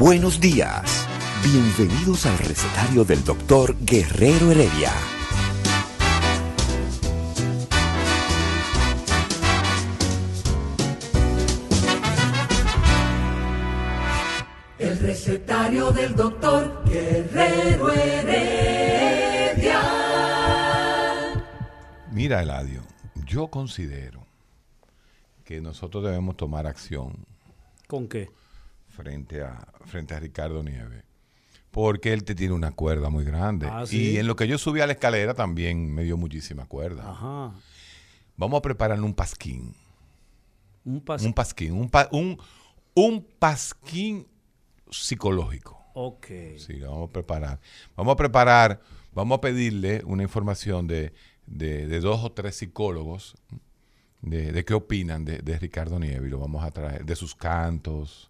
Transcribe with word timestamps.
Buenos 0.00 0.40
días. 0.40 1.06
Bienvenidos 1.44 2.24
al 2.24 2.38
recetario 2.38 3.04
del 3.04 3.22
doctor 3.22 3.76
Guerrero 3.80 4.50
Heredia. 4.50 4.92
El 14.78 14.98
recetario 15.00 15.90
del 15.92 16.16
doctor 16.16 16.82
Guerrero 16.86 17.92
Heredia. 17.92 19.82
Mira, 22.10 22.40
Eladio, 22.42 22.80
yo 23.26 23.48
considero 23.48 24.26
que 25.44 25.60
nosotros 25.60 26.02
debemos 26.02 26.38
tomar 26.38 26.66
acción 26.66 27.26
¿Con 27.90 28.06
qué? 28.06 28.30
Frente 28.90 29.42
a, 29.42 29.66
frente 29.86 30.14
a 30.14 30.20
Ricardo 30.20 30.62
Nieves. 30.62 31.04
Porque 31.70 32.12
él 32.12 32.24
te 32.24 32.34
tiene 32.34 32.52
una 32.54 32.72
cuerda 32.72 33.10
muy 33.10 33.24
grande. 33.24 33.68
Ah, 33.70 33.86
¿sí? 33.86 34.10
Y 34.12 34.16
en 34.18 34.26
lo 34.26 34.34
que 34.36 34.48
yo 34.48 34.58
subí 34.58 34.80
a 34.80 34.86
la 34.86 34.92
escalera 34.94 35.34
también 35.34 35.92
me 35.94 36.02
dio 36.02 36.16
muchísima 36.16 36.66
cuerda. 36.66 37.08
Ajá. 37.10 37.52
Vamos 38.36 38.58
a 38.58 38.62
preparar 38.62 39.00
un 39.00 39.14
pasquín. 39.14 39.74
Un 40.84 41.00
pas 41.00 41.22
Un 41.22 41.32
pasquín. 41.32 41.72
Un, 41.72 41.88
pa- 41.88 42.08
un, 42.10 42.38
un 42.94 43.24
pasquín 43.38 44.26
psicológico. 44.90 45.78
Ok. 45.94 46.26
Sí, 46.58 46.74
lo 46.74 46.90
vamos 46.90 47.10
a 47.10 47.12
preparar. 47.12 47.60
Vamos 47.96 48.12
a 48.14 48.16
preparar, 48.16 48.80
vamos 49.12 49.38
a 49.38 49.40
pedirle 49.40 50.02
una 50.04 50.22
información 50.22 50.86
de, 50.86 51.12
de- 51.46 51.86
de 51.86 52.00
dos 52.00 52.24
o 52.24 52.32
tres 52.32 52.56
psicólogos 52.56 53.34
de, 54.22 54.52
de 54.52 54.64
qué 54.64 54.74
opinan 54.74 55.24
de, 55.24 55.38
de 55.38 55.58
Ricardo 55.58 55.98
Nieves 55.98 56.26
y 56.26 56.30
lo 56.30 56.38
vamos 56.40 56.64
a 56.64 56.70
traer, 56.70 57.04
de 57.04 57.14
sus 57.16 57.34
cantos 57.34 58.28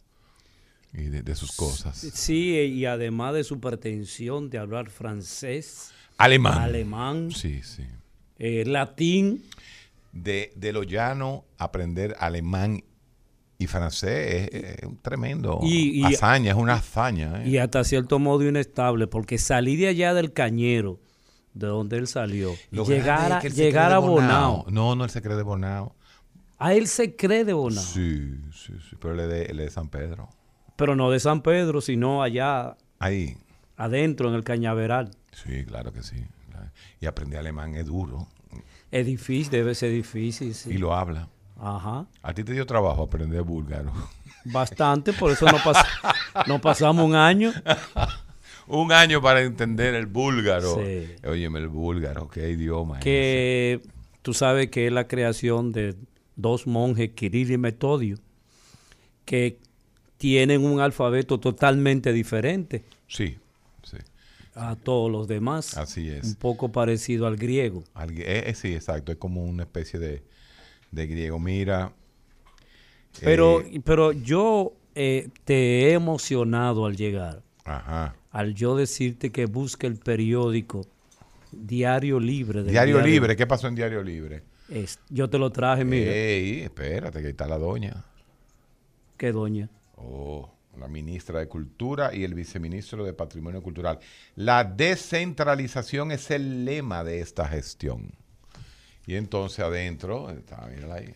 y 0.92 1.04
de, 1.04 1.22
de 1.22 1.34
sus 1.34 1.52
cosas. 1.52 1.96
Sí, 1.98 2.50
y 2.56 2.84
además 2.86 3.34
de 3.34 3.44
su 3.44 3.60
pretensión 3.60 4.50
de 4.50 4.58
hablar 4.58 4.90
francés, 4.90 5.92
Alemán. 6.18 6.58
alemán, 6.58 7.30
Sí, 7.30 7.62
sí. 7.62 7.84
eh, 8.38 8.64
latín, 8.66 9.44
De, 10.12 10.52
de 10.56 10.72
lo 10.72 10.82
llano, 10.82 11.44
aprender 11.58 12.16
alemán 12.18 12.82
y 13.58 13.66
francés 13.68 14.48
es, 14.52 14.64
es 14.80 14.84
un 14.84 14.96
tremendo 14.96 15.60
Y- 15.62 16.00
y- 16.00 16.04
hazaña, 16.04 16.50
es 16.50 16.56
una 16.56 16.74
hazaña. 16.74 17.44
¿eh? 17.44 17.48
y 17.48 17.58
hasta 17.58 17.84
cierto 17.84 18.18
modo 18.18 18.42
inestable, 18.48 19.06
porque 19.06 19.38
salí 19.38 19.76
de 19.76 19.86
allá 19.88 20.12
del 20.14 20.32
cañero, 20.32 20.98
de 21.54 21.66
donde 21.68 21.98
él 21.98 22.06
salió, 22.08 22.54
Lo 22.72 22.84
llegar 22.84 23.32
a, 23.32 23.38
es 23.38 23.42
que 23.42 23.50
llegar 23.50 23.92
a 23.92 23.98
Bonao. 24.00 24.64
No, 24.70 24.94
no, 24.96 25.04
él 25.04 25.10
se 25.10 25.22
cree 25.22 25.36
de 25.36 25.42
Bonao. 25.44 25.94
A 26.58 26.74
él 26.74 26.88
se 26.88 27.14
cree 27.16 27.44
de 27.44 27.52
Bonao, 27.52 27.82
Sí, 27.82 28.34
sí, 28.52 28.72
sí, 28.90 28.96
pero 29.00 29.14
él 29.14 29.20
es 29.20 29.28
de, 29.28 29.42
él 29.44 29.60
es 29.60 29.66
de 29.66 29.70
San 29.70 29.88
Pedro. 29.88 30.28
Pero 30.80 30.96
no 30.96 31.10
de 31.10 31.20
San 31.20 31.42
Pedro, 31.42 31.80
sino 31.80 32.22
allá 32.22 32.76
Ahí, 32.98 33.36
adentro 33.76 34.28
en 34.30 34.34
el 34.34 34.42
cañaveral. 34.44 35.10
Sí, 35.32 35.64
claro 35.64 35.92
que 35.92 36.02
sí. 36.02 36.16
Y 37.00 37.06
aprender 37.06 37.38
alemán 37.38 37.74
es 37.74 37.86
duro. 37.86 38.26
Es 38.90 39.06
difícil, 39.06 39.50
debe 39.52 39.74
ser 39.74 39.92
difícil, 39.92 40.54
sí. 40.54 40.70
Y 40.70 40.78
lo 40.78 40.94
habla. 40.94 41.28
Ajá. 41.58 42.06
A 42.22 42.32
ti 42.34 42.42
te 42.44 42.52
dio 42.52 42.64
trabajo 42.66 43.02
aprender 43.02 43.42
búlgaro. 43.42 43.92
Bastante, 44.46 45.12
por 45.12 45.30
eso 45.30 45.46
no, 45.46 45.58
pas- 45.58 45.86
no 46.46 46.60
pasamos 46.60 47.04
un 47.04 47.14
año. 47.14 47.52
Un 48.66 48.92
año 48.92 49.20
para 49.20 49.42
entender 49.42 49.94
el 49.96 50.06
búlgaro. 50.06 50.76
Sí. 50.76 51.08
Óyeme, 51.26 51.58
el 51.58 51.66
búlgaro, 51.66 52.28
qué 52.28 52.50
idioma 52.50 52.98
es 52.98 53.04
que 53.04 53.80
tú 54.22 54.32
sabes 54.32 54.70
que 54.70 54.86
es 54.86 54.92
la 54.92 55.08
creación 55.08 55.72
de 55.72 55.96
dos 56.36 56.68
monjes, 56.68 57.10
Kirill 57.10 57.50
y 57.50 57.58
Metodio, 57.58 58.16
que 59.24 59.58
tienen 60.20 60.66
un 60.66 60.80
alfabeto 60.80 61.40
totalmente 61.40 62.12
diferente. 62.12 62.84
Sí, 63.08 63.38
sí. 63.82 63.96
a 64.54 64.76
todos 64.76 65.10
los 65.10 65.26
demás. 65.26 65.78
Así 65.78 66.10
es. 66.10 66.24
Un 66.24 66.34
poco 66.34 66.70
parecido 66.70 67.26
al 67.26 67.36
griego. 67.36 67.82
Algu- 67.94 68.22
eh, 68.26 68.52
sí, 68.54 68.74
exacto. 68.74 69.12
Es 69.12 69.16
como 69.18 69.42
una 69.42 69.62
especie 69.62 69.98
de, 69.98 70.22
de 70.90 71.06
griego. 71.06 71.38
Mira. 71.38 71.94
Pero, 73.20 73.62
eh, 73.62 73.80
pero 73.82 74.12
yo 74.12 74.74
eh, 74.94 75.28
te 75.44 75.84
he 75.88 75.92
emocionado 75.94 76.84
al 76.84 76.96
llegar, 76.96 77.42
ajá. 77.64 78.14
al 78.30 78.54
yo 78.54 78.76
decirte 78.76 79.32
que 79.32 79.46
busque 79.46 79.86
el 79.86 79.96
periódico 79.96 80.82
Diario 81.50 82.20
Libre. 82.20 82.62
Diario 82.62 83.00
Libre. 83.00 83.36
¿Qué 83.36 83.46
pasó 83.46 83.68
en 83.68 83.74
Diario 83.74 84.02
Libre? 84.02 84.42
Es- 84.68 85.00
yo 85.08 85.30
te 85.30 85.38
lo 85.38 85.50
traje, 85.50 85.82
mira. 85.86 86.12
Ey, 86.12 86.60
espérate, 86.60 87.20
que 87.20 87.26
ahí 87.28 87.30
está 87.30 87.46
la 87.46 87.56
doña. 87.58 88.04
¿Qué 89.16 89.32
doña? 89.32 89.70
Oh, 90.02 90.50
la 90.78 90.88
ministra 90.88 91.40
de 91.40 91.48
Cultura 91.48 92.14
y 92.14 92.24
el 92.24 92.34
viceministro 92.34 93.04
de 93.04 93.12
Patrimonio 93.12 93.62
Cultural. 93.62 93.98
La 94.36 94.64
descentralización 94.64 96.12
es 96.12 96.30
el 96.30 96.64
lema 96.64 97.04
de 97.04 97.20
esta 97.20 97.46
gestión. 97.48 98.12
Y 99.06 99.16
entonces 99.16 99.60
adentro, 99.60 100.30
está, 100.30 100.66
mírala 100.74 100.96
ahí. 100.96 101.12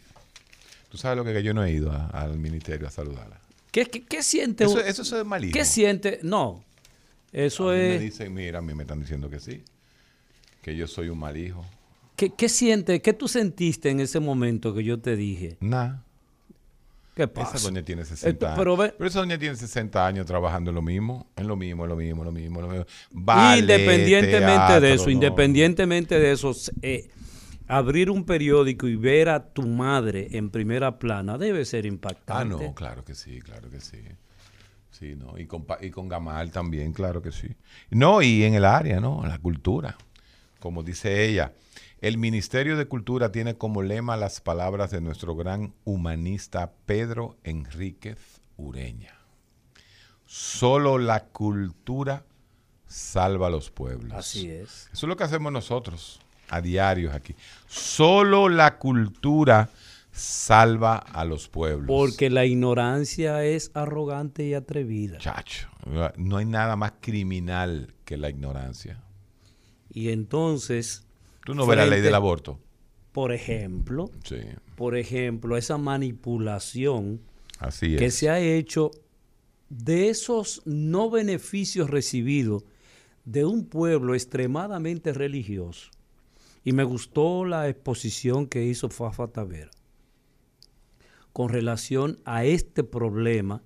Tú 0.90 0.98
sabes 0.98 1.16
lo 1.16 1.24
que, 1.24 1.32
que 1.32 1.42
yo 1.42 1.54
no 1.54 1.64
he 1.64 1.70
ido 1.72 1.92
a- 1.92 2.06
al 2.08 2.38
ministerio 2.38 2.86
a 2.88 2.90
saludarla. 2.90 3.40
¿Qué, 3.70 3.86
qué, 3.86 4.04
qué 4.04 4.22
siente? 4.22 4.64
Eso, 4.64 4.80
eso 4.80 5.02
es 5.20 5.24
malísimo. 5.26 5.54
¿Qué 5.58 5.64
siente? 5.64 6.20
No. 6.22 6.62
Eso 7.32 7.70
A 7.70 7.72
mí 7.72 7.78
me 7.78 7.94
es. 7.96 8.00
dicen, 8.00 8.32
mira, 8.32 8.58
a 8.60 8.62
mí 8.62 8.74
me 8.74 8.82
están 8.84 9.00
diciendo 9.00 9.28
que 9.28 9.40
sí. 9.40 9.62
Que 10.62 10.76
yo 10.76 10.86
soy 10.86 11.08
un 11.08 11.18
mal 11.18 11.36
hijo. 11.36 11.64
¿Qué, 12.16 12.30
qué 12.30 12.48
siente? 12.48 13.02
¿Qué 13.02 13.12
tú 13.12 13.26
sentiste 13.26 13.90
en 13.90 13.98
ese 14.00 14.20
momento 14.20 14.72
que 14.74 14.84
yo 14.84 15.00
te 15.00 15.16
dije? 15.16 15.56
Nah. 15.60 15.96
¿Qué 17.14 17.22
Esa 17.24 17.32
pasa? 17.32 17.58
doña 17.60 17.82
tiene 17.84 18.04
60 18.04 18.46
Eh, 18.46 18.48
años. 18.60 18.92
pero 18.98 19.06
esa 19.08 19.20
doña 19.20 19.38
tiene 19.38 19.54
60 19.56 20.04
años 20.06 20.26
trabajando 20.26 20.70
en 20.70 20.74
lo 20.74 20.82
mismo, 20.82 21.28
en 21.36 21.46
lo 21.46 21.56
mismo, 21.56 21.84
en 21.84 21.90
lo 21.90 21.96
mismo, 21.96 22.22
en 22.22 22.26
lo 22.26 22.32
mismo, 22.32 22.60
en 22.60 22.66
lo 22.66 22.72
mismo. 22.72 22.86
Independientemente 23.58 24.80
de 24.80 24.94
eso, 24.94 25.04
no. 25.06 25.10
independientemente 25.10 26.18
de 26.18 26.32
eso, 26.32 26.52
eh, 26.82 27.08
abrir 27.68 28.10
un 28.10 28.24
periódico 28.24 28.88
y 28.88 28.96
ver 28.96 29.28
a 29.28 29.52
tu 29.52 29.62
madre 29.66 30.28
en 30.32 30.50
primera 30.50 30.98
plana 30.98 31.38
debe 31.38 31.64
ser 31.64 31.84
Ah, 31.84 31.88
impactante. 31.88 32.64
no, 32.66 32.74
claro 32.74 33.04
que 33.04 33.14
sí, 33.14 33.40
claro 33.40 33.70
que 33.70 33.80
sí. 33.80 33.98
Sí, 34.90 35.16
no. 35.16 35.38
Y 35.38 35.46
con, 35.46 35.66
y 35.80 35.90
con 35.90 36.08
Gamal 36.08 36.50
también, 36.52 36.92
claro 36.92 37.20
que 37.20 37.32
sí. 37.32 37.48
No, 37.90 38.22
y 38.22 38.44
en 38.44 38.54
el 38.54 38.64
área, 38.64 39.00
¿no? 39.00 39.24
La 39.26 39.38
cultura. 39.38 39.96
Como 40.60 40.82
dice 40.82 41.24
ella, 41.28 41.52
el 42.04 42.18
Ministerio 42.18 42.76
de 42.76 42.84
Cultura 42.84 43.32
tiene 43.32 43.56
como 43.56 43.82
lema 43.82 44.18
las 44.18 44.42
palabras 44.42 44.90
de 44.90 45.00
nuestro 45.00 45.34
gran 45.34 45.72
humanista 45.84 46.74
Pedro 46.84 47.38
Enríquez 47.44 48.42
Ureña. 48.58 49.14
Solo 50.26 50.98
la 50.98 51.24
cultura 51.24 52.26
salva 52.86 53.46
a 53.46 53.50
los 53.50 53.70
pueblos. 53.70 54.12
Así 54.12 54.50
es. 54.50 54.90
Eso 54.92 55.06
es 55.06 55.08
lo 55.08 55.16
que 55.16 55.24
hacemos 55.24 55.50
nosotros 55.50 56.20
a 56.50 56.60
diario 56.60 57.10
aquí. 57.10 57.34
Solo 57.68 58.50
la 58.50 58.76
cultura 58.76 59.70
salva 60.12 60.98
a 60.98 61.24
los 61.24 61.48
pueblos. 61.48 61.86
Porque 61.86 62.28
la 62.28 62.44
ignorancia 62.44 63.42
es 63.44 63.70
arrogante 63.72 64.44
y 64.44 64.52
atrevida. 64.52 65.16
Chacho, 65.16 65.70
no 66.18 66.36
hay 66.36 66.44
nada 66.44 66.76
más 66.76 66.92
criminal 67.00 67.94
que 68.04 68.18
la 68.18 68.28
ignorancia. 68.28 69.02
Y 69.88 70.10
entonces, 70.10 71.03
Tú 71.44 71.54
no 71.54 71.66
ves 71.66 71.76
la 71.76 71.86
ley 71.86 72.00
del 72.00 72.14
aborto. 72.14 72.58
por 73.12 73.32
ejemplo, 73.32 74.10
Sí, 74.24 74.36
por 74.76 74.96
ejemplo, 74.96 75.56
esa 75.56 75.78
manipulación 75.78 77.20
así 77.60 77.96
que 77.96 78.10
se 78.10 78.28
ha 78.28 78.40
hecho 78.40 78.90
de 79.68 80.08
esos 80.08 80.62
no 80.64 81.10
beneficios 81.10 81.90
recibidos 81.90 82.64
de 83.24 83.44
un 83.44 83.66
pueblo 83.66 84.14
extremadamente 84.14 85.12
religioso. 85.12 85.90
Y 86.64 86.72
me 86.72 86.84
gustó 86.84 87.44
la 87.44 87.68
exposición 87.68 88.46
que 88.46 88.64
hizo 88.64 88.88
Fafa 88.88 89.28
Tavera 89.28 89.70
con 91.32 91.48
relación 91.48 92.20
a 92.24 92.44
este 92.44 92.84
problema 92.84 93.62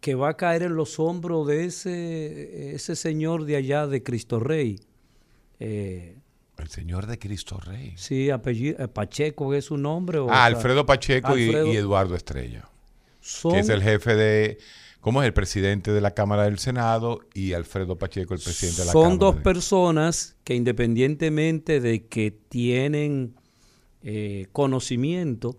que 0.00 0.14
va 0.14 0.30
a 0.30 0.36
caer 0.36 0.62
en 0.62 0.76
los 0.76 0.98
hombros 0.98 1.46
de 1.46 1.64
ese, 1.64 2.74
ese 2.74 2.96
señor 2.96 3.44
de 3.44 3.56
allá 3.56 3.86
de 3.86 4.02
Cristo 4.02 4.40
Rey, 4.40 4.80
eh, 5.58 6.21
El 6.58 6.68
señor 6.68 7.06
de 7.06 7.18
Cristo 7.18 7.58
Rey. 7.58 7.94
Sí, 7.96 8.30
apellido, 8.30 8.82
eh, 8.84 8.88
Pacheco 8.88 9.52
es 9.54 9.64
su 9.66 9.76
nombre. 9.76 10.18
O, 10.18 10.30
ah, 10.30 10.34
sea, 10.34 10.44
Alfredo 10.44 10.86
Pacheco 10.86 11.36
y- 11.36 11.46
Alfredo- 11.48 11.72
Y, 11.72 11.76
Eduardo 11.76 12.14
Estrella, 12.14 12.68
son, 13.20 13.52
que 13.52 13.58
es 13.60 13.68
el 13.68 13.82
jefe 13.82 14.14
de, 14.14 14.58
¿cómo 15.00 15.22
es? 15.22 15.26
El 15.26 15.32
presidente 15.32 15.90
de 15.92 16.00
la 16.00 16.12
Cámara 16.12 16.44
del 16.44 16.58
Senado 16.58 17.20
y 17.34 17.54
Alfredo 17.54 17.96
Pacheco, 17.98 18.34
el 18.34 18.40
presidente 18.40 18.80
de 18.82 18.86
la 18.86 18.92
son 18.92 19.02
Cámara. 19.02 19.18
dos 19.18 19.36
de- 19.36 19.40
personas 19.42 20.36
que 20.44 20.54
independientemente 20.54 21.80
de 21.80 22.06
que 22.06 22.30
tienen 22.30 23.34
eh, 24.04 24.48
conocimiento, 24.52 25.56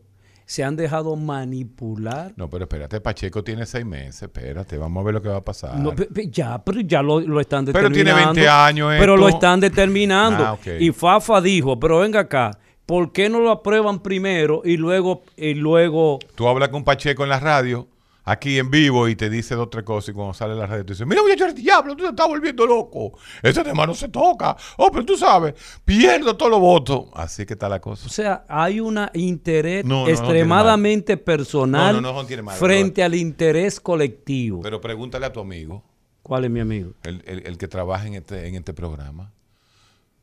se 0.53 0.63
han 0.63 0.75
dejado 0.75 1.15
manipular. 1.15 2.31
No, 2.35 2.47
pero 2.47 2.65
espérate, 2.65 3.01
Pacheco 3.01 3.43
tiene 3.43 3.65
seis 3.65 3.83
meses, 3.87 4.21
espérate, 4.21 4.77
vamos 4.77 5.01
a 5.01 5.05
ver 5.05 5.15
lo 5.15 5.19
que 5.23 5.29
va 5.29 5.37
a 5.37 5.43
pasar. 5.43 5.79
No, 5.79 5.95
ya, 6.29 6.63
pero 6.63 6.81
ya 6.81 7.01
lo, 7.01 7.19
lo 7.21 7.39
están 7.39 7.65
Pero 7.65 7.89
determinando. 7.89 8.33
tiene 8.33 8.43
20 8.43 8.49
años 8.49 8.93
Pero 8.99 9.17
lo 9.17 9.29
están 9.29 9.59
determinando. 9.59 10.45
Ah. 10.45 10.57
Y 10.79 10.91
Fafa 10.91 11.41
dijo, 11.41 11.79
pero 11.79 11.97
venga 11.97 12.19
acá, 12.19 12.51
¿por 12.85 13.11
qué 13.11 13.29
no 13.29 13.39
lo 13.39 13.49
aprueban 13.49 14.03
primero 14.03 14.61
y 14.63 14.77
luego, 14.77 15.23
y 15.35 15.55
luego 15.55 16.19
Tú 16.35 16.47
hablas 16.47 16.69
con 16.69 16.83
Pacheco 16.83 17.23
en 17.23 17.29
la 17.29 17.39
radio, 17.39 17.87
aquí 18.25 18.57
en 18.59 18.69
vivo, 18.71 19.07
y 19.07 19.15
te 19.15 19.29
dice 19.29 19.55
dos 19.55 19.65
o 19.67 19.69
tres 19.69 19.83
cosas, 19.83 20.09
y 20.09 20.13
cuando 20.13 20.33
sale 20.33 20.55
la 20.55 20.65
radio 20.65 20.85
te 20.85 20.93
dice, 20.93 21.05
mira 21.05 21.21
muchacho, 21.21 21.45
el 21.45 21.53
diablo, 21.53 21.95
tú 21.95 22.03
te 22.03 22.09
estás 22.09 22.27
volviendo 22.27 22.65
loco. 22.65 23.17
Ese 23.41 23.63
tema 23.63 23.85
no 23.85 23.93
se 23.93 24.07
toca. 24.09 24.55
Oh, 24.77 24.89
pero 24.91 25.05
tú 25.05 25.17
sabes, 25.17 25.53
pierdo 25.85 26.35
todos 26.37 26.51
los 26.51 26.59
votos. 26.59 27.05
Así 27.13 27.45
que 27.45 27.53
está 27.53 27.67
la 27.69 27.79
cosa. 27.81 28.05
O 28.05 28.09
sea, 28.09 28.45
hay 28.47 28.79
un 28.79 28.99
interés 29.13 29.83
No, 29.85 29.95
no, 29.95 30.03
no 30.05 30.09
extremadamente 30.09 31.17
personal 31.17 32.01
No, 32.01 32.25
frente 32.51 33.03
al 33.03 33.15
interés 33.15 33.79
colectivo. 33.79 34.61
Pero 34.61 34.79
pregúntale 34.79 35.25
a 35.25 35.31
tu 35.33 35.39
amigo, 35.39 35.83
¿Cuál 36.21 36.45
es 36.45 36.51
mi 36.51 36.61
amigo? 36.61 36.93
el, 37.03 37.21
el- 37.25 37.45
el 37.45 37.57
que 37.57 37.67
trabaja 37.67 38.07
en 38.07 38.13
este, 38.13 38.47
en 38.47 38.55
este 38.55 38.73
programa, 38.73 39.33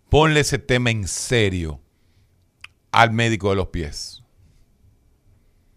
ponle 0.09 0.41
ese 0.41 0.59
tema 0.59 0.91
en 0.91 1.07
serio 1.07 1.79
al 2.93 3.13
médico 3.13 3.51
de 3.51 3.57
los 3.57 3.67
pies. 3.69 4.20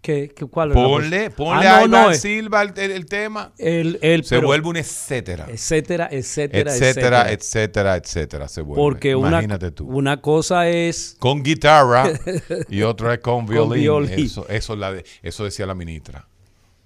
¿Qué, 0.03 0.33
qué- 0.35 0.45
cuál 0.47 0.73
Ponle, 0.73 1.29
ponle 1.31 1.65
Ah, 1.65 1.77
a 1.77 1.87
no, 1.87 1.97
Iván 2.01 2.11
es- 2.11 2.19
Silva 2.21 2.61
el, 2.63 2.73
el- 2.77 2.91
el 2.91 3.05
tema. 3.05 3.53
el, 3.57 3.97
Se 4.25 4.35
pero- 4.35 4.47
vuelve 4.47 4.67
un 4.67 4.75
etcétera. 4.75 5.47
etcétera, 5.49 6.09
etcétera, 6.11 6.71
etcétera, 6.75 7.31
etcétera, 7.31 7.95
etcétera, 7.95 8.47
se 8.49 8.61
vuelve. 8.61 8.81
Porque 8.81 9.15
una, 9.15 9.29
Imagínate 9.29 9.71
tú. 9.71 9.87
una 9.87 10.21
cosa 10.21 10.67
es 10.67 11.15
con 11.19 11.41
guitarra 11.41 12.03
y 12.67 12.81
otra 12.83 13.13
es 13.13 13.21
con 13.21 13.45
violín. 13.45 13.81
violín. 13.81 14.11
Eso, 14.25 14.45
eso, 14.49 14.75
la 14.75 14.91
de- 14.91 15.05
eso 15.21 15.45
decía 15.45 15.65
la 15.65 15.73
ministra. 15.73 16.27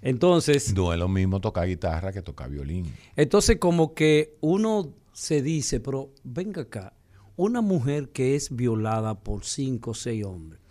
entonces 0.03 0.73
No 0.75 0.93
es 0.93 0.99
lo 0.99 1.07
mismo 1.07 1.41
tocar 1.41 1.67
guitarra 1.67 2.13
que 2.13 2.21
tocar 2.21 2.49
violín. 2.51 2.93
Entonces 3.15 3.57
como 3.57 3.95
que 3.95 4.35
uno 4.41 4.93
se 5.11 5.41
dice, 5.41 5.79
pero 5.79 6.11
venga 6.23 6.61
acá, 6.61 6.93
una 7.35 7.61
mujer 7.61 8.09
que 8.09 8.35
es 8.35 8.55
violada 8.55 9.15
por 9.15 9.43
cinco 9.43 9.91
o 9.91 9.93
seis 9.95 10.23
hombres, 10.23 10.61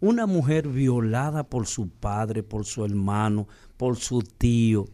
una 0.00 0.26
mujer 0.26 0.68
violada 0.68 1.44
por 1.44 1.66
su 1.66 1.88
padre, 1.88 2.42
por 2.42 2.64
su 2.64 2.84
hermano, 2.84 3.46
por 3.76 3.96
su 3.96 4.22
tío, 4.22 4.86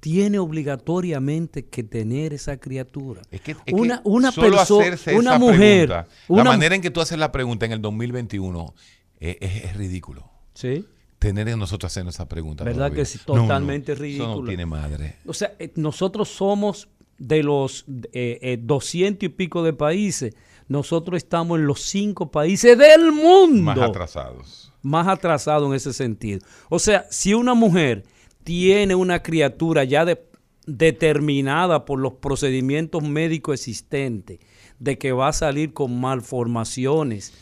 tiene 0.00 0.38
obligatoriamente 0.38 1.66
que 1.66 1.82
tener 1.82 2.32
esa 2.34 2.58
criatura. 2.58 3.22
Es 3.30 3.40
que, 3.40 3.52
es 3.52 3.72
una 3.72 4.02
que 4.02 4.08
una 4.08 4.32
solo 4.32 4.56
perso- 4.58 4.80
hacerse 4.80 5.14
una 5.16 5.30
esa 5.30 5.38
mujer, 5.38 5.88
pregunta, 5.88 6.08
una 6.28 6.44
la 6.44 6.50
manera 6.50 6.74
en 6.74 6.82
que 6.82 6.90
tú 6.90 7.00
haces 7.00 7.18
la 7.18 7.32
pregunta 7.32 7.66
en 7.66 7.72
el 7.72 7.80
2021 7.82 8.74
es, 9.18 9.36
es- 9.40 9.64
es 9.64 9.76
ridículo. 9.76 10.30
¿Sí? 10.54 10.84
Tener 11.18 11.48
en 11.48 11.58
nosotros 11.58 11.90
haciendo 11.90 12.10
esa 12.10 12.28
pregunta. 12.28 12.64
¿Verdad 12.64 12.88
todavía. 12.92 13.04
que? 13.04 13.18
No, 13.26 13.34
no, 13.36 13.42
Totalmente 13.42 13.92
Eso 13.92 13.98
no 14.00 14.04
ridículo. 14.04 14.48
tiene 14.48 14.66
madre. 14.66 15.16
O 15.26 15.32
sea, 15.32 15.54
eh, 15.58 15.72
nosotros 15.76 16.28
somos 16.28 16.88
de 17.16 17.42
los 17.42 17.86
eh, 18.12 18.38
eh, 18.42 18.58
200 18.60 19.24
y 19.24 19.28
pico 19.30 19.62
de 19.62 19.72
países, 19.72 20.34
nosotros 20.68 21.16
estamos 21.18 21.58
en 21.58 21.66
los 21.66 21.80
cinco 21.82 22.30
países 22.30 22.78
del 22.78 23.12
mundo 23.12 23.62
Más 23.62 23.78
atrasados. 23.78 24.72
más 24.82 25.06
atrasados 25.08 25.68
en 25.68 25.74
ese 25.74 25.92
sentido. 25.92 26.40
O 26.70 26.78
sea, 26.78 27.06
si 27.10 27.34
una 27.34 27.54
mujer 27.54 28.04
tiene 28.44 28.94
una 28.94 29.22
criatura 29.22 29.84
ya 29.84 30.04
de- 30.04 30.24
determinada 30.66 31.84
por 31.84 31.98
los 31.98 32.14
procedimientos 32.14 33.02
médicos 33.02 33.60
existentes 33.60 34.38
de 34.78 34.96
que 34.98 35.12
va 35.12 35.28
a 35.28 35.32
salir 35.32 35.72
con 35.74 36.00
malformaciones, 36.00 37.32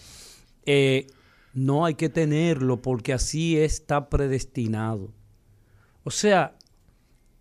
eh, 0.66 1.06
no 1.54 1.84
hay 1.84 1.94
que 1.94 2.08
tenerlo 2.08 2.80
porque 2.82 3.12
así 3.12 3.56
está 3.58 4.08
predestinado. 4.08 5.12
O 6.04 6.10
sea, 6.10 6.56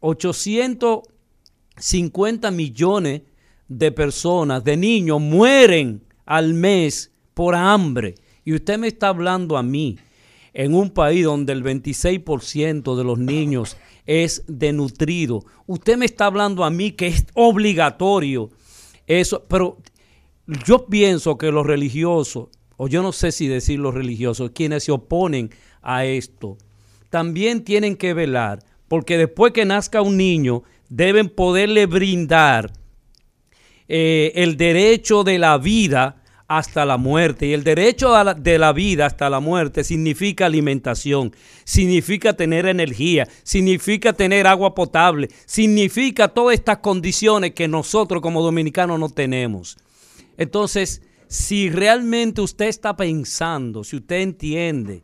850 0.01 2.51
millones 2.51 3.21
de 3.71 3.93
personas, 3.93 4.65
de 4.65 4.75
niños, 4.75 5.21
mueren 5.21 6.03
al 6.25 6.53
mes 6.53 7.09
por 7.33 7.55
hambre. 7.55 8.15
Y 8.43 8.53
usted 8.53 8.77
me 8.77 8.87
está 8.87 9.07
hablando 9.07 9.57
a 9.57 9.63
mí, 9.63 9.97
en 10.53 10.75
un 10.75 10.89
país 10.89 11.23
donde 11.23 11.53
el 11.53 11.63
26% 11.63 12.97
de 12.97 13.03
los 13.05 13.17
niños 13.17 13.77
es 14.05 14.43
denutrido. 14.47 15.45
Usted 15.67 15.95
me 15.95 16.05
está 16.05 16.25
hablando 16.25 16.65
a 16.65 16.69
mí 16.69 16.91
que 16.91 17.07
es 17.07 17.25
obligatorio 17.33 18.49
eso, 19.07 19.45
pero 19.47 19.77
yo 20.65 20.87
pienso 20.87 21.37
que 21.37 21.49
los 21.51 21.65
religiosos, 21.65 22.49
o 22.75 22.89
yo 22.89 23.01
no 23.01 23.13
sé 23.13 23.31
si 23.31 23.47
decir 23.47 23.79
los 23.79 23.93
religiosos, 23.93 24.51
quienes 24.53 24.83
se 24.83 24.91
oponen 24.91 25.49
a 25.81 26.03
esto, 26.03 26.57
también 27.09 27.63
tienen 27.63 27.95
que 27.95 28.13
velar, 28.13 28.65
porque 28.89 29.17
después 29.17 29.53
que 29.53 29.63
nazca 29.63 30.01
un 30.01 30.17
niño, 30.17 30.63
deben 30.89 31.29
poderle 31.29 31.85
brindar 31.85 32.73
eh, 33.93 34.31
el 34.35 34.55
derecho 34.55 35.25
de 35.25 35.37
la 35.37 35.57
vida 35.57 36.15
hasta 36.47 36.85
la 36.85 36.95
muerte. 36.95 37.47
Y 37.47 37.53
el 37.53 37.65
derecho 37.65 38.11
la- 38.23 38.33
de 38.33 38.57
la 38.57 38.71
vida 38.71 39.05
hasta 39.05 39.29
la 39.29 39.41
muerte 39.41 39.83
significa 39.83 40.45
alimentación, 40.45 41.35
significa 41.65 42.31
tener 42.33 42.67
energía, 42.67 43.27
significa 43.43 44.13
tener 44.13 44.47
agua 44.47 44.73
potable, 44.73 45.27
significa 45.45 46.29
todas 46.29 46.53
estas 46.53 46.77
condiciones 46.77 47.51
que 47.51 47.67
nosotros 47.67 48.21
como 48.21 48.41
dominicanos 48.41 48.97
no 48.97 49.09
tenemos. 49.09 49.77
Entonces, 50.37 51.01
si 51.27 51.69
realmente 51.69 52.39
usted 52.39 52.67
está 52.69 52.95
pensando, 52.95 53.83
si 53.83 53.97
usted 53.97 54.21
entiende 54.21 55.03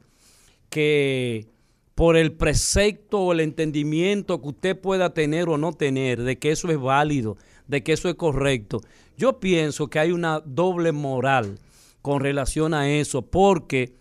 que 0.70 1.46
por 1.94 2.16
el 2.16 2.32
precepto 2.32 3.20
o 3.20 3.34
el 3.34 3.42
entendimiento 3.42 4.42
que 4.42 4.48
usted 4.48 4.80
pueda 4.80 5.14
tener 5.14 5.50
o 5.50 5.58
no 5.58 5.74
tener 5.74 6.22
de 6.24 6.38
que 6.38 6.52
eso 6.52 6.70
es 6.70 6.80
válido, 6.80 7.38
de 7.68 7.84
que 7.84 7.94
eso 7.94 8.10
es 8.10 8.16
correcto, 8.16 8.82
yo 9.18 9.40
pienso 9.40 9.90
que 9.90 10.00
hay 10.00 10.12
una 10.12 10.40
doble 10.40 10.92
moral 10.92 11.60
con 12.02 12.22
relación 12.22 12.74
a 12.74 12.90
eso, 12.90 13.24
porque 13.24 13.96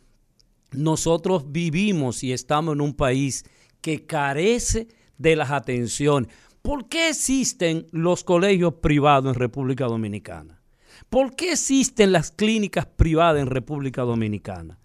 nosotros 0.73 1.51
vivimos 1.51 2.23
y 2.23 2.33
estamos 2.33 2.75
en 2.75 2.81
un 2.81 2.95
país 2.95 3.45
que 3.81 4.07
carece 4.07 4.89
de 5.19 5.37
las 5.37 5.51
atenciones. 5.51 6.33
¿Por 6.63 6.89
qué 6.89 7.09
existen 7.11 7.87
los 7.93 8.25
colegios 8.25 8.75
privados 8.75 9.35
en 9.35 9.41
República 9.41 9.87
Dominicana? 9.87 10.61
¿Por 11.09 11.35
qué 11.35 11.53
existen 11.53 12.13
las 12.13 12.31
clínicas 12.31 12.87
privadas 12.87 13.41
en 13.41 13.47
República 13.49 14.03
Dominicana? 14.03 14.79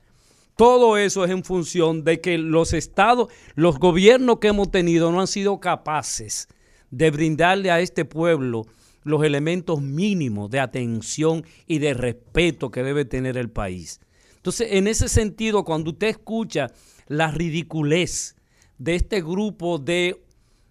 Todo 0.56 0.98
eso 0.98 1.26
es 1.26 1.32
en 1.32 1.44
función 1.44 2.04
de 2.04 2.22
que 2.22 2.38
los 2.38 2.74
estados, 2.74 3.30
los 3.56 3.80
gobiernos 3.80 4.40
que 4.40 4.50
hemos 4.50 4.70
tenido 4.70 5.12
no 5.12 5.20
han 5.20 5.28
sido 5.28 5.60
capaces 5.60 6.48
de 6.92 7.10
brindarle 7.10 7.72
a 7.72 7.80
este 7.80 8.06
pueblo 8.06 8.68
los 9.04 9.24
elementos 9.24 9.82
mínimos 9.82 10.50
de 10.50 10.60
atención 10.60 11.46
y 11.68 11.80
de 11.80 11.94
respeto 11.94 12.72
que 12.72 12.84
debe 12.84 13.06
tener 13.06 13.38
el 13.38 13.50
país. 13.50 14.00
Entonces, 14.36 14.70
en 14.72 14.88
ese 14.88 15.08
sentido, 15.08 15.64
cuando 15.64 15.92
usted 15.92 16.08
escucha 16.08 16.72
la 17.08 17.32
ridiculez 17.32 18.36
de 18.78 18.96
este 18.96 19.22
grupo 19.22 19.78
de, 19.78 20.24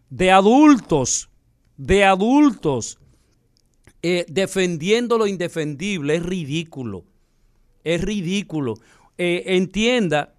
de 0.08 0.30
adultos, 0.30 1.30
de 1.76 2.04
adultos, 2.04 2.99
eh, 4.02 4.25
defendiendo 4.28 5.18
lo 5.18 5.26
indefendible, 5.26 6.16
es 6.16 6.22
ridículo. 6.22 7.04
Es 7.84 8.00
ridículo. 8.00 8.75
Eh, 9.18 9.44
entienda 9.46 10.34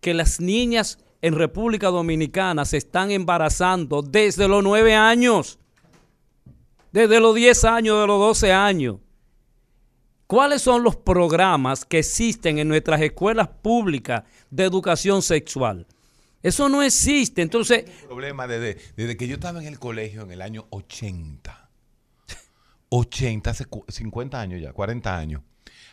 que 0.00 0.14
las 0.14 0.40
niñas 0.40 0.98
en 1.20 1.34
República 1.34 1.88
Dominicana 1.88 2.64
se 2.64 2.76
están 2.76 3.10
embarazando 3.10 4.02
desde 4.02 4.48
los 4.48 4.62
nueve 4.62 4.94
años, 4.94 5.58
desde 6.92 7.20
los 7.20 7.34
10 7.34 7.64
años, 7.64 8.00
de 8.00 8.06
los 8.06 8.18
12 8.20 8.52
años. 8.52 8.96
¿Cuáles 10.26 10.62
son 10.62 10.82
los 10.82 10.96
programas 10.96 11.84
que 11.84 11.98
existen 11.98 12.58
en 12.58 12.68
nuestras 12.68 13.00
escuelas 13.02 13.48
públicas 13.48 14.22
de 14.50 14.64
educación 14.64 15.20
sexual? 15.22 15.86
Eso 16.42 16.68
no 16.68 16.82
existe. 16.82 17.42
Entonces, 17.42 17.84
problema 18.06 18.46
desde, 18.46 18.78
desde 18.96 19.16
que 19.16 19.28
yo 19.28 19.34
estaba 19.34 19.60
en 19.60 19.66
el 19.66 19.78
colegio 19.78 20.22
en 20.22 20.30
el 20.32 20.40
año 20.42 20.66
80. 20.70 21.70
80, 22.88 23.50
hace 23.50 23.64
cu- 23.66 23.84
50 23.88 24.40
años 24.40 24.60
ya, 24.60 24.72
40 24.72 25.16
años. 25.16 25.42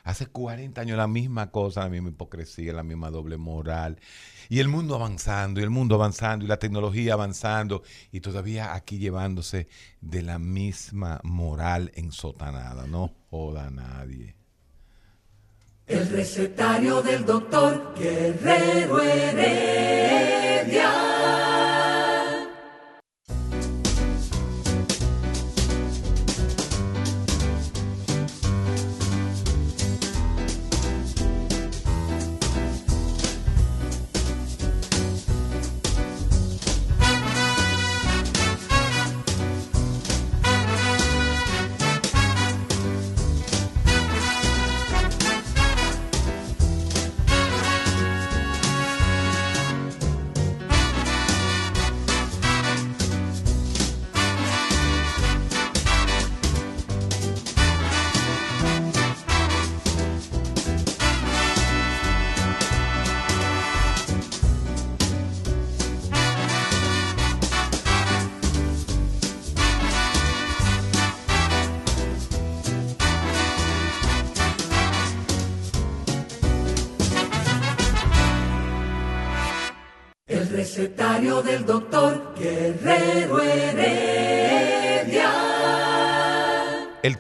Hace 0.04 0.28
40 0.28 0.82
años 0.82 0.98
la 0.98 1.08
misma 1.08 1.52
cosa, 1.52 1.82
la 1.82 1.90
misma 1.90 2.10
hipocresía, 2.10 2.74
la 2.74 2.84
misma 2.84 3.10
doble 3.10 3.38
moral. 3.38 4.00
Y 4.50 4.60
el 4.60 4.68
mundo 4.68 4.96
avanzando, 4.96 5.60
y 5.60 5.64
el 5.64 5.70
mundo 5.70 5.96
avanzando, 5.96 6.46
y 6.46 6.48
la 6.48 6.58
tecnología 6.58 7.14
avanzando, 7.14 7.84
y 8.12 8.20
todavía 8.20 8.74
aquí 8.74 8.98
llevándose 8.98 9.68
de 10.02 10.24
la 10.24 10.40
misma 10.40 11.20
moral 11.24 11.92
ensotanada. 11.96 12.88
No 12.88 13.14
joda 13.30 13.68
a 13.68 13.70
nadie. 13.70 14.36
El 15.86 16.08
recetario 16.10 17.02
del 17.02 17.26
doctor 17.26 17.96
Guerrero 17.98 19.02
Heredia. 19.02 20.94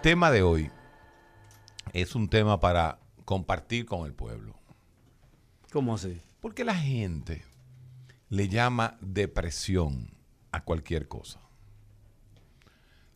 Tema 0.09 0.31
de 0.31 0.41
hoy 0.41 0.71
es 1.93 2.15
un 2.15 2.29
tema 2.29 2.59
para 2.59 2.97
compartir 3.25 3.85
con 3.85 4.07
el 4.07 4.13
pueblo. 4.15 4.55
¿Cómo 5.71 5.93
así? 5.93 6.19
Porque 6.41 6.63
la 6.63 6.73
gente 6.73 7.43
le 8.29 8.47
llama 8.49 8.97
depresión 9.01 10.09
a 10.51 10.63
cualquier 10.63 11.07
cosa. 11.07 11.39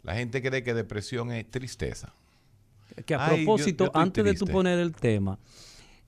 La 0.04 0.14
gente 0.14 0.44
cree 0.44 0.62
que 0.62 0.76
depresión 0.76 1.32
es 1.32 1.50
tristeza. 1.50 2.14
Que 3.08 3.16
a 3.16 3.26
Ay, 3.26 3.44
propósito, 3.44 3.86
yo 3.86 3.92
antes 4.00 4.24
de 4.24 4.36
tú 4.36 4.46
poner 4.46 4.78
el 4.78 4.94
tema, 4.94 5.40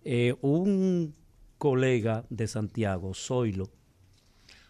eh, 0.03 0.35
un 0.41 1.15
colega 1.57 2.25
de 2.29 2.47
Santiago, 2.47 3.15
Zoilo, 3.15 3.71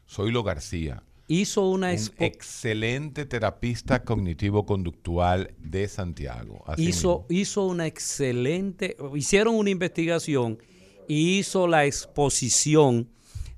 Zoilo 0.07 0.43
García, 0.43 1.03
hizo 1.27 1.69
una 1.69 1.91
un 1.91 1.97
excelente 2.19 3.25
terapista 3.25 4.03
cognitivo-conductual 4.03 5.53
de 5.59 5.87
Santiago. 5.87 6.63
Hizo, 6.77 7.25
hizo 7.29 7.65
una 7.65 7.87
excelente, 7.87 8.95
hicieron 9.15 9.55
una 9.55 9.69
investigación 9.69 10.59
y 11.07 11.39
hizo 11.39 11.67
la 11.67 11.85
exposición 11.85 13.09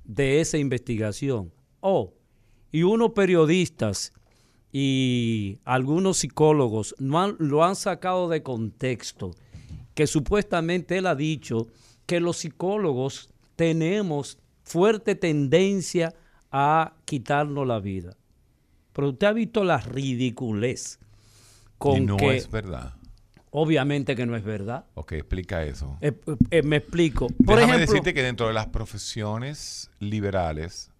de 0.04 0.40
esa 0.40 0.58
investigación. 0.58 1.52
Oh, 1.80 2.12
y 2.72 2.82
unos 2.82 3.12
periodistas 3.12 4.12
y 4.72 5.58
algunos 5.64 6.18
psicólogos 6.18 6.94
no 6.98 7.20
han- 7.22 7.36
lo 7.38 7.64
han 7.64 7.76
sacado 7.76 8.28
de 8.28 8.42
contexto, 8.42 9.30
que 9.94 10.06
supuestamente 10.06 10.98
él 10.98 11.06
ha 11.06 11.14
dicho 11.14 11.66
que 12.06 12.20
los 12.20 12.38
psicólogos 12.38 13.30
tenemos 13.56 14.38
fuerte 14.62 15.14
tendencia 15.14 16.08
a 16.08 16.14
quitarnos 17.04 17.66
la 17.66 17.78
vida. 17.80 18.16
Pero 18.92 19.10
usted 19.10 19.26
ha 19.26 19.32
visto 19.32 19.64
la 19.64 19.78
ridiculez 19.78 20.98
con 21.78 21.98
y 21.98 22.00
no 22.00 22.16
que 22.16 22.36
es 22.36 22.50
verdad. 22.50 22.94
obviamente 23.50 24.16
que 24.16 24.26
no 24.26 24.36
es 24.36 24.44
verdad. 24.44 24.84
Ok, 24.94 25.12
explica 25.12 25.62
eso. 25.64 25.96
Eh, 26.00 26.12
eh, 26.50 26.62
me 26.62 26.76
explico. 26.76 27.28
Por 27.28 27.56
Déjame 27.58 27.74
ejemplo, 27.74 27.78
decirte 27.78 28.14
que 28.14 28.22
dentro 28.22 28.48
de 28.48 28.54
las 28.54 28.66
profesiones 28.66 29.90
liberales 30.00 30.90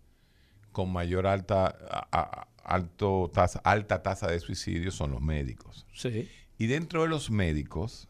con 0.73 0.93
mayor 0.93 1.26
alta, 1.26 1.67
a- 1.90 2.09
a- 2.12 2.49
alto 2.64 3.31
tasa, 3.33 3.61
alta 3.64 4.02
tasa 4.02 4.28
de 4.28 4.40
suicidio 4.40 4.90
son 4.90 5.12
los 5.12 5.21
médicos. 5.21 5.87
sí, 5.93 6.28
Y 6.59 6.67
dentro 6.67 7.02
de 7.02 7.09
los 7.09 7.31
médicos, 7.31 8.09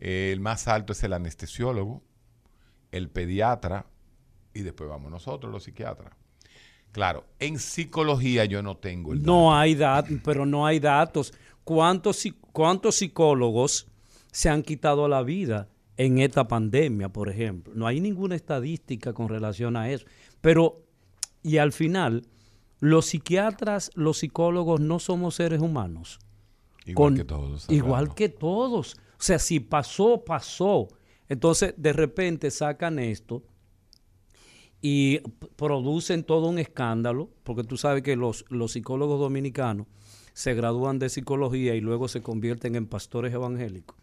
eh, 0.00 0.30
el 0.32 0.40
más 0.40 0.68
alto 0.68 0.92
es 0.92 1.02
el 1.02 1.12
anestesiólogo, 1.12 2.02
el 2.92 3.10
pediatra 3.10 3.86
y 4.54 4.62
después 4.62 4.88
vamos 4.90 5.10
nosotros, 5.10 5.52
los 5.52 5.64
psiquiatras. 5.64 6.12
Claro, 6.92 7.24
en 7.38 7.58
psicología 7.58 8.44
yo 8.46 8.62
no 8.62 8.76
tengo 8.76 9.12
el 9.12 9.20
dato. 9.20 9.30
no 9.30 9.54
hay 9.56 9.74
datos, 9.74 10.16
pero 10.24 10.46
no 10.46 10.66
hay 10.66 10.80
datos. 10.80 11.32
¿Cuántos, 11.64 12.22
¿Cuántos 12.52 12.96
psicólogos 12.96 13.86
se 14.32 14.48
han 14.48 14.62
quitado 14.62 15.06
la 15.08 15.22
vida 15.22 15.68
en 15.96 16.18
esta 16.18 16.48
pandemia, 16.48 17.10
por 17.10 17.28
ejemplo? 17.28 17.72
No 17.76 17.86
hay 17.86 18.00
ninguna 18.00 18.34
estadística 18.36 19.12
con 19.12 19.28
relación 19.28 19.76
a 19.76 19.90
eso. 19.90 20.06
Pero, 20.40 20.82
y 21.42 21.58
al 21.58 21.72
final, 21.72 22.26
los 22.80 23.06
psiquiatras, 23.06 23.90
los 23.94 24.18
psicólogos 24.18 24.80
no 24.80 24.98
somos 24.98 25.34
seres 25.34 25.60
humanos. 25.60 26.18
Igual 26.86 26.94
con- 27.10 27.16
que 27.16 27.24
todos. 27.24 27.66
Igual 27.68 28.14
que 28.14 28.28
todos. 28.30 28.94
O 28.94 29.22
sea, 29.22 29.38
si 29.38 29.60
pasó, 29.60 30.24
pasó. 30.24 30.88
Entonces, 31.28 31.74
de 31.76 31.92
repente 31.92 32.50
sacan 32.50 32.98
esto 32.98 33.42
y 34.80 35.18
producen 35.56 36.22
todo 36.24 36.48
un 36.48 36.58
escándalo, 36.58 37.30
porque 37.42 37.64
tú 37.64 37.76
sabes 37.76 38.02
que 38.02 38.16
los, 38.16 38.44
los 38.48 38.72
psicólogos 38.72 39.18
dominicanos 39.18 39.86
se 40.32 40.54
gradúan 40.54 40.98
de 40.98 41.08
psicología 41.08 41.74
y 41.74 41.80
luego 41.80 42.06
se 42.06 42.22
convierten 42.22 42.76
en 42.76 42.86
pastores 42.86 43.34
evangélicos. 43.34 43.96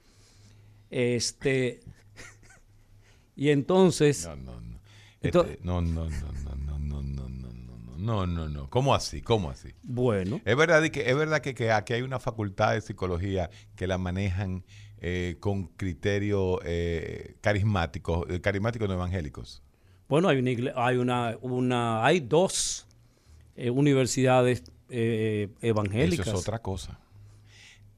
Este, 0.89 1.79
y 3.35 3.49
entonces, 3.49 4.27
No, 4.27 4.35
no, 4.35 4.61
no. 4.61 4.79
Este, 5.21 5.59
no, 5.63 5.81
no, 5.81 6.09
no, 6.09 6.31
no, 6.43 6.55
no, 6.55 6.77
no, 6.77 7.01
no, 7.01 7.29
no, 7.29 7.55
no, 7.97 8.27
no, 8.27 8.49
no. 8.49 8.69
¿Cómo 8.69 8.93
así? 8.93 9.21
¿Cómo 9.21 9.49
así? 9.49 9.69
bueno, 9.81 10.41
Es 10.45 10.55
verdad 10.55 10.83
que, 10.89 11.09
es 11.09 11.15
verdad 11.15 11.41
que, 11.41 11.55
que 11.55 11.71
aquí 11.71 11.93
hay 11.93 12.01
una 12.01 12.19
facultad 12.19 12.73
de 12.73 12.81
psicología 12.81 13.49
que 13.75 13.87
la 13.87 13.97
manejan 13.97 14.63
eh, 14.99 15.37
con 15.39 15.67
criterios 15.67 16.59
eh, 16.63 17.37
carismáticos, 17.41 18.25
eh, 18.29 18.41
carismáticos 18.41 18.87
no 18.87 18.93
evangélicos. 18.93 19.63
Bueno, 20.07 20.29
hay 20.29 20.37
una, 20.37 20.71
hay 20.75 20.97
una, 20.97 21.37
una 21.41 22.05
hay 22.05 22.19
dos 22.19 22.87
eh, 23.55 23.69
universidades 23.69 24.63
eh, 24.89 25.49
evangélicas. 25.61 26.27
Eso 26.27 26.35
es 26.37 26.41
otra 26.41 26.59
cosa. 26.59 26.99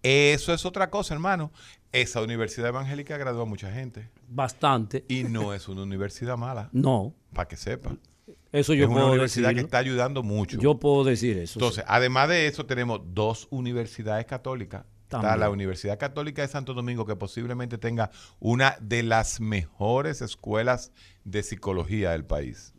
Eso 0.04 0.54
es 0.54 0.66
otra 0.66 0.90
cosa, 0.90 1.14
hermano. 1.14 1.52
Esa 1.92 2.22
universidad 2.22 2.70
evangélica 2.70 3.18
graduó 3.18 3.44
a 3.44 3.46
mucha 3.46 3.72
gente 3.72 4.10
Bastante. 4.28 5.06
y 5.08 5.24
no 5.24 5.54
es 5.54 5.68
una 5.68 5.84
universidad 5.84 6.38
mala, 6.38 6.70
No, 6.74 7.14
para 7.34 7.48
que 7.48 7.56
sepan. 7.56 8.00
eso 8.52 8.74
Es 8.74 8.80
yo 8.80 8.86
una 8.88 8.96
puedo 8.96 9.08
universidad 9.12 9.54
que 9.54 9.62
está 9.62 9.78
ayudando 9.80 10.22
mucho. 10.22 10.60
Yo 10.60 10.78
puedo 10.80 11.04
decir 11.04 11.38
eso. 11.38 11.60
Entonces, 11.60 11.84
además 11.88 12.30
de 12.30 12.48
eso, 12.48 12.66
tenemos 12.66 13.02
dos 13.14 13.48
universidades 13.52 14.26
católicas. 14.26 14.84
Está 15.08 15.38
la 15.38 15.50
Universidad 15.50 15.98
Católica 15.98 16.42
de 16.42 16.50
Santo 16.50 16.74
Domingo, 16.74 17.06
que 17.06 17.16
posiblemente 17.16 17.78
tenga 17.78 18.12
una 18.40 18.76
de 18.82 19.04
las 19.04 19.40
mejores 19.40 20.22
escuelas 20.22 20.92
de 21.24 21.44
psicología 21.44 22.12
del 22.12 22.26
país, 22.26 22.74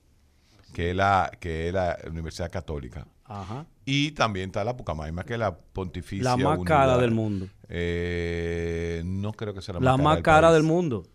que 0.74 0.90
es 0.90 0.96
la, 0.96 1.30
que 1.40 1.68
es 1.68 1.72
la 1.74 1.96
Universidad 2.06 2.50
Católica. 2.50 3.06
Ajá. 3.24 3.66
Y 3.86 4.10
también 4.12 4.50
está 4.50 4.62
la 4.62 4.76
Pucamaima, 4.76 5.24
que 5.24 5.34
es 5.34 5.38
la 5.38 5.56
Pontificia. 5.58 6.24
La 6.24 6.36
más 6.36 6.58
Unidad. 6.58 6.64
cara 6.66 6.98
del 6.98 7.12
mundo. 7.12 7.48
Eh, 7.68 9.02
no 9.06 9.32
creo 9.32 9.54
que 9.54 9.62
sea 9.62 9.74
la, 9.74 9.80
La 9.80 9.96
más 9.96 10.20
cara 10.20 10.52
del 10.52 10.62
país. 10.62 10.72
mundo. 10.72 11.06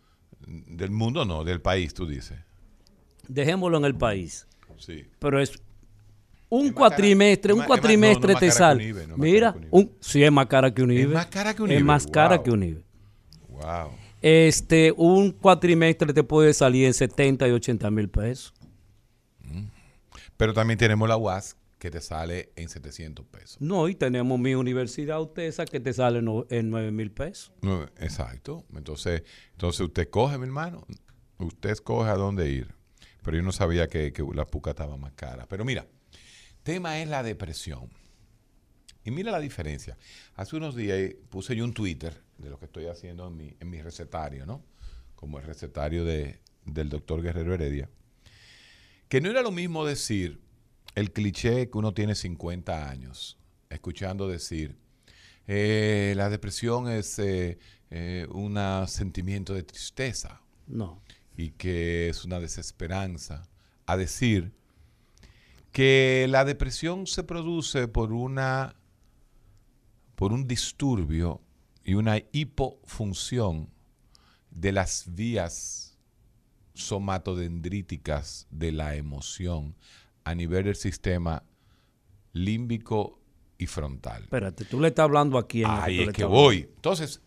Del 0.48 0.92
mundo 0.92 1.26
no, 1.26 1.44
del 1.44 1.62
país, 1.62 1.94
tú 1.94 2.08
dices. 2.08 2.40
Dejémoslo 3.28 3.78
en 3.78 3.86
el 3.86 3.96
país. 3.96 4.48
Sí. 4.78 5.06
Pero 5.20 5.40
es 5.40 5.62
un 6.56 6.66
Es 6.68 6.72
más 6.72 6.74
cara- 6.76 6.90
cuatrimestre, 6.90 7.54
es 7.54 7.60
un 7.60 7.66
cuatrimestre 7.66 8.34
no, 8.34 8.34
no 8.34 8.34
es 8.34 8.40
te 8.40 8.52
sale. 8.52 8.84
un 8.84 8.90
IBE, 8.90 9.08
no 9.08 9.14
es 9.14 9.18
más 9.18 9.20
Mira, 9.20 9.52
cara 9.54 9.60
que 9.60 9.60
un 9.60 9.64
IBE. 9.64 9.80
un, 9.82 9.92
sí 10.02 10.24
es 10.24 10.32
más 10.32 10.46
cara 10.48 10.74
que 10.74 10.82
un 10.84 10.92
IBE. 10.92 11.06
un 11.06 11.72
Es 11.72 11.84
más 11.84 12.08
cara 12.08 12.44
que 12.44 12.52
un 12.52 12.64
IBE. 12.64 12.86
Wow. 13.50 13.92
Este, 14.22 14.94
un 14.96 15.32
cuatrimestre 15.32 16.14
te 16.14 16.24
puede 16.24 16.54
salir 16.54 16.86
en 16.86 16.94
70 16.94 17.48
y 17.48 17.52
80 17.52 17.92
mil 17.92 18.10
pesos. 18.10 18.54
Pero 20.38 20.54
también 20.54 20.78
tenemos 20.78 21.08
la 21.08 21.18
UAS, 21.18 21.56
que 21.78 21.92
te 21.92 22.00
sale 22.02 22.52
en 22.56 22.70
700 22.70 23.26
pesos. 23.26 23.58
No, 23.60 23.88
y 23.90 23.96
tenemos 23.96 24.40
mi 24.40 24.56
universidad 24.56 25.22
UTESA 25.22 25.66
que 25.66 25.80
te 25.80 25.92
sale 25.94 26.20
en 26.50 26.70
9 26.70 26.92
mil 26.92 27.12
pesos. 27.12 27.52
Exacto. 28.00 28.64
Entonces, 28.76 29.24
entonces 29.52 29.82
usted 29.82 30.10
coge, 30.10 30.38
mi 30.38 30.46
hermano. 30.46 30.86
Usted 31.40 31.72
escoge 31.72 32.10
a 32.10 32.16
dónde 32.16 32.50
ir. 32.50 32.74
Pero 33.22 33.38
yo 33.38 33.44
no 33.44 33.52
sabía 33.52 33.88
que, 33.88 34.12
que 34.14 34.24
la 34.34 34.46
puca 34.46 34.72
estaba 34.72 34.96
más 34.98 35.12
cara. 35.14 35.46
Pero 35.50 35.66
mira, 35.66 35.86
tema 36.64 37.00
es 37.02 37.08
la 37.08 37.24
depresión. 37.24 37.90
Y 39.06 39.12
mira 39.12 39.32
la 39.32 39.40
diferencia. 39.40 39.98
Hace 40.36 40.56
unos 40.56 40.76
días 40.76 41.14
puse 41.30 41.56
yo 41.56 41.64
un 41.64 41.74
Twitter 41.74 42.22
de 42.38 42.50
lo 42.50 42.58
que 42.58 42.66
estoy 42.66 42.88
haciendo 42.88 43.28
en 43.28 43.38
mi, 43.38 43.56
en 43.60 43.70
mi 43.70 43.82
recetario, 43.82 44.46
¿no? 44.46 44.64
como 45.16 45.40
el 45.40 45.46
recetario 45.46 46.04
de, 46.04 46.40
del 46.66 46.90
doctor 46.90 47.22
Guerrero 47.22 47.54
Heredia, 47.54 47.90
que 49.08 49.22
no 49.22 49.30
era 49.30 49.42
lo 49.42 49.52
mismo 49.52 49.86
decir 49.86 50.42
el 50.96 51.12
cliché 51.12 51.70
que 51.70 51.78
uno 51.78 51.94
tiene 51.94 52.14
50 52.14 52.90
años, 52.90 53.38
escuchando 53.70 54.28
decir, 54.28 54.76
eh, 55.48 56.14
la 56.18 56.30
depresión 56.30 56.90
es 56.90 57.20
eh, 57.20 57.58
eh, 57.90 58.28
un 58.32 58.58
sentimiento 58.88 59.54
de 59.54 59.64
tristeza. 59.64 60.42
No. 60.68 61.02
Y 61.36 61.52
que 61.52 62.10
es 62.10 62.26
una 62.26 62.40
desesperanza. 62.40 63.50
A 63.86 63.98
decir 63.98 64.54
que 65.74 66.28
la 66.30 66.46
depresión 66.46 67.08
se 67.08 67.24
produce 67.24 67.88
por 67.90 68.14
una 68.14 68.76
por 70.16 70.32
un 70.32 70.48
disturbio 70.48 71.42
y 71.84 71.96
una 71.96 72.20
hipofunción 72.32 73.70
de 74.52 74.72
las 74.72 75.16
vías 75.16 75.98
somatodendríticas 76.76 78.48
de 78.52 78.72
la 78.72 78.96
emoción 78.96 79.76
a 80.24 80.36
nivel 80.36 80.66
del 80.66 80.76
sistema 80.76 81.44
límbico 82.34 83.20
y 83.58 83.66
frontal. 83.66 84.24
Espérate, 84.24 84.66
tú 84.66 84.80
le 84.80 84.90
estás 84.90 85.06
hablando 85.06 85.40
aquí. 85.40 85.64
En 85.64 85.72
Ahí 85.72 86.02
es 86.02 86.10
que 86.14 86.24
voy. 86.24 86.70
Entonces, 86.76 87.22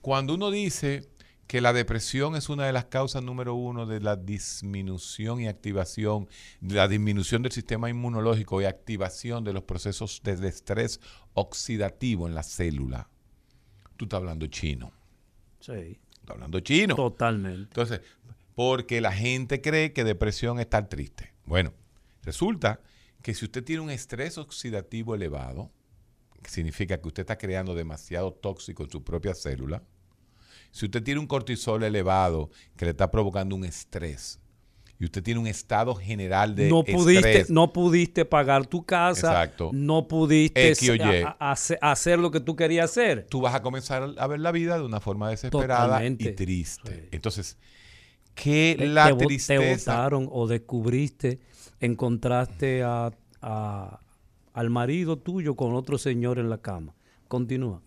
cuando 0.00 0.34
uno 0.34 0.50
dice 0.50 1.08
que 1.46 1.60
la 1.60 1.72
depresión 1.72 2.34
es 2.34 2.48
una 2.48 2.66
de 2.66 2.72
las 2.72 2.86
causas 2.86 3.22
número 3.22 3.54
uno 3.54 3.86
de 3.86 4.00
la 4.00 4.16
disminución 4.16 5.40
y 5.40 5.48
activación, 5.48 6.28
de 6.60 6.76
la 6.76 6.88
disminución 6.88 7.42
del 7.42 7.52
sistema 7.52 7.90
inmunológico 7.90 8.62
y 8.62 8.64
activación 8.64 9.44
de 9.44 9.52
los 9.52 9.64
procesos 9.64 10.22
de 10.22 10.48
estrés 10.48 11.00
oxidativo 11.34 12.26
en 12.26 12.34
la 12.34 12.42
célula. 12.42 13.08
Tú 13.96 14.06
estás 14.06 14.18
hablando 14.18 14.46
chino. 14.46 14.92
Sí. 15.60 16.00
Estás 16.12 16.30
hablando 16.30 16.60
chino. 16.60 16.94
Totalmente. 16.94 17.62
Entonces, 17.64 18.00
porque 18.54 19.00
la 19.00 19.12
gente 19.12 19.60
cree 19.60 19.92
que 19.92 20.04
depresión 20.04 20.58
es 20.58 20.66
estar 20.66 20.88
triste. 20.88 21.34
Bueno, 21.44 21.72
resulta 22.22 22.80
que 23.22 23.34
si 23.34 23.44
usted 23.44 23.64
tiene 23.64 23.82
un 23.82 23.90
estrés 23.90 24.38
oxidativo 24.38 25.14
elevado, 25.14 25.70
que 26.42 26.50
significa 26.50 27.00
que 27.00 27.08
usted 27.08 27.22
está 27.22 27.38
creando 27.38 27.74
demasiado 27.74 28.32
tóxico 28.32 28.82
en 28.82 28.90
su 28.90 29.04
propia 29.04 29.34
célula, 29.34 29.82
si 30.72 30.86
usted 30.86 31.02
tiene 31.04 31.20
un 31.20 31.28
cortisol 31.28 31.84
elevado 31.84 32.50
que 32.76 32.84
le 32.86 32.90
está 32.90 33.10
provocando 33.12 33.54
un 33.54 33.64
estrés, 33.64 34.40
y 34.98 35.04
usted 35.04 35.22
tiene 35.22 35.40
un 35.40 35.46
estado 35.48 35.94
general 35.96 36.54
de 36.54 36.68
no 36.68 36.84
pudiste, 36.84 37.28
estrés, 37.30 37.50
No 37.50 37.72
pudiste 37.72 38.24
pagar 38.24 38.66
tu 38.66 38.84
casa, 38.84 39.28
Exacto. 39.32 39.70
no 39.72 40.06
pudiste 40.06 40.72
a- 41.02 41.36
a- 41.40 41.90
hacer- 41.92 42.18
lo 42.20 42.30
que 42.30 42.38
tú 42.40 42.54
querías 42.56 42.90
hacer. 42.90 43.26
tú 43.28 43.40
vas 43.40 43.54
a 43.54 43.62
comenzar 43.62 44.14
a 44.16 44.26
ver 44.28 44.38
la 44.40 44.52
vida 44.52 44.78
de 44.78 44.84
una 44.84 45.00
forma 45.00 45.28
desesperada 45.30 45.86
Totalmente. 45.86 46.24
y 46.30 46.32
triste. 46.34 47.08
Entonces, 47.10 47.58
que 48.36 48.76
Te- 48.78 48.86
la 48.86 49.06
te, 49.08 49.12
vo- 49.14 49.18
te 49.18 49.26
tristeza... 49.26 49.92
votaron 49.92 50.28
o 50.30 50.46
descubriste, 50.46 51.40
encontraste 51.80 52.82
a- 52.84 53.10
al 54.54 54.70
marido 54.70 55.18
tuyo 55.18 55.56
con 55.56 55.74
otro 55.74 55.98
señor 55.98 56.38
en 56.38 56.48
la 56.48 56.58
cama. 56.58 56.94
Continúa. 57.26 57.82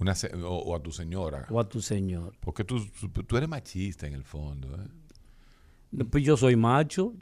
Una 0.00 0.14
se- 0.14 0.34
o, 0.34 0.50
o 0.54 0.74
a 0.76 0.82
tu 0.82 0.90
señora. 0.92 1.46
O 1.50 1.60
a 1.60 1.68
tu 1.68 1.80
señor. 1.80 2.34
Porque 2.40 2.64
tú, 2.64 2.84
tú 3.26 3.36
eres 3.36 3.48
machista 3.48 4.06
en 4.06 4.14
el 4.14 4.24
fondo. 4.24 4.68
¿eh? 4.76 6.04
Pues 6.10 6.24
yo 6.24 6.36
soy 6.36 6.56
macho. 6.56 7.14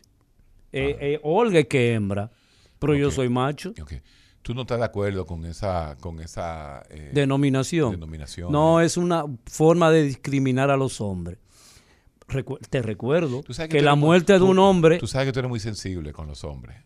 Eh, 0.73 0.97
eh, 1.01 1.21
Olga 1.23 1.59
es 1.61 1.67
que 1.67 1.95
hembra, 1.95 2.31
pero 2.79 2.95
yo 2.95 3.11
soy 3.11 3.29
macho. 3.29 3.73
Tú 4.43 4.55
no 4.55 4.63
estás 4.63 4.79
de 4.79 4.85
acuerdo 4.85 5.27
con 5.27 5.45
esa, 5.45 5.97
con 6.01 6.21
esa 6.21 6.83
Denominación. 7.13 7.91
denominación. 7.93 8.53
No, 8.53 8.81
es 8.81 8.97
una 8.97 9.25
forma 9.47 9.91
de 9.91 10.05
discriminar 10.05 10.71
a 10.71 10.77
los 10.77 11.01
hombres. 11.01 11.39
Recu- 12.29 12.59
te 12.69 12.83
recuerdo 12.83 13.43
que, 13.71 13.81
la 13.83 13.95
muy- 13.95 14.07
muerte 14.07 14.35
de 14.35 14.39
tú- 14.39 14.47
un 14.51 14.59
hombre, 14.59 14.99
Tú 14.99 15.07
sabes 15.07 15.27
que 15.29 15.33
tú 15.33 15.39
eres 15.41 15.49
muy 15.49 15.61
sensible 15.61 16.13
con 16.13 16.27
los 16.29 16.45
hombres. 16.45 16.77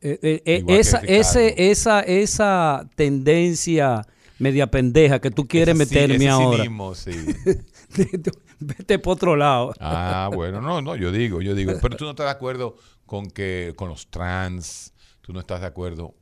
eh, 0.00 0.42
esa, 0.68 0.98
ese, 0.98 1.70
esa, 1.70 2.00
esa 2.00 2.88
tendencia 2.94 4.06
media 4.38 4.70
pendeja 4.70 5.20
que 5.20 5.30
tú 5.30 5.46
quieres 5.46 5.74
Ese 5.74 5.84
meterme 5.84 6.16
ese 6.16 6.28
ahora, 6.28 6.56
cinismo, 6.56 6.94
sí. 6.94 7.12
vete 8.60 8.98
por 8.98 9.14
otro 9.14 9.36
lado. 9.36 9.72
Ah, 9.80 10.30
bueno, 10.32 10.60
no, 10.60 10.80
no, 10.80 10.96
yo 10.96 11.12
digo, 11.12 11.40
yo 11.40 11.54
digo. 11.54 11.72
Pero 11.80 11.96
tú 11.96 12.04
no 12.04 12.10
estás 12.10 12.26
de 12.26 12.32
acuerdo 12.32 12.76
con 13.06 13.30
que 13.30 13.74
con 13.76 13.88
los 13.88 14.08
trans, 14.08 14.92
tú 15.20 15.32
no 15.32 15.40
estás 15.40 15.60
de 15.60 15.66
acuerdo. 15.66 16.14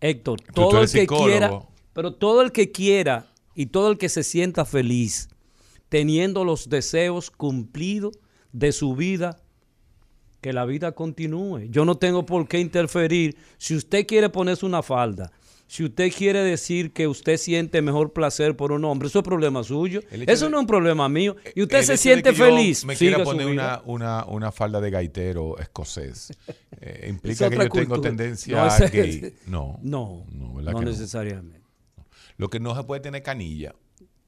Héctor, 0.00 0.40
tú 0.40 0.52
todo 0.52 0.82
el 0.82 0.90
que 0.90 1.00
psicólogo. 1.00 1.26
quiera, 1.26 1.60
pero 1.92 2.14
todo 2.14 2.42
el 2.42 2.52
que 2.52 2.70
quiera 2.72 3.26
y 3.54 3.66
todo 3.66 3.90
el 3.90 3.98
que 3.98 4.08
se 4.08 4.22
sienta 4.22 4.64
feliz 4.64 5.28
teniendo 5.94 6.44
los 6.44 6.68
deseos 6.68 7.30
cumplidos 7.30 8.18
de 8.50 8.72
su 8.72 8.96
vida, 8.96 9.40
que 10.40 10.52
la 10.52 10.64
vida 10.64 10.90
continúe. 10.90 11.68
Yo 11.70 11.84
no 11.84 11.98
tengo 11.98 12.26
por 12.26 12.48
qué 12.48 12.58
interferir. 12.58 13.36
Si 13.58 13.76
usted 13.76 14.04
quiere 14.04 14.28
ponerse 14.28 14.66
una 14.66 14.82
falda, 14.82 15.30
si 15.74 15.82
usted 15.82 16.12
quiere 16.16 16.38
decir 16.44 16.92
que 16.92 17.08
usted 17.08 17.36
siente 17.36 17.82
mejor 17.82 18.12
placer 18.12 18.56
por 18.56 18.70
un 18.70 18.84
hombre, 18.84 19.08
eso 19.08 19.18
es 19.18 19.24
problema 19.24 19.64
suyo. 19.64 20.02
Eso 20.08 20.44
de- 20.44 20.50
no 20.52 20.58
es 20.58 20.60
un 20.60 20.66
problema 20.68 21.08
mío. 21.08 21.34
Y 21.56 21.62
usted 21.62 21.82
se 21.82 21.92
de 21.92 21.98
siente 21.98 22.32
feliz. 22.32 22.84
Me 22.84 22.94
quiera 22.94 23.24
poner 23.24 23.48
una, 23.48 23.82
una, 23.84 24.24
una 24.26 24.52
falda 24.52 24.80
de 24.80 24.90
gaitero 24.90 25.58
escocés. 25.58 26.30
eh, 26.80 27.00
Es 27.02 27.08
implica 27.10 27.50
que 27.50 27.56
yo 27.56 27.68
tengo 27.68 28.00
tendencia 28.00 28.56
No, 28.56 28.66
ese- 28.68 28.88
gay. 28.88 29.34
No. 29.46 29.80
No, 29.82 30.24
No, 30.32 30.80
necesariamente. 30.80 31.60
Lo 32.36 32.48
que 32.48 32.60
no 32.60 32.76
se 32.76 32.84
puede 32.84 33.00
tener 33.00 33.24
canilla. 33.24 33.74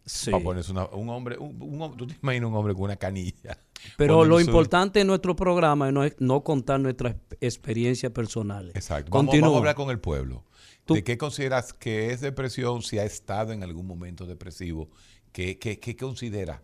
Sí. 0.05 0.33
Para 0.33 0.43
ponerse 0.43 0.73
una- 0.73 0.87
un 0.87 1.09
hombre, 1.11 1.39
un, 1.39 1.63
un 1.63 1.79
hom- 1.79 1.97
tú 1.97 2.09
te 2.09 2.17
imaginas 2.21 2.49
un 2.51 2.57
hombre 2.57 2.75
con 2.75 2.83
una 2.85 2.97
canilla. 2.97 3.57
Pero 3.97 4.25
lo 4.25 4.41
importante 4.41 5.01
en 5.01 5.07
nuestro 5.07 5.37
programa 5.37 5.93
no 5.93 6.03
es 6.03 6.17
no 6.19 6.43
contar 6.43 6.81
nuestras 6.81 7.15
experiencias 7.41 8.11
personales. 8.11 8.75
Exacto. 8.75 9.11
Vamos, 9.13 9.33
vamos 9.41 9.55
a 9.55 9.59
hablar 9.59 9.75
con 9.77 9.91
el 9.91 10.01
pueblo. 10.01 10.45
Tú- 10.87 10.95
¿De 10.95 11.05
qué 11.05 11.19
consideras 11.19 11.73
que 11.75 12.11
es 12.13 12.21
depresión 12.23 12.81
si 12.83 12.99
ha 12.99 13.05
estado 13.05 13.53
en 13.53 13.63
algún 13.63 13.87
momento 13.87 14.25
depresivo? 14.25 14.89
¿Qué, 15.33 15.59
qué, 15.59 15.79
qué 15.79 15.97
considera 15.97 16.63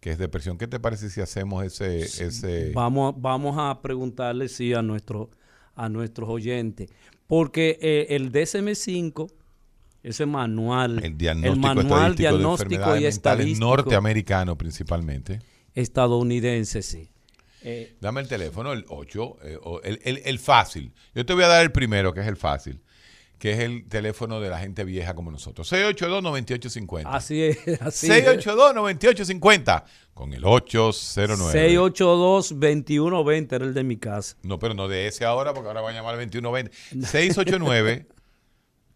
que 0.00 0.10
es 0.10 0.18
depresión? 0.18 0.58
¿Qué 0.58 0.66
te 0.66 0.80
parece 0.80 1.10
si 1.10 1.20
hacemos 1.20 1.62
ese... 1.64 2.00
ese 2.00 2.72
Vamos, 2.74 3.14
vamos 3.18 3.56
a 3.58 3.80
preguntarle 3.82 4.48
sí 4.48 4.74
a 4.74 4.82
nuestro 4.82 5.30
a 5.76 5.88
nuestros 5.88 6.28
oyentes, 6.28 6.90
porque 7.26 7.78
eh, 7.80 8.06
el 8.10 8.32
DSM-5 8.32 9.30
ese 10.02 10.26
manual, 10.26 11.02
el 11.04 11.16
diagnóstico 11.16 11.60
manual 11.66 12.12
estadístico 12.12 12.18
diagnóstico 12.38 12.96
y 12.96 13.04
estadístico 13.06 13.66
norteamericano 13.66 14.56
principalmente. 14.58 15.38
estadounidense, 15.74 16.82
sí. 16.82 17.08
Eh, 17.62 17.94
Dame 18.00 18.22
el 18.22 18.28
teléfono, 18.28 18.72
el 18.72 18.84
8, 18.88 19.36
eh, 19.42 19.58
o 19.62 19.80
el, 19.82 20.00
el- 20.02 20.22
el 20.24 20.38
fácil. 20.38 20.92
Yo 21.14 21.26
te 21.26 21.34
voy 21.34 21.44
a 21.44 21.48
dar 21.48 21.62
el 21.62 21.72
primero, 21.72 22.14
que 22.14 22.20
es 22.20 22.26
el 22.26 22.36
fácil, 22.36 22.80
que 23.40 23.52
es 23.52 23.58
el 23.60 23.88
teléfono 23.88 24.38
de 24.38 24.50
la 24.50 24.58
gente 24.58 24.84
vieja 24.84 25.14
como 25.14 25.30
nosotros. 25.30 25.72
682-9850. 25.72 27.02
así 27.06 27.42
es, 27.42 27.58
así 27.80 28.12
es. 28.12 28.26
682-9850 28.46 29.84
con 30.12 30.34
el 30.34 30.44
809. 30.44 31.78
682-2120 31.78 33.52
era 33.52 33.64
el 33.64 33.72
de 33.72 33.82
mi 33.82 33.96
casa. 33.96 34.36
No, 34.42 34.58
pero 34.58 34.74
no 34.74 34.88
de 34.88 35.06
ese 35.06 35.24
ahora, 35.24 35.54
porque 35.54 35.68
ahora 35.68 35.80
va 35.80 35.88
a 35.88 35.92
llamar 35.92 36.14
al 36.14 36.20
2120. 36.20 36.70
689 37.06 38.06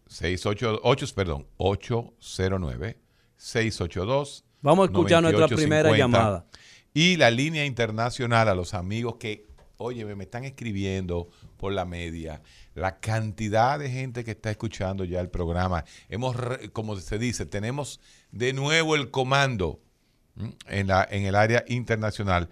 688, 0.07 1.15
perdón, 1.15 1.47
809 1.57 2.97
682 3.37 4.45
Vamos 4.61 4.87
a 4.87 4.91
escuchar 4.91 5.23
nuestra 5.23 5.47
primera 5.47 5.89
9850. 5.89 5.97
llamada. 5.97 6.45
Y 6.93 7.17
la 7.17 7.31
línea 7.31 7.65
internacional 7.65 8.47
a 8.47 8.53
los 8.53 8.75
amigos 8.75 9.15
que, 9.15 9.44
oye, 9.77 10.05
me 10.15 10.23
están 10.23 10.45
escribiendo 10.45 11.29
por 11.57 11.73
la 11.73 11.85
media. 11.85 12.41
La 12.73 12.99
cantidad 12.99 13.77
de 13.79 13.89
gente 13.89 14.23
que 14.23 14.31
está 14.31 14.49
escuchando 14.51 15.03
ya 15.03 15.19
el 15.19 15.29
programa. 15.29 15.83
Hemos, 16.09 16.35
como 16.73 16.95
se 16.97 17.19
dice, 17.19 17.45
tenemos 17.45 17.99
de 18.31 18.53
nuevo 18.53 18.95
el 18.95 19.11
comando 19.11 19.81
en, 20.67 20.87
la, 20.87 21.07
en 21.09 21.25
el 21.25 21.35
área 21.35 21.63
internacional. 21.67 22.49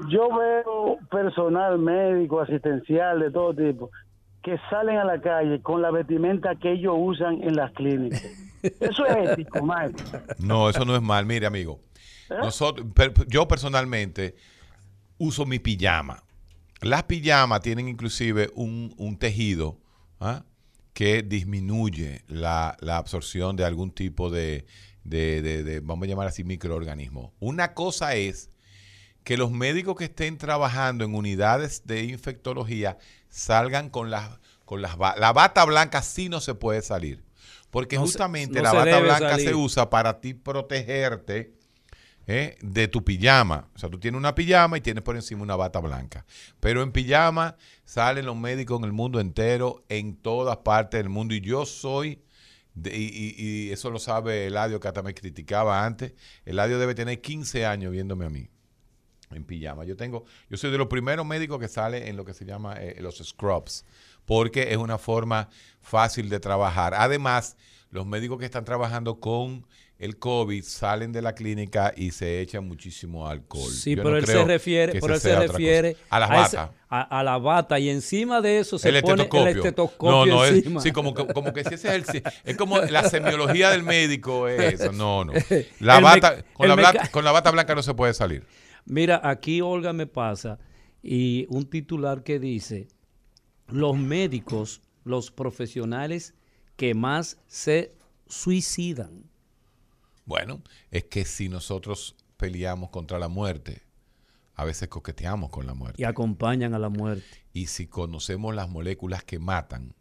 Yo 0.09 0.29
veo 0.35 0.98
personal 1.11 1.79
médico, 1.79 2.40
asistencial, 2.40 3.20
de 3.20 3.31
todo 3.31 3.55
tipo, 3.55 3.90
que 4.42 4.59
salen 4.70 4.98
a 4.98 5.05
la 5.05 5.20
calle 5.20 5.61
con 5.62 5.81
la 5.81 5.90
vestimenta 5.90 6.55
que 6.57 6.72
ellos 6.72 6.94
usan 6.96 7.42
en 7.42 7.57
las 7.57 7.72
clínicas. 7.72 8.22
Eso 8.81 9.07
es 9.07 9.31
ético, 9.31 9.62
maestro. 9.64 10.22
No, 10.38 10.68
eso 10.70 10.85
no 10.85 10.94
es 10.96 11.02
mal. 11.02 11.26
Mire, 11.26 11.46
amigo. 11.46 11.81
Nosotros, 12.29 12.87
per- 12.94 13.26
yo 13.29 13.46
personalmente 13.46 14.37
uso 15.18 15.46
mi 15.46 15.59
pijama. 15.59 16.22
Las 16.81 17.05
pijamas 17.05 17.62
tienen 17.62 17.88
inclusive 17.88 18.50
un, 18.55 18.92
un 18.98 19.18
tejido 19.18 19.81
¿ah? 20.20 20.44
que 20.92 21.22
disminuye 21.22 22.22
la, 22.26 22.76
la 22.81 22.96
absorción 22.98 23.57
de 23.57 23.64
algún 23.64 23.90
tipo 23.92 24.29
de, 24.31 24.66
de- 25.05 25.40
de- 25.42 25.62
de, 25.62 25.81
vamos 25.81 26.05
a 26.05 26.09
llamar 26.09 26.26
así, 26.26 26.42
microorganismo. 26.44 27.33
Una 27.38 27.74
cosa 27.74 28.14
es 28.14 28.50
que 29.24 29.37
los 29.37 29.50
médicos 29.50 29.96
que 29.96 30.05
estén 30.05 30.37
trabajando 30.38 31.05
en 31.05 31.14
unidades 31.14 31.83
de 31.87 32.05
infectología 32.05 32.98
salgan 33.29 33.88
con 33.90 34.11
las 34.11 34.38
con 34.64 34.83
las 34.83 34.96
la 34.98 35.33
bata 35.33 35.64
blanca 35.64 36.02
sí 36.02 36.29
no 36.29 36.40
se 36.40 36.55
puede 36.55 36.83
salir 36.83 37.22
porque 37.76 37.96
No 37.96 38.02
se- 38.06 38.12
justamente 38.12 38.56
no 38.56 38.62
la 38.62 38.72
bata 38.72 39.00
blanca 39.00 39.30
salir. 39.32 39.48
se 39.48 39.54
usa 39.54 39.90
para 39.90 40.18
ti 40.18 40.32
protegerte 40.32 41.52
¿eh? 42.26 42.56
de 42.62 42.88
tu 42.88 43.04
pijama. 43.04 43.68
O 43.74 43.78
sea, 43.78 43.90
tú 43.90 44.00
tienes 44.00 44.18
una 44.18 44.34
pijama 44.34 44.78
y 44.78 44.80
tienes 44.80 45.02
por 45.04 45.14
encima 45.14 45.42
una 45.42 45.56
bata 45.56 45.78
blanca. 45.80 46.24
Pero 46.58 46.82
en 46.82 46.90
pijama 46.90 47.56
salen 47.84 48.24
los 48.24 48.34
médicos 48.34 48.78
en 48.78 48.84
el 48.86 48.92
mundo 48.92 49.20
entero, 49.20 49.84
en 49.90 50.16
todas 50.16 50.56
partes 50.56 50.98
del 51.00 51.10
mundo. 51.10 51.34
Y 51.34 51.42
yo 51.42 51.66
soy, 51.66 52.22
de- 52.72 52.96
y- 52.96 53.34
y 53.36 53.70
eso 53.72 53.90
lo 53.90 53.98
sabe 53.98 54.46
Eladio, 54.46 54.80
que 54.80 54.88
hasta 54.88 55.02
me 55.02 55.12
criticaba 55.12 55.84
antes. 55.84 56.14
Eladio 56.46 56.78
debe 56.78 56.94
tener 56.94 57.20
15 57.20 57.66
años 57.66 57.92
viéndome 57.92 58.24
a 58.24 58.30
mí 58.30 58.48
en 59.32 59.44
pijama. 59.44 59.84
Yo 59.84 59.96
tengo, 59.96 60.24
yo 60.48 60.56
soy 60.56 60.70
de 60.70 60.78
los 60.78 60.86
primeros 60.86 61.26
médicos 61.26 61.58
que 61.60 61.68
sale 61.68 62.08
en 62.08 62.16
lo 62.16 62.24
que 62.24 62.32
se 62.32 62.46
llama 62.46 62.76
eh, 62.80 62.96
los 63.00 63.18
scrubs, 63.18 63.84
porque 64.26 64.72
es 64.72 64.76
una 64.76 64.98
forma 64.98 65.48
fácil 65.80 66.28
de 66.28 66.40
trabajar. 66.40 66.92
Además, 66.94 67.56
los 67.90 68.06
médicos 68.06 68.38
que 68.38 68.44
están 68.44 68.64
trabajando 68.64 69.18
con 69.20 69.64
el 69.98 70.18
COVID 70.18 70.62
salen 70.62 71.10
de 71.12 71.22
la 71.22 71.34
clínica 71.34 71.94
y 71.96 72.10
se 72.10 72.40
echan 72.42 72.68
muchísimo 72.68 73.26
alcohol. 73.28 73.70
Sí, 73.72 73.94
Yo 73.94 74.02
pero 74.02 74.10
no 74.10 74.16
él 74.18 74.26
se 74.26 74.44
refiere, 74.44 75.00
pero 75.00 75.14
él 75.14 75.20
se 75.20 75.34
refiere 75.34 75.96
a 76.10 76.20
las 76.20 76.30
ese- 76.30 76.56
batas. 76.58 76.70
a, 76.90 77.18
a 77.20 77.22
la 77.22 77.38
bata 77.38 77.78
y 77.78 77.88
encima 77.88 78.42
de 78.42 78.58
eso 78.58 78.78
se 78.78 78.90
el 78.90 79.00
pone 79.00 79.22
estetoscopio. 79.22 79.48
el 79.52 79.56
estetoscopio 79.56 80.10
no, 80.10 80.26
no, 80.26 80.44
es, 80.44 80.52
encima. 80.56 80.80
sí, 80.82 80.92
como, 80.92 81.14
que- 81.14 81.26
como 81.32 81.54
que 81.54 81.64
si 81.64 81.74
ese 81.76 81.96
es 81.96 82.08
el... 82.10 82.22
Es 82.44 82.56
como 82.58 82.78
la 82.80 83.08
semiología 83.08 83.70
del 83.70 83.84
médico 83.84 84.48
es 84.48 84.74
eso. 84.80 84.92
No, 84.92 85.24
no. 85.24 85.32
La 85.80 86.00
bata, 86.00 86.42
con, 86.52 86.68
la 86.68 86.74
bata, 86.74 87.10
con 87.10 87.24
la 87.24 87.32
bata 87.32 87.50
blanca 87.50 87.74
no 87.74 87.82
se 87.82 87.94
puede 87.94 88.12
salir. 88.12 88.44
Mira, 88.84 89.22
aquí 89.24 89.62
Olga 89.62 89.94
me 89.94 90.06
pasa 90.06 90.58
y 91.02 91.46
un 91.48 91.64
titular 91.70 92.22
que 92.22 92.38
dice, 92.38 92.88
los 93.68 93.96
médicos, 93.96 94.83
los 95.05 95.31
profesionales 95.31 96.35
que 96.76 96.94
más 96.94 97.38
se 97.46 97.94
suicidan. 98.26 99.24
Bueno, 100.24 100.62
es 100.90 101.05
que 101.05 101.24
si 101.24 101.48
nosotros 101.48 102.16
peleamos 102.37 102.90
contra 102.90 103.18
la 103.18 103.29
muerte, 103.29 103.83
a 104.55 104.64
veces 104.64 104.88
coqueteamos 104.88 105.50
con 105.50 105.66
la 105.66 105.74
muerte. 105.74 106.00
y 106.00 106.05
acompañan 106.05 106.74
a 106.74 106.79
la 106.79 106.88
muerte. 106.88 107.44
Y 107.52 107.66
si 107.66 107.87
conocemos 107.87 108.55
las 108.55 108.68
moléculas 108.68 109.22
que 109.22 109.38
matan, 109.38 109.94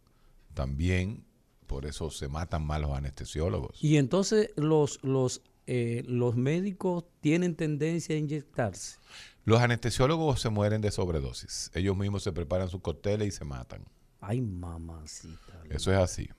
también 0.53 1.25
por 1.67 1.85
eso 1.85 2.09
se 2.09 2.27
matan 2.27 2.65
más 2.65 2.81
los 2.81 2.91
anestesiólogos. 2.91 3.83
Y 3.83 3.97
entonces 3.97 4.51
los, 4.55 5.03
los, 5.03 5.41
eh, 5.67 6.03
los 6.07 6.35
médicos 6.35 7.05
tienen 7.21 7.55
tendencia 7.55 8.15
a 8.15 8.19
inyectarse. 8.19 8.97
Los 9.45 9.61
anestesiólogos 9.61 10.41
se 10.41 10.49
mueren 10.49 10.81
de 10.81 10.91
sobredosis. 10.91 11.71
Ellos 11.75 11.95
mismos 11.95 12.23
se 12.23 12.31
preparan 12.33 12.67
sus 12.67 12.81
cócteles 12.81 13.27
y 13.27 13.31
se 13.31 13.45
matan. 13.45 13.85
Ay, 14.19 14.41
mamacita. 14.41 15.61
Eso 15.69 15.91
es 15.91 15.97
así. 15.99 16.29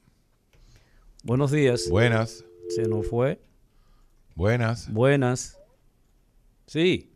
Buenos 1.23 1.51
días. 1.53 1.88
Buenas, 1.88 2.45
Se 2.69 2.83
nos 2.83 3.09
fue. 3.09 3.40
buenas. 4.35 4.92
Buenas. 4.92 5.61
Sí. 6.66 7.12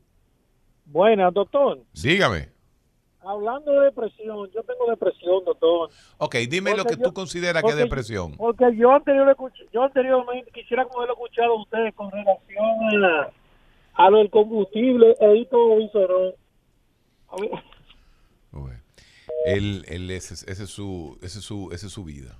Buenas, 0.85 1.35
doctor. 1.35 1.81
Dígame. 1.93 2.49
Hablando 3.23 3.73
de 3.73 3.87
depresión, 3.87 4.49
yo 4.53 4.63
tengo 4.63 4.89
depresión, 4.89 5.45
doctor. 5.45 5.91
Ok, 6.19 6.37
dime 6.49 6.75
lo 6.77 6.85
que 6.85 6.97
yo- 6.97 7.03
tú 7.03 7.13
consideras 7.13 7.63
que 7.63 7.69
es 7.71 7.77
depresión. 7.77 8.37
Porque 8.37 8.65
yo, 8.77 8.93
anterior, 8.93 9.37
yo 9.73 9.83
anteriormente 9.83 10.51
quisiera 10.53 10.85
como 10.85 10.99
haberlo 10.99 11.15
escuchado 11.15 11.53
a 11.53 11.63
ustedes 11.63 11.95
con 11.95 12.11
relación 12.11 13.05
a, 13.05 13.31
a 13.95 14.11
lo 14.11 14.19
del 14.19 14.31
combustible 14.31 15.17
e 15.21 15.27
mí- 17.41 17.51
Uy. 18.53 18.71
Él, 19.47 19.85
él 19.89 20.11
ese, 20.11 20.35
ese 20.35 20.65
es 20.65 20.71
su, 20.71 21.19
ese 21.23 21.39
es 21.39 21.45
su, 21.45 21.71
esa 21.73 21.87
es 21.87 21.93
su 21.93 22.05
vida. 22.05 22.37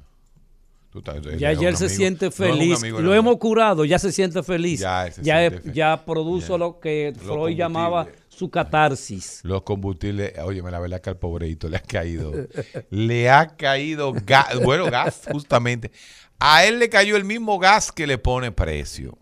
Tú 0.91 0.99
estás- 0.99 1.17
él 1.25 1.39
Ya 1.39 1.49
ayer 1.51 1.71
un 1.71 1.77
se 1.77 1.85
amigo- 1.85 1.97
siente 1.97 2.31
feliz. 2.31 2.83
Lo 2.83 3.15
hemos 3.15 3.37
curado, 3.37 3.85
ya 3.85 3.99
se 3.99 4.11
siente 4.11 4.43
feliz. 4.43 4.81
Ya, 4.81 5.07
él 5.07 5.13
se 5.13 5.23
ya, 5.23 5.39
siente 5.39 5.69
fe- 5.69 5.73
ya 5.75 6.05
produjo 6.05 6.49
Ya. 6.55 6.59
lo 6.59 6.81
que 6.81 7.13
Lo 7.25 7.35
Freud 7.35 7.57
llamaba 7.57 8.09
su 8.29 8.51
catarsis. 8.51 9.41
Los 9.45 9.63
combustibles, 9.63 10.33
oye, 10.41 10.63
la 10.63 10.81
verdad 10.81 11.01
que 11.01 11.11
al 11.11 11.17
pobreito 11.17 11.69
le 11.69 11.77
ha 11.77 11.81
caído, 11.83 12.33
le 12.91 13.31
ha 13.31 13.47
caído 13.57 14.13
gas, 14.27 14.61
bueno, 14.65 14.91
gas 14.91 15.23
justamente. 15.31 15.93
A 16.41 16.65
él 16.65 16.79
le 16.81 16.89
cayó 16.89 17.17
el 17.17 17.25
mismo 17.25 17.59
gas 17.61 17.93
que 17.93 18.07
le 18.07 18.19
pone 18.19 18.51
precio. 18.51 19.17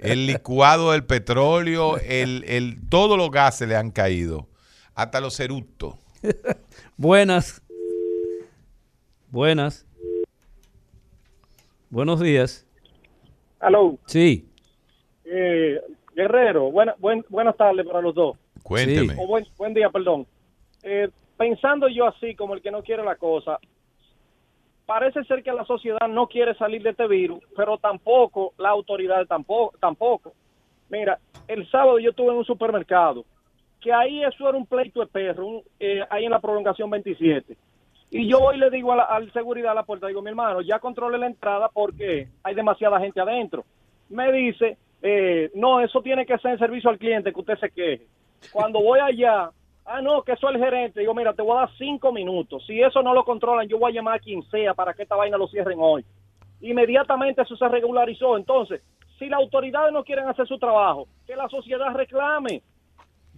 El 0.00 0.26
licuado 0.26 0.92
del 0.92 1.04
petróleo, 1.04 1.98
el, 1.98 2.44
el, 2.46 2.78
todos 2.88 3.16
los 3.16 3.30
gases 3.30 3.68
le 3.68 3.76
han 3.76 3.90
caído, 3.90 4.48
hasta 4.94 5.20
los 5.20 5.38
eructos. 5.40 5.94
Buenas. 6.96 7.62
Buenas. 9.30 9.86
Buenos 11.90 12.20
días. 12.20 12.66
Aló, 13.60 13.98
Sí. 14.06 14.48
eh, 15.24 15.80
Guerrero, 16.14 16.70
buena, 16.70 16.94
buen, 16.98 17.24
buenas 17.28 17.56
tardes 17.56 17.86
para 17.86 18.02
los 18.02 18.14
dos. 18.14 18.36
Cuénteme. 18.62 19.14
O 19.18 19.26
buen, 19.26 19.46
buen 19.56 19.72
día, 19.72 19.88
perdón. 19.90 20.26
Eh, 20.82 21.08
pensando 21.38 21.88
yo 21.88 22.06
así, 22.06 22.34
como 22.34 22.54
el 22.54 22.60
que 22.62 22.70
no 22.70 22.82
quiere 22.82 23.02
la 23.04 23.16
cosa, 23.16 23.58
parece 24.86 25.22
ser 25.24 25.42
que 25.42 25.52
la 25.52 25.64
sociedad 25.64 26.08
no 26.08 26.26
quiere 26.26 26.54
salir 26.54 26.82
de 26.82 26.90
este 26.90 27.06
virus, 27.06 27.42
pero 27.56 27.78
tampoco 27.78 28.52
la 28.58 28.70
autoridad 28.70 29.26
tampoco. 29.26 29.76
tampoco. 29.78 30.32
Mira, 30.88 31.18
el 31.48 31.68
sábado 31.70 31.98
yo 31.98 32.10
estuve 32.10 32.28
en 32.32 32.38
un 32.38 32.44
supermercado, 32.44 33.24
que 33.80 33.92
ahí 33.92 34.22
eso 34.22 34.48
era 34.48 34.58
un 34.58 34.66
pleito 34.66 35.00
de 35.00 35.06
perro, 35.06 35.46
un- 35.46 35.62
eh, 35.80 36.02
ahí 36.10 36.24
en 36.24 36.30
la 36.30 36.40
prolongación 36.40 36.90
27. 36.90 37.56
Y 38.10 38.28
yo 38.28 38.40
voy 38.40 38.56
y 38.56 38.58
le 38.60 38.68
digo 38.70 38.92
a 38.92 38.96
la, 38.96 39.02
al 39.04 39.32
seguridad 39.32 39.72
a 39.72 39.74
la 39.74 39.84
puerta, 39.84 40.06
digo, 40.06 40.20
mi 40.20 40.28
hermano, 40.28 40.60
ya 40.60 40.78
controle 40.78 41.16
la 41.16 41.26
entrada 41.26 41.70
porque 41.72 42.28
hay 42.42 42.54
demasiada 42.54 43.00
gente 43.00 43.20
adentro. 43.20 43.64
Me 44.10 44.30
dice, 44.30 44.76
eh, 45.00 45.50
no, 45.54 45.80
eso 45.80 46.02
tiene 46.02 46.26
que 46.26 46.36
ser 46.38 46.52
en 46.52 46.58
servicio 46.58 46.90
al 46.90 46.98
cliente, 46.98 47.32
que 47.32 47.40
usted 47.40 47.56
se 47.58 47.70
queje. 47.70 48.06
Cuando 48.52 48.82
voy 48.82 49.00
allá, 49.00 49.50
ah, 49.86 50.00
no, 50.00 50.22
que 50.22 50.32
eso 50.32 50.48
es 50.48 50.54
el 50.54 50.60
gerente, 50.62 51.00
digo, 51.00 51.14
mira, 51.14 51.32
te 51.34 51.42
voy 51.42 51.56
a 51.56 51.60
dar 51.60 51.70
cinco 51.78 52.12
minutos. 52.12 52.62
Si 52.66 52.80
eso 52.80 53.02
no 53.02 53.14
lo 53.14 53.24
controlan, 53.24 53.68
yo 53.68 53.78
voy 53.78 53.92
a 53.92 53.94
llamar 53.94 54.14
a 54.16 54.18
quien 54.18 54.42
sea 54.50 54.74
para 54.74 54.94
que 54.94 55.02
esta 55.02 55.16
vaina 55.16 55.36
lo 55.36 55.48
cierren 55.48 55.78
hoy. 55.80 56.04
Inmediatamente 56.60 57.42
eso 57.42 57.56
se 57.56 57.68
regularizó. 57.68 58.36
Entonces, 58.36 58.80
si 59.18 59.26
las 59.26 59.40
autoridades 59.40 59.92
no 59.92 60.04
quieren 60.04 60.28
hacer 60.28 60.46
su 60.46 60.58
trabajo, 60.58 61.08
que 61.26 61.34
la 61.36 61.48
sociedad 61.48 61.92
reclame, 61.94 62.62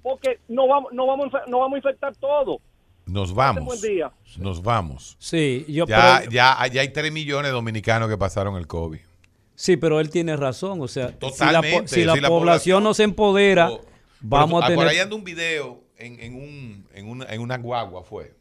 porque 0.03 0.41
no 0.49 0.69
vamos, 0.69 0.93
no 0.93 1.07
vamos, 1.07 1.29
no 1.49 1.59
vamos 1.61 1.75
a 1.75 1.79
infectar 1.79 2.15
todo. 2.17 2.59
Nos 3.07 3.35
vamos. 3.35 3.65
buen 3.65 3.81
día. 3.81 4.11
Nos 4.39 4.63
vamos. 4.63 5.17
Sí, 5.19 5.65
yo 5.69 5.85
Ya, 5.87 6.21
pero- 6.21 6.31
ya, 6.31 6.57
ya 6.73 6.81
hay 6.81 6.89
3 6.89 7.13
millones 7.13 7.51
de 7.51 7.53
dominicanos 7.55 8.09
que 8.09 8.17
pasaron 8.17 8.57
el 8.57 8.67
COVID. 8.67 9.01
sí, 9.55 9.77
pero 9.77 10.01
él 10.01 10.11
tiene 10.11 10.37
razón. 10.37 10.81
O 10.81 10.89
sea, 10.89 11.09
si 11.09 11.13
la, 11.15 11.19
po- 11.19 11.29
Totalmente, 11.31 11.89
si 11.89 12.05
la 12.05 12.15
si 12.15 12.21
la 12.21 12.29
población 12.29 12.83
no 12.83 12.93
se 12.95 13.05
empodera, 13.05 13.69
Pero- 13.69 13.81
vamos 14.21 14.63
pero 14.65 14.73
a 14.73 14.77
Por 14.77 14.85
ahí 14.87 14.91
tener. 14.93 15.03
anda 15.05 15.17
un 15.17 15.25
video 15.25 15.81
en, 15.99 16.21
en 16.21 16.35
un, 16.35 16.87
en, 16.95 17.09
una, 17.09 17.27
en 17.27 17.41
una 17.41 17.59
guagua, 17.59 18.03
fue. 18.05 18.35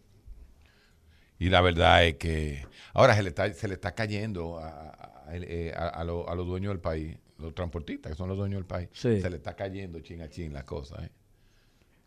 Y 1.39 1.49
la 1.49 1.61
verdad 1.61 2.05
es 2.05 2.15
que 2.15 2.65
ahora 2.93 3.15
se 3.15 3.23
le 3.23 3.29
está, 3.29 3.51
se 3.53 3.67
le 3.67 3.73
está 3.73 3.93
cayendo 3.93 4.59
a, 4.59 4.67
a- 4.69 5.23
a- 5.29 5.35
eh, 5.35 5.73
a- 5.75 5.87
a 5.89 6.03
lo- 6.03 6.29
a 6.29 6.35
los 6.35 6.45
dueños 6.47 6.69
del 6.71 6.79
país, 6.79 7.17
los 7.37 7.53
transportistas 7.53 8.11
que 8.13 8.17
son 8.17 8.29
los 8.29 8.37
dueños 8.37 8.57
del 8.59 8.65
país. 8.65 8.89
Sí. 8.93 9.19
Se 9.21 9.29
le 9.29 9.37
está 9.37 9.55
cayendo 9.55 9.99
chin 9.99 10.21
a 10.21 10.29
chin 10.29 10.53
la 10.53 10.65
cosa. 10.65 11.03
¿eh? 11.03 11.09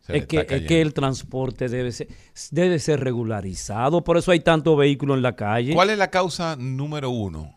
Es 0.07 0.25
que, 0.25 0.45
es 0.49 0.61
que 0.65 0.81
el 0.81 0.93
transporte 0.93 1.67
debe 1.67 1.91
ser, 1.91 2.07
debe 2.51 2.79
ser 2.79 3.01
regularizado, 3.01 4.03
por 4.05 4.17
eso 4.17 4.31
hay 4.31 4.39
tanto 4.39 4.75
vehículo 4.77 5.15
en 5.15 5.21
la 5.21 5.35
calle. 5.35 5.73
¿Cuál 5.73 5.89
es 5.89 5.97
la 5.97 6.09
causa 6.09 6.55
número 6.55 7.09
uno 7.09 7.53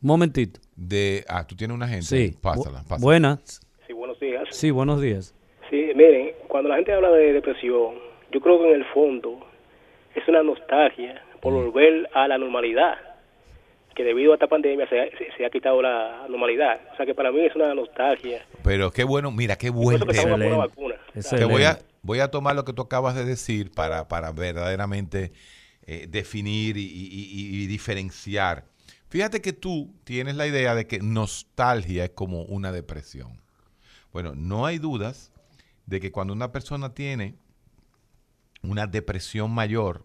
Momentito. 0.00 0.60
de... 0.76 1.24
Ah, 1.26 1.46
tú 1.46 1.56
tienes 1.56 1.74
una 1.74 1.88
gente. 1.88 2.04
Sí. 2.04 2.36
Pásala, 2.40 2.82
pásala. 2.82 3.00
Buenas. 3.00 3.60
Sí, 3.86 3.94
buenos 3.94 4.20
días. 4.20 4.42
Sí, 4.50 4.70
buenos 4.70 5.00
días. 5.00 5.34
Sí, 5.70 5.88
miren, 5.96 6.32
cuando 6.56 6.70
la 6.70 6.76
gente 6.76 6.94
habla 6.94 7.10
de 7.10 7.34
depresión, 7.34 7.96
yo 8.32 8.40
creo 8.40 8.58
que 8.58 8.68
en 8.70 8.76
el 8.76 8.84
fondo 8.86 9.46
es 10.14 10.26
una 10.26 10.42
nostalgia 10.42 11.22
por 11.42 11.52
volver 11.52 12.08
a 12.14 12.26
la 12.28 12.38
normalidad, 12.38 12.94
que 13.94 14.02
debido 14.02 14.32
a 14.32 14.36
esta 14.36 14.46
pandemia 14.46 14.88
se, 14.88 14.98
ha- 14.98 15.10
se- 15.18 15.36
se 15.36 15.44
ha 15.44 15.50
quitado 15.50 15.82
la 15.82 16.24
normalidad. 16.30 16.80
O 16.94 16.96
sea 16.96 17.04
que 17.04 17.14
para 17.14 17.30
mí 17.30 17.40
es 17.44 17.54
una 17.54 17.74
nostalgia. 17.74 18.46
Pero 18.64 18.90
qué 18.90 19.04
bueno, 19.04 19.30
mira, 19.30 19.56
qué 19.56 19.68
buen 19.68 19.98
Eso 19.98 20.06
que 20.06 20.12
estamos 20.16 20.38
tema. 20.38 20.44
con 20.46 20.54
una 20.56 20.66
vacuna. 20.66 20.94
Te 21.38 21.44
voy 21.44 21.64
a, 21.64 21.78
voy 22.00 22.20
a 22.20 22.28
tomar 22.30 22.56
lo 22.56 22.64
que 22.64 22.72
tú 22.72 22.80
acabas 22.80 23.14
de 23.14 23.26
decir 23.26 23.70
para, 23.70 24.08
para 24.08 24.32
verdaderamente 24.32 25.32
eh, 25.86 26.06
definir 26.08 26.78
y, 26.78 26.84
y- 26.84 26.86
y- 26.86 27.64
y 27.64 27.66
diferenciar. 27.66 28.64
Fíjate 29.10 29.42
que 29.42 29.52
tú 29.52 29.92
tienes 30.04 30.36
la 30.36 30.46
idea 30.46 30.74
de 30.74 30.86
que 30.86 31.00
nostalgia 31.00 32.04
es 32.04 32.10
como 32.12 32.44
una 32.44 32.72
depresión. 32.72 33.42
Bueno, 34.10 34.32
no 34.34 34.64
hay 34.64 34.78
dudas 34.78 35.32
de 35.86 36.00
que 36.00 36.12
cuando 36.12 36.32
una 36.32 36.52
persona 36.52 36.94
tiene 36.94 37.38
una 38.62 38.86
depresión 38.86 39.50
mayor, 39.52 40.04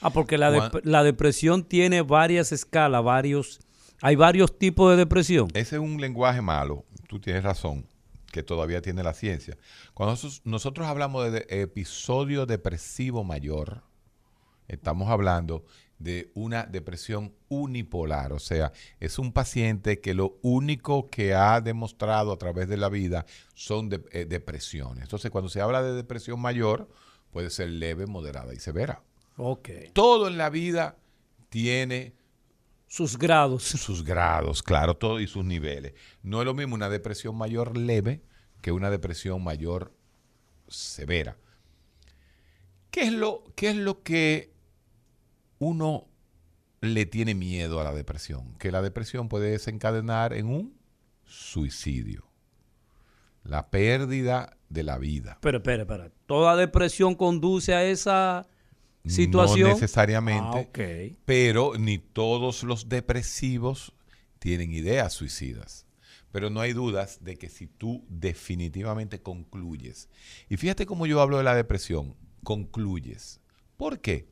Ah, 0.00 0.10
porque 0.10 0.38
la, 0.38 0.70
la 0.82 1.02
depresión 1.02 1.62
tiene 1.62 2.02
varias 2.02 2.52
escalas, 2.52 3.04
varios, 3.04 3.60
hay 4.00 4.16
varios 4.16 4.58
tipos 4.58 4.90
de 4.90 4.96
depresión. 4.96 5.48
Ese 5.52 5.76
es 5.76 5.82
un 5.82 6.00
lenguaje 6.00 6.40
malo, 6.40 6.84
tú 7.06 7.20
tienes 7.20 7.42
razón, 7.44 7.86
que 8.32 8.42
todavía 8.42 8.80
tiene 8.80 9.02
la 9.02 9.12
ciencia. 9.12 9.58
Cuando 9.92 10.12
nosotros, 10.12 10.40
nosotros 10.44 10.86
hablamos 10.86 11.30
de 11.30 11.46
episodio 11.50 12.46
depresivo 12.46 13.24
mayor, 13.24 13.82
estamos 14.68 15.10
hablando 15.10 15.64
de 16.00 16.32
una 16.34 16.64
depresión 16.64 17.34
unipolar, 17.48 18.32
o 18.32 18.38
sea, 18.40 18.72
es 18.98 19.18
un 19.18 19.32
paciente 19.32 20.00
que 20.00 20.14
lo 20.14 20.38
único 20.42 21.08
que 21.10 21.34
ha 21.34 21.60
demostrado 21.60 22.32
a 22.32 22.38
través 22.38 22.68
de 22.68 22.76
la 22.78 22.88
vida 22.88 23.26
son 23.54 23.88
de- 23.90 24.02
eh, 24.10 24.24
depresiones. 24.24 25.04
Entonces, 25.04 25.30
cuando 25.30 25.48
se 25.50 25.60
habla 25.60 25.82
de 25.82 25.92
depresión 25.92 26.40
mayor, 26.40 26.88
puede 27.30 27.50
ser 27.50 27.68
leve, 27.68 28.06
moderada 28.06 28.52
y 28.54 28.58
severa. 28.58 29.02
Ok. 29.36 29.68
Todo 29.92 30.26
en 30.26 30.38
la 30.38 30.48
vida 30.50 30.96
tiene 31.50 32.14
sus 32.86 33.18
grados. 33.18 33.62
Sus 33.62 34.02
grados, 34.02 34.62
claro, 34.62 34.96
todo 34.96 35.20
y 35.20 35.26
sus 35.26 35.44
niveles. 35.44 35.92
No 36.22 36.40
es 36.40 36.46
lo 36.46 36.54
mismo 36.54 36.74
una 36.74 36.88
depresión 36.88 37.36
mayor 37.36 37.76
leve 37.76 38.22
que 38.62 38.72
una 38.72 38.90
depresión 38.90 39.44
mayor 39.44 39.92
severa. 40.66 41.36
¿Qué 42.90 43.02
es 43.02 43.12
lo, 43.12 43.44
qué 43.54 43.70
es 43.70 43.76
lo 43.76 44.02
que 44.02 44.52
uno 45.60 46.08
le 46.80 47.06
tiene 47.06 47.34
miedo 47.34 47.80
a 47.80 47.84
la 47.84 47.92
depresión? 47.92 48.56
Que 48.58 48.72
la 48.72 48.82
depresión 48.82 49.28
puede 49.28 49.50
desencadenar 49.50 50.32
en 50.32 50.46
un 50.46 50.74
suicidio. 51.24 52.24
La 53.44 53.70
pérdida 53.70 54.56
de 54.68 54.82
la 54.82 54.98
vida. 54.98 55.38
Pero 55.40 55.58
espera, 55.58 55.82
espera. 55.82 56.10
¿Toda 56.26 56.56
depresión 56.56 57.14
conduce 57.14 57.74
a 57.74 57.84
esa 57.84 58.48
situación? 59.06 59.68
No 59.68 59.74
necesariamente. 59.74 60.58
Ah, 60.58 60.60
ok. 60.60 61.18
Pero 61.24 61.74
ni 61.78 61.98
todos 61.98 62.62
los 62.64 62.88
depresivos 62.88 63.92
tienen 64.38 64.72
ideas 64.72 65.12
suicidas. 65.12 65.86
Pero 66.32 66.48
no 66.48 66.60
hay 66.60 66.72
dudas 66.72 67.22
de 67.22 67.36
que 67.36 67.48
si 67.48 67.66
tú 67.66 68.04
definitivamente 68.08 69.20
concluyes, 69.20 70.08
y 70.48 70.56
fíjate 70.56 70.86
cómo 70.86 71.06
yo 71.06 71.20
hablo 71.20 71.38
de 71.38 71.44
la 71.44 71.54
depresión, 71.54 72.14
concluyes. 72.44 73.40
¿Por 73.76 74.00
qué? 74.00 74.28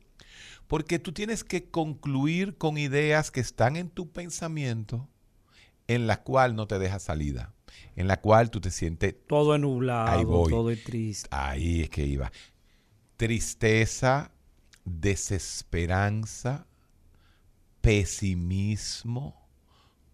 Porque 0.69 0.99
tú 0.99 1.11
tienes 1.13 1.43
que 1.43 1.71
concluir 1.71 2.55
con 2.55 2.77
ideas 2.77 3.31
que 3.31 3.39
están 3.39 3.75
en 3.75 3.89
tu 3.89 4.11
pensamiento, 4.11 5.09
en 5.87 6.05
la 6.05 6.21
cual 6.21 6.55
no 6.55 6.67
te 6.67 6.77
deja 6.77 6.99
salida, 6.99 7.55
en 7.95 8.07
la 8.07 8.21
cual 8.21 8.51
tú 8.51 8.61
te 8.61 8.69
sientes... 8.69 9.15
Todo 9.25 9.55
es 9.55 9.61
nublado, 9.61 10.15
Ahí 10.15 10.23
voy. 10.23 10.51
todo 10.51 10.69
es 10.69 10.83
triste. 10.83 11.27
Ahí 11.31 11.81
es 11.81 11.89
que 11.89 12.05
iba. 12.05 12.31
Tristeza, 13.17 14.31
desesperanza, 14.85 16.67
pesimismo, 17.81 19.49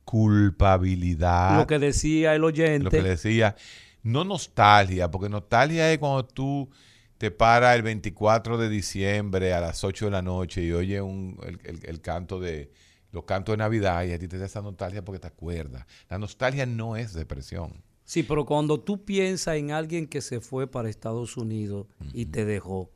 culpabilidad. 0.06 1.58
Lo 1.58 1.68
que 1.68 1.80
decía 1.80 2.34
el 2.34 2.46
oyente. 2.46 2.86
Lo 2.86 2.91
que 2.91 3.02
decía. 3.02 3.58
No 4.04 4.24
nostalgia, 4.24 5.12
porque 5.12 5.28
nostalgia 5.28 5.91
es 5.91 5.98
cuando 5.98 6.24
tú 6.24 6.70
te 7.17 7.32
paras 7.32 7.75
el 7.75 7.82
24 7.84 8.58
de 8.58 8.69
diciembre 8.69 9.54
a 9.54 9.62
las 9.62 9.84
8 9.84 10.06
de 10.06 10.12
la 10.12 10.21
noche 10.21 10.63
y 10.63 10.71
oyes 10.73 11.01
un, 11.01 11.39
el, 11.43 11.60
el- 11.63 11.86
el 11.86 12.01
canto 12.01 12.39
de 12.39 12.71
los 13.12 13.23
cantos 13.23 13.54
de 13.54 13.58
Navidad 13.58 14.04
y 14.04 14.12
a 14.12 14.19
ti 14.19 14.28
te 14.28 14.38
da 14.38 14.45
esa 14.45 14.62
nostalgia 14.62 15.04
porque 15.06 15.19
te 15.19 15.28
acuerdas. 15.28 15.86
La 16.10 16.17
nostalgia 16.19 16.65
no 16.65 16.97
es 16.97 17.13
depresión. 17.13 17.82
Sí, 18.04 18.23
pero 18.23 18.45
cuando 18.45 18.80
tú 18.80 19.04
piensas 19.06 19.56
en 19.56 19.71
alguien 19.71 20.08
que 20.08 20.21
se 20.21 20.41
fue 20.41 20.67
para 20.67 20.89
Estados 20.89 21.38
Unidos 21.38 21.88
y 22.13 22.25
te 22.25 22.43
dejó, 22.45 22.91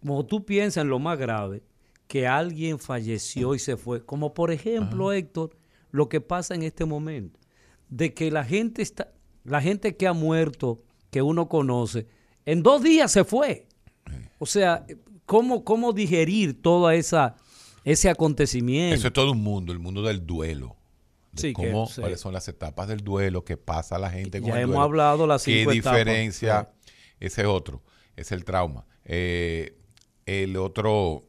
como 0.00 0.24
tú 0.26 0.44
piensas 0.44 0.82
en 0.82 0.90
lo 0.90 0.98
más 0.98 1.18
grave, 1.18 1.62
que 2.06 2.26
alguien 2.26 2.78
falleció 2.78 3.54
y 3.54 3.58
se 3.58 3.76
fue, 3.76 4.04
como 4.04 4.34
por 4.34 4.50
ejemplo, 4.50 5.12
Héctor, 5.12 5.56
lo 5.90 6.08
que 6.08 6.20
pasa 6.20 6.54
en 6.54 6.62
este 6.62 6.84
momento, 6.84 7.40
de 7.88 8.12
que 8.12 8.30
la 8.30 8.44
gente 8.44 8.82
está, 8.82 9.12
la 9.44 9.62
gente 9.62 9.96
que 9.96 10.06
ha 10.06 10.12
muerto, 10.12 10.82
que 11.10 11.22
uno 11.22 11.48
conoce, 11.48 12.06
en 12.46 12.62
dos 12.62 12.82
días 12.82 13.10
se 13.12 13.24
fue. 13.24 13.66
O 14.38 14.46
sea, 14.46 14.84
¿cómo, 15.26 15.64
cómo 15.64 15.92
digerir 15.92 16.60
toda 16.60 16.94
esa 16.94 17.36
ese 17.84 18.08
acontecimiento? 18.08 18.94
Eso 18.94 19.08
es 19.08 19.12
todo 19.12 19.32
un 19.32 19.42
mundo, 19.42 19.72
el 19.72 19.78
mundo 19.78 20.02
del 20.02 20.24
duelo. 20.26 20.76
De 21.32 21.40
Sí, 21.42 21.48
que- 21.48 21.52
cómo, 21.54 21.86
sí. 21.86 22.00
cuáles 22.00 22.20
son 22.20 22.32
las 22.32 22.46
etapas 22.48 22.88
del 22.88 23.00
duelo, 23.00 23.44
qué 23.44 23.56
pasa 23.56 23.96
a 23.96 23.98
la 23.98 24.10
gente 24.10 24.40
con 24.40 24.48
Ya 24.50 24.56
el 24.56 24.62
hemos 24.62 24.74
duelo, 24.74 24.82
hablado 24.84 25.26
las 25.26 25.44
¿Qué 25.44 25.58
cinco 25.58 25.72
etapas, 25.72 25.98
diferencia? 25.98 26.70
Ese 27.20 27.42
es 27.42 27.46
otro, 27.48 27.82
es 28.16 28.30
el 28.32 28.44
trauma. 28.44 28.86
Eh, 29.04 29.76
el 30.26 30.56
otro, 30.56 31.26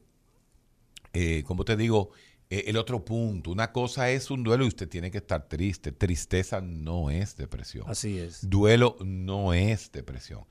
eh, 1.13 1.43
¿cómo 1.45 1.65
te 1.65 1.75
digo? 1.75 2.11
Eh, 2.49 2.65
el 2.67 2.77
otro 2.77 3.03
punto, 3.03 3.51
una 3.51 3.71
cosa 3.71 4.11
es 4.11 4.29
un 4.29 4.43
duelo 4.43 4.63
y 4.65 4.67
usted 4.67 4.87
tiene 4.87 5.09
que 5.11 5.17
estar 5.17 5.47
triste. 5.47 5.91
Tristeza 5.91 6.61
no 6.61 7.09
es 7.09 7.35
depresión. 7.35 7.85
Así 7.89 8.19
es. 8.19 8.47
Duelo 8.47 8.97
no 9.03 9.53
es 9.53 9.91
depresión. 9.91 10.45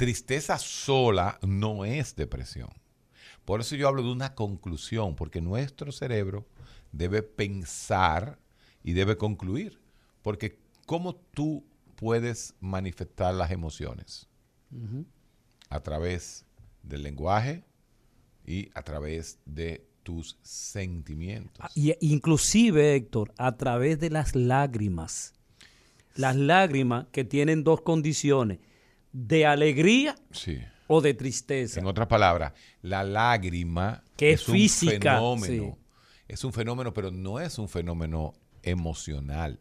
Tristeza 0.00 0.56
sola 0.56 1.38
no 1.42 1.84
es 1.84 2.16
depresión. 2.16 2.70
Por 3.44 3.60
eso 3.60 3.76
yo 3.76 3.86
hablo 3.86 4.02
de 4.02 4.10
una 4.10 4.34
conclusión, 4.34 5.14
porque 5.14 5.42
nuestro 5.42 5.92
cerebro 5.92 6.46
debe 6.90 7.22
pensar 7.22 8.38
y 8.82 8.94
debe 8.94 9.18
concluir. 9.18 9.78
Porque 10.22 10.58
¿cómo 10.86 11.16
tú 11.16 11.66
puedes 11.96 12.54
manifestar 12.60 13.34
las 13.34 13.50
emociones? 13.50 14.26
A 15.68 15.80
través 15.80 16.46
del 16.82 17.02
lenguaje 17.02 17.66
y 18.46 18.70
a 18.72 18.80
través 18.82 19.38
de 19.44 19.86
tus 20.02 20.38
sentimientos. 20.40 21.76
Y, 21.76 21.94
inclusive, 22.00 22.94
Héctor, 22.94 23.34
a 23.36 23.54
través 23.58 24.00
de 24.00 24.08
las 24.08 24.34
lágrimas. 24.34 25.34
Las 26.14 26.36
lágrimas 26.36 27.08
que 27.12 27.24
tienen 27.24 27.64
dos 27.64 27.82
condiciones, 27.82 28.60
de 29.12 29.46
alegría 29.46 30.14
Sí. 30.30 30.58
o 30.86 31.00
de 31.00 31.14
tristeza. 31.14 31.80
En 31.80 31.86
otras 31.86 32.06
palabras, 32.08 32.52
la 32.82 33.04
lágrima 33.04 34.02
Que 34.16 34.32
es 34.32 34.48
un 34.48 34.54
física, 34.54 35.16
fenómeno. 35.16 35.78
Es 36.28 36.44
un 36.44 36.52
fenómeno, 36.52 36.92
pero 36.94 37.10
no 37.10 37.40
es 37.40 37.58
un 37.58 37.68
fenómeno 37.68 38.34
emocional. 38.62 39.58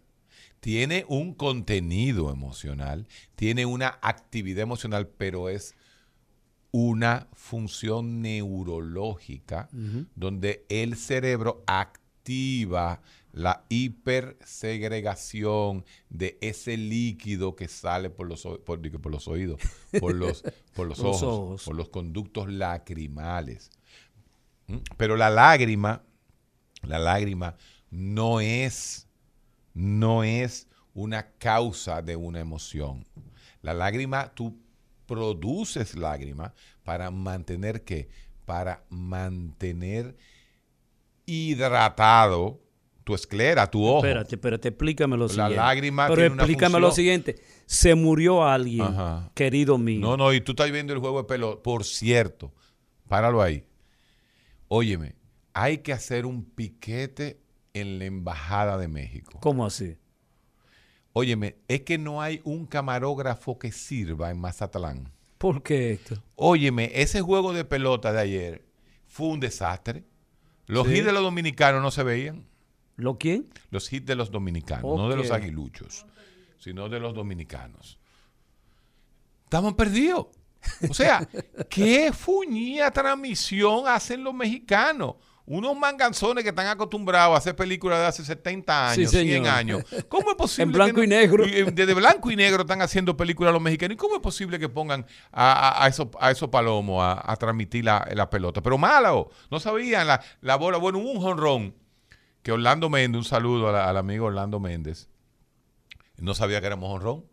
Tiene 0.60 1.06
un 1.08 1.34
contenido 1.34 2.32
emocional, 2.32 3.08
tiene 3.36 3.66
una 3.66 3.98
actividad 4.02 4.64
emocional, 4.64 5.08
pero 5.08 5.50
es 5.50 5.74
una 6.72 7.28
función 7.34 8.22
neurológica 8.22 9.70
donde 10.16 10.66
el 10.70 10.96
cerebro 10.96 11.64
activa 11.66 12.04
la 13.32 13.64
hipersegregación 13.70 15.86
de 16.10 16.38
ese 16.42 16.78
líquido 16.78 17.56
que 17.56 17.68
sale 17.68 18.10
por 18.10 18.28
los, 18.28 18.46
o- 18.46 18.60
por, 18.64 18.82
digo, 18.82 19.00
por 19.00 19.12
los 19.12 19.28
oídos, 19.28 19.60
por 20.00 20.16
los, 20.16 20.44
por 20.76 20.88
los, 20.88 20.98
Por 20.98 20.98
los 20.98 21.00
ojos, 21.00 21.24
ojos. 21.24 21.64
por 21.66 21.76
los 21.76 21.90
conductos 21.90 22.50
lacrimales. 22.52 23.70
¿Mm? 24.68 24.78
Pero 24.98 25.16
la 25.18 25.30
lágrima, 25.30 26.04
la 26.84 27.00
lágrima 27.00 27.56
no 27.92 28.42
es, 28.42 29.08
no 29.74 30.24
es 30.24 30.68
una 30.94 31.32
causa 31.38 32.02
de 32.02 32.16
una 32.16 32.40
emoción. 32.40 33.06
La 33.62 33.74
lágrima, 33.74 34.34
tú 34.34 34.58
produces 35.06 35.96
lágrima 35.96 36.54
para 36.84 37.12
mantener 37.12 37.84
qué? 37.84 38.10
Para 38.46 38.84
mantener 38.90 40.18
hidratado 41.30 42.60
tu 43.04 43.16
esclera, 43.16 43.70
tu 43.70 43.84
ojo. 43.86 44.06
Espérate, 44.06 44.36
espérate, 44.36 44.68
explícame 44.70 45.18
lo 45.18 45.24
La 45.26 45.30
siguiente. 45.30 45.56
lágrima 45.56 46.08
Pero 46.08 46.16
tiene 46.16 46.34
una 46.34 46.44
explícame 46.44 46.80
lo 46.80 46.92
siguiente. 46.92 47.36
Se 47.66 47.96
murió 47.96 48.44
alguien, 48.46 48.82
Ajá. 48.86 49.32
querido 49.34 49.78
mío. 49.78 50.00
No, 50.00 50.18
no, 50.18 50.34
y 50.34 50.42
tú 50.42 50.52
estás 50.52 50.72
viendo 50.72 50.94
el 50.94 51.00
juego 51.00 51.20
de 51.20 51.28
pelo. 51.28 51.64
Por 51.64 51.84
cierto, 51.86 52.54
páralo 53.08 53.42
ahí. 53.42 53.66
Óyeme, 54.68 55.16
hay 55.54 55.80
que 55.80 55.92
hacer 55.94 56.26
un 56.26 56.46
piquete 56.46 57.42
en 57.74 58.00
la 58.00 58.06
Embajada 58.06 58.78
de 58.78 58.88
México. 58.88 59.40
¿Cómo 59.42 59.66
así? 59.66 59.98
Óyeme, 61.14 61.56
es 61.68 61.82
que 61.82 61.98
no 61.98 62.22
hay 62.22 62.42
un 62.44 62.66
camarógrafo 62.68 63.58
que 63.58 63.72
sirva 63.72 64.30
en 64.30 64.40
Mazatlán. 64.40 65.12
¿Por 65.40 65.64
qué, 65.64 65.94
Héctor? 65.94 66.22
Óyeme, 66.36 66.92
ese 66.94 67.22
juego 67.22 67.54
de 67.54 67.66
pelota 67.66 68.14
de 68.14 68.20
ayer 68.20 68.66
fue 69.08 69.28
un 69.28 69.40
desastre. 69.40 70.04
Los 70.70 70.88
Sí. 70.88 70.94
hits 70.98 71.06
de 71.06 71.12
los 71.12 71.24
dominicanos 71.24 71.82
no 71.82 71.90
se 71.90 72.04
veían. 72.04 72.46
¿Lo 72.96 73.18
quién? 73.18 73.50
Los 73.72 73.92
hits 73.92 74.06
de 74.06 74.16
los 74.16 74.30
dominicanos, 74.30 74.96
no 74.98 75.10
de 75.10 75.16
los 75.16 75.32
aguiluchos, 75.32 76.06
sino 76.60 76.90
de 76.90 77.00
los 77.00 77.16
dominicanos. 77.16 77.98
Estaban 79.46 79.76
perdidos. 79.76 80.28
O 80.90 80.94
sea, 80.94 81.28
¿qué 81.70 82.12
fuñía 82.14 82.92
transmisión 82.92 83.88
hacen 83.88 84.24
los 84.24 84.34
mexicanos? 84.34 85.16
Unos 85.52 85.76
manganzones 85.76 86.44
que 86.44 86.52
están 86.52 86.68
acostumbrados 86.68 87.34
a 87.34 87.40
hacer 87.40 87.56
películas 87.56 87.98
de 88.00 88.06
hace 88.06 88.24
70 88.24 88.94
Sí, 88.94 89.02
años, 89.02 89.12
100 89.12 89.26
señor. 89.26 89.48
años. 89.48 89.84
¿Cómo 90.08 90.30
es 90.30 90.36
posible? 90.38 90.64
En 90.64 90.72
blanco 90.72 90.96
que 91.00 91.06
y 91.06 91.08
negro. 91.08 91.44
eh, 91.44 91.72
Desde 91.74 91.94
blanco 91.96 92.30
y 92.30 92.36
negro 92.36 92.62
están 92.62 92.84
haciendo 92.84 93.18
películas 93.18 93.52
los 93.52 93.62
mexicanos. 93.62 93.96
¿Y 93.96 93.98
cómo 93.98 94.16
es 94.16 94.22
posible 94.22 94.60
que 94.60 94.70
pongan 94.70 95.08
a, 95.32 95.52
a- 95.82 95.86
a 95.86 95.88
esos, 95.88 96.08
a 96.20 96.30
esos 96.30 96.50
palomos 96.50 97.04
a, 97.04 97.24
a 97.32 97.36
transmitir 97.36 97.84
la, 97.86 98.08
la 98.14 98.30
pelota? 98.30 98.62
Pero 98.62 98.78
malo, 98.78 99.32
no 99.50 99.60
sabían 99.60 100.06
la, 100.06 100.22
la 100.42 100.56
bola. 100.56 100.78
Bueno, 100.78 101.00
hubo 101.00 101.10
un 101.12 101.20
jonrón 101.20 101.76
que 102.44 102.52
Orlando 102.52 102.88
Méndez, 102.90 103.18
un 103.18 103.26
saludo 103.26 103.72
la- 103.72 103.90
al 103.90 103.98
amigo 103.98 104.28
Orlando 104.28 104.60
Méndez, 104.60 105.10
no 106.18 106.36
sabía 106.36 106.62
que 106.62 106.68
éramos 106.68 106.94
honrón. 106.94 107.26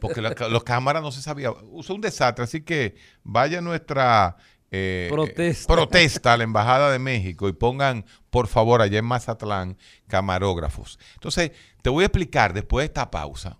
Porque 0.00 0.22
los 0.22 0.64
cámaras 0.64 1.02
no 1.02 1.12
se 1.12 1.20
sabía. 1.20 1.50
Usó 1.50 1.94
un 1.94 2.00
desastre. 2.00 2.44
Así 2.44 2.62
que 2.62 2.94
vaya 3.24 3.60
nuestra 3.60 4.36
eh, 4.70 5.08
Protesta. 5.10 5.72
eh, 5.72 5.76
protesta 5.76 6.32
a 6.32 6.36
la 6.36 6.44
Embajada 6.44 6.90
de 6.92 6.98
México 6.98 7.48
y 7.48 7.52
pongan, 7.52 8.04
por 8.30 8.46
favor, 8.48 8.82
allá 8.82 8.98
en 8.98 9.04
Mazatlán, 9.04 9.76
camarógrafos. 10.06 10.98
Entonces, 11.14 11.52
te 11.82 11.90
voy 11.90 12.02
a 12.04 12.06
explicar 12.06 12.52
después 12.52 12.82
de 12.82 12.86
esta 12.86 13.10
pausa 13.10 13.58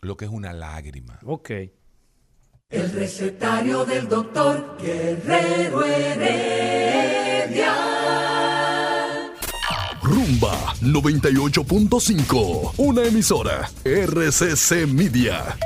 lo 0.00 0.16
que 0.16 0.24
es 0.26 0.30
una 0.30 0.52
lágrima. 0.52 1.18
Ok. 1.24 1.50
El 2.70 2.92
recetario 2.92 3.84
del 3.86 4.08
doctor 4.08 4.76
Guerrero 4.80 5.84
Heredia. 5.84 7.74
Rumba 10.02 10.74
98.5, 10.82 12.74
una 12.78 13.04
emisora 13.04 13.68
RCC 13.84 14.86
Media. 14.86 15.56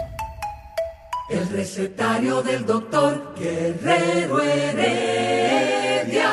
El 1.33 1.49
recetario 1.49 2.43
del 2.43 2.67
doctor 2.67 3.35
Guerrero 3.39 4.39
Heredia. 4.43 6.31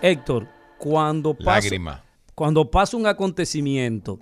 Héctor, 0.00 0.48
cuando 0.78 1.34
pasa, 1.34 1.60
Lágrima. 1.60 2.02
cuando 2.34 2.70
pasa 2.70 2.96
un 2.96 3.06
acontecimiento 3.06 4.18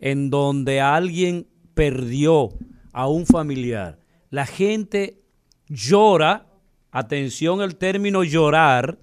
en 0.00 0.30
donde 0.30 0.80
alguien 0.80 1.46
perdió 1.74 2.48
a 2.94 3.06
un 3.06 3.26
familiar, 3.26 3.98
la 4.30 4.46
gente 4.46 5.20
llora, 5.68 6.46
atención 6.90 7.60
el 7.60 7.76
término 7.76 8.24
llorar, 8.24 8.98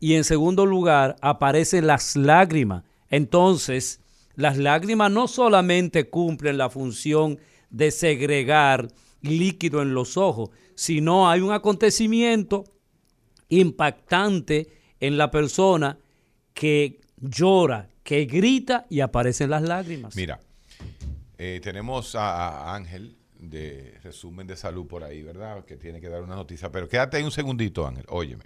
y 0.00 0.14
en 0.14 0.24
segundo 0.24 0.64
lugar 0.64 1.16
aparecen 1.20 1.86
las 1.86 2.16
lágrimas. 2.16 2.84
Entonces, 3.10 4.00
las 4.34 4.56
lágrimas 4.56 5.10
no 5.10 5.28
solamente 5.28 6.08
cumplen 6.08 6.56
la 6.56 6.70
función 6.70 7.38
de 7.74 7.90
segregar 7.90 8.88
líquido 9.20 9.82
en 9.82 9.94
los 9.94 10.16
ojos, 10.16 10.50
sino 10.76 11.28
hay 11.28 11.40
un 11.40 11.52
acontecimiento 11.52 12.64
impactante 13.48 14.68
en 15.00 15.18
la 15.18 15.30
persona 15.30 15.98
que 16.52 17.00
llora, 17.16 17.88
que 18.04 18.26
grita 18.26 18.86
y 18.88 19.00
aparecen 19.00 19.50
las 19.50 19.62
lágrimas. 19.62 20.14
Mira, 20.14 20.40
eh, 21.36 21.60
tenemos 21.62 22.14
a, 22.14 22.70
a 22.70 22.76
Ángel 22.76 23.16
de 23.40 23.98
resumen 24.04 24.46
de 24.46 24.56
salud 24.56 24.86
por 24.86 25.02
ahí, 25.02 25.22
¿verdad? 25.22 25.64
Que 25.64 25.76
tiene 25.76 26.00
que 26.00 26.08
dar 26.08 26.22
una 26.22 26.36
noticia. 26.36 26.70
Pero 26.70 26.88
quédate 26.88 27.16
ahí 27.16 27.24
un 27.24 27.32
segundito, 27.32 27.86
Ángel. 27.86 28.04
Óyeme. 28.08 28.44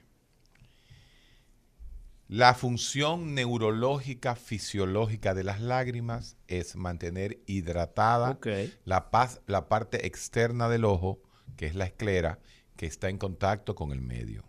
La 2.29 2.53
función 2.55 3.35
neurológica 3.35 4.35
fisiológica 4.37 5.33
de 5.35 5.45
las 5.45 5.61
lágrimas 5.61 6.37
es 6.47 6.77
mantener 6.77 7.41
hidratada 7.47 8.39
la, 8.85 9.11
paz- 9.11 9.41
la 9.47 9.67
parte 9.69 10.07
externa 10.07 10.69
del 10.69 10.85
ojo, 10.85 11.23
que 11.57 11.67
es 11.67 11.75
la 11.75 11.87
esclera, 11.87 12.39
que 12.77 12.85
está 12.87 13.09
en 13.09 13.17
contacto 13.17 13.75
con 13.75 13.93
el 13.93 14.03
medio. 14.03 14.45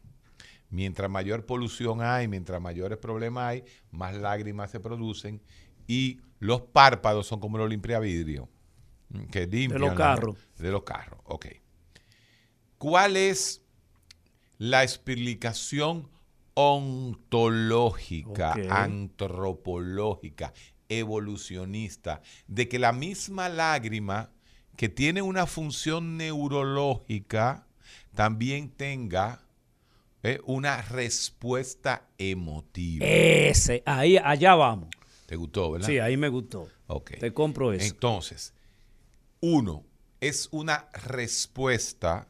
Mientras 0.70 1.10
mayor 1.10 1.46
polución 1.46 2.02
hay, 2.02 2.28
mientras 2.28 2.62
mayores 2.62 2.98
problemas 2.98 3.44
hay, 3.46 3.64
más 3.92 4.14
lágrimas 4.14 4.70
se 4.72 4.82
producen 4.82 5.42
y 5.88 6.20
los 6.40 6.62
párpados 6.62 7.28
son 7.28 7.40
como 7.40 7.58
los 7.58 7.70
limpiavidrio 7.70 8.50
mm, 9.10 9.24
que 9.32 9.48
limpian 9.48 9.80
los 9.82 9.92
la- 9.92 9.96
carros. 9.96 10.38
de 10.58 10.70
los 10.72 10.84
carros. 10.84 11.20
Ok. 11.24 11.48
¿Cuál 12.78 13.16
es 13.18 13.62
la 14.58 14.84
explicación 14.84 16.10
ontológica, 16.54 18.56
antropológica, 18.70 20.54
evolucionista, 20.90 22.22
de 22.48 22.68
que 22.68 22.80
la 22.80 22.92
misma 22.92 23.50
lágrima 23.50 24.32
que 24.76 24.90
tiene 24.90 25.22
una 25.22 25.46
función 25.46 26.18
neurológica 26.18 27.68
también 28.16 28.70
tenga 28.70 29.42
eh, 30.24 30.40
una 30.46 30.82
respuesta 30.82 32.08
emotiva? 32.18 33.06
Ese, 33.06 33.84
ahí, 33.86 34.18
allá 34.18 34.56
vamos. 34.56 34.90
¿Te 35.26 35.36
gustó, 35.36 35.72
verdad? 35.72 35.88
Sí, 35.88 36.00
ahí 36.00 36.18
me 36.18 36.30
gustó. 36.30 36.68
Ok. 36.88 37.12
Te 37.20 37.34
compro 37.34 37.72
eso. 37.72 37.86
Entonces, 37.86 38.54
uno, 39.42 39.86
es 40.20 40.50
una 40.52 40.90
respuesta 40.94 42.28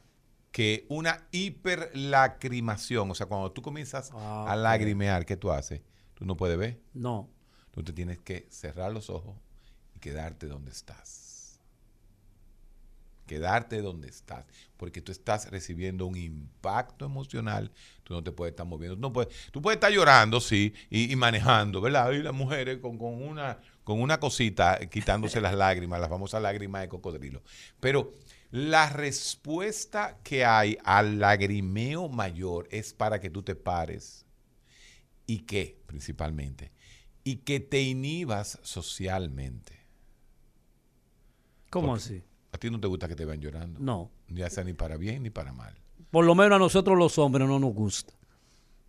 que 0.60 0.86
una 0.90 1.26
hiperlacrimación, 1.32 3.10
o 3.10 3.16
sea, 3.16 3.28
cuando 3.28 3.50
tú 3.50 3.62
comienzas 3.62 4.12
Ah, 4.14 4.46
a 4.46 4.58
lagrimear, 4.58 5.26
¿qué 5.26 5.38
tú 5.38 5.52
haces? 5.52 5.80
Tú 6.16 6.26
no 6.26 6.36
puedes 6.36 6.58
ver. 6.58 6.82
No. 6.94 7.30
Tú 7.72 7.82
te 7.82 7.94
tienes 7.94 8.20
que 8.20 8.46
cerrar 8.50 8.92
los 8.92 9.10
ojos 9.10 9.38
y 9.96 10.00
quedarte 10.00 10.48
donde 10.48 10.72
estás. 10.72 11.62
Quedarte 13.26 13.82
donde 13.82 14.10
estás. 14.10 14.44
Porque 14.76 15.00
tú 15.02 15.14
estás 15.14 15.50
recibiendo 15.50 16.06
un 16.06 16.18
impacto 16.18 17.06
emocional. 17.06 17.72
Tú 18.04 18.14
no 18.16 18.22
te 18.22 18.34
puedes 18.34 18.52
estar 18.52 18.66
moviendo. 18.66 18.98
Tú, 18.98 19.02
no 19.02 19.14
puedes, 19.14 19.34
tú 19.54 19.62
puedes 19.62 19.78
estar 19.78 19.94
llorando, 19.94 20.42
sí, 20.42 20.74
y, 20.90 21.10
y 21.10 21.16
manejando, 21.16 21.80
¿verdad? 21.80 22.12
Y 22.12 22.22
las 22.22 22.34
mujeres 22.34 22.80
con, 22.80 22.98
con 22.98 23.24
una, 23.24 23.60
con 23.86 24.02
una 24.02 24.20
cosita 24.20 24.78
quitándose 24.90 25.40
las 25.40 25.56
lágrimas, 25.56 26.02
las 26.02 26.10
famosas 26.10 26.42
lágrimas 26.42 26.82
de 26.82 26.90
cocodrilo. 26.90 27.44
Pero 27.80 28.12
la 28.52 28.90
respuesta 28.90 30.20
que 30.24 30.46
hay 30.46 30.78
al 30.84 31.20
lagrimeo 31.20 32.10
mayor 32.10 32.68
es 32.72 32.94
para 32.94 33.20
que 33.20 33.30
tú 33.30 33.44
te 33.44 33.56
pares 33.56 34.26
y 35.28 35.40
que, 35.40 35.82
principalmente, 35.86 36.72
y 37.24 37.38
que 37.38 37.60
te 37.60 37.82
inhibas 37.82 38.60
socialmente. 38.64 39.86
¿Cómo 41.70 41.90
Porque 41.90 42.04
así? 42.04 42.24
A 42.52 42.58
ti 42.58 42.72
no 42.72 42.80
te 42.80 42.88
gusta 42.88 43.08
que 43.08 43.16
te 43.16 43.26
vean 43.26 43.40
llorando. 43.40 43.80
No. 43.80 44.12
Ya 44.28 44.50
sea 44.50 44.64
ni 44.64 44.74
para 44.74 44.98
bien 44.98 45.22
ni 45.22 45.30
para 45.30 45.54
mal. 45.54 45.78
Por 46.10 46.26
lo 46.26 46.34
menos 46.34 46.56
a 46.56 46.60
nosotros 46.60 46.98
los 46.98 47.20
hombres 47.20 47.48
no 47.48 47.60
nos 47.60 47.74
gusta. 47.74 48.14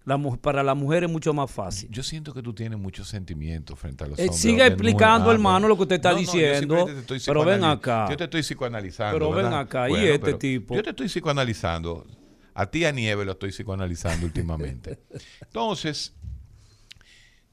La 0.05 0.19
para 0.41 0.63
la 0.63 0.75
mujer 0.75 1.05
es 1.05 1.11
mucho 1.11 1.33
más 1.35 1.51
fácil. 1.51 1.89
Yo 1.91 2.03
siento 2.03 2.33
que 2.33 2.43
tú 2.43 2.55
tienes 2.55 2.79
muchos 2.79 3.07
sentimientos 3.09 3.79
frente 3.79 4.05
a 4.05 4.07
los 4.09 4.19
Eh, 4.19 4.23
hombres. 4.23 4.41
siga 4.41 4.67
explicando, 4.67 5.31
hermano, 5.31 5.69
lo 5.69 5.77
que 5.77 5.83
usted 5.83 5.97
está 5.97 6.11
No, 6.11 6.15
no, 6.17 6.21
diciendo. 6.21 6.87
te 7.07 7.21
Pero 7.27 7.45
ven 7.45 7.65
acá. 7.65 8.09
Yo 8.11 8.17
te 8.17 8.25
estoy 8.25 8.43
psicoanalizando. 8.43 9.19
Pero 9.19 9.31
ven 9.31 9.53
acá, 9.53 9.91
¿y 9.91 10.07
este 10.07 10.35
tipo? 10.35 10.75
Yo 10.75 10.83
te 10.83 10.91
estoy 10.91 11.09
psicoanalizando. 11.09 12.07
A 12.55 12.71
ti, 12.71 12.85
a 12.85 12.93
Nieve, 12.93 13.25
lo 13.25 13.33
estoy 13.33 13.51
psicoanalizando 13.53 14.27
últimamente. 14.27 14.99
Entonces, 15.43 16.15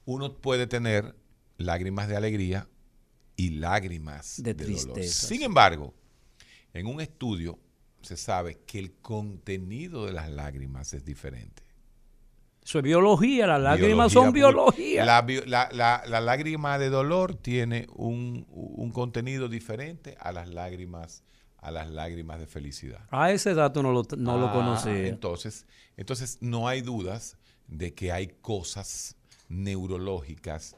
uno 0.06 0.32
puede 0.34 0.66
tener 0.66 1.14
lágrimas 1.58 2.08
de 2.08 2.16
alegría 2.16 2.68
y 3.36 3.50
lágrimas 3.50 4.42
De 4.42 4.54
de, 4.54 4.64
dolor. 4.64 4.94
tristeza, 4.94 5.26
Sin 5.28 5.42
embargo, 5.42 5.94
en 6.72 6.86
un 6.86 7.00
estudio 7.00 7.58
se 8.00 8.16
sabe 8.16 8.58
que 8.66 8.78
el 8.78 8.92
contenido 8.94 10.06
de 10.06 10.12
las 10.12 10.30
lágrimas 10.30 10.92
es 10.94 11.04
diferente. 11.04 11.62
Eso 12.68 12.80
es 12.80 12.84
biología, 12.84 13.46
las 13.46 13.62
lágrimas 13.62 14.12
son 14.12 14.30
Biología. 14.30 15.02
La, 15.06 15.24
la- 15.46 15.70
la- 15.72 16.02
la 16.06 16.20
lágrima 16.20 16.78
de 16.78 16.90
dolor 16.90 17.34
tiene 17.34 17.86
un, 17.94 18.46
un 18.50 18.90
contenido 18.92 19.48
diferente 19.48 20.18
a 20.20 20.32
las 20.32 20.50
lágrimas 20.50 21.22
a 21.60 21.70
las 21.70 21.88
lágrimas 21.90 22.38
de 22.38 22.46
felicidad. 22.46 23.00
Ah, 23.10 23.32
ese 23.32 23.52
dato 23.54 23.82
no 23.82 23.90
lo, 23.92 24.02
no 24.18 24.38
lo 24.38 24.48
Ah, 24.48 24.52
conocía. 24.52 25.08
Entonces, 25.08 25.66
entonces 25.96 26.38
no 26.42 26.68
hay 26.68 26.82
dudas 26.82 27.36
de 27.66 27.94
que 27.94 28.12
hay 28.12 28.28
cosas 28.42 29.16
neurológicas, 29.48 30.76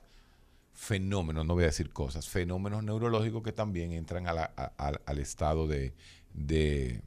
fenómenos, 0.73 1.45
no 1.45 1.55
voy 1.55 1.65
a 1.65 1.67
decir 1.67 1.91
cosas, 1.93 2.29
fenómenos 2.29 2.83
neurológicos 2.85 3.43
que 3.43 3.53
también 3.53 3.93
entran 3.93 4.27
a 4.29 4.33
la- 4.33 4.53
a- 4.57 4.73
al- 4.79 5.01
al 5.05 5.19
estado 5.19 5.67
de, 5.67 5.93
de, 6.33 7.03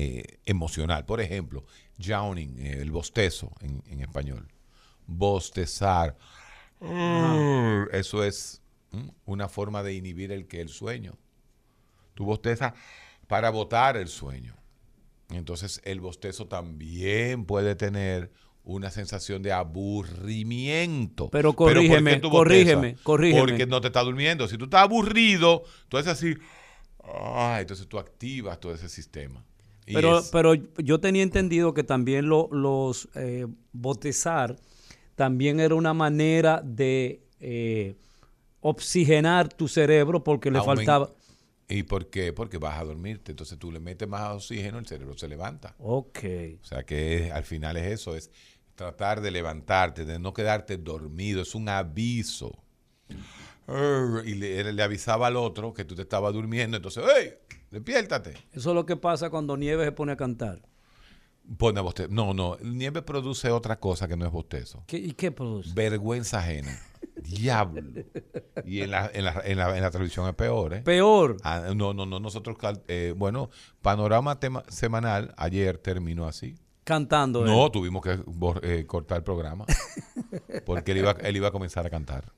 eh, 0.00 0.38
emocional. 0.46 1.04
Por 1.04 1.20
ejemplo, 1.20 1.64
yawning, 1.96 2.56
eh, 2.56 2.78
el 2.80 2.92
bostezo 2.92 3.50
en, 3.60 3.82
en 3.88 4.00
español. 4.00 4.46
Bostezar. 5.08 6.16
Eso 7.90 8.22
es 8.22 8.62
mm, 8.92 9.08
una 9.24 9.48
forma 9.48 9.82
de 9.82 9.94
inhibir 9.94 10.30
el 10.30 10.46
que 10.46 10.60
el 10.60 10.68
sueño. 10.68 11.18
Tú 12.14 12.24
bostezas 12.24 12.74
para 13.26 13.50
botar 13.50 13.96
el 13.96 14.06
sueño. 14.06 14.54
Entonces 15.30 15.80
el 15.82 15.98
bostezo 16.00 16.46
también 16.46 17.44
puede 17.44 17.74
tener 17.74 18.30
una 18.62 18.92
sensación 18.92 19.42
de 19.42 19.50
aburrimiento. 19.50 21.28
Pero 21.30 21.54
¿por 21.54 21.72
qué 21.72 21.74
corrígeme, 21.74 22.20
corrígeme, 22.20 22.96
corrígeme. 23.02 23.40
Porque 23.40 23.66
no 23.66 23.80
te 23.80 23.88
está 23.88 24.04
durmiendo. 24.04 24.46
Si 24.46 24.56
tú 24.56 24.66
estás 24.66 24.82
aburrido, 24.82 25.64
tú 25.88 25.96
haces 25.96 26.12
así. 26.12 26.36
ah, 27.02 27.58
entonces 27.60 27.88
tú 27.88 27.98
activas 27.98 28.60
todo 28.60 28.72
ese 28.72 28.88
sistema. 28.88 29.44
Pero, 29.92 30.22
pero 30.32 30.54
yo 30.54 31.00
tenía 31.00 31.22
entendido 31.22 31.74
que 31.74 31.84
también 31.84 32.28
lo- 32.28 32.48
los 32.52 33.08
eh, 33.14 33.46
botezar 33.72 34.56
también 35.16 35.60
era 35.60 35.74
una 35.74 35.94
manera 35.94 36.62
de 36.64 37.22
eh, 37.40 37.96
oxigenar 38.60 39.48
tu 39.48 39.68
cerebro 39.68 40.22
porque 40.24 40.50
le 40.50 40.60
faltaba. 40.62 41.10
¿Y 41.68 41.82
por 41.82 42.08
qué? 42.08 42.32
Porque 42.32 42.58
vas 42.58 42.78
a 42.80 42.84
dormirte. 42.84 43.32
Entonces 43.32 43.58
tú 43.58 43.70
le 43.70 43.80
metes 43.80 44.08
más 44.08 44.34
oxígeno, 44.34 44.78
el 44.78 44.86
cerebro 44.86 45.16
se 45.18 45.28
levanta. 45.28 45.74
Ok. 45.78 46.18
O 46.62 46.64
sea 46.64 46.82
que 46.84 47.26
es- 47.26 47.32
al 47.32 47.44
final 47.44 47.76
es 47.76 47.86
eso, 47.92 48.16
es 48.16 48.30
tratar 48.74 49.20
de 49.20 49.30
levantarte, 49.30 50.04
de 50.04 50.18
no 50.18 50.32
quedarte 50.32 50.76
dormido, 50.78 51.42
es 51.42 51.54
un 51.54 51.68
aviso. 51.68 52.56
Y 54.24 54.34
le, 54.34 54.72
le 54.72 54.82
avisaba 54.82 55.26
al 55.26 55.36
otro 55.36 55.74
que 55.74 55.84
tú 55.84 55.94
te 55.94 56.02
estabas 56.02 56.32
durmiendo, 56.32 56.76
entonces, 56.78 57.04
¡hey! 57.14 57.34
Despiértate. 57.70 58.32
Eso 58.52 58.70
es 58.70 58.74
lo 58.74 58.86
que 58.86 58.96
pasa 58.96 59.30
cuando 59.30 59.56
Nieves 59.56 59.86
se 59.86 59.92
pone 59.92 60.12
a 60.12 60.16
cantar. 60.16 60.62
Pone 61.56 61.80
bostezo. 61.80 62.08
No, 62.10 62.34
no, 62.34 62.56
el 62.56 62.76
nieve 62.76 63.00
produce 63.00 63.50
otra 63.50 63.80
cosa 63.80 64.06
que 64.06 64.18
no 64.18 64.26
es 64.26 64.30
bostezo. 64.32 64.84
¿Qué- 64.86 64.98
¿Y 64.98 65.12
qué 65.12 65.32
produce? 65.32 65.72
Vergüenza 65.74 66.40
ajena. 66.40 66.78
Diablo. 67.22 67.82
Y 68.66 68.82
en 68.82 68.90
la, 68.90 69.10
en 69.14 69.24
la, 69.24 69.40
en 69.44 69.56
la, 69.56 69.74
en 69.74 69.82
la 69.82 69.90
televisión 69.90 70.28
es 70.28 70.34
peor, 70.34 70.74
¿eh? 70.74 70.82
Peor. 70.82 71.38
Ah, 71.42 71.72
no, 71.74 71.94
no, 71.94 72.04
no. 72.04 72.20
Nosotros, 72.20 72.56
eh, 72.88 73.14
bueno, 73.16 73.48
panorama 73.80 74.38
tema- 74.38 74.62
semanal 74.68 75.32
ayer 75.38 75.78
terminó 75.78 76.26
así. 76.28 76.54
Cantando. 76.84 77.44
No, 77.46 77.66
él. 77.66 77.72
tuvimos 77.72 78.02
que 78.02 78.18
eh, 78.62 78.84
cortar 78.86 79.18
el 79.18 79.24
programa. 79.24 79.64
Porque 80.66 80.92
él 80.92 80.98
iba, 80.98 81.12
él 81.12 81.36
iba 81.36 81.48
a 81.48 81.50
comenzar 81.50 81.86
a 81.86 81.90
cantar. 81.90 82.30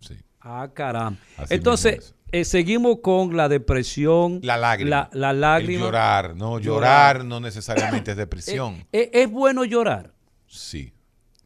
Sí. 0.00 0.16
Ah, 0.40 0.70
caramba. 0.72 1.20
Así 1.36 1.54
Entonces, 1.54 2.14
eh, 2.32 2.44
seguimos 2.44 2.98
con 3.02 3.36
la 3.36 3.48
depresión. 3.48 4.40
La 4.42 4.56
lágrima. 4.56 5.08
La, 5.12 5.32
la 5.32 5.58
El 5.58 5.66
llorar, 5.68 6.36
¿no? 6.36 6.58
Llorar. 6.58 7.16
Llorar 7.18 7.24
no 7.24 7.40
necesariamente 7.40 8.10
es 8.12 8.16
depresión. 8.16 8.84
Eh, 8.92 9.10
¿Es 9.12 9.30
bueno 9.30 9.64
llorar? 9.64 10.12
Sí, 10.46 10.92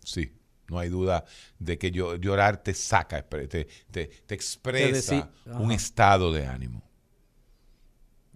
sí. 0.03 0.33
No 0.69 0.79
hay 0.79 0.89
duda 0.89 1.25
de 1.59 1.79
que 1.79 1.91
llorar 1.91 2.63
te 2.63 2.75
saca, 2.75 3.23
te, 3.23 3.67
te, 3.91 4.07
te 4.07 4.35
expresa 4.35 5.29
un 5.47 5.73
estado 5.73 6.33
de 6.33 6.47
ánimo. 6.47 6.81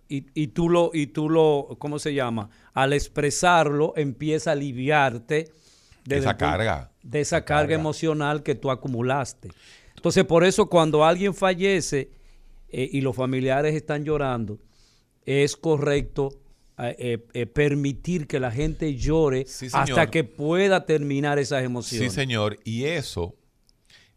Y, 0.09 0.27
y 0.35 0.49
tú 0.49 0.69
lo, 0.69 0.91
y 0.93 1.07
tú 1.07 1.31
lo, 1.31 1.77
¿cómo 1.79 1.99
se 2.01 2.13
llama? 2.13 2.51
Al 2.73 2.93
expresarlo, 2.93 3.95
empieza 3.97 4.51
a 4.51 4.53
aliviarte 4.55 5.51
de 6.05 6.19
Esa 6.19 6.37
carga, 6.37 6.91
De 7.03 7.21
esa 7.21 7.39
esa 7.39 7.45
carga, 7.45 7.63
carga. 7.69 7.75
emocional 7.77 8.43
que 8.43 8.55
tú 8.57 8.71
acumulaste. 8.71 9.51
Entonces, 9.97 10.25
por 10.25 10.45
eso 10.45 10.67
cuando 10.67 11.05
alguien 11.05 11.35
fallece 11.35 12.11
eh, 12.77 12.91
y 12.91 13.03
los 13.03 13.15
familiares 13.15 13.77
están 13.77 14.05
llorando, 14.05 14.59
es 15.25 15.57
correcto 15.57 16.41
eh, 16.77 17.25
eh, 17.33 17.47
permitir 17.47 18.27
que 18.27 18.41
la 18.41 18.51
gente 18.51 18.97
llore 18.97 19.45
Sí, 19.47 19.69
hasta 19.73 20.11
que 20.11 20.25
pueda 20.25 20.85
terminar 20.85 21.39
esas 21.39 21.63
emociones. 21.63 22.13
Sí, 22.13 22.15
señor. 22.15 22.59
Y 22.65 22.87
eso, 22.87 23.37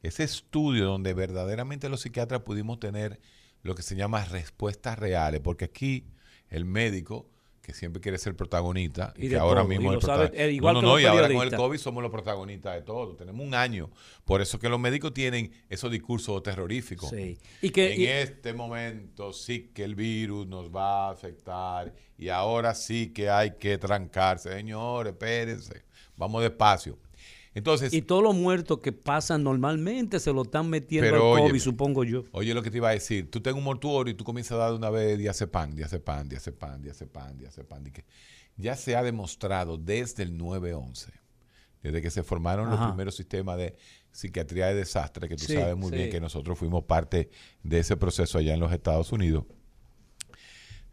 ese 0.02 0.24
estudio 0.24 0.86
donde 0.86 1.14
verdaderamente 1.14 1.88
los 1.88 2.02
psiquiatras 2.02 2.42
pudimos 2.42 2.80
tener 2.80 3.20
lo 3.62 3.76
que 3.76 3.84
se 3.84 3.96
llama 3.96 4.26
respuestas 4.26 4.98
reales, 4.98 5.40
porque 5.42 5.66
aquí 5.66 6.08
el 6.50 6.66
médico, 6.66 7.30
que 7.68 7.74
siempre 7.74 8.02
quiere 8.02 8.18
ser 8.18 8.34
protagonista, 8.34 9.14
y, 9.18 9.26
Y 9.26 9.30
que 9.30 9.36
ahora 9.36 9.62
mismo 9.66 9.92
es 9.94 10.02
el 10.02 10.32
eh, 10.34 10.52
igual 10.54 10.76
no, 10.76 10.82
no, 10.82 10.88
los 10.94 11.02
y 11.02 11.06
ahora 11.06 11.28
con 11.28 11.46
el. 11.46 11.54
COVID 11.54 11.78
somos 11.78 12.02
los 12.02 12.10
protagonistas 12.14 12.76
de 12.76 12.82
todo. 12.82 13.18
Tenemos 13.18 13.46
un 13.46 13.54
año. 13.54 13.90
Por 14.24 14.40
eso 14.42 14.58
que 14.58 14.70
los 14.70 14.80
médicos 14.80 15.14
tienen 15.14 15.52
esos 15.68 15.92
discursos 15.92 16.42
terroríficos. 16.42 17.10
Sí. 17.10 17.38
Y 17.62 17.72
que- 17.72 17.94
en 17.94 18.02
y- 18.02 18.06
este 18.06 18.54
momento 18.54 19.34
sí 19.34 19.70
que 19.74 19.84
el 19.84 19.96
virus 19.96 20.48
nos 20.48 20.74
va 20.74 21.10
a 21.10 21.12
afectar 21.12 21.94
y 22.18 22.30
ahora 22.30 22.74
sí 22.74 23.12
que 23.12 23.30
hay 23.30 23.58
que 23.58 23.78
trancarse. 23.78 24.50
Señores, 24.50 25.12
espérense. 25.12 25.84
Vamos 26.16 26.44
despacio. 26.44 26.98
Entonces, 27.58 27.92
Y 27.92 28.04
todos 28.04 28.22
los 28.22 28.36
muertos 28.36 28.80
que 28.82 28.92
pasan 28.92 29.44
normalmente 29.44 30.20
se 30.20 30.32
lo 30.32 30.44
están 30.44 30.70
metiendo 30.70 31.12
al 31.16 31.20
COVID, 31.20 31.42
óyeme. 31.46 31.60
supongo 31.60 32.04
yo. 32.04 32.24
Oye, 32.32 32.54
lo 32.54 32.62
que 32.62 32.70
te 32.70 32.78
iba 32.78 32.90
a 32.90 32.92
decir, 32.92 33.32
tú 33.32 33.42
tengas 33.42 33.58
un 33.58 33.64
mortuorio 33.64 34.12
y 34.14 34.16
tú 34.16 34.24
comienzas 34.24 34.52
a 34.54 34.58
dar 34.58 34.70
de 34.72 34.78
una 34.78 34.92
vez 34.92 35.18
diazepam, 35.18 35.74
diazepam, 35.74 36.28
diazepam, 36.30 36.80
diazepam, 36.82 37.36
diazepam. 37.38 37.84
que 37.86 38.06
Ya 38.58 38.76
se 38.76 38.96
ha 38.96 39.02
demostrado 39.02 39.78
desde 39.78 40.22
el 40.22 40.38
9-11, 40.38 41.08
desde 41.82 42.02
que 42.02 42.12
se 42.12 42.22
formaron 42.22 42.70
los 42.70 42.80
primeros 42.90 43.16
sistemas 43.16 43.58
de 43.58 43.76
psiquiatría 44.12 44.68
de 44.68 44.76
desastre, 44.76 45.28
que 45.28 45.36
tú 45.36 45.46
Sí, 45.46 45.54
sabes 45.56 45.76
muy 45.76 45.90
sí. 45.90 45.96
bien 45.96 46.10
que 46.12 46.20
nosotros 46.22 46.60
fuimos 46.60 46.84
parte 46.84 47.30
de 47.64 47.80
ese 47.80 47.98
proceso 47.98 48.38
allá 48.38 48.54
en 48.54 48.60
los 48.60 48.72
Estados 48.72 49.12
Unidos. 49.12 49.46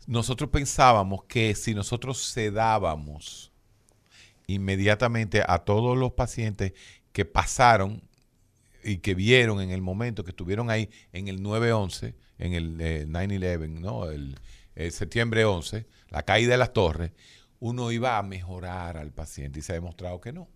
Nosotros 0.07 0.51
pensábamos 0.51 1.25
que 1.25 1.55
si 1.55 1.75
nosotros 1.75 2.19
sedábamos 2.23 3.53
inmediatamente 4.47 5.43
a 5.47 5.61
todos 5.61 5.97
los 5.97 6.13
pacientes 6.13 6.73
que 7.13 7.25
pasaron 7.25 8.03
y 8.83 8.99
que 8.99 9.15
vieron 9.15 9.61
en 9.61 9.71
el 9.71 9.81
momento 9.81 10.25
que 10.25 10.31
estuvieron 10.31 10.71
ahí 10.71 10.91
en 11.13 11.29
el 11.29 11.41
9-11, 11.41 12.15
en 12.39 12.53
el 12.53 12.81
eh, 12.81 13.07
9-11, 13.09 13.81
¿no? 13.81 14.11
El, 14.11 14.37
el 14.75 14.93
septiembre 14.93 15.45
11, 15.45 15.87
la 16.11 16.23
caída 16.23 16.53
de 16.53 16.59
las 16.59 16.73
torres, 16.73 17.13
uno 17.61 17.91
iba 17.93 18.19
a 18.19 18.23
mejorar 18.23 18.97
al 18.97 19.13
paciente 19.13 19.61
y 19.61 19.63
se 19.63 19.73
ha 19.73 19.77
demostrado 19.77 20.21
que 20.21 20.33
no. 20.33 20.49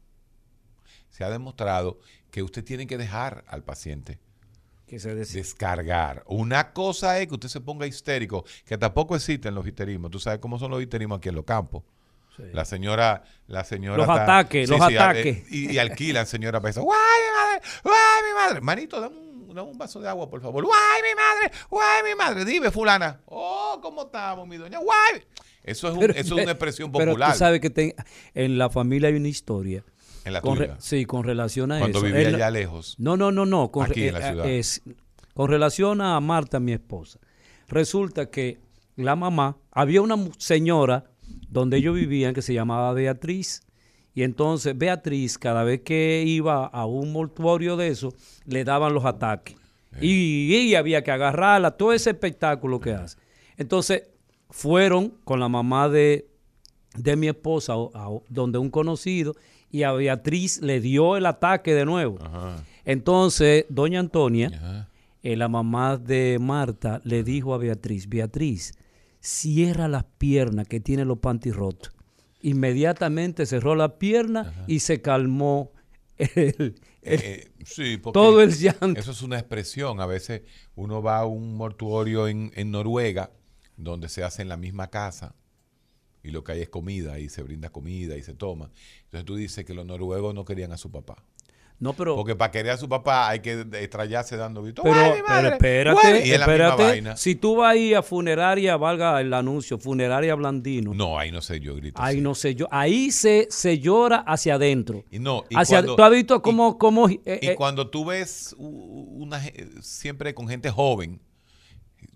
Se 1.11 1.25
ha 1.25 1.31
demostrado 1.31 1.99
que 2.31 2.43
usted 2.43 2.65
tiene 2.65 2.87
que 2.87 2.99
dejar 2.99 3.45
al 3.49 3.65
paciente 3.65 4.19
Que 4.87 5.01
se 5.01 5.15
descargar. 5.15 6.23
Una 6.27 6.73
cosa 6.73 7.19
es 7.19 7.29
que 7.29 7.35
usted 7.35 7.49
se 7.49 7.61
ponga 7.61 7.87
histérico, 7.87 8.45
que 8.65 8.77
tampoco 8.77 9.17
existen 9.17 9.55
los 9.55 9.67
histerismos. 9.67 10.11
Tú 10.11 10.19
sabes 10.19 10.39
cómo 10.39 10.59
son 10.59 10.71
los 10.71 10.83
histerismos 10.83 11.19
aquí 11.19 11.29
en 11.29 11.35
los 11.37 11.45
campos. 11.45 11.83
La 12.53 12.65
señora, 12.65 13.23
la 13.47 13.65
señora. 13.65 13.97
Los 13.99 14.09
ataques, 14.09 14.69
los 14.69 14.81
ataques. 14.81 15.27
eh, 15.39 15.45
y, 15.51 15.73
y 15.73 15.79
alquilan, 15.79 16.27
señora, 16.27 16.61
para 16.61 16.71
eso. 16.71 16.83
¡Guay, 16.83 16.99
mi 16.99 17.37
madre! 17.37 17.69
¡Guay, 17.85 18.23
mi 18.29 18.35
madre! 18.35 18.61
Manito, 18.61 19.01
dame 19.01 19.17
un, 19.17 19.55
dame 19.55 19.71
un 19.71 19.79
vaso 19.79 20.01
de 20.01 20.09
agua, 20.09 20.29
por 20.31 20.41
favor. 20.41 20.65
¡Guay, 20.65 21.03
mi 21.03 21.15
madre! 21.15 21.53
¡Guay, 21.71 22.03
mi 22.05 22.15
madre! 22.17 22.45
Dime, 22.45 22.71
fulana. 22.71 23.21
¡Oh, 23.27 23.79
cómo 23.83 24.03
estamos, 24.03 24.47
mi 24.47 24.57
doña! 24.57 24.79
¡Guay! 24.79 25.23
Eso 25.65 25.89
es, 25.89 25.95
un- 25.95 26.01
Pero- 26.01 26.13
eso 26.15 26.37
es 26.37 26.43
una 26.43 26.53
expresión 26.53 26.91
Pero 26.93 27.07
popular. 27.13 27.33
tú 27.33 27.39
sabes 27.39 27.61
que 27.61 27.71
te- 27.71 27.95
en 28.35 28.57
la 28.59 28.71
familia 28.71 29.09
hay 29.09 29.17
una 29.17 29.29
historia. 29.29 29.85
En 30.25 30.33
la 30.33 30.41
con 30.41 30.59
sí, 30.79 31.05
con 31.07 31.25
relación 31.25 31.73
a 31.73 31.79
Cuando 31.79 31.99
eso. 31.99 32.07
vivía 32.07 32.29
Él- 32.29 32.35
allá 32.37 32.51
lejos. 32.51 32.95
No, 32.99 33.17
no, 33.17 33.33
no, 33.33 33.47
no. 33.47 33.71
Con, 33.71 33.85
Aquí 33.91 34.09
en 34.09 34.15
la 34.15 34.21
eh, 34.21 34.31
ciudad. 34.33 34.47
es- 34.49 34.83
con 35.35 35.49
relación 35.51 36.01
a 36.01 36.19
Marta, 36.21 36.59
mi 36.61 36.73
esposa. 36.73 37.19
Resulta 37.69 38.31
que 38.31 38.59
la 38.97 39.15
mamá, 39.15 39.57
había 39.71 40.01
una 40.03 40.17
señora 40.39 41.05
donde 41.51 41.79
ellos 41.79 41.95
vivían 41.95 42.35
que 42.35 42.43
se 42.43 42.55
llamaba 42.55 42.93
Beatriz. 42.93 43.63
Y 44.15 44.23
entonces 44.23 44.77
Beatriz, 44.77 45.39
cada 45.39 45.63
vez 45.65 45.81
que 45.83 46.25
iba 46.27 46.67
a 46.67 46.87
un 46.87 47.13
mortuorio 47.13 47.77
de 47.77 47.89
eso, 47.89 48.13
le 48.47 48.65
daban 48.65 48.93
los 48.95 49.05
ataques. 49.05 49.57
Y, 50.01 50.55
y 50.55 50.75
había 50.75 51.03
que 51.03 51.11
agarrarla, 51.11 51.71
todo 51.73 51.93
ese 51.93 52.11
espectáculo 52.11 52.81
que 52.81 52.93
hace. 52.93 53.17
Entonces 53.57 54.03
fueron 54.51 55.15
con 55.25 55.41
la 55.41 55.49
mamá 55.49 55.89
de, 55.89 56.29
de 56.97 57.17
mi 57.17 57.29
esposa 57.29 57.75
a- 57.95 58.09
donde 58.29 58.59
un 58.59 58.71
conocido 58.71 59.35
y 59.71 59.83
a 59.85 59.93
Beatriz 59.93 60.61
le 60.63 60.81
dio 60.81 61.17
el 61.17 61.27
ataque 61.27 61.75
de 61.75 61.85
nuevo. 61.85 62.19
Entonces, 62.85 63.67
doña 63.69 64.01
Antonia, 64.01 64.87
eh, 65.23 65.37
la 65.37 65.49
mamá 65.49 65.97
de 65.97 66.39
Marta, 66.41 67.01
le 67.05 67.23
dijo 67.23 67.53
a 67.55 67.59
Beatriz, 67.59 68.09
Beatriz, 68.09 68.73
cierra 69.21 69.89
las 69.89 70.05
piernas 70.05 70.67
que 70.69 70.81
tiene 70.81 71.05
los 71.05 71.19
panty 71.19 71.51
rotos. 71.51 71.93
Inmediatamente 72.41 73.47
cerró 73.47 73.75
las 73.75 73.93
piernas 73.93 74.55
y 74.67 74.81
se 74.81 75.03
calmó 75.03 75.73
el- 76.17 76.75
el- 77.03 77.21
Eh, 77.23 77.51
sí, 77.65 77.97
porque 77.97 78.15
todo 78.15 78.43
el 78.43 78.53
llanto. 78.53 78.99
Eso 79.01 79.11
es 79.13 79.23
una 79.23 79.39
expresión. 79.39 80.01
A 80.01 80.07
veces 80.07 80.43
uno 80.75 81.03
va 81.03 81.19
a 81.19 81.27
un 81.27 81.57
mortuorio 81.57 82.29
en, 82.29 82.53
en 82.55 82.71
Noruega, 82.71 83.31
donde 83.77 84.09
se 84.09 84.23
hace 84.25 84.43
en 84.43 84.49
la 84.49 84.57
misma 84.57 84.89
casa, 84.91 85.35
y 86.23 86.31
lo 86.31 86.43
que 86.45 86.53
hay 86.53 86.63
es 86.63 86.69
comida, 86.69 87.19
y 87.19 87.29
se 87.29 87.43
brinda 87.43 87.71
comida, 87.71 88.17
y 88.17 88.23
se 88.23 88.35
toma. 88.35 88.71
Entonces 89.05 89.25
tú 89.25 89.37
dices 89.37 89.65
que 89.65 89.75
los 89.75 89.87
noruegos 89.87 90.35
no 90.35 90.45
querían 90.45 90.73
a 90.73 90.77
su 90.77 90.91
papá. 90.91 91.25
No, 91.81 91.93
pero 91.93 92.17
Porque 92.17 92.35
para 92.35 92.51
querer 92.51 92.73
a 92.73 92.77
su 92.77 92.89
papá 92.89 93.29
hay 93.29 93.39
que 93.39 93.65
estrellarse 93.75 94.37
dando 94.37 94.65
gritos. 94.65 94.83
Pero, 94.83 94.97
¡Ay, 94.97 95.13
mi 95.13 95.23
pero 95.29 95.49
espérate, 95.51 96.01
Bueno, 96.03 96.17
y 96.27 96.31
es 96.33 96.41
la 96.41 96.77
misma. 96.93 97.17
Si 97.17 97.37
tú 97.37 97.55
vas 97.57 97.73
ahí 97.73 97.95
a 97.95 98.03
funeraria, 98.03 98.77
valga 98.77 99.21
el 99.21 99.33
anuncio, 99.33 99.79
funeraria 99.79 100.35
Blandino. 100.35 100.93
No, 100.93 101.17
ahí 101.17 101.31
no 101.31 101.41
sé 101.41 101.61
yo 101.61 101.77
grito. 101.77 102.03
Ahí 102.03 102.21
no 102.21 102.35
sé 102.35 102.57
yo. 102.57 102.67
Ahí 102.73 103.13
se, 103.13 103.47
se 103.51 103.79
llora 103.79 104.25
hacia 104.27 104.55
adentro. 104.55 105.05
Y 105.09 105.21
no, 105.21 105.45
y 105.49 105.55
Hacia- 105.55 105.77
cuando- 105.79 105.95
¿Tú 105.95 106.03
has 106.03 106.11
visto 106.11 106.43
cómo... 106.43 106.79
cómo 106.79 107.09
eh, 107.09 107.39
Y 107.43 107.47
eh, 107.51 107.55
cuando 107.55 107.89
tú 107.89 108.05
ves 108.07 108.57
una, 108.59 109.41
siempre 109.81 110.35
con 110.35 110.49
gente 110.49 110.71
joven, 110.71 111.21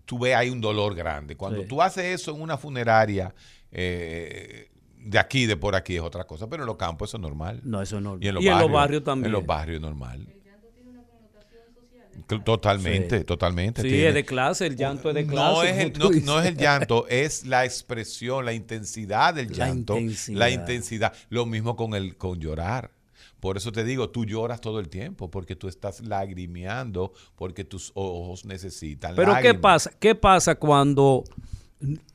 tú 0.06 0.18
ves 0.18 0.34
ahí 0.34 0.50
un 0.50 0.60
dolor 0.60 0.96
grande. 0.96 1.36
Cuando 1.36 1.62
Sí. 1.62 1.68
tú 1.68 1.80
haces 1.80 2.06
eso 2.06 2.34
en 2.34 2.40
una 2.42 2.58
funeraria 2.58 3.32
eh, 3.70 4.71
de 5.04 5.18
aquí, 5.18 5.46
de 5.46 5.56
por 5.56 5.74
aquí, 5.74 5.96
es 5.96 6.02
otra 6.02 6.24
cosa. 6.24 6.48
Pero 6.48 6.62
en 6.62 6.66
los 6.66 6.76
campos 6.76 7.10
eso 7.10 7.16
es 7.16 7.20
normal. 7.22 7.60
No, 7.64 7.80
eso 7.82 7.96
es 7.98 8.02
normal. 8.02 8.24
Y 8.24 8.28
en 8.28 8.34
los, 8.34 8.44
Y 8.44 8.46
en 8.48 8.52
barrios, 8.54 8.68
los 8.70 8.74
barrios 8.80 9.04
también. 9.04 9.26
En 9.26 9.32
los 9.32 9.46
barrios 9.46 9.76
es 9.76 9.82
normal. 9.82 10.26
Cl- 12.28 12.44
Totalmente, 12.44 13.18
Sí. 13.20 13.24
totalmente. 13.24 13.82
Sí, 13.82 13.88
Tiene- 13.88 14.08
es 14.08 14.14
de 14.14 14.24
clase, 14.24 14.66
el 14.66 14.76
llanto 14.76 15.08
es 15.08 15.14
de 15.14 15.26
clase. 15.26 15.52
no 15.54 15.62
es, 15.62 15.78
el, 15.78 16.24
no, 16.24 16.40
es 16.40 16.46
el 16.46 16.56
llanto, 16.56 17.06
es 17.08 17.46
la 17.46 17.64
expresión, 17.64 18.44
la 18.44 18.52
intensidad 18.52 19.34
del 19.34 19.48
La 19.48 19.66
llanto. 19.68 19.98
intensidad. 19.98 20.38
La 20.38 20.50
intensidad. 20.50 21.12
Lo 21.30 21.46
mismo 21.46 21.74
con 21.74 21.94
el 21.94 22.16
con 22.16 22.38
llorar. 22.38 22.90
Por 23.40 23.56
eso 23.56 23.72
te 23.72 23.82
digo, 23.82 24.10
tú 24.10 24.24
lloras 24.24 24.60
todo 24.60 24.78
el 24.78 24.88
tiempo, 24.88 25.30
porque 25.30 25.56
tú 25.56 25.66
estás 25.68 26.00
lagrimeando, 26.00 27.12
porque 27.34 27.64
tus 27.64 27.90
ojos 27.94 28.44
necesitan 28.44 29.16
Pero 29.16 29.34
¿qué 29.42 29.54
pasa? 29.54 29.90
¿Qué 29.98 30.14
pasa 30.14 30.54
cuando 30.54 31.24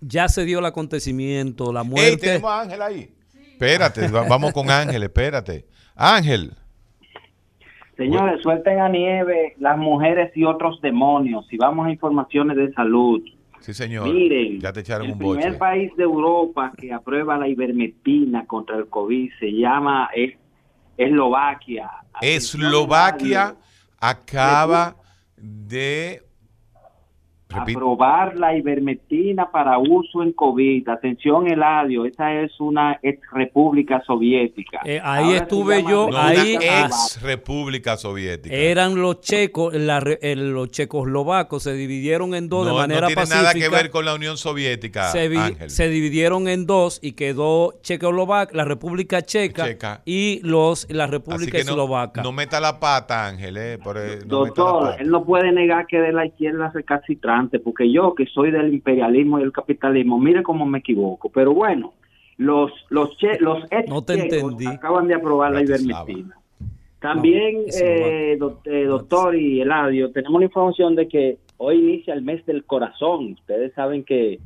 ya 0.02 0.28
se 0.30 0.46
dio 0.46 0.60
el 0.60 0.66
acontecimiento, 0.66 1.72
la 1.74 1.82
Ey, 1.82 1.88
muerte? 1.88 2.18
tenemos 2.18 2.50
a 2.52 2.62
Ángel 2.62 2.82
ahí. 2.82 3.10
Espérate, 3.54 4.08
va- 4.10 4.28
vamos 4.28 4.52
con 4.54 4.70
Ángel, 4.70 5.04
espérate. 5.04 5.66
Ángel. 5.96 6.54
Señores, 7.96 8.42
suelten 8.44 8.80
a 8.80 8.90
nieve 8.90 9.56
las 9.60 9.78
mujeres 9.78 10.32
y 10.36 10.44
otros 10.44 10.80
demonios. 10.82 11.48
Si 11.48 11.58
vamos 11.58 11.88
a 11.88 11.92
informaciones 11.92 12.56
de 12.56 12.72
salud, 12.74 13.22
Sí, 13.60 13.74
señor. 13.74 14.08
Miren, 14.08 14.60
ya 14.62 14.72
te 14.72 14.82
echaron 14.82 15.08
el 15.08 15.14
un 15.14 15.18
primer 15.18 15.48
boche. 15.48 15.58
país 15.58 15.92
de 15.98 16.04
Europa 16.04 16.72
que 16.78 16.94
aprueba 16.94 17.38
la 17.38 17.48
ivermectina 17.48 18.46
contra 18.46 18.78
el 18.78 18.88
COVID 18.88 19.32
se 19.40 19.52
llama 19.52 20.10
es- 20.16 20.36
Eslovaquia. 20.96 21.90
Eslovaquia 22.22 23.56
acaba 24.00 24.96
de 25.36 26.22
Repite. 27.50 27.72
Aprobar 27.78 28.38
la 28.38 28.58
ivermectina 28.58 29.50
para 29.50 29.78
uso 29.78 30.22
en 30.22 30.34
COVID. 30.34 30.90
Atención, 30.90 31.48
Eladio, 31.48 32.04
esa 32.06 32.34
es 32.34 32.52
una 32.60 33.00
ex 33.02 33.22
república 33.32 34.02
soviética. 34.06 34.82
Eh, 34.84 35.00
ahí 35.02 35.24
Ahora 35.24 35.38
se 35.38 35.44
estuve 35.44 35.84
yo, 35.84 36.10
No, 36.12 36.18
ahí 36.18 36.58
una 36.58 36.66
ah, 36.84 36.86
ex 36.88 37.22
república 37.22 37.96
soviética. 37.96 38.54
eran 38.54 39.02
los 39.02 39.22
checos, 39.22 39.74
la 39.74 40.02
los 40.36 40.72
checoslovacos 40.72 41.64
se 41.64 41.72
dividieron 41.74 42.36
en 42.36 42.50
dos 42.50 42.66
no, 42.66 42.66
de 42.66 42.72
no 42.74 42.78
manera 42.82 43.08
tiene 43.08 43.22
pacífica. 43.22 43.42
nada 43.44 43.54
que 43.54 43.70
ver 43.70 43.92
con 43.92 44.04
la 44.04 44.16
Unión 44.16 44.36
Soviética, 44.36 45.06
se, 45.12 45.30
vi- 45.30 45.38
Ángel. 45.38 45.70
se 45.70 45.88
dividieron 45.88 46.50
en 46.50 46.66
dos 46.66 47.00
y 47.02 47.14
quedó 47.14 47.76
Checoslovaquia, 47.82 48.58
la 48.58 48.66
República 48.66 49.22
Checa, 49.22 49.68
Checa. 49.68 50.02
y 50.04 50.42
los 50.44 50.86
la 50.92 51.08
República 51.08 51.58
no, 51.60 51.64
Eslovaca. 51.64 52.22
no 52.24 52.34
meta 52.34 52.60
la 52.60 52.78
pata, 52.80 53.26
Ángel. 53.26 53.56
eh, 53.56 53.78
por, 53.82 53.98
eh, 53.98 54.20
no 54.26 54.40
Doctor, 54.46 54.84
pata. 54.90 55.02
él 55.02 55.10
no 55.10 55.24
puede 55.24 55.54
negar 55.54 55.88
que 55.88 55.98
de 56.00 56.12
la 56.12 56.26
izquierda 56.26 56.72
porque 57.60 57.92
yo 57.92 58.14
que 58.16 58.26
soy 58.28 58.52
del 58.52 58.74
imperialismo 58.74 59.40
y 59.40 59.44
el 59.44 59.52
capitalismo, 59.52 60.20
mire 60.20 60.44
cómo 60.44 60.66
me 60.66 60.80
equivoco. 60.80 61.30
Pero 61.30 61.54
bueno, 61.54 61.94
los 62.38 62.72
los 62.90 63.18
che- 63.18 63.40
los 63.40 63.64
ex 63.72 63.90
No 63.90 64.04
te 64.04 64.16
checos 64.16 64.52
entendí. 64.52 64.66
acaban 64.68 65.08
de 65.08 65.14
aprobar 65.16 65.52
la 65.54 65.62
ivermectina. 65.62 66.36
También, 67.00 67.58
No, 67.58 67.74
eh, 67.80 68.40
eh, 68.66 68.84
doctor 68.86 69.36
y 69.36 69.62
Eladio, 69.62 70.12
tenemos 70.12 70.40
la 70.42 70.46
información 70.46 70.96
de 70.96 71.08
que 71.08 71.38
hoy 71.58 71.78
inicia 71.78 72.14
el 72.14 72.24
mes 72.24 72.44
del 72.48 72.64
corazón. 72.66 73.34
Ustedes 73.34 73.74
saben 73.76 74.04
que 74.04 74.40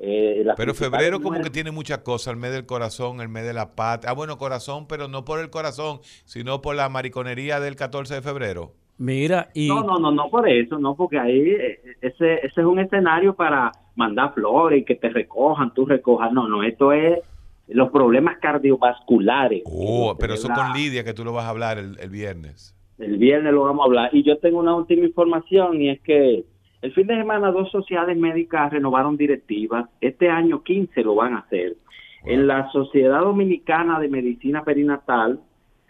eh, 0.00 0.44
Pero 0.56 0.74
febrero 0.74 1.20
como 1.20 1.40
que 1.42 1.50
tiene 1.50 1.70
muchas 1.72 1.98
cosas, 1.98 2.32
el 2.32 2.38
mes 2.38 2.52
del 2.52 2.64
corazón, 2.66 3.20
el 3.20 3.28
mes 3.28 3.44
de 3.44 3.52
la 3.52 3.74
paz. 3.74 4.00
Ah, 4.06 4.12
bueno, 4.12 4.38
corazón, 4.38 4.86
pero 4.88 5.08
no 5.08 5.24
por 5.24 5.40
el 5.40 5.50
corazón, 5.50 5.98
sino 6.24 6.62
por 6.62 6.76
la 6.76 6.88
mariconería 6.88 7.58
del 7.60 7.74
14 7.76 8.14
de 8.14 8.22
febrero. 8.22 8.72
Mira, 8.98 9.48
y 9.54 9.68
No, 9.68 9.82
no, 9.82 9.98
no, 9.98 10.10
no 10.10 10.28
por 10.28 10.48
eso, 10.48 10.78
no, 10.78 10.96
porque 10.96 11.18
ahí 11.18 11.50
eh, 11.50 11.80
ese, 12.00 12.34
ese 12.34 12.60
es 12.60 12.66
un 12.66 12.80
escenario 12.80 13.34
para 13.34 13.70
mandar 13.94 14.34
flores 14.34 14.80
y 14.80 14.84
que 14.84 14.96
te 14.96 15.08
recojan, 15.08 15.72
tú 15.72 15.86
recojas. 15.86 16.32
No, 16.32 16.48
no, 16.48 16.64
esto 16.64 16.92
es 16.92 17.20
los 17.68 17.90
problemas 17.90 18.38
cardiovasculares. 18.38 19.62
Oh, 19.66 20.16
pero 20.18 20.34
eso 20.34 20.48
con 20.48 20.72
Lidia 20.72 21.04
que 21.04 21.14
tú 21.14 21.24
lo 21.24 21.32
vas 21.32 21.44
a 21.44 21.50
hablar 21.50 21.78
el, 21.78 21.98
el 22.00 22.10
viernes. 22.10 22.74
El 22.98 23.18
viernes 23.18 23.52
lo 23.52 23.64
vamos 23.64 23.82
a 23.82 23.86
hablar. 23.86 24.10
Y 24.12 24.24
yo 24.24 24.38
tengo 24.38 24.58
una 24.58 24.74
última 24.74 25.06
información 25.06 25.80
y 25.80 25.90
es 25.90 26.00
que 26.00 26.44
el 26.80 26.92
fin 26.92 27.06
de 27.06 27.16
semana 27.16 27.50
dos 27.50 27.70
sociedades 27.70 28.16
médicas 28.16 28.72
renovaron 28.72 29.16
directivas. 29.16 29.88
Este 30.00 30.28
año 30.28 30.62
15 30.62 31.02
lo 31.02 31.14
van 31.14 31.34
a 31.34 31.38
hacer. 31.38 31.76
En 32.24 32.46
la 32.46 32.70
Sociedad 32.72 33.20
Dominicana 33.20 34.00
de 34.00 34.08
Medicina 34.08 34.64
Perinatal 34.64 35.40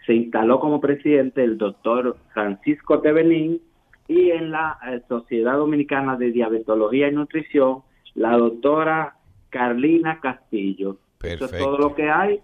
se 0.09 0.15
instaló 0.15 0.59
como 0.59 0.81
presidente 0.81 1.43
el 1.43 1.59
doctor 1.59 2.17
Francisco 2.33 2.99
Tevelín 2.99 3.61
y 4.07 4.31
en 4.31 4.49
la 4.49 4.79
eh, 4.91 5.01
Sociedad 5.07 5.53
Dominicana 5.57 6.17
de 6.17 6.31
Diabetología 6.31 7.09
y 7.09 7.11
Nutrición 7.13 7.83
la 8.15 8.35
doctora 8.35 9.17
Carlina 9.51 10.19
Castillo. 10.19 10.97
Eso 11.21 11.45
es 11.45 11.51
Perfecto. 11.51 11.63
todo 11.65 11.77
lo 11.77 11.93
que 11.93 12.09
hay. 12.09 12.39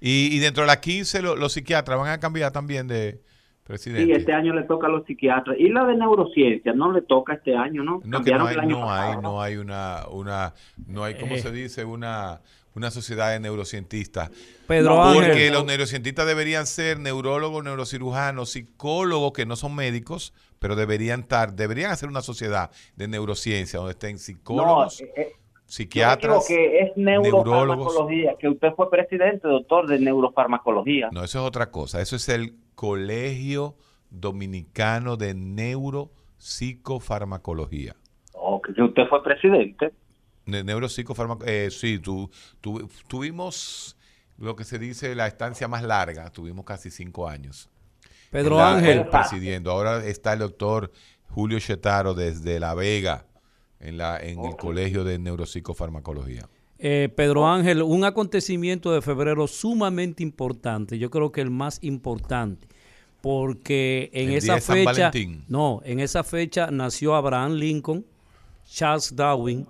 Y, 0.00 0.34
y 0.34 0.38
dentro 0.40 0.64
de 0.64 0.66
las 0.66 0.78
15 0.78 1.22
lo- 1.22 1.36
los 1.36 1.52
psiquiatras 1.52 1.96
van 1.96 2.10
a 2.10 2.18
cambiar 2.18 2.50
también 2.50 2.88
de 2.88 3.20
presidente. 3.62 4.06
Sí, 4.06 4.10
este 4.10 4.32
año 4.32 4.52
le 4.52 4.64
toca 4.64 4.88
a 4.88 4.90
los 4.90 5.04
psiquiatras. 5.06 5.56
Y 5.60 5.68
la 5.68 5.84
de 5.84 5.94
neurociencia 5.96 6.72
no 6.72 6.90
le 6.90 7.02
toca 7.02 7.34
este 7.34 7.54
año, 7.54 7.84
¿no? 7.84 8.00
No, 8.04 8.22
que 8.24 8.32
no 8.32 8.44
Cambiaron 8.44 8.48
hay, 8.48 8.54
el 8.54 8.60
año 8.60 8.80
no 8.80 8.92
hay, 8.92 9.16
no 9.22 9.40
hay 9.40 9.56
una, 9.58 10.08
una, 10.10 10.54
no 10.88 11.04
hay, 11.04 11.14
¿cómo 11.14 11.36
Eh. 11.36 11.38
se 11.38 11.52
dice? 11.52 11.84
Una, 11.84 12.40
una 12.74 12.90
sociedad 12.90 13.30
de 13.32 13.40
neurocientistas. 13.40 14.30
Pedro 14.66 14.96
No, 14.96 15.04
Ángel. 15.04 15.24
Porque 15.26 15.50
los 15.50 15.64
neurocientistas 15.64 16.26
deberían 16.26 16.66
ser 16.66 16.98
neurólogos, 16.98 17.64
neurocirujanos, 17.64 18.50
psicólogos 18.50 19.32
que 19.32 19.46
no 19.46 19.56
son 19.56 19.74
médicos, 19.74 20.32
pero 20.58 20.76
deberían 20.76 21.20
estar, 21.20 21.54
deberían 21.54 21.90
hacer 21.90 22.08
una 22.08 22.22
sociedad 22.22 22.70
de 22.96 23.08
neurociencia 23.08 23.78
donde 23.78 23.92
estén 23.92 24.12
No, 24.14 24.18
psicólogos, 24.18 25.00
eh, 25.00 25.12
eh, 25.16 25.32
psiquiatras. 25.66 26.44
equivoqué, 26.48 26.80
es 26.80 26.96
neurofarmacología, 26.96 28.34
que 28.38 28.48
usted 28.48 28.68
fue 28.76 28.90
presidente, 28.90 29.46
doctor, 29.48 29.86
de 29.86 29.98
neurofarmacología. 29.98 31.08
No, 31.12 31.24
eso 31.24 31.40
es 31.40 31.44
otra 31.44 31.70
cosa. 31.70 32.00
Eso 32.00 32.16
es 32.16 32.28
el 32.28 32.54
Colegio 32.74 33.74
Dominicano 34.10 35.16
de 35.16 35.34
Neuropsicofarmacología. 35.34 37.94
O 38.32 38.60
que 38.60 38.82
usted 38.82 39.06
fue 39.08 39.22
presidente. 39.22 39.92
Ne- 40.50 40.64
Neuropsicofarmaco 40.64 41.44
eh, 41.46 41.70
sí, 41.70 41.98
tu, 41.98 42.30
tu- 42.60 42.88
tuvimos 43.08 43.96
lo 44.38 44.56
que 44.56 44.64
se 44.64 44.78
dice 44.78 45.14
la 45.14 45.26
estancia 45.26 45.68
más 45.68 45.82
larga, 45.82 46.30
tuvimos 46.30 46.64
casi 46.64 46.90
cinco 46.90 47.28
años. 47.28 47.68
Pedro 48.30 48.56
la- 48.56 48.76
Ángel. 48.76 49.06
presidiendo. 49.08 49.70
Ahora 49.70 50.04
está 50.06 50.32
el 50.32 50.38
doctor 50.40 50.90
Julio 51.28 51.58
Chetaro 51.58 52.14
desde 52.14 52.58
La 52.60 52.74
Vega 52.74 53.26
en, 53.80 53.96
la, 53.98 54.18
en 54.18 54.44
el 54.44 54.56
Colegio 54.56 55.04
de 55.04 55.18
Neuropsicofarmacología. 55.18 56.48
Eh, 56.78 57.10
Pedro 57.14 57.46
Ángel, 57.46 57.82
un 57.82 58.04
acontecimiento 58.04 58.92
de 58.92 59.02
febrero 59.02 59.46
sumamente 59.46 60.22
importante, 60.22 60.98
yo 60.98 61.10
creo 61.10 61.30
que 61.30 61.42
el 61.42 61.50
más 61.50 61.78
importante, 61.82 62.66
porque 63.20 64.10
en 64.14 64.30
El 64.30 64.36
esa 64.36 64.54
de 64.54 64.60
fecha, 64.62 64.84
Valentín. 64.92 65.44
no, 65.48 65.82
en 65.84 66.00
esa 66.00 66.24
fecha 66.24 66.70
nació 66.70 67.14
Abraham 67.14 67.52
Lincoln, 67.54 68.06
Charles 68.66 69.14
Darwin 69.14 69.66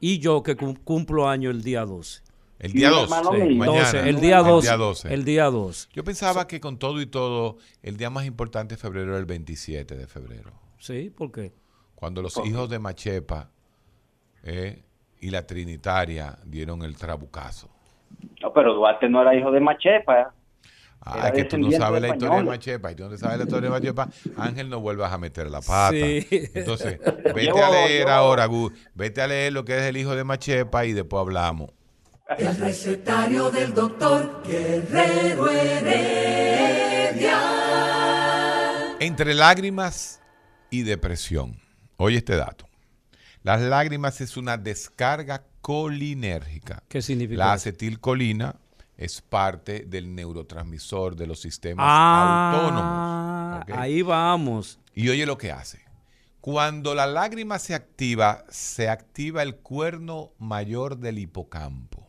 y 0.00 0.18
yo 0.18 0.42
que 0.42 0.56
cum- 0.56 0.74
cumplo 0.82 1.28
año 1.28 1.50
el 1.50 1.62
día 1.62 1.84
12. 1.84 2.22
El 2.58 2.72
día 2.72 2.88
mi 2.90 2.94
2, 2.96 3.04
hermano 3.04 3.32
Sí, 3.32 3.38
mío. 3.38 3.56
mañana. 3.56 3.76
Entonces, 3.78 4.06
el 4.06 4.20
día 4.20 4.38
12, 4.42 4.66
día 4.68 4.76
12. 4.76 5.14
el 5.14 5.24
día 5.24 5.44
2. 5.46 5.88
Yo 5.94 6.04
pensaba 6.04 6.46
que 6.46 6.60
con 6.60 6.78
todo 6.78 7.00
y 7.00 7.06
todo, 7.06 7.56
el 7.82 7.96
día 7.96 8.10
más 8.10 8.26
importante 8.26 8.74
de 8.74 8.80
febrero 8.80 9.10
era 9.12 9.18
el 9.18 9.24
27 9.26 9.96
de 9.96 10.06
febrero. 10.06 10.50
Sí, 10.78 11.10
¿por 11.10 11.30
qué? 11.32 11.52
Cuando 11.94 12.20
los 12.22 12.36
hijos 12.44 12.68
de 12.68 12.78
Machepa 12.78 13.50
eh, 14.42 14.82
y 15.20 15.30
la 15.30 15.46
Trinitaria 15.46 16.38
dieron 16.44 16.82
el 16.82 16.96
trabucazo. 16.96 17.68
No, 18.42 18.52
pero 18.52 18.74
Duarte 18.74 19.08
no 19.08 19.22
era 19.22 19.34
hijo 19.34 19.50
de 19.50 19.60
Machepa. 19.60 20.34
Ah, 21.02 21.32
que 21.32 21.44
tú 21.44 21.56
no 21.56 21.70
sabes 21.72 22.02
la 22.02 22.08
historia 22.08 22.38
de. 22.38 22.44
Machepa. 22.44 22.92
Y 22.92 22.94
tú 22.94 23.08
no 23.08 23.16
sabes 23.16 23.38
la 23.38 23.44
historia 23.44 23.70
de 23.70 23.70
Machepa, 23.70 24.08
Ángel, 24.36 24.68
no 24.68 24.80
vuelvas 24.80 25.12
a 25.12 25.18
meter 25.18 25.50
la 25.50 25.60
pata. 25.62 25.90
Sí. 25.92 26.26
Entonces, 26.54 27.00
vete 27.34 27.60
a 27.60 27.70
leer 27.70 28.08
ahora, 28.08 28.44
Gus. 28.46 28.72
Vete 28.94 29.22
a 29.22 29.26
leer 29.26 29.52
lo 29.52 29.64
que 29.64 29.78
es 29.78 29.84
el 29.84 29.96
hijo 29.96 30.14
de 30.14 30.24
Machepa 30.24 30.84
y 30.84 30.92
después 30.92 31.20
hablamos. 31.20 31.70
El 32.38 32.56
recetario 32.58 33.50
del 33.50 33.74
doctor 33.74 34.42
Guerrero 34.46 35.50
Heredia. 35.50 37.40
Entre 39.00 39.34
lágrimas 39.34 40.20
y 40.70 40.82
depresión. 40.82 41.58
Oye 41.96 42.18
este 42.18 42.36
dato. 42.36 42.68
Las 43.42 43.60
lágrimas 43.62 44.20
es 44.20 44.36
una 44.36 44.58
descarga 44.58 45.44
colinérgica. 45.62 46.82
¿Qué 46.88 47.00
significa 47.02 47.38
La 47.38 47.44
eso? 47.46 47.52
acetilcolina 47.54 48.56
es 49.00 49.20
parte 49.22 49.80
del 49.86 50.14
neurotransmisor 50.14 51.16
de 51.16 51.26
los 51.26 51.40
sistemas 51.40 51.84
Ah, 51.88 52.52
autónomos. 52.54 53.62
¿ok? 53.62 53.70
ahí 53.80 54.02
vamos. 54.02 54.78
Y 54.94 55.08
oye 55.08 55.26
lo 55.26 55.36
que 55.38 55.50
hace. 55.50 55.80
Cuando 56.40 56.94
la 56.94 57.06
lágrima 57.06 57.58
se 57.58 57.74
activa, 57.74 58.44
se 58.48 58.88
activa 58.88 59.42
el 59.42 59.56
cuerno 59.56 60.32
mayor 60.38 60.98
del 60.98 61.18
hipocampo. 61.18 62.08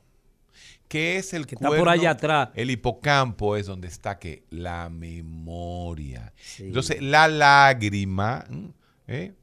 ¿Qué 0.88 1.16
es 1.18 1.34
el 1.34 1.48
Que 1.48 1.56
está 1.56 1.68
cuerno? 1.70 1.86
por 1.86 1.90
allá 1.94 2.12
atrás. 2.12 2.50
El 2.54 2.70
hipocampo 2.70 3.56
es 3.56 3.66
donde 3.66 3.88
está 3.88 4.20
que 4.20 4.44
la 4.50 4.90
memoria. 4.90 6.34
Sí. 6.38 6.64
Entonces, 6.66 7.02
la 7.02 7.28
lágrima. 7.28 8.46
¿eh? 9.08 9.34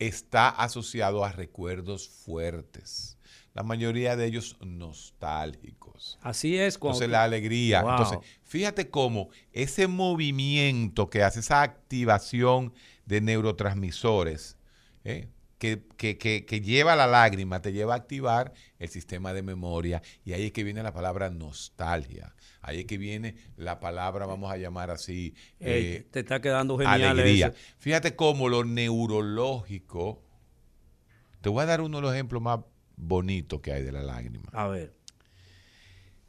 está 0.00 0.48
asociado 0.48 1.24
a 1.24 1.30
recuerdos 1.32 2.08
fuertes. 2.08 3.13
La 3.54 3.62
mayoría 3.62 4.16
de 4.16 4.26
ellos 4.26 4.56
nostálgicos. 4.60 6.18
Así 6.22 6.58
es. 6.58 6.76
cuando 6.76 6.96
Entonces 6.96 7.10
la 7.12 7.22
alegría. 7.24 7.82
Wow. 7.82 7.90
Entonces, 7.92 8.18
fíjate 8.42 8.90
cómo 8.90 9.28
ese 9.52 9.86
movimiento 9.86 11.08
que 11.08 11.22
hace, 11.22 11.40
esa 11.40 11.62
activación 11.62 12.74
de 13.06 13.20
neurotransmisores, 13.20 14.56
¿eh? 15.04 15.28
que, 15.58 15.84
que- 15.96 16.18
que- 16.18 16.44
que 16.44 16.60
lleva 16.60 16.96
la 16.96 17.06
lágrima, 17.06 17.62
te 17.62 17.72
lleva 17.72 17.94
a 17.94 17.96
activar 17.98 18.52
el 18.80 18.88
sistema 18.88 19.32
de 19.32 19.42
memoria. 19.42 20.02
Y 20.24 20.32
ahí 20.32 20.46
es 20.46 20.52
que 20.52 20.64
viene 20.64 20.82
la 20.82 20.92
palabra 20.92 21.30
nostalgia. 21.30 22.34
Ahí 22.60 22.80
es 22.80 22.86
que 22.86 22.98
viene 22.98 23.36
la 23.56 23.78
palabra, 23.78 24.26
vamos 24.26 24.50
a 24.50 24.56
llamar 24.56 24.90
así, 24.90 25.34
Ey, 25.60 25.84
eh, 25.86 26.06
te 26.10 26.20
está 26.20 26.40
quedando 26.40 26.76
genial 26.76 27.02
alegría. 27.04 27.46
eso. 27.48 27.56
Fíjate 27.78 28.16
cómo 28.16 28.48
lo 28.48 28.64
neurológico. 28.64 30.22
Te 31.40 31.48
voy 31.50 31.62
a 31.62 31.66
dar 31.66 31.80
uno 31.82 31.98
de 31.98 32.02
los 32.02 32.12
ejemplos 32.14 32.42
más 32.42 32.60
bonitos 32.96 33.60
que 33.60 33.72
hay 33.72 33.82
de 33.82 33.92
la 33.92 34.02
lágrima. 34.02 34.48
A 34.52 34.66
ver. 34.68 34.92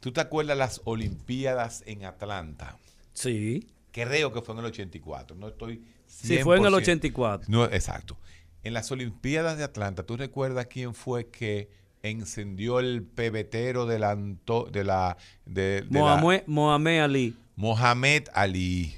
¿Tú 0.00 0.12
te 0.12 0.20
acuerdas 0.20 0.56
las 0.56 0.80
Olimpiadas 0.84 1.82
en 1.86 2.04
Atlanta? 2.04 2.78
Sí. 3.12 3.66
Creo 3.92 4.32
que 4.32 4.42
fue 4.42 4.54
en 4.54 4.60
el 4.60 4.66
84. 4.66 5.36
No 5.36 5.48
estoy. 5.48 5.82
Sí, 6.06 6.38
fue 6.38 6.56
en 6.58 6.64
el 6.66 6.72
100%. 6.72 6.76
84. 6.76 7.46
No, 7.50 7.64
exacto. 7.64 8.18
En 8.62 8.74
las 8.74 8.90
Olimpiadas 8.90 9.56
de 9.58 9.64
Atlanta, 9.64 10.04
¿tú 10.04 10.16
recuerdas 10.16 10.66
quién 10.66 10.94
fue 10.94 11.28
que 11.30 11.70
encendió 12.02 12.78
el 12.78 13.02
pebetero 13.02 13.86
de 13.86 13.98
la. 13.98 14.10
anto- 14.12 14.68
De 14.70 14.84
la, 14.84 15.16
de, 15.44 15.82
de 15.82 15.86
la- 15.90 16.16
Mohamed, 16.16 16.42
Mohamed 16.46 17.00
Ali. 17.00 17.36
Mohamed 17.56 18.24
Ali. 18.34 18.94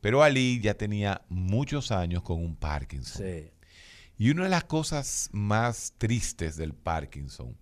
Pero 0.00 0.22
Ali 0.22 0.60
ya 0.60 0.74
tenía 0.74 1.22
muchos 1.28 1.90
años 1.90 2.22
con 2.22 2.44
un 2.44 2.54
Parkinson. 2.54 3.24
Sí. 3.26 3.50
Y 4.18 4.30
una 4.30 4.44
de 4.44 4.50
las 4.50 4.64
cosas 4.64 5.30
más 5.32 5.94
tristes 5.96 6.56
del 6.56 6.74
Parkinson 6.74 7.56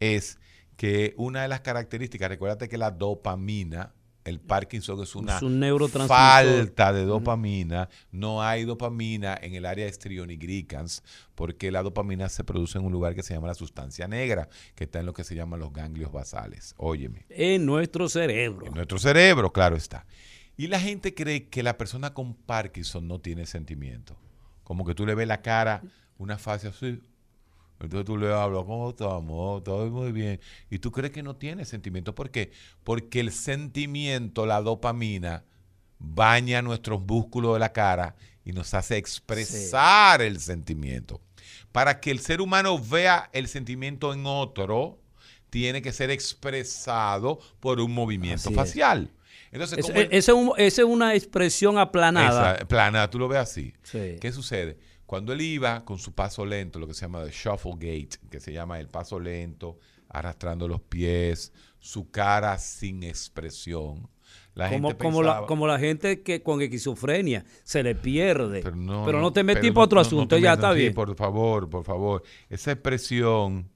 es 0.00 0.38
que 0.76 1.14
una 1.16 1.42
de 1.42 1.48
las 1.48 1.60
características, 1.60 2.28
recuérdate 2.28 2.68
que 2.68 2.76
la 2.76 2.90
dopamina, 2.90 3.94
el 4.24 4.40
Parkinson 4.40 5.00
es 5.02 5.14
una 5.14 5.36
Es 5.36 5.42
un 5.42 5.60
neurotransmisor. 5.60 6.16
falta 6.16 6.92
de 6.92 7.04
dopamina, 7.04 7.88
no 8.10 8.42
hay 8.42 8.64
dopamina 8.64 9.38
en 9.40 9.54
el 9.54 9.66
área 9.66 9.86
estrionigrícans, 9.86 11.04
porque 11.36 11.70
la 11.70 11.84
dopamina 11.84 12.28
se 12.28 12.42
produce 12.42 12.78
en 12.78 12.86
un 12.86 12.92
lugar 12.92 13.14
que 13.14 13.22
se 13.22 13.34
llama 13.34 13.46
la 13.46 13.54
sustancia 13.54 14.08
negra, 14.08 14.48
que 14.74 14.84
está 14.84 14.98
en 14.98 15.06
lo 15.06 15.12
que 15.12 15.22
se 15.22 15.36
llaman 15.36 15.60
los 15.60 15.72
ganglios 15.72 16.10
basales. 16.10 16.74
Óyeme. 16.76 17.24
En 17.28 17.66
nuestro 17.66 18.08
cerebro. 18.08 18.66
En 18.66 18.74
nuestro 18.74 18.98
cerebro, 18.98 19.52
claro 19.52 19.76
está. 19.76 20.06
Y 20.56 20.66
la 20.66 20.80
gente 20.80 21.14
cree 21.14 21.48
que 21.48 21.62
la 21.62 21.78
persona 21.78 22.14
con 22.14 22.34
Parkinson 22.34 23.06
no 23.06 23.20
tiene 23.20 23.46
sentimiento. 23.46 24.16
Como 24.64 24.84
que 24.84 24.94
tú 24.94 25.06
le 25.06 25.14
ves 25.14 25.28
la 25.28 25.42
cara, 25.42 25.82
una 26.18 26.38
fase 26.38 26.68
así. 26.68 27.00
Entonces 27.80 28.06
tú 28.06 28.16
le 28.16 28.32
hablas, 28.32 28.64
¿cómo 28.64 28.90
estamos? 28.90 29.62
Todo 29.62 29.90
muy 29.90 30.12
bien. 30.12 30.40
Y 30.70 30.78
tú 30.78 30.90
crees 30.90 31.12
que 31.12 31.22
no 31.22 31.36
tiene 31.36 31.64
sentimiento. 31.64 32.14
¿Por 32.14 32.30
qué? 32.30 32.52
Porque 32.82 33.20
el 33.20 33.30
sentimiento, 33.32 34.46
la 34.46 34.62
dopamina, 34.62 35.44
baña 35.98 36.62
nuestros 36.62 37.04
músculos 37.04 37.54
de 37.54 37.58
la 37.60 37.72
cara 37.72 38.16
y 38.44 38.52
nos 38.52 38.74
hace 38.74 38.96
expresar 38.96 40.22
el 40.22 40.40
sentimiento. 40.40 41.20
Para 41.72 42.00
que 42.00 42.10
el 42.10 42.20
ser 42.20 42.40
humano 42.40 42.78
vea 42.78 43.28
el 43.32 43.48
sentimiento 43.48 44.12
en 44.12 44.24
otro, 44.26 44.98
tiene 45.50 45.82
que 45.82 45.92
ser 45.92 46.10
expresado 46.10 47.38
por 47.60 47.80
un 47.80 47.92
movimiento 47.92 48.50
Así 48.60 48.80
es. 48.80 49.08
Entonces, 49.54 49.78
Es- 49.78 49.88
el- 49.88 50.08
Esa 50.10 50.32
es, 50.32 50.36
un- 50.38 50.52
esa 50.58 50.82
es 50.82 50.86
una 50.88 51.14
expresión 51.14 51.78
aplanada. 51.78 52.56
esa, 52.56 52.68
plana, 52.68 53.08
tú 53.08 53.18
lo 53.18 53.28
ves 53.28 53.38
así. 53.38 53.72
Sí. 53.82 54.16
¿Qué 54.20 54.30
sucede? 54.32 54.76
Cuando 55.06 55.32
él 55.32 55.40
iba 55.40 55.84
con 55.84 55.98
su 55.98 56.12
paso 56.14 56.44
lento, 56.44 56.78
lo 56.78 56.86
que 56.88 56.94
se 56.94 57.02
llama 57.02 57.22
el 57.22 57.30
shuffle 57.30 57.74
gait, 57.78 58.16
que 58.30 58.40
se 58.40 58.52
llama 58.52 58.80
el 58.80 58.88
paso 58.88 59.18
lento, 59.20 59.78
arrastrando 60.08 60.66
los 60.68 60.80
pies, 60.82 61.52
su 61.78 62.10
cara 62.10 62.58
sin 62.58 63.02
expresión. 63.04 64.08
La 64.54 64.68
como, 64.70 64.88
gente 64.88 65.04
como, 65.04 65.22
la, 65.22 65.30
pensaba- 65.32 65.46
como 65.46 65.66
la 65.66 65.78
gente 65.78 66.22
que 66.22 66.42
con 66.42 66.60
esquizofrenia 66.62 67.44
se 67.62 67.82
le 67.82 67.94
pierde. 67.94 68.60
Pero 68.62 68.76
no, 68.76 69.10
no, 69.12 69.32
te 69.32 69.42
metí 69.44 69.60
pero 69.62 69.74
para 69.74 69.84
otro 69.84 69.96
no- 69.96 70.02
no 70.02 70.06
asunto, 70.06 70.38
ya 70.38 70.54
está 70.54 70.72
bien. 70.72 70.94
por 70.94 71.14
favor, 71.16 71.68
por 71.68 71.84
favor. 71.84 72.22
Esa 72.48 72.72
expresión, 72.72 73.68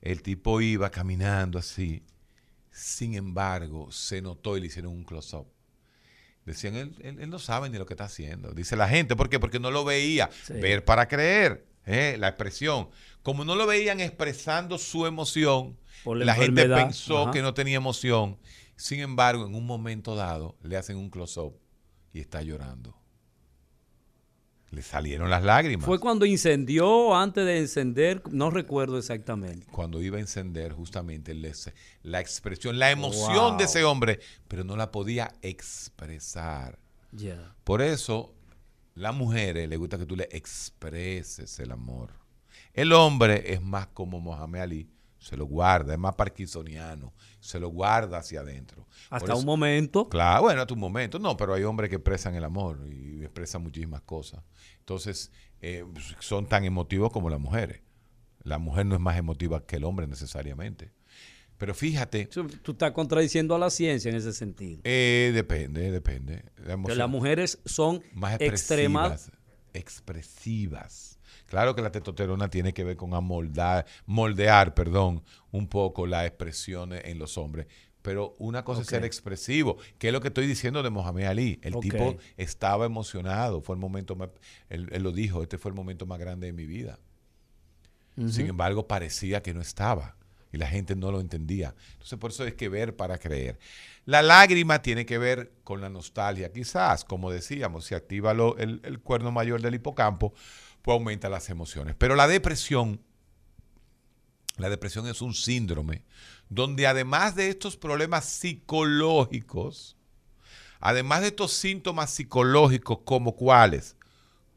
el 0.00 0.22
tipo 0.22 0.60
iba 0.60 0.90
caminando 0.90 1.58
así. 1.58 2.02
Sin 2.76 3.14
embargo, 3.14 3.92
se 3.92 4.20
notó 4.20 4.56
y 4.56 4.60
le 4.60 4.66
hicieron 4.66 4.92
un 4.92 5.04
close-up. 5.04 5.46
Decían, 6.44 6.74
él, 6.74 6.94
él- 7.02 7.20
él 7.20 7.30
no 7.30 7.38
sabe 7.38 7.70
ni 7.70 7.78
lo 7.78 7.86
que 7.86 7.94
está 7.94 8.04
haciendo. 8.04 8.50
Dice 8.52 8.74
la 8.76 8.88
gente, 8.88 9.14
¿por 9.16 9.30
qué? 9.30 9.38
Porque 9.38 9.60
no 9.60 9.70
lo 9.70 9.84
veía. 9.84 10.28
Sí. 10.44 10.54
Ver 10.54 10.84
para 10.84 11.06
creer, 11.08 11.64
¿eh? 11.86 12.16
la 12.18 12.28
expresión. 12.28 12.88
Como 13.22 13.44
no 13.44 13.54
lo 13.54 13.66
veían 13.66 14.00
expresando 14.00 14.76
su 14.76 15.06
emoción, 15.06 15.78
Por 16.02 16.18
la 16.18 16.24
la, 16.26 16.34
gente 16.34 16.68
pensó 16.68 17.22
ajá. 17.22 17.30
que 17.30 17.42
no 17.42 17.54
tenía 17.54 17.76
emoción. 17.76 18.38
Sin 18.76 18.98
embargo, 19.00 19.46
en 19.46 19.54
un 19.54 19.64
momento 19.66 20.16
dado, 20.16 20.56
le 20.62 20.76
hacen 20.76 20.96
un 20.96 21.08
close-up 21.10 21.56
y 22.12 22.18
está 22.20 22.42
llorando. 22.42 22.94
Le 24.74 24.82
salieron 24.82 25.30
las 25.30 25.44
lágrimas. 25.44 25.86
Fue 25.86 26.00
cuando 26.00 26.26
incendió, 26.26 27.14
antes 27.14 27.44
de 27.46 27.58
encender, 27.58 28.22
no 28.30 28.50
recuerdo 28.50 28.98
exactamente. 28.98 29.66
cuando 29.70 30.02
iba 30.02 30.16
a 30.16 30.20
encender 30.20 30.72
justamente 30.72 31.32
les- 31.32 31.70
la 32.02 32.20
expresión, 32.20 32.78
la 32.78 32.90
emoción 32.90 33.50
Wow. 33.50 33.56
de 33.58 33.64
ese 33.64 33.84
hombre, 33.84 34.18
pero 34.48 34.64
no 34.64 34.76
la 34.76 34.90
podía 34.90 35.32
expresar. 35.42 36.78
Ya. 37.12 37.54
Por 37.62 37.82
eso, 37.82 38.34
las 38.94 39.14
mujeres 39.14 39.68
le 39.68 39.76
gusta 39.76 39.98
que 39.98 40.06
tú 40.06 40.16
le 40.16 40.28
expreses 40.32 41.58
el 41.60 41.70
amor. 41.72 42.10
El 42.72 42.92
hombre 42.92 43.52
es 43.52 43.62
más 43.62 43.86
como 43.88 44.18
Mohamed 44.20 44.60
Ali, 44.60 44.88
se 45.24 45.36
lo 45.38 45.46
guarda, 45.46 45.94
es 45.94 45.98
más 45.98 46.14
parkinsoniano, 46.14 47.14
se 47.40 47.58
lo 47.58 47.68
guarda 47.68 48.18
hacia 48.18 48.40
adentro. 48.40 48.86
Hasta 49.08 49.32
eso- 49.32 49.38
un 49.40 49.46
momento. 49.46 50.08
Claro, 50.08 50.42
bueno, 50.42 50.60
hasta 50.60 50.74
un 50.74 50.80
momento. 50.80 51.18
No, 51.18 51.34
pero 51.36 51.54
hay 51.54 51.62
hombres 51.64 51.88
que 51.88 51.96
expresan 51.96 52.34
el 52.34 52.44
amor 52.44 52.86
y 52.86 53.22
expresan 53.22 53.62
muchísimas 53.62 54.02
cosas. 54.02 54.42
Entonces, 54.80 55.32
eh, 55.62 55.84
son 56.20 56.46
tan 56.46 56.64
emotivos 56.64 57.10
como 57.10 57.30
las 57.30 57.40
mujeres. 57.40 57.80
La 58.42 58.58
mujer 58.58 58.84
no 58.84 58.94
es 58.94 59.00
más 59.00 59.16
emotiva 59.16 59.64
que 59.64 59.76
el 59.76 59.84
hombre 59.84 60.06
necesariamente. 60.06 60.92
Pero 61.56 61.72
fíjate, 61.72 62.26
Tú 62.26 62.72
estás 62.72 62.90
contradiciendo 62.92 63.54
a 63.54 63.58
la 63.58 63.70
ciencia 63.70 64.10
en 64.10 64.16
ese 64.16 64.32
sentido. 64.34 64.80
eh, 64.84 65.30
depende, 65.32 65.90
depende. 65.90 66.44
La 66.56 66.76
las 66.76 67.08
mujeres 67.08 67.60
son 67.64 68.02
más 68.12 68.38
extremas. 68.40 69.30
expresivas. 69.72 71.18
Claro 71.46 71.74
que 71.74 71.82
la 71.82 71.92
testosterona 71.92 72.48
tiene 72.48 72.72
que 72.72 72.84
ver 72.84 72.96
con 72.96 73.14
amoldar, 73.14 73.86
moldear, 74.06 74.74
perdón, 74.74 75.22
un 75.52 75.68
poco 75.68 76.06
las 76.06 76.26
expresiones 76.26 77.02
en 77.04 77.18
los 77.18 77.36
hombres. 77.38 77.66
Pero 78.02 78.34
una 78.38 78.64
cosa 78.64 78.82
es 78.82 78.88
ser 78.88 79.04
expresivo, 79.04 79.78
que 79.98 80.08
es 80.08 80.12
lo 80.12 80.20
que 80.20 80.28
estoy 80.28 80.46
diciendo 80.46 80.82
de 80.82 80.90
Mohamed 80.90 81.24
Ali. 81.24 81.58
El 81.62 81.78
tipo 81.80 82.16
estaba 82.36 82.84
emocionado, 82.86 83.62
fue 83.62 83.76
el 83.76 83.80
momento 83.80 84.14
más, 84.16 84.28
él, 84.68 84.88
él 84.92 85.02
lo 85.02 85.12
dijo, 85.12 85.42
este 85.42 85.56
fue 85.58 85.70
el 85.70 85.74
momento 85.74 86.04
más 86.06 86.18
grande 86.18 86.46
de 86.48 86.52
mi 86.52 86.66
vida. 86.66 86.98
Sin 88.28 88.46
embargo, 88.46 88.86
parecía 88.86 89.42
que 89.42 89.54
no 89.54 89.60
estaba 89.60 90.16
y 90.52 90.56
la 90.56 90.68
gente 90.68 90.94
no 90.94 91.10
lo 91.10 91.20
entendía. 91.20 91.74
Entonces, 91.94 92.16
por 92.18 92.30
eso 92.30 92.44
es 92.46 92.54
que 92.54 92.68
ver 92.68 92.94
para 92.94 93.18
creer. 93.18 93.58
La 94.04 94.22
lágrima 94.22 94.82
tiene 94.82 95.04
que 95.04 95.18
ver 95.18 95.52
con 95.64 95.80
la 95.80 95.88
nostalgia. 95.88 96.52
Quizás, 96.52 97.04
como 97.04 97.30
decíamos, 97.32 97.86
si 97.86 97.94
activa 97.96 98.32
lo- 98.32 98.56
el, 98.58 98.80
el 98.84 99.00
cuerno 99.00 99.32
mayor 99.32 99.60
del 99.62 99.74
hipocampo, 99.74 100.32
pues 100.84 100.94
aumenta 100.94 101.30
las 101.30 101.48
emociones. 101.48 101.96
Pero 101.98 102.14
la 102.14 102.28
depresión 102.28 103.00
La 104.58 104.68
depresión 104.68 105.08
es 105.08 105.20
un 105.22 105.34
síndrome 105.34 106.04
donde 106.48 106.86
además 106.86 107.34
de 107.34 107.48
estos 107.48 107.76
problemas 107.76 108.26
psicológicos, 108.26 109.96
además 110.78 111.22
de 111.22 111.28
estos 111.28 111.52
síntomas 111.52 112.10
psicológicos 112.10 112.98
como 113.04 113.34
cuáles, 113.34 113.96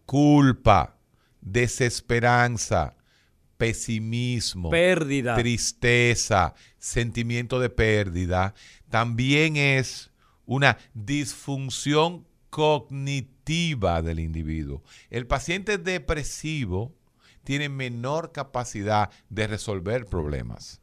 culpa, 0.05 0.97
desesperanza, 1.41 2.95
pesimismo, 3.57 4.69
Pérdida. 4.69 5.35
tristeza, 5.35 6.53
sentimiento 6.77 7.59
de 7.59 7.69
pérdida, 7.69 8.53
también 8.89 9.55
es 9.55 10.11
una 10.45 10.77
disfunción 10.93 12.27
cognitiva 12.51 13.36
del 13.47 14.19
individuo. 14.19 14.83
El 15.09 15.25
paciente 15.25 15.77
depresivo 15.77 16.93
tiene 17.43 17.69
menor 17.69 18.33
capacidad 18.33 19.09
de 19.29 19.47
resolver 19.47 20.05
problemas. 20.05 20.81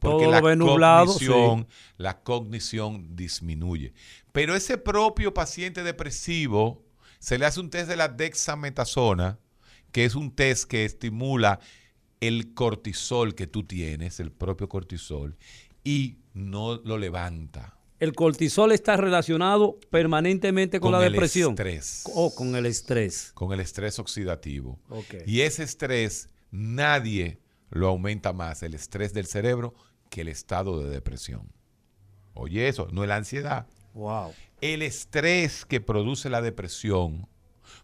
Porque 0.00 0.24
Todo 0.24 0.40
la 0.40 0.56
nublado, 0.56 1.06
cognición, 1.06 1.68
la 1.96 2.20
cognición 2.22 3.14
disminuye. 3.16 3.92
Pero 4.32 4.54
ese 4.54 4.76
propio 4.78 5.34
paciente 5.34 5.82
depresivo 5.84 6.84
se 7.20 7.38
le 7.38 7.46
hace 7.46 7.60
un 7.60 7.70
test 7.70 7.88
de 7.88 7.96
la 7.96 8.08
dexametasona, 8.08 9.38
que 9.92 10.04
es 10.04 10.14
un 10.14 10.34
test 10.34 10.68
que 10.68 10.84
estimula 10.84 11.60
el 12.20 12.54
cortisol 12.54 13.34
que 13.34 13.46
tú 13.46 13.64
tienes, 13.64 14.18
el 14.18 14.32
propio 14.32 14.68
cortisol, 14.68 15.36
y 15.84 16.18
no 16.34 16.74
lo 16.74 16.98
levanta. 16.98 17.77
El 18.00 18.12
cortisol 18.14 18.72
está 18.72 18.96
relacionado 18.96 19.78
permanentemente 19.90 20.78
con, 20.78 20.92
Con 20.92 21.00
la 21.00 21.06
el 21.06 21.12
depresión. 21.12 21.52
estrés. 21.52 22.04
O 22.14 22.32
con 22.34 22.54
el 22.54 22.66
estrés. 22.66 23.32
Con 23.34 23.52
el 23.52 23.60
estrés 23.60 23.98
oxidativo. 23.98 24.78
Ok. 24.88 25.14
Y 25.26 25.40
ese 25.40 25.64
estrés, 25.64 26.28
nadie 26.50 27.40
lo 27.70 27.88
aumenta 27.88 28.32
más, 28.32 28.62
el 28.62 28.74
estrés 28.74 29.12
del 29.12 29.26
cerebro, 29.26 29.74
que 30.10 30.20
el 30.20 30.28
estado 30.28 30.80
de 30.82 30.90
depresión. 30.90 31.52
Oye, 32.34 32.68
eso, 32.68 32.88
no 32.92 33.02
es 33.02 33.08
la 33.08 33.16
ansiedad. 33.16 33.66
Wow. 33.94 34.32
El 34.60 34.82
estrés 34.82 35.64
que 35.64 35.80
produce 35.80 36.30
la 36.30 36.40
depresión 36.40 37.28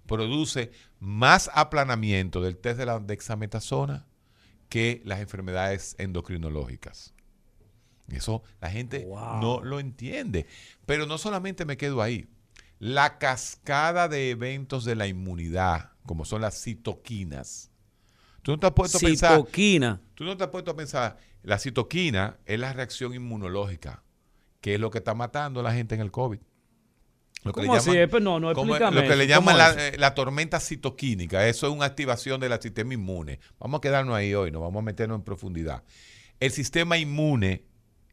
produce 0.07 0.71
más 1.01 1.51
aplanamiento 1.55 2.41
del 2.41 2.57
test 2.57 2.79
de 2.79 2.87
la 2.87 3.01
dexametasona 3.01 4.07
que 4.69 5.03
las 5.05 5.21
enfermedades 5.21 5.97
endocrinológicas. 5.99 7.14
Eso 8.09 8.43
la 8.61 8.71
gente 8.71 9.07
no 9.41 9.61
lo 9.63 9.81
entiende. 9.81 10.47
Pero 10.87 11.07
no 11.07 11.19
solamente 11.19 11.65
me 11.65 11.77
quedo 11.77 12.03
ahí. 12.03 12.27
La 12.79 13.19
cascada 13.19 14.09
de 14.09 14.31
eventos 14.31 14.85
de 14.85 14.95
la 14.95 15.07
inmunidad, 15.07 15.93
como 16.07 16.25
son 16.25 16.43
las 16.43 16.61
citoquinas. 16.63 17.71
Tú 18.43 18.53
no 18.53 18.59
te 18.59 18.67
has 18.67 18.73
puesto 18.73 18.99
a 18.99 19.01
pensar. 19.01 19.37
Citoquina. 19.39 20.03
Tú 20.15 20.25
no 20.25 20.37
te 20.37 20.45
has 20.45 20.51
puesto 20.51 20.71
a 20.71 20.77
pensar. 20.77 21.17
La 21.43 21.59
citoquina 21.59 22.37
es 22.45 22.59
la 22.61 22.73
reacción 22.73 23.15
inmunológica, 23.15 24.03
que 24.61 24.75
es 24.75 24.81
lo 24.81 24.91
que 24.91 24.99
está 24.99 25.15
matando 25.15 25.61
a 25.61 25.63
la 25.63 25.73
gente 25.73 25.95
en 25.95 26.01
el 26.03 26.11
COVID. 26.11 26.41
Lo 27.45 27.53
que 27.53 27.61
le 27.61 27.67
¿Cómo 27.67 27.79
así? 27.79 27.91
llaman- 27.91 28.03
Eh, 28.03 28.09
pues 28.09 28.23
no, 28.23 28.41
no, 28.41 28.53
como- 28.55 28.73
Lo 28.79 28.79
que 28.79 29.17
le 29.17 29.25
eso. 29.25 29.35
¿Cómo 29.37 29.51
llaman 29.51 29.59
la, 29.59 29.89
eh, 29.89 29.97
la 29.99 30.15
tormenta 30.15 30.61
citoquínica. 30.61 31.47
Eso 31.49 31.67
es 31.67 31.73
una 31.75 31.85
activación 31.87 32.41
del 32.41 32.59
sistema 32.61 32.95
inmune. 32.95 33.39
Vamos 33.59 33.79
a 33.79 33.81
quedarnos 33.81 34.15
ahí 34.15 34.35
hoy, 34.35 34.51
no 34.51 34.61
vamos 34.61 34.81
a 34.81 34.85
meternos 34.85 35.17
en 35.19 35.25
profundidad. 35.25 35.83
El 36.41 36.51
sistema 36.51 36.97
inmune 36.99 37.65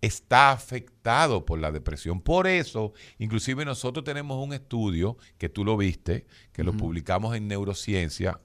está 0.02 0.52
afectado 0.52 1.46
por 1.46 1.60
la 1.60 1.72
depresión. 1.72 2.22
Por 2.22 2.48
eso, 2.48 2.94
inclusive 3.20 3.64
nosotros 3.66 4.04
tenemos 4.04 4.44
un 4.44 4.54
estudio 4.54 5.18
que 5.38 5.48
tú 5.48 5.64
lo 5.64 5.78
viste, 5.78 6.26
que 6.52 6.64
lo 6.64 6.74
publicamos 6.74 7.36
en 7.36 7.48
Neurociencia, 7.48 8.42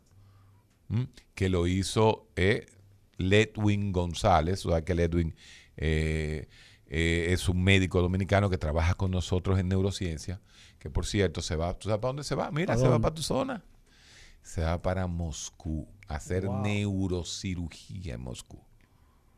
¿m? 0.90 1.09
que 1.34 1.48
lo 1.48 1.66
hizo 1.66 2.28
eh, 2.36 2.66
Ledwin 3.16 3.92
González, 3.92 4.64
o 4.66 4.70
sea 4.70 4.84
que 4.84 4.94
Ledwin 4.94 5.34
eh, 5.78 6.48
eh, 6.86 7.28
es 7.30 7.48
un 7.48 7.62
médico 7.64 8.00
dominicano 8.02 8.50
que 8.50 8.59
trabaja 8.59 8.94
con 8.94 9.11
nosotros 9.11 9.59
en 9.59 9.68
neurociencia, 9.68 10.40
que 10.78 10.90
por 10.90 11.07
cierto 11.07 11.40
se 11.40 11.57
va, 11.57 11.72
¿tú 11.78 11.88
sabes 11.88 12.00
para 12.00 12.11
dónde 12.11 12.24
se 12.24 12.34
va? 12.34 12.50
Mira, 12.50 12.74
¿A 12.74 12.76
se 12.76 12.86
va 12.86 12.98
para 12.98 13.14
tu 13.14 13.22
zona. 13.22 13.64
Se 14.42 14.62
va 14.62 14.80
para 14.80 15.07
Moscú 15.07 15.88
a 16.07 16.16
hacer 16.16 16.46
Wow. 16.46 16.62
neurocirugía 16.62 18.14
en 18.14 18.20
Moscú. 18.20 18.62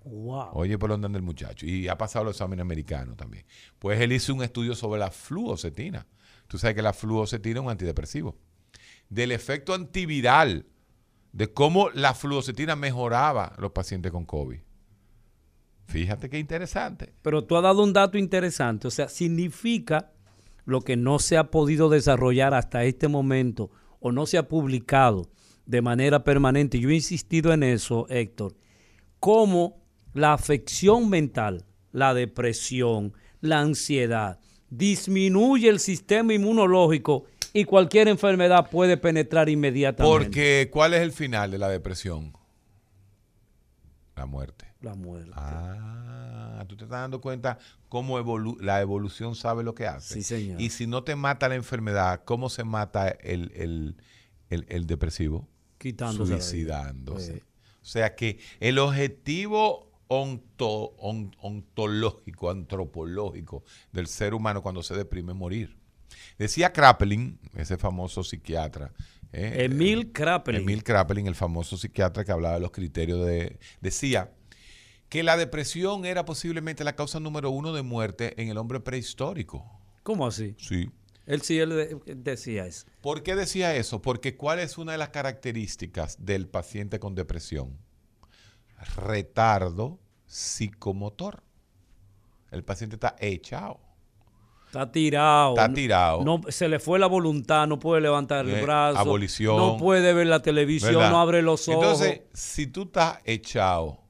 Wow. 0.09 0.51
Oye, 0.55 0.79
por 0.79 0.91
dónde 0.91 1.07
anda 1.07 1.19
el 1.19 1.25
muchacho. 1.25 1.67
Y 1.67 1.89
ha 1.89 1.99
pasado 1.99 2.25
los 2.25 2.37
exámenes 2.37 2.63
americanos 2.63 3.17
también. 3.17 3.45
Pues 3.79 4.01
él 4.01 4.13
hizo 4.13 4.35
un 4.35 4.43
estudio 4.43 4.75
sobre 4.75 4.99
la 5.01 5.11
fluoxetina. 5.11 6.07
Tú 6.47 6.59
sabes 6.59 6.75
que 6.75 6.83
la 6.83 6.93
fluoxetina 6.93 7.61
es 7.61 7.65
un 7.65 7.71
antidepresivo. 7.71 8.37
Del 9.11 9.33
efecto 9.33 9.75
antiviral, 9.75 10.67
de 11.33 11.53
cómo 11.53 11.91
la 11.91 12.15
fluoxetina 12.15 12.75
mejoraba 12.75 13.45
a 13.47 13.61
los 13.61 13.73
pacientes 13.73 14.11
con 14.11 14.25
COVID. 14.25 14.59
Fíjate 15.87 16.29
qué 16.29 16.39
interesante. 16.39 17.15
Pero 17.23 17.45
tú 17.45 17.57
has 17.57 17.63
dado 17.63 17.83
un 17.83 17.93
dato 17.93 18.19
interesante. 18.19 18.89
O 18.89 18.91
sea, 18.91 19.09
significa 19.09 20.13
lo 20.65 20.81
que 20.83 20.97
no 20.97 21.19
se 21.19 21.37
ha 21.37 21.51
podido 21.51 21.89
desarrollar 21.89 22.55
hasta 22.55 22.85
este 22.85 23.09
momento 23.09 23.71
o 24.01 24.13
no 24.13 24.27
se 24.27 24.39
ha 24.39 24.49
publicado 24.49 25.31
de 25.67 25.83
manera 25.83 26.25
permanente. 26.25 26.79
Yo 26.79 26.91
he 26.91 26.95
insistido 26.95 27.53
en 27.53 27.63
eso, 27.63 28.07
Héctor. 28.09 28.57
Cómo 29.21 29.78
la 30.15 30.33
afección 30.33 31.09
mental, 31.11 31.65
la 31.93 32.15
depresión, 32.15 33.13
la 33.41 33.61
ansiedad, 33.61 34.39
disminuye 34.71 35.69
el 35.69 35.81
sistema 35.81 36.35
inmunológico 36.35 37.25
y 37.53 37.65
cualquier 37.65 38.09
enfermedad 38.09 38.69
puede 38.71 38.97
penetrar 38.97 39.49
inmediatamente. 39.49 40.25
Porque, 40.27 40.69
¿cuál 40.73 40.95
es 40.95 41.01
el 41.01 41.13
final 41.13 41.51
de 41.51 41.59
la 41.59 41.69
depresión? 41.69 42.33
La 44.17 44.27
muerte. 44.27 44.67
La 44.81 44.95
muerte. 44.95 45.31
Ah, 45.35 46.65
tú 46.69 46.77
te 46.77 46.85
estás 46.85 47.01
dando 47.01 47.21
cuenta 47.21 47.59
cómo 47.89 48.19
evolu- 48.19 48.61
la 48.61 48.81
evolución 48.81 49.35
sabe 49.35 49.63
lo 49.65 49.75
que 49.75 49.87
hace. 49.87 50.15
Sí, 50.15 50.23
señor. 50.23 50.61
Y 50.61 50.71
si 50.71 50.87
no 50.87 51.03
te 51.05 51.17
mata 51.17 51.49
la 51.49 51.55
enfermedad, 51.55 52.23
¿cómo 52.25 52.49
se 52.49 52.65
mata 52.65 53.09
el, 53.09 53.53
el- 53.55 53.97
el- 54.51 54.67
el 54.69 54.87
depresivo? 54.87 55.49
Quitándose. 55.79 56.33
Suicidándose. 56.41 57.35
Sí. 57.35 57.43
O 57.81 57.85
sea 57.91 58.15
que 58.15 58.39
el 58.61 58.79
objetivo 58.79 59.88
onto- 60.09 60.95
on- 60.99 61.35
ontológico, 61.41 62.51
antropológico 62.51 63.63
del 63.93 64.07
ser 64.07 64.35
humano 64.35 64.63
cuando 64.63 64.83
se 64.83 64.95
deprime 64.95 65.35
morir. 65.35 65.79
Decía 66.39 66.73
Kraepelin, 66.73 67.39
ese 67.55 67.77
famoso 67.77 68.25
psiquiatra. 68.25 68.93
¿eh? 69.33 69.65
Emil 69.65 70.13
Kraepelin. 70.13 70.63
Emil 70.63 70.83
Kraepelin, 70.83 71.27
el 71.27 71.35
famoso 71.35 71.77
psiquiatra 71.77 72.25
que 72.25 72.33
hablaba 72.33 72.55
de 72.55 72.61
los 72.61 72.71
criterios 72.71 73.25
de... 73.27 73.59
Decía 73.81 74.33
que 75.09 75.23
la 75.23 75.37
depresión 75.37 76.05
era 76.05 76.25
posiblemente 76.25 76.85
la 76.85 76.97
causa 76.97 77.21
número 77.21 77.51
uno 77.51 77.73
de 77.73 77.83
muerte 77.83 78.41
en 78.41 78.49
el 78.49 78.59
hombre 78.59 78.81
prehistórico. 78.81 79.65
¿Cómo 80.03 80.27
así? 80.27 80.55
Sí. 80.59 80.91
Él 81.27 81.43
sí 81.43 81.59
él 81.59 81.71
de- 81.71 82.01
decía 82.17 82.65
eso. 82.67 82.87
¿Por 83.03 83.23
qué 83.23 83.35
decía 83.37 83.77
eso? 83.77 84.01
Porque 84.01 84.37
¿cuál 84.37 84.61
es 84.61 84.79
una 84.79 84.93
de 84.93 84.99
las 84.99 85.11
características 85.11 86.25
del 86.25 86.49
paciente 86.49 86.99
con 86.99 87.15
depresión? 87.15 87.77
Retardo 88.97 89.99
psicomotor. 90.27 91.43
El 92.51 92.65
paciente 92.65 92.97
está 92.97 93.17
echado. 93.19 93.81
Está 94.67 94.91
tirado. 94.93 95.51
Está 95.55 95.73
tirado. 95.73 96.25
No, 96.25 96.41
se 96.49 96.69
le 96.69 96.79
fue 96.79 96.99
la 96.99 97.07
voluntad, 97.07 97.67
no 97.67 97.79
puede 97.79 98.03
levantar 98.03 98.45
el 98.47 98.55
Eh, 98.57 98.63
brazo. 98.63 98.99
abolición. 98.99 99.57
No 99.57 99.77
puede 99.79 100.13
ver 100.13 100.27
la 100.27 100.43
televisión, 100.43 100.95
¿verdad? 100.95 101.11
no 101.11 101.21
abre 101.21 101.43
los 101.43 101.69
ojos. 101.69 101.83
Entonces, 101.83 102.21
si 102.35 102.67
tú 102.67 102.83
estás 102.83 103.19
echado 103.25 104.01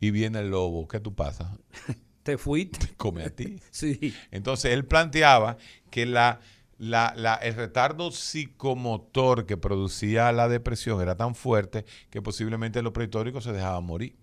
y 0.00 0.10
viene 0.12 0.38
el 0.40 0.50
lobo, 0.50 0.86
¿qué 0.86 1.00
tú 1.00 1.14
pasas? 1.14 1.48
Te 2.22 2.38
fuiste. 2.38 2.94
Come 2.96 3.24
a 3.24 3.30
ti. 3.30 3.60
Sí. 3.70 4.14
Entonces, 4.30 4.72
él 4.72 4.84
planteaba 4.86 5.56
que 5.90 6.06
la, 6.06 6.40
la- 6.78 7.14
la- 7.16 7.34
el 7.36 7.54
retardo 7.54 8.10
psicomotor 8.10 9.46
que 9.46 9.56
producía 9.56 10.32
la 10.32 10.48
depresión 10.48 11.00
era 11.00 11.16
tan 11.16 11.34
fuerte 11.34 11.84
que 12.10 12.22
posiblemente 12.22 12.82
los 12.82 12.92
prehistóricos 12.92 13.44
se 13.44 13.52
dejaban 13.52 13.84
morir 13.84 14.16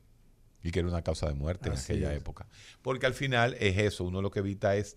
y 0.64 0.72
que 0.72 0.80
era 0.80 0.88
una 0.90 1.02
causa 1.02 1.28
de 1.28 1.34
muerte 1.34 1.70
Así 1.70 1.94
en 1.94 1.98
aquella 1.98 2.14
es. 2.14 2.22
época. 2.22 2.48
Porque 2.82 3.06
al 3.06 3.14
final 3.14 3.56
es 3.60 3.78
eso, 3.78 4.04
uno 4.04 4.22
lo 4.22 4.32
que 4.32 4.40
evita 4.40 4.76
es 4.76 4.96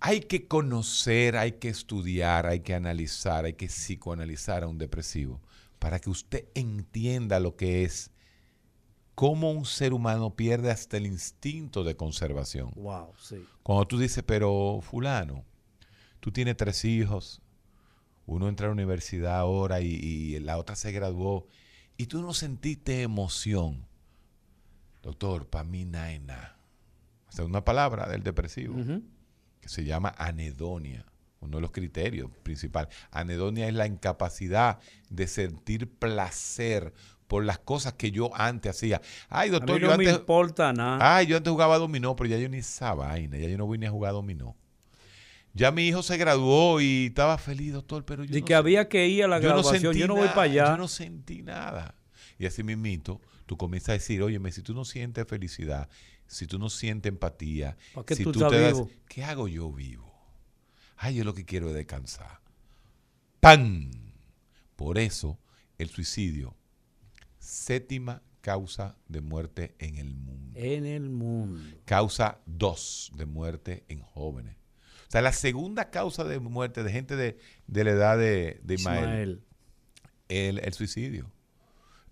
hay 0.00 0.20
que 0.20 0.46
conocer, 0.46 1.36
hay 1.36 1.52
que 1.52 1.68
estudiar, 1.68 2.46
hay 2.46 2.60
que 2.60 2.74
analizar, 2.74 3.44
hay 3.46 3.54
que 3.54 3.66
psicoanalizar 3.68 4.62
a 4.62 4.68
un 4.68 4.76
depresivo 4.78 5.40
para 5.78 5.98
que 6.00 6.10
usted 6.10 6.46
entienda 6.54 7.40
lo 7.40 7.56
que 7.56 7.82
es 7.84 8.10
cómo 9.14 9.50
un 9.52 9.64
ser 9.64 9.94
humano 9.94 10.34
pierde 10.36 10.70
hasta 10.70 10.96
el 10.98 11.06
instinto 11.06 11.82
de 11.84 11.96
conservación. 11.96 12.70
Wow, 12.76 13.14
sí. 13.18 13.42
Cuando 13.62 13.86
tú 13.86 13.98
dices, 13.98 14.22
pero 14.26 14.80
fulano, 14.82 15.44
tú 16.26 16.32
tienes 16.32 16.56
tres 16.56 16.84
hijos, 16.84 17.40
uno 18.26 18.48
entra 18.48 18.66
a 18.66 18.70
la 18.70 18.72
universidad 18.72 19.38
ahora 19.38 19.80
y, 19.80 19.86
y 19.86 20.40
la 20.40 20.58
otra 20.58 20.74
se 20.74 20.90
graduó, 20.90 21.46
y 21.96 22.06
tú 22.06 22.20
no 22.20 22.34
sentiste 22.34 23.02
emoción. 23.02 23.86
Doctor, 25.04 25.46
para 25.46 25.62
mí. 25.62 25.88
Esa 25.88 26.56
es 27.30 27.38
una 27.38 27.64
palabra 27.64 28.08
del 28.08 28.24
depresivo 28.24 28.74
que 29.60 29.68
se 29.68 29.84
llama 29.84 30.16
anedonia, 30.18 31.06
uno 31.38 31.58
de 31.58 31.60
los 31.60 31.70
criterios 31.70 32.28
principales. 32.42 32.92
Anedonia 33.12 33.68
es 33.68 33.74
la 33.74 33.86
incapacidad 33.86 34.80
de 35.08 35.28
sentir 35.28 35.88
placer 35.88 36.92
por 37.28 37.44
las 37.44 37.60
cosas 37.60 37.92
que 37.92 38.10
yo 38.10 38.34
antes 38.34 38.70
hacía. 38.74 39.00
Ay, 39.28 39.50
A 39.50 39.52
doctor, 39.52 39.78
yo 39.78 39.86
no 39.86 39.92
antes... 39.92 40.08
me 40.08 40.12
importa 40.12 40.72
nada. 40.72 41.18
Ay, 41.18 41.26
yo 41.28 41.36
antes 41.36 41.52
jugaba 41.52 41.78
dominó, 41.78 42.16
pero 42.16 42.30
ya 42.30 42.36
yo 42.36 42.48
ni 42.48 42.58
esa 42.58 42.94
vaina, 42.94 43.38
ya 43.38 43.46
yo 43.46 43.56
no 43.56 43.66
voy 43.66 43.78
ni 43.78 43.86
a 43.86 43.92
jugar 43.92 44.12
dominó. 44.12 44.56
Ya 45.56 45.70
mi 45.72 45.88
hijo 45.88 46.02
se 46.02 46.16
graduó 46.18 46.80
y 46.80 47.06
estaba 47.06 47.38
feliz, 47.38 47.72
doctor, 47.72 48.04
pero 48.04 48.24
yo 48.24 48.32
De 48.32 48.40
no 48.40 48.46
que 48.46 48.52
sé- 48.52 48.56
había 48.56 48.88
que 48.88 49.08
ir 49.08 49.24
a 49.24 49.28
la 49.28 49.38
yo 49.38 49.48
no 49.48 49.54
graduación, 49.54 49.82
sentí 49.82 49.98
yo 50.00 50.06
no 50.06 50.14
voy 50.14 50.22
nada, 50.24 50.34
para 50.34 50.50
allá. 50.50 50.66
Yo 50.72 50.76
no 50.76 50.86
sentí 50.88 51.42
nada. 51.42 51.94
Y 52.38 52.44
así 52.46 52.62
mismito, 52.62 53.20
tú 53.46 53.56
comienzas 53.56 53.88
a 53.90 53.92
decir, 53.94 54.22
oye, 54.22 54.38
si 54.52 54.60
tú 54.62 54.74
no 54.74 54.84
sientes 54.84 55.26
felicidad, 55.26 55.88
si 56.26 56.46
tú 56.46 56.58
no 56.58 56.68
sientes 56.68 57.10
empatía, 57.10 57.76
¿Para 57.94 58.04
qué 58.04 58.16
si 58.16 58.24
tú 58.24 58.32
tú, 58.32 58.40
te 58.40 58.60
das, 58.60 58.72
vivo? 58.74 58.90
¿qué 59.08 59.24
hago 59.24 59.48
yo 59.48 59.72
vivo? 59.72 60.12
Ay, 60.98 61.14
yo 61.14 61.24
lo 61.24 61.32
que 61.34 61.44
quiero 61.46 61.68
es 61.70 61.74
descansar. 61.74 62.40
¡Pam! 63.40 63.90
Por 64.76 64.98
eso, 64.98 65.38
el 65.78 65.88
suicidio, 65.88 66.54
séptima 67.38 68.22
causa 68.40 68.96
de 69.08 69.20
muerte 69.20 69.74
en 69.78 69.96
el 69.96 70.14
mundo 70.14 70.58
En 70.58 70.86
el 70.86 71.08
mundo. 71.10 71.78
causa 71.84 72.40
dos 72.46 73.10
de 73.16 73.24
muerte 73.26 73.84
en 73.88 74.00
jóvenes. 74.00 74.56
O 75.06 75.10
sea, 75.10 75.22
la 75.22 75.32
segunda 75.32 75.90
causa 75.90 76.24
de 76.24 76.38
muerte 76.40 76.82
de 76.82 76.90
gente 76.92 77.16
de, 77.16 77.38
de 77.66 77.84
la 77.84 77.90
edad 77.90 78.18
de, 78.18 78.60
de 78.62 78.74
Ismael, 78.74 79.00
Ismael. 79.02 79.40
El, 80.28 80.58
el 80.58 80.72
suicidio. 80.72 81.30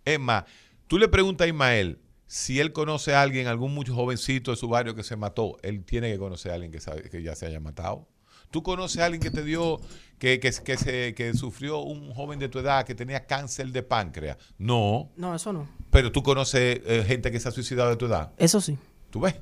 Es 0.05 0.21
más, 0.21 0.45
tú 0.87 0.99
le 0.99 1.09
preguntas 1.09 1.47
a 1.47 1.49
Ismael 1.49 1.99
si 2.27 2.59
él 2.61 2.73
conoce 2.73 3.15
a 3.15 3.23
alguien, 3.23 3.47
algún 3.47 3.75
mucho 3.75 3.95
jovencito 3.95 4.51
de 4.51 4.57
su 4.57 4.69
barrio 4.69 4.95
que 4.95 5.03
se 5.03 5.15
mató, 5.17 5.57
él 5.63 5.85
tiene 5.85 6.11
que 6.13 6.19
conocer 6.19 6.53
a 6.53 6.55
alguien 6.55 6.73
que, 6.73 6.81
sabe- 6.81 7.09
que 7.11 7.23
ya 7.23 7.35
se 7.35 7.47
haya 7.47 7.61
matado. 7.61 8.09
¿Tú 8.51 8.63
conoces 8.63 9.01
a 9.03 9.07
alguien 9.07 9.21
que 9.21 9.31
te 9.31 9.43
dio, 9.43 9.81
que, 10.19 10.39
que, 10.41 10.51
que, 10.53 10.77
se, 10.77 11.15
que 11.15 11.35
sufrió 11.35 11.81
un 11.81 12.13
joven 12.15 12.39
de 12.39 12.49
tu 12.49 12.61
edad 12.61 12.87
que 12.87 12.95
tenía 12.95 13.27
cáncer 13.27 13.69
de 13.69 13.83
páncreas? 13.83 14.37
No. 14.59 15.11
No, 15.17 15.35
eso 15.35 15.53
no. 15.53 15.69
Pero 15.91 16.13
tú 16.13 16.23
conoces 16.23 16.81
eh, 16.87 17.05
gente 17.07 17.31
que 17.33 17.41
se 17.41 17.49
ha 17.49 17.53
suicidado 17.53 17.91
de 17.91 17.97
tu 17.97 18.07
edad. 18.07 18.33
Eso 18.39 18.61
sí. 18.61 18.79
¿Tú 19.11 19.21
ves? 19.21 19.35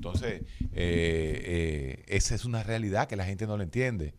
Entonces, 0.00 0.40
eh, 0.72 1.42
eh, 1.44 2.04
esa 2.06 2.34
es 2.34 2.46
una 2.46 2.62
realidad 2.62 3.06
que 3.06 3.16
la 3.16 3.26
gente 3.26 3.46
no 3.46 3.58
la 3.58 3.64
entiende. 3.64 4.14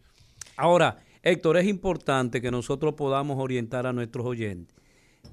Ahora, 0.55 0.99
Héctor, 1.23 1.57
es 1.57 1.65
importante 1.65 2.39
que 2.39 2.51
nosotros 2.51 2.93
podamos 2.93 3.39
orientar 3.39 3.87
a 3.87 3.93
nuestros 3.93 4.23
oyentes 4.27 4.75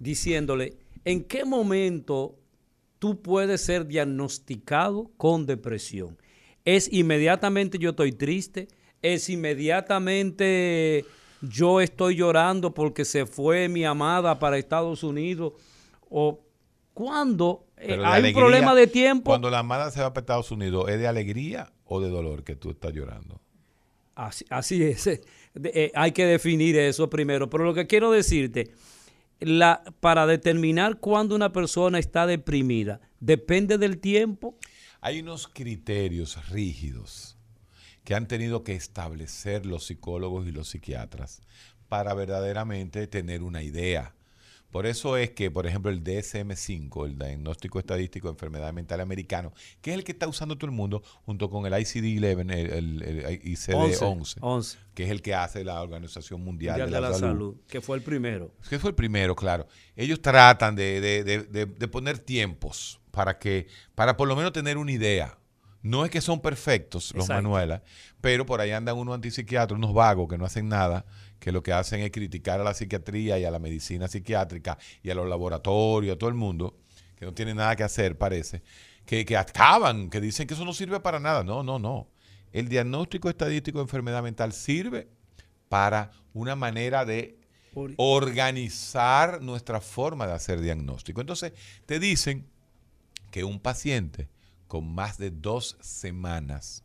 diciéndole 0.01 0.78
en 1.05 1.24
qué 1.24 1.44
momento 1.44 2.38
tú 2.99 3.20
puedes 3.20 3.61
ser 3.61 3.86
diagnosticado 3.86 5.11
con 5.18 5.44
depresión. 5.44 6.16
Es 6.64 6.90
inmediatamente 6.90 7.78
yo 7.78 7.90
estoy 7.90 8.12
triste, 8.12 8.68
es 9.03 9.28
inmediatamente 9.28 11.05
yo 11.42 11.82
estoy 11.82 12.16
llorando 12.16 12.72
porque 12.72 13.05
se 13.05 13.26
fue 13.26 13.68
mi 13.68 13.84
amada 13.84 14.38
para 14.38 14.57
Estados 14.57 15.03
Unidos 15.03 15.53
o 16.09 16.47
cuando 16.99 17.68
eh, 17.76 17.96
hay 18.05 18.24
un 18.24 18.32
problema 18.32 18.74
de 18.74 18.88
tiempo. 18.88 19.30
Cuando 19.30 19.51
la 19.51 19.61
amada 19.61 19.92
se 19.92 20.01
va 20.01 20.12
para 20.12 20.22
Estados 20.22 20.51
Unidos, 20.51 20.90
¿es 20.90 20.99
de 20.99 21.07
alegría 21.07 21.72
o 21.84 22.01
de 22.01 22.11
dolor 22.11 22.42
que 22.42 22.57
tú 22.57 22.70
estás 22.70 22.92
llorando? 22.92 23.40
Así, 24.16 24.44
así 24.51 24.82
es. 24.82 25.07
eh, 25.07 25.20
eh, 25.55 25.92
hay 25.94 26.11
que 26.11 26.26
definir 26.26 26.76
eso 26.76 27.09
primero. 27.09 27.49
Pero 27.49 27.62
lo 27.62 27.72
que 27.72 27.86
quiero 27.86 28.11
decirte, 28.11 28.72
la, 29.38 29.84
para 30.01 30.26
determinar 30.26 30.99
cuándo 30.99 31.36
una 31.36 31.53
persona 31.53 32.01
está 32.01 32.26
deprimida, 32.26 33.01
depende 33.20 33.78
del 33.78 34.01
tiempo. 34.01 34.57
Hay 35.01 35.20
unos 35.20 35.46
criterios 35.46 36.49
rígidos 36.49 37.38
que 38.03 38.16
han 38.16 38.26
tenido 38.26 38.64
que 38.64 38.74
establecer 38.74 39.66
los 39.66 39.86
psicólogos 39.86 40.49
y 40.49 40.51
los 40.51 40.70
psiquiatras 40.70 41.42
para 41.88 42.12
verdaderamente 42.14 43.07
tener 43.07 43.44
una 43.44 43.62
idea. 43.62 44.16
Por 44.71 44.85
eso 44.87 45.16
es 45.16 45.31
que, 45.31 45.51
por 45.51 45.66
ejemplo, 45.66 45.91
el 45.91 46.05
DSM-5, 46.05 47.07
el 47.07 47.19
Diagnóstico 47.19 47.79
Estadístico 47.79 48.29
de 48.29 48.33
Enfermedad 48.33 48.73
Mental 48.73 49.01
Americano, 49.01 49.53
que 49.81 49.91
es 49.93 49.97
el 49.97 50.05
que 50.05 50.12
está 50.12 50.29
usando 50.29 50.57
todo 50.59 50.66
el 50.71 50.77
mundo, 50.77 51.03
junto 51.25 51.49
con 51.49 51.64
el 51.66 51.73
ICD-11, 51.73 52.51
el, 52.53 52.71
el- 52.73 53.03
el 53.03 53.41
ICD-11, 53.43 54.37
11. 54.41 54.79
que 54.95 55.05
es 55.05 55.11
el 55.11 55.23
que 55.23 55.35
hace 55.35 55.64
la 55.64 55.81
Organización 55.83 56.45
Mundial, 56.45 56.81
Mundial 56.81 57.03
de 57.03 57.09
la, 57.11 57.14
Salud. 57.19 57.57
que 57.66 57.81
fue 57.81 57.97
el 57.97 58.03
primero. 58.03 58.53
que 58.69 58.79
fue 58.79 58.91
el 58.91 58.95
primero, 58.97 59.35
claro. 59.35 59.66
Ellos 59.97 60.21
tratan 60.21 60.77
de, 60.77 61.01
de- 61.01 61.25
de- 61.25 61.89
poner 61.89 62.19
tiempos 62.19 63.01
para 63.11 63.39
que, 63.39 63.66
para 63.95 64.16
por 64.16 64.29
lo 64.29 64.37
menos 64.37 64.53
tener 64.53 64.77
una 64.77 64.93
idea. 64.93 65.39
No 65.81 66.05
es 66.05 66.11
que 66.11 66.21
son 66.21 66.41
perfectos 66.41 67.12
los 67.14 67.25
Exacto. 67.27 67.43
manuales, 67.43 67.81
pero 68.21 68.45
por 68.45 68.61
ahí 68.61 68.73
andan 68.73 68.97
unos 68.99 69.14
antipsiquiatras, 69.14 69.79
unos 69.79 69.95
vagos 69.95 70.29
que 70.29 70.37
no 70.37 70.45
hacen 70.45 70.69
nada, 70.69 71.07
que 71.39 71.53
lo 71.53 71.62
que 71.62 71.72
hacen 71.72 72.01
es 72.01 72.11
criticar 72.11 72.61
a 72.61 72.64
la 72.64 72.74
psiquiatría 72.74 73.39
y 73.39 73.45
a 73.45 73.51
la 73.51 73.59
medicina 73.59 74.09
psiquiátrica 74.09 74.78
y 75.03 75.11
a 75.11 75.14
los 75.14 75.28
laboratorios, 75.28 76.16
a 76.16 76.18
todo 76.18 76.30
el 76.30 76.36
mundo, 76.36 76.76
que 77.16 77.24
no 77.24 77.34
tienen 77.34 77.57
nada 77.57 77.76
que 77.76 77.84
hacer, 77.84 78.16
parece, 78.18 78.62
que, 79.05 79.24
que 79.24 79.36
acaban, 79.36 80.11
que 80.11 80.20
dicen 80.20 80.47
que 80.47 80.55
eso 80.55 80.64
no 80.64 80.72
sirve 80.72 81.01
para 81.01 81.20
nada. 81.20 81.45
No, 81.45 81.62
no, 81.62 81.78
no. 81.78 82.09
El 82.53 82.68
diagnóstico 82.68 83.28
estadístico 83.28 83.78
de 83.78 83.82
enfermedad 83.82 84.22
mental 84.22 84.53
sirve 84.53 85.09
para 85.68 86.11
una 86.32 86.57
manera 86.57 87.05
de 87.05 87.39
organizar 87.97 89.41
nuestra 89.43 89.80
forma 89.80 90.26
de 90.26 90.32
hacer 90.32 90.61
diagnóstico. 90.61 91.20
Entonces, 91.20 91.53
te 91.86 91.99
dicen 91.99 92.47
que 93.30 93.45
un 93.45 93.61
paciente 93.61 94.28
con 94.66 94.93
más 94.95 95.18
de 95.18 95.30
dos 95.30 95.76
semanas 95.80 96.84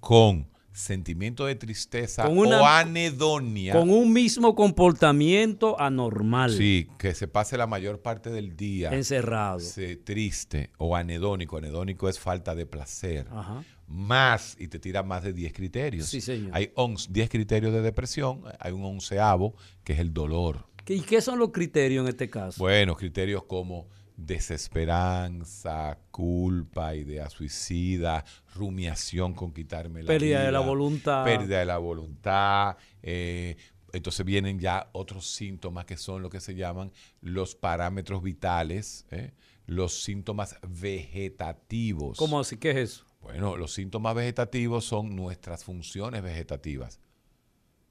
con 0.00 0.48
sentimiento 0.72 1.46
de 1.46 1.54
tristeza 1.56 2.28
una- 2.28 2.60
o 2.62 2.66
anedonia, 2.66 3.72
Con 3.72 3.90
un 3.90 4.12
mismo 4.12 4.54
comportamiento 4.54 5.80
anormal. 5.80 6.50
sí, 6.52 6.88
que 6.98 7.14
se 7.14 7.28
pase 7.28 7.56
la 7.56 7.66
mayor 7.66 8.00
parte 8.02 8.30
del 8.30 8.56
día 8.56 8.90
Encerrado. 8.92 9.60
se- 9.60 9.96
triste 9.96 10.70
o 10.78 10.94
anedónico, 10.96 11.56
anedónico 11.58 12.08
es 12.08 12.18
falta 12.18 12.54
de 12.54 12.66
placer, 12.66 13.26
Ajá. 13.30 13.64
más, 13.88 14.56
y 14.60 14.68
te 14.68 14.78
tira 14.78 15.02
más 15.02 15.22
de 15.24 15.32
10 15.32 15.52
criterios. 15.52 16.06
Sí, 16.06 16.20
señor. 16.20 16.50
Hay 16.54 16.70
11 16.74 17.08
10 17.10 17.28
criterios 17.28 17.72
de 17.72 17.82
depresión, 17.82 18.42
hay 18.58 18.72
un 18.72 18.84
onceavo 18.84 19.54
que 19.84 19.94
es 19.94 19.98
el 19.98 20.12
dolor. 20.12 20.66
¿Qué- 20.84 20.94
¿Y 20.94 21.00
qué 21.00 21.20
son 21.20 21.38
los 21.38 21.50
criterios 21.50 22.02
en 22.04 22.08
este 22.08 22.30
caso? 22.30 22.58
Bueno, 22.58 22.96
criterios 22.96 23.42
como 23.44 23.88
desesperanza, 24.26 25.98
culpa, 26.10 26.94
idea 26.94 27.28
suicida, 27.30 28.24
rumiación 28.54 29.34
con 29.34 29.52
quitarme 29.52 30.02
la 30.02 30.08
Pérdida 30.08 30.40
de 30.40 30.46
vida, 30.48 30.52
la 30.52 30.60
voluntad. 30.60 31.24
pérdida 31.24 31.58
de 31.58 31.66
la 31.66 31.78
voluntad. 31.78 32.76
eh, 33.02 33.56
entonces 33.92 34.24
vienen 34.24 34.60
ya 34.60 34.88
otros 34.92 35.26
síntomas 35.32 35.84
que 35.84 35.96
son 35.96 36.22
lo 36.22 36.30
que 36.30 36.38
se 36.40 36.54
llaman 36.54 36.92
los 37.20 37.56
parámetros 37.56 38.22
vitales, 38.22 39.04
¿eh? 39.10 39.32
los 39.66 40.02
síntomas 40.02 40.56
vegetativos. 40.62 42.16
¿Cómo 42.16 42.38
así? 42.38 42.56
¿Qué 42.56 42.70
es 42.70 42.76
eso? 42.76 43.04
Bueno, 43.20 43.56
los 43.56 43.72
síntomas 43.74 44.14
vegetativos 44.14 44.84
son 44.84 45.16
nuestras 45.16 45.64
funciones 45.64 46.22
vegetativas. 46.22 47.00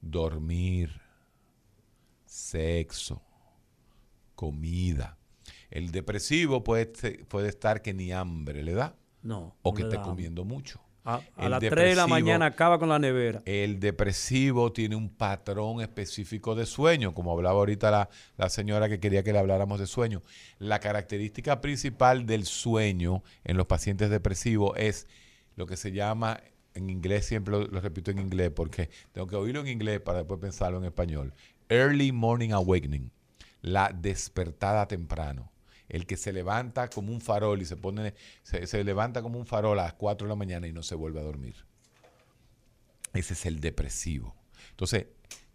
Dormir, 0.02 1.02
sexo, 2.26 3.22
comida. 4.36 5.19
El 5.72 5.92
depresivo 5.92 6.64
puede, 6.64 6.88
puede 7.28 7.50
estar 7.50 7.82
que 7.82 7.94
ni 7.94 8.12
hambre 8.12 8.64
le 8.64 8.74
da 8.74 8.96
No. 9.22 9.56
o 9.62 9.74
que 9.74 9.84
esté 9.84 10.00
comiendo 10.02 10.46
mucho. 10.46 10.82
A, 11.06 11.22
las 11.50 11.60
3 11.60 11.72
de 11.72 11.96
la 11.96 12.06
mañana 12.06 12.46
acaba 12.46 12.78
con 12.78 12.90
la 12.90 13.00
nevera. 13.00 13.42
El 13.46 13.80
depresivo 13.80 14.72
tiene 14.72 14.96
un 14.96 15.10
patrón 15.10 15.82
específico 15.82 16.54
de 16.54 16.68
sueño, 16.68 17.16
como 17.16 17.32
hablaba 17.32 17.58
ahorita 17.60 17.90
la, 17.90 18.10
la 18.38 18.50
señora 18.50 18.90
que 18.90 19.00
quería 19.00 19.24
que 19.24 19.34
le 19.34 19.40
habláramos 19.40 19.80
de 19.80 19.88
sueño. 19.88 20.22
La 20.60 20.80
característica 20.80 21.62
principal 21.62 22.28
del 22.28 22.46
sueño 22.46 23.24
en 23.44 23.58
los 23.58 23.66
pacientes 23.66 24.12
depresivos 24.12 24.78
es 24.78 25.08
lo 25.56 25.66
que 25.66 25.78
se 25.78 25.92
llama, 25.92 26.42
en 26.76 26.90
inglés 26.92 27.26
siempre 27.26 27.54
lo, 27.54 27.68
lo 27.68 27.82
repito 27.82 28.12
en 28.12 28.20
inglés 28.20 28.52
porque 28.52 28.90
tengo 29.12 29.26
que 29.26 29.36
oírlo 29.36 29.62
en 29.62 29.68
inglés 29.68 30.02
para 30.02 30.20
después 30.20 30.40
pensarlo 30.40 30.78
en 30.78 30.86
español. 30.86 31.34
Early 31.70 32.12
morning 32.12 32.52
awakening, 32.52 33.12
la 33.62 33.92
despertada 33.94 34.88
temprano. 34.88 35.52
El 35.90 36.06
que 36.06 36.16
se 36.18 36.32
levanta 36.32 36.90
como 36.90 37.12
un 37.12 37.20
farol 37.20 37.62
y 37.62 37.66
se 37.66 37.76
pone, 37.76 38.14
se, 38.44 38.66
se 38.68 38.84
levanta 38.84 39.22
como 39.22 39.38
un 39.40 39.46
farol 39.46 39.80
a 39.80 39.84
las 39.84 39.94
4 39.94 40.28
de 40.28 40.30
la 40.30 40.36
mañana 40.36 40.68
y 40.68 40.72
no 40.72 40.84
se 40.84 40.96
vuelve 40.96 41.20
a 41.20 41.24
dormir. 41.24 41.56
Ese 43.14 43.34
es 43.34 43.46
el 43.46 43.60
depresivo. 43.60 44.36
Entonces, 44.72 45.08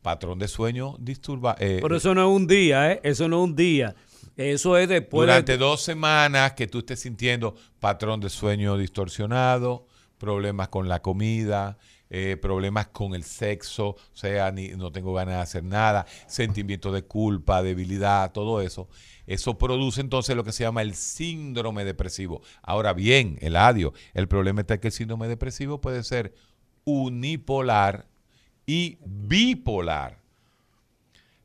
patrón 0.02 0.38
de 0.38 0.48
sueño 0.48 0.96
disturba. 0.98 1.56
eh, 1.58 1.78
Pero 1.80 1.96
eso 1.96 2.14
no 2.14 2.28
es 2.28 2.36
un 2.36 2.46
día, 2.46 2.92
¿eh? 2.92 3.00
Eso 3.02 3.28
no 3.28 3.38
es 3.38 3.44
un 3.44 3.56
día. 3.56 3.94
Eso 4.36 4.76
es 4.76 4.88
después 4.88 5.26
durante 5.26 5.52
de... 5.52 5.58
dos 5.58 5.82
semanas 5.82 6.52
que 6.54 6.66
tú 6.66 6.80
estés 6.80 7.00
sintiendo 7.00 7.54
patrón 7.78 8.20
de 8.20 8.28
sueño 8.28 8.76
distorsionado, 8.76 9.86
problemas 10.18 10.68
con 10.68 10.88
la 10.88 11.00
comida, 11.00 11.78
eh, 12.10 12.36
problemas 12.36 12.88
con 12.88 13.14
el 13.14 13.22
sexo, 13.24 13.88
o 13.90 13.98
sea, 14.12 14.50
ni, 14.50 14.68
no 14.70 14.90
tengo 14.92 15.14
ganas 15.14 15.36
de 15.36 15.40
hacer 15.40 15.64
nada, 15.64 16.04
sentimiento 16.26 16.92
de 16.92 17.02
culpa, 17.04 17.62
debilidad, 17.62 18.32
todo 18.32 18.60
eso. 18.60 18.88
Eso 19.26 19.56
produce 19.58 20.00
entonces 20.00 20.36
lo 20.36 20.44
que 20.44 20.52
se 20.52 20.64
llama 20.64 20.82
el 20.82 20.94
síndrome 20.94 21.84
depresivo. 21.84 22.42
Ahora 22.62 22.92
bien, 22.92 23.38
el 23.40 23.56
adio, 23.56 23.92
el 24.12 24.28
problema 24.28 24.60
está 24.62 24.78
que 24.80 24.88
el 24.88 24.92
síndrome 24.92 25.28
depresivo 25.28 25.80
puede 25.80 26.02
ser 26.02 26.34
unipolar 26.84 28.06
y 28.66 28.98
bipolar. 29.04 30.18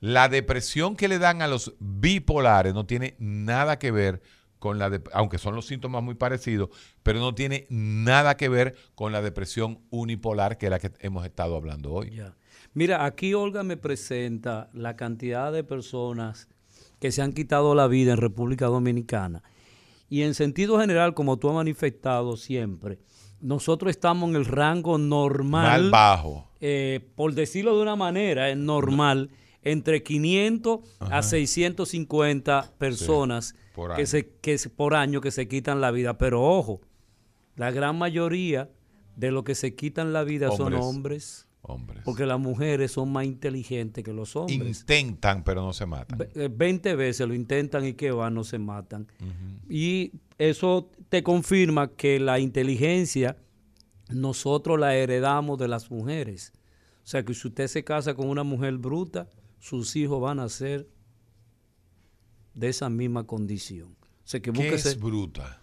La 0.02 0.30
depresión 0.30 0.96
que 0.96 1.08
le 1.10 1.20
dan 1.20 1.42
a 1.42 1.48
los 1.48 1.74
bipolares 1.80 2.74
no 2.74 2.86
tiene 2.86 3.16
nada 3.20 3.78
que 3.80 3.92
ver 3.92 4.22
con 4.58 4.78
la, 4.80 4.90
de- 4.90 5.02
aunque 5.14 5.38
son 5.38 5.56
los 5.56 5.66
síntomas 5.68 6.04
muy 6.04 6.16
parecidos, 6.16 6.70
pero 7.04 7.20
no 7.20 7.34
tiene 7.36 7.66
nada 7.70 8.36
que 8.38 8.50
ver 8.50 8.76
con 8.96 9.12
la 9.12 9.22
depresión 9.22 9.80
unipolar 9.90 10.58
que 10.58 10.66
es 10.68 10.70
la 10.70 10.80
que 10.80 10.92
hemos 11.00 11.26
estado 11.26 11.56
hablando 11.56 11.92
hoy. 11.92 12.22
Mira, 12.74 13.06
aquí 13.06 13.34
Olga 13.34 13.64
me 13.64 13.78
presenta 13.78 14.70
la 14.74 14.96
cantidad 14.96 15.52
de 15.52 15.64
personas 15.64 16.48
que 17.00 17.12
se 17.12 17.22
han 17.22 17.34
quitado 17.34 17.76
la 17.76 17.88
vida 17.88 18.12
en 18.12 18.18
República 18.18 18.66
Dominicana. 18.68 19.42
Y 20.10 20.24
en 20.24 20.34
sentido 20.34 20.80
general, 20.80 21.14
como 21.14 21.38
tú 21.38 21.50
has 21.50 21.56
manifestado 21.56 22.36
siempre, 22.36 23.00
nosotros 23.42 23.90
estamos 23.92 24.30
en 24.30 24.36
el 24.36 24.46
rango 24.46 24.98
normal. 24.98 25.84
Mal 25.84 25.92
bajo. 25.92 26.50
eh, 26.62 27.00
por 27.16 27.34
decirlo 27.36 27.76
de 27.78 27.84
una 27.84 27.96
manera, 27.96 28.50
es 28.50 28.58
normal, 28.58 29.30
entre 29.62 30.04
500 30.04 30.80
a 31.00 31.22
650 31.22 32.74
personas 32.78 33.56
por 33.74 33.90
que 33.96 34.02
año. 34.02 34.08
se, 34.08 34.30
que 34.42 34.58
se- 34.58 34.70
por 34.70 34.96
año 34.96 35.22
que 35.22 35.32
se 35.32 35.48
quitan 35.48 35.80
la 35.82 35.92
vida. 35.92 36.18
Pero 36.18 36.44
ojo, 36.44 36.82
la 37.56 37.72
gran 37.72 37.98
mayoría 37.98 38.70
de 39.16 39.32
los 39.32 39.44
que 39.44 39.56
se 39.56 39.76
quitan 39.76 40.12
la 40.14 40.24
vida 40.24 40.50
son 40.52 40.74
Hombres. 40.74 41.48
Hombres. 41.70 42.02
Porque 42.04 42.26
las 42.26 42.40
mujeres 42.40 42.92
son 42.92 43.12
más 43.12 43.26
inteligentes 43.26 44.04
que 44.04 44.12
los 44.14 44.36
hombres. 44.36 44.80
Intentan, 44.82 45.44
pero 45.44 45.62
no 45.62 45.72
se 45.74 45.86
matan. 45.86 46.20
Eh, 46.36 46.50
20 46.52 46.96
veces 46.96 47.28
lo 47.28 47.34
intentan 47.34 47.86
y 47.86 47.94
que 47.94 48.12
van, 48.12 48.34
no 48.34 48.44
se 48.44 48.60
matan. 48.60 49.08
Y 49.70 50.12
eso 50.38 50.90
te 51.10 51.24
confirma 51.24 51.90
que 51.96 52.20
la 52.20 52.40
inteligencia 52.40 53.38
nosotros 54.10 54.80
la 54.80 54.96
heredamos 54.96 55.58
de 55.60 55.68
las 55.68 55.90
mujeres. 55.92 56.52
O 57.04 57.08
sea 57.08 57.24
que 57.24 57.34
si 57.34 57.48
usted 57.48 57.68
se 57.68 57.84
casa 57.84 58.14
con 58.16 58.28
una 58.28 58.44
mujer 58.44 58.78
bruta, 58.78 59.28
sus 59.60 59.96
hijos 59.96 60.20
van 60.22 60.40
a 60.40 60.50
ser 60.50 60.88
de 62.54 62.70
esa 62.70 62.90
misma 62.90 63.26
condición. 63.26 63.96
O 64.02 64.28
sea 64.32 64.40
que 64.42 64.52
¿Qué 64.52 64.74
es 64.74 65.00
bruta? 65.00 65.60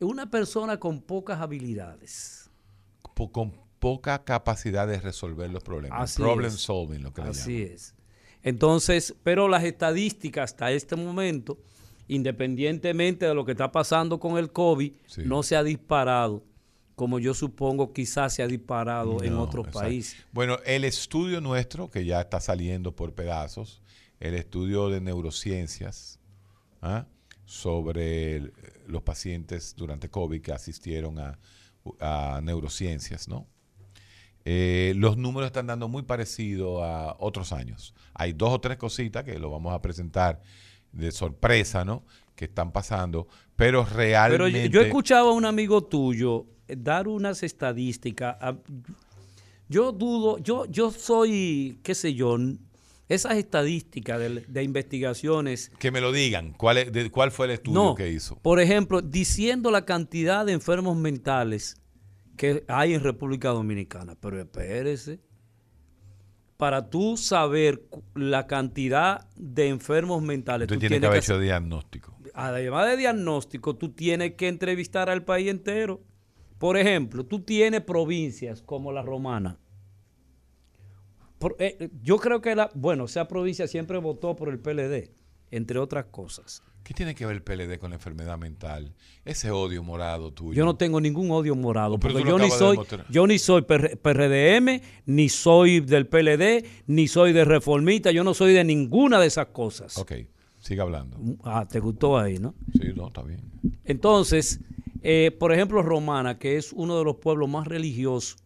una 0.00 0.28
persona 0.30 0.78
con 0.80 1.00
pocas 1.00 1.40
habilidades. 1.40 2.50
Po- 3.14 3.30
con 3.30 3.52
poca 3.82 4.22
capacidad 4.22 4.86
de 4.86 5.00
resolver 5.00 5.50
los 5.50 5.64
problemas. 5.64 6.00
Así 6.02 6.22
Problem 6.22 6.46
es. 6.46 6.60
solving, 6.60 7.02
lo 7.02 7.12
que 7.12 7.22
le 7.22 7.30
Así 7.30 7.58
llaman. 7.58 7.74
es. 7.74 7.94
Entonces, 8.44 9.14
pero 9.24 9.48
las 9.48 9.64
estadísticas 9.64 10.52
hasta 10.52 10.70
este 10.70 10.94
momento, 10.94 11.58
independientemente 12.06 13.26
de 13.26 13.34
lo 13.34 13.44
que 13.44 13.52
está 13.52 13.72
pasando 13.72 14.20
con 14.20 14.38
el 14.38 14.52
COVID, 14.52 14.92
Sí. 15.06 15.22
no 15.24 15.42
se 15.42 15.56
ha 15.56 15.64
disparado 15.64 16.44
como 16.94 17.18
yo 17.18 17.34
supongo 17.34 17.92
quizás 17.92 18.34
se 18.34 18.42
ha 18.42 18.46
disparado 18.46 19.24
en 19.24 19.34
otros 19.34 19.66
exacto. 19.66 19.80
países. 19.88 20.24
Bueno, 20.30 20.58
el 20.64 20.84
estudio 20.84 21.40
nuestro, 21.40 21.90
que 21.90 22.04
ya 22.04 22.20
está 22.20 22.38
saliendo 22.38 22.94
por 22.94 23.14
pedazos, 23.14 23.82
el 24.20 24.34
estudio 24.34 24.88
de 24.90 25.00
neurociencias 25.00 26.20
¿ah? 26.82 27.06
sobre 27.44 28.36
el- 28.36 28.52
los 28.86 29.02
pacientes 29.02 29.74
durante 29.76 30.10
COVID 30.10 30.40
que 30.42 30.52
asistieron 30.52 31.18
a, 31.18 31.38
a 31.98 32.40
neurociencias, 32.42 33.26
¿no? 33.26 33.48
Eh, 34.44 34.92
los 34.96 35.16
números 35.16 35.46
están 35.46 35.66
dando 35.68 35.88
muy 35.88 36.02
parecido 36.02 36.82
a 36.84 37.16
otros 37.20 37.52
años. 37.52 37.94
Hay 38.14 38.32
dos 38.32 38.50
o 38.52 38.60
tres 38.60 38.76
cositas 38.76 39.22
que 39.24 39.38
lo 39.38 39.50
vamos 39.50 39.72
a 39.72 39.80
presentar 39.80 40.40
de 40.92 41.12
sorpresa, 41.12 41.84
¿no? 41.84 42.04
Que 42.34 42.46
están 42.46 42.72
pasando, 42.72 43.28
pero 43.56 43.84
Pero 43.84 43.96
realmente... 43.96 44.68
yo, 44.68 44.80
yo 44.80 44.86
escuchaba 44.86 45.30
a 45.30 45.32
un 45.32 45.44
amigo 45.44 45.84
tuyo 45.84 46.46
eh, 46.66 46.76
dar 46.78 47.06
unas 47.08 47.42
estadísticas. 47.42 48.36
a- 48.40 48.56
Yo 49.68 49.92
dudo, 49.92 50.38
yo, 50.38 50.66
yo 50.66 50.90
soy, 50.90 51.78
qué 51.82 51.94
sé 51.94 52.14
yo, 52.14 52.36
esas 53.08 53.36
estadísticas 53.36 54.18
de, 54.18 54.28
de 54.48 54.62
investigaciones 54.62 55.70
Que 55.78 55.90
me 55.90 56.00
lo 56.00 56.12
digan, 56.12 56.52
¿cuál, 56.52 56.78
es- 56.78 56.92
de- 56.92 57.10
cuál 57.10 57.30
fue 57.30 57.46
el 57.46 57.52
estudio 57.52 57.74
No, 57.82 57.94
que 57.94 58.10
hizo? 58.10 58.36
por 58.36 58.60
ejemplo, 58.60 59.00
diciendo 59.02 59.70
la 59.70 59.84
cantidad 59.84 60.44
de 60.46 60.52
enfermos 60.52 60.96
mentales 60.96 61.76
que 62.36 62.64
hay 62.68 62.94
en 62.94 63.02
República 63.02 63.50
Dominicana. 63.50 64.14
Pero 64.20 64.40
espérese. 64.40 65.20
Para 66.56 66.88
tú 66.90 67.16
saber 67.16 67.82
la 68.14 68.46
cantidad 68.46 69.28
de 69.36 69.68
enfermos 69.68 70.22
mentales, 70.22 70.68
tú 70.68 70.74
tiene 70.74 70.82
que 70.82 70.88
tienes 71.00 71.08
haber 71.08 71.20
que 71.20 71.24
hecho 71.24 71.38
diagnóstico. 71.40 72.16
además 72.34 72.86
de 72.88 72.96
diagnóstico, 72.98 73.74
tú 73.76 73.90
tienes 73.92 74.34
que 74.34 74.46
entrevistar 74.48 75.10
al 75.10 75.24
país 75.24 75.48
entero. 75.50 76.00
Por 76.58 76.76
ejemplo, 76.76 77.24
tú 77.26 77.40
tienes 77.40 77.80
provincias 77.80 78.62
como 78.62 78.92
la 78.92 79.02
romana. 79.02 79.58
Por- 81.38 81.56
eh, 81.58 81.90
yo 82.02 82.18
creo 82.18 82.40
que 82.40 82.54
la, 82.54 82.70
bueno, 82.74 83.06
esa 83.06 83.26
provincia 83.26 83.66
siempre 83.66 83.98
votó 83.98 84.36
por 84.36 84.48
el 84.48 84.60
PLD, 84.60 85.10
entre 85.50 85.80
otras 85.80 86.04
cosas. 86.06 86.62
¿Qué 86.82 86.94
tiene 86.94 87.14
que 87.14 87.24
ver 87.24 87.36
el 87.36 87.42
PLD 87.42 87.78
con 87.78 87.90
la 87.90 87.96
enfermedad 87.96 88.36
mental? 88.38 88.92
Ese 89.24 89.50
odio 89.50 89.82
morado 89.84 90.32
tuyo. 90.32 90.52
Yo 90.54 90.64
no 90.64 90.76
tengo 90.76 91.00
ningún 91.00 91.30
odio 91.30 91.54
morado, 91.54 91.98
Pero 91.98 92.14
porque 92.14 92.28
yo 92.28 92.38
ni 92.38 92.44
de 92.46 92.50
soy, 92.50 92.70
demostrar. 92.72 93.06
yo 93.08 93.26
ni 93.26 93.38
soy 93.38 93.62
PR 93.62 93.96
PRDM, 93.98 94.80
ni 95.06 95.28
soy 95.28 95.80
del 95.80 96.06
PLD, 96.08 96.64
ni 96.88 97.06
soy 97.06 97.32
de 97.32 97.44
reformista, 97.44 98.10
yo 98.10 98.24
no 98.24 98.34
soy 98.34 98.52
de 98.52 98.64
ninguna 98.64 99.20
de 99.20 99.28
esas 99.28 99.46
cosas. 99.46 99.96
Ok, 99.96 100.12
siga 100.58 100.82
hablando. 100.82 101.18
Ah, 101.44 101.66
te 101.70 101.78
gustó 101.78 102.18
ahí, 102.18 102.38
¿no? 102.38 102.54
Sí, 102.72 102.88
no, 102.96 103.08
está 103.08 103.22
bien. 103.22 103.40
Entonces, 103.84 104.58
eh, 105.02 105.30
por 105.38 105.52
ejemplo, 105.52 105.82
Romana, 105.82 106.38
que 106.38 106.56
es 106.56 106.72
uno 106.72 106.98
de 106.98 107.04
los 107.04 107.16
pueblos 107.16 107.48
más 107.48 107.68
religiosos, 107.68 108.38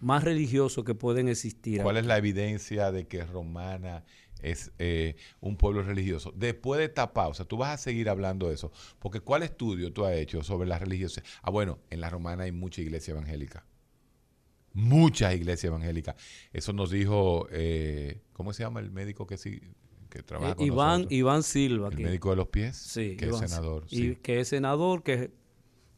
más 0.00 0.24
religiosos 0.24 0.84
que 0.84 0.94
pueden 0.94 1.28
existir. 1.28 1.82
¿Cuál 1.82 1.96
es 1.98 2.06
la 2.06 2.18
evidencia 2.18 2.90
de 2.90 3.06
que 3.06 3.24
Romana 3.24 4.04
es 4.42 4.72
eh, 4.78 5.16
un 5.40 5.56
pueblo 5.56 5.82
religioso? 5.82 6.32
Después 6.36 6.78
de 6.78 6.84
esta 6.86 7.12
pausa, 7.12 7.44
tú 7.44 7.56
vas 7.56 7.74
a 7.74 7.76
seguir 7.78 8.08
hablando 8.08 8.48
de 8.48 8.54
eso. 8.54 8.70
Porque 8.98 9.20
¿cuál 9.20 9.42
estudio 9.42 9.92
tú 9.92 10.04
has 10.04 10.14
hecho 10.14 10.42
sobre 10.42 10.68
la 10.68 10.78
religiosidad? 10.78 11.24
Ah, 11.42 11.50
bueno, 11.50 11.78
en 11.90 12.00
la 12.00 12.10
Romana 12.10 12.44
hay 12.44 12.52
mucha 12.52 12.80
iglesia 12.82 13.12
evangélica. 13.12 13.64
Muchas 14.72 15.34
iglesias 15.34 15.64
evangélicas. 15.70 16.16
Eso 16.52 16.72
nos 16.74 16.90
dijo, 16.90 17.48
eh, 17.50 18.20
¿cómo 18.34 18.52
se 18.52 18.62
llama 18.62 18.80
el 18.80 18.90
médico 18.90 19.26
que 19.26 19.38
sí 19.38 19.60
que 20.10 20.22
trabaja 20.22 20.52
Eh, 20.52 20.56
con 20.56 20.66
Iván, 20.66 20.88
nosotros? 21.00 21.12
Iván 21.18 21.42
Silva. 21.42 21.88
El 21.88 21.96
que- 21.96 22.02
médico 22.04 22.30
de 22.30 22.36
los 22.36 22.48
pies, 22.48 22.76
Sí, 22.76 23.16
que 23.16 23.26
Iván 23.26 23.42
es 23.44 23.50
senador. 23.50 23.84
Y 23.88 23.96
sí. 23.96 24.16
que 24.22 24.40
es 24.40 24.48
senador, 24.48 25.02
que 25.02 25.30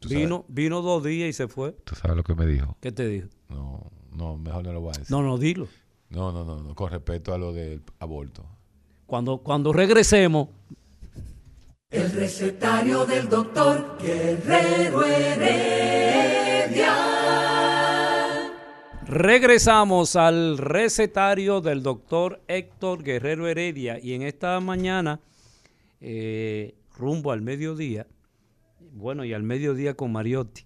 vino, 0.08 0.44
vino 0.48 0.80
dos 0.80 1.02
días 1.02 1.28
y 1.28 1.32
se 1.32 1.48
fue. 1.48 1.72
¿Tú 1.84 1.96
sabes 1.96 2.16
lo 2.16 2.22
que 2.22 2.36
me 2.36 2.46
dijo? 2.46 2.76
¿Qué 2.80 2.92
te 2.92 3.08
dijo? 3.08 3.28
No, 3.48 3.90
no, 4.12 4.36
mejor 4.38 4.64
no 4.64 4.72
lo 4.72 4.80
voy 4.80 4.90
a 4.94 4.98
decir. 4.98 5.10
No, 5.10 5.22
no, 5.22 5.38
dilo. 5.38 5.66
No, 6.10 6.32
no, 6.32 6.44
no, 6.44 6.62
no, 6.62 6.74
con 6.74 6.90
respecto 6.90 7.34
a 7.34 7.38
lo 7.38 7.52
del 7.52 7.82
aborto. 7.98 8.44
Cuando, 9.06 9.38
cuando 9.38 9.72
regresemos, 9.72 10.48
El 11.90 12.10
recetario 12.12 13.04
del 13.06 13.28
doctor 13.28 13.96
Guerrero 14.00 15.04
Heredia. 15.04 15.68
regresamos 19.06 20.16
al 20.16 20.58
recetario 20.58 21.62
del 21.62 21.82
doctor 21.82 22.42
Héctor 22.46 23.02
Guerrero 23.02 23.48
Heredia. 23.48 23.98
Y 23.98 24.12
en 24.12 24.22
esta 24.22 24.60
mañana, 24.60 25.20
eh, 26.00 26.74
rumbo 26.96 27.32
al 27.32 27.40
mediodía, 27.40 28.06
bueno, 28.92 29.24
y 29.24 29.32
al 29.32 29.42
mediodía 29.42 29.94
con 29.94 30.12
Mariotti, 30.12 30.64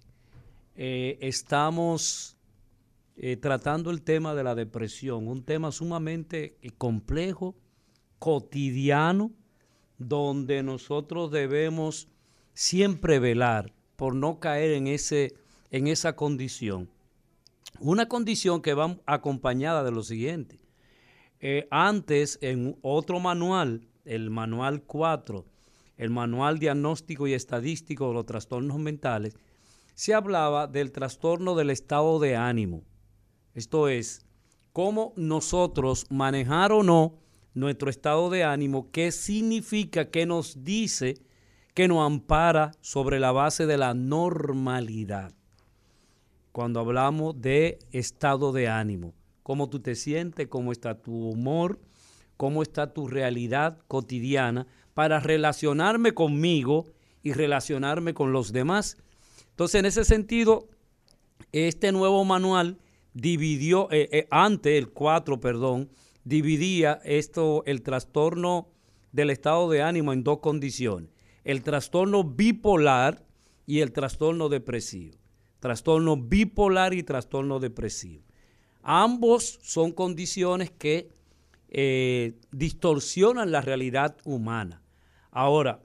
eh, 0.75 1.17
estamos 1.21 2.32
eh, 3.15 3.37
tratando 3.37 3.91
el 3.91 4.01
tema 4.01 4.33
de 4.33 4.43
la 4.43 4.55
depresión, 4.55 5.27
un 5.27 5.43
tema 5.43 5.71
sumamente 5.71 6.57
eh, 6.61 6.71
complejo, 6.77 7.55
cotidiano, 8.19 9.31
donde 9.97 10.63
nosotros 10.63 11.31
debemos 11.31 12.07
siempre 12.53 13.19
velar 13.19 13.71
por 13.95 14.15
no 14.15 14.39
caer 14.39 14.71
en, 14.71 14.87
ese, 14.87 15.35
en 15.71 15.87
esa 15.87 16.15
condición. 16.15 16.89
Una 17.79 18.07
condición 18.07 18.61
que 18.61 18.73
va 18.73 18.97
acompañada 19.05 19.83
de 19.83 19.91
lo 19.91 20.03
siguiente. 20.03 20.59
Eh, 21.39 21.67
antes, 21.69 22.39
en 22.41 22.77
otro 22.81 23.19
manual, 23.19 23.87
el 24.05 24.29
manual 24.29 24.83
4, 24.83 25.45
el 25.97 26.09
manual 26.09 26.59
diagnóstico 26.59 27.27
y 27.27 27.33
estadístico 27.33 28.07
de 28.07 28.13
los 28.13 28.25
trastornos 28.25 28.79
mentales, 28.79 29.35
se 29.93 30.13
hablaba 30.13 30.67
del 30.67 30.91
trastorno 30.91 31.55
del 31.55 31.69
estado 31.69 32.19
de 32.19 32.35
ánimo. 32.35 32.83
Esto 33.53 33.87
es, 33.87 34.25
cómo 34.71 35.13
nosotros 35.15 36.05
manejar 36.09 36.71
o 36.71 36.83
no 36.83 37.19
nuestro 37.53 37.89
estado 37.89 38.29
de 38.29 38.43
ánimo, 38.43 38.89
qué 38.91 39.11
significa, 39.11 40.09
qué 40.09 40.25
nos 40.25 40.63
dice, 40.63 41.17
que 41.73 41.87
nos 41.87 42.05
ampara 42.05 42.71
sobre 42.81 43.19
la 43.19 43.31
base 43.31 43.65
de 43.65 43.77
la 43.77 43.93
normalidad. 43.93 45.33
Cuando 46.51 46.79
hablamos 46.79 47.39
de 47.39 47.79
estado 47.91 48.51
de 48.51 48.67
ánimo, 48.67 49.13
cómo 49.43 49.69
tú 49.69 49.79
te 49.79 49.95
sientes, 49.95 50.47
cómo 50.47 50.71
está 50.71 51.01
tu 51.01 51.29
humor, 51.29 51.79
cómo 52.37 52.63
está 52.63 52.93
tu 52.93 53.07
realidad 53.07 53.77
cotidiana 53.87 54.67
para 54.93 55.19
relacionarme 55.19 56.13
conmigo 56.13 56.85
y 57.23 57.33
relacionarme 57.33 58.13
con 58.13 58.33
los 58.33 58.51
demás. 58.51 58.97
Entonces, 59.51 59.79
en 59.79 59.85
ese 59.85 60.05
sentido, 60.05 60.67
este 61.51 61.91
nuevo 61.91 62.23
manual 62.25 62.77
dividió, 63.13 63.89
eh, 63.91 64.09
eh, 64.11 64.27
antes 64.31 64.77
el 64.77 64.89
4, 64.89 65.39
perdón, 65.39 65.89
dividía 66.23 66.99
esto, 67.03 67.63
el 67.65 67.81
trastorno 67.81 68.69
del 69.11 69.29
estado 69.29 69.69
de 69.69 69.81
ánimo 69.81 70.13
en 70.13 70.23
dos 70.23 70.39
condiciones. 70.39 71.09
El 71.43 71.61
trastorno 71.61 72.23
bipolar 72.23 73.23
y 73.65 73.79
el 73.79 73.91
trastorno 73.91 74.49
depresivo. 74.49 75.17
Trastorno 75.59 76.17
bipolar 76.17 76.93
y 76.93 77.03
trastorno 77.03 77.59
depresivo. 77.59 78.23
Ambos 78.81 79.59
son 79.61 79.91
condiciones 79.91 80.71
que 80.71 81.09
eh, 81.69 82.33
distorsionan 82.51 83.51
la 83.51 83.61
realidad 83.61 84.17
humana. 84.25 84.81
Ahora, 85.31 85.81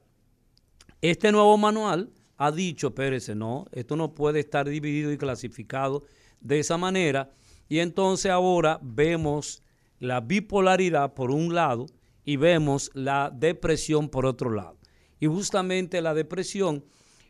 este 1.00 1.30
nuevo 1.30 1.56
manual 1.56 2.10
ha 2.36 2.50
dicho, 2.50 2.88
espérese, 2.88 3.34
no, 3.34 3.66
esto 3.72 3.96
no 3.96 4.14
puede 4.14 4.40
estar 4.40 4.68
dividido 4.68 5.12
y 5.12 5.18
clasificado 5.18 6.04
de 6.40 6.60
esa 6.60 6.76
manera. 6.76 7.30
Y 7.68 7.78
entonces 7.80 8.30
ahora 8.30 8.78
vemos 8.82 9.62
la 9.98 10.20
bipolaridad 10.20 11.14
por 11.14 11.30
un 11.30 11.54
lado 11.54 11.86
y 12.24 12.36
vemos 12.36 12.90
la 12.94 13.30
depresión 13.34 14.08
por 14.08 14.26
otro 14.26 14.50
lado. 14.50 14.78
Y 15.20 15.26
justamente 15.26 16.00
la 16.00 16.14
depresión 16.14 16.84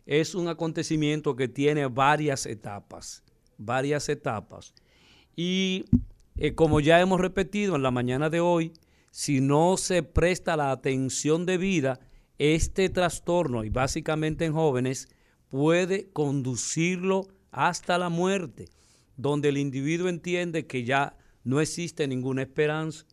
es 0.07 0.35
un 0.35 0.49
acontecimiento 0.49 1.37
que 1.37 1.49
tiene 1.49 1.87
varias 1.87 2.47
etapas, 2.47 3.23
varias 3.57 4.09
etapas. 4.09 4.75
Y 5.37 5.85
eh, 6.37 6.55
como 6.55 6.81
ya 6.81 7.01
hemos 7.01 7.21
repetido 7.21 7.77
en 7.77 7.83
la 7.83 7.91
mañana 7.91 8.31
de 8.31 8.41
hoy, 8.41 8.73
si 9.11 9.41
no 9.41 9.77
se 9.77 10.03
presta 10.03 10.57
la 10.57 10.71
atención 10.71 11.47
debida, 11.47 12.01
este 12.39 12.89
trastorno, 12.89 13.65
y 13.65 13.69
básicamente 13.71 14.45
en 14.45 14.53
jóvenes, 14.53 15.09
puede 15.49 16.09
conducirlo 16.11 17.27
hasta 17.51 17.99
la 17.99 18.09
muerte, 18.09 18.67
donde 19.19 19.51
el 19.51 19.59
individuo 19.59 20.09
entiende 20.09 20.67
que 20.67 20.85
ya 20.85 21.19
no 21.45 21.61
existe 21.61 22.07
ninguna 22.09 22.43
esperanza, 22.43 23.05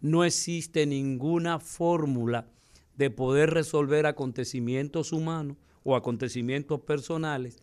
no 0.00 0.24
existe 0.24 0.86
ninguna 0.86 1.58
fórmula 1.58 2.46
de 2.96 3.10
poder 3.10 3.50
resolver 3.50 4.06
acontecimientos 4.06 5.12
humanos 5.12 5.56
o 5.82 5.96
acontecimientos 5.96 6.80
personales. 6.80 7.62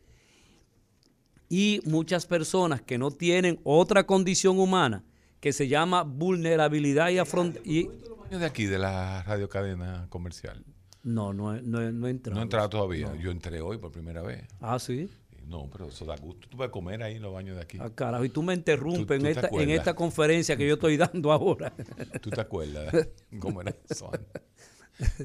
Y 1.47 1.79
muchas 1.85 2.25
personas 2.25 2.81
que 2.81 2.97
no 2.97 3.11
tienen 3.11 3.59
otra 3.63 4.05
condición 4.05 4.59
humana 4.59 5.05
que 5.39 5.53
se 5.53 5.67
llama 5.67 6.03
vulnerabilidad 6.03 7.09
y 7.09 7.19
afrontamiento. 7.19 8.27
de 8.29 8.45
aquí 8.45 8.65
de 8.65 8.79
la 8.79 9.23
radio 9.23 9.47
cadena 9.47 10.07
comercial? 10.09 10.65
No, 11.03 11.33
no, 11.33 11.53
no, 11.61 11.91
no 11.91 12.07
he 12.07 12.09
entrado. 12.09 12.35
No 12.35 12.41
he 12.41 12.43
entrado 12.43 12.69
todavía. 12.69 13.15
Yo 13.15 13.29
entré 13.31 13.61
hoy 13.61 13.77
por 13.77 13.91
primera 13.91 14.23
vez. 14.23 14.45
Ah, 14.59 14.79
sí. 14.79 15.09
No, 15.47 15.69
pero 15.71 15.87
eso 15.87 16.03
da 16.03 16.17
gusto. 16.17 16.47
Tú 16.49 16.57
puedes 16.57 16.71
comer 16.71 17.01
ahí 17.01 17.15
en 17.15 17.21
los 17.21 17.33
baños 17.33 17.55
de 17.55 17.61
aquí. 17.61 17.77
Ah, 17.79 17.89
carajo, 17.89 18.25
y 18.25 18.29
tú 18.29 18.43
me 18.43 18.53
interrumpes 18.53 19.19
en, 19.19 19.27
esta, 19.27 19.49
en 19.51 19.69
esta 19.69 19.95
conferencia 19.95 20.57
que 20.57 20.67
yo 20.67 20.73
estoy 20.73 20.97
dando 20.97 21.31
ahora. 21.31 21.73
¿Tú 22.21 22.29
te 22.29 22.41
acuerdas 22.41 22.93
cómo 23.39 23.61
era 23.61 23.73
eso? 23.89 24.11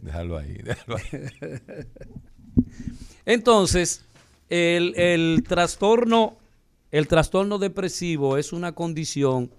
Déjalo 0.01 0.39
ahí, 0.39 0.55
déjalo 0.55 0.97
ahí. 0.97 1.05
Entonces, 3.27 4.05
el, 4.49 4.95
el, 4.97 5.43
trastorno, 5.47 6.39
el 6.93 7.09
trastorno 7.09 7.59
depresivo 7.59 8.37
es 8.37 8.53
una 8.53 8.73
condición 8.73 9.51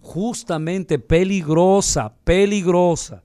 justamente 0.00 1.00
peligrosa, 1.00 2.14
peligrosa, 2.22 3.22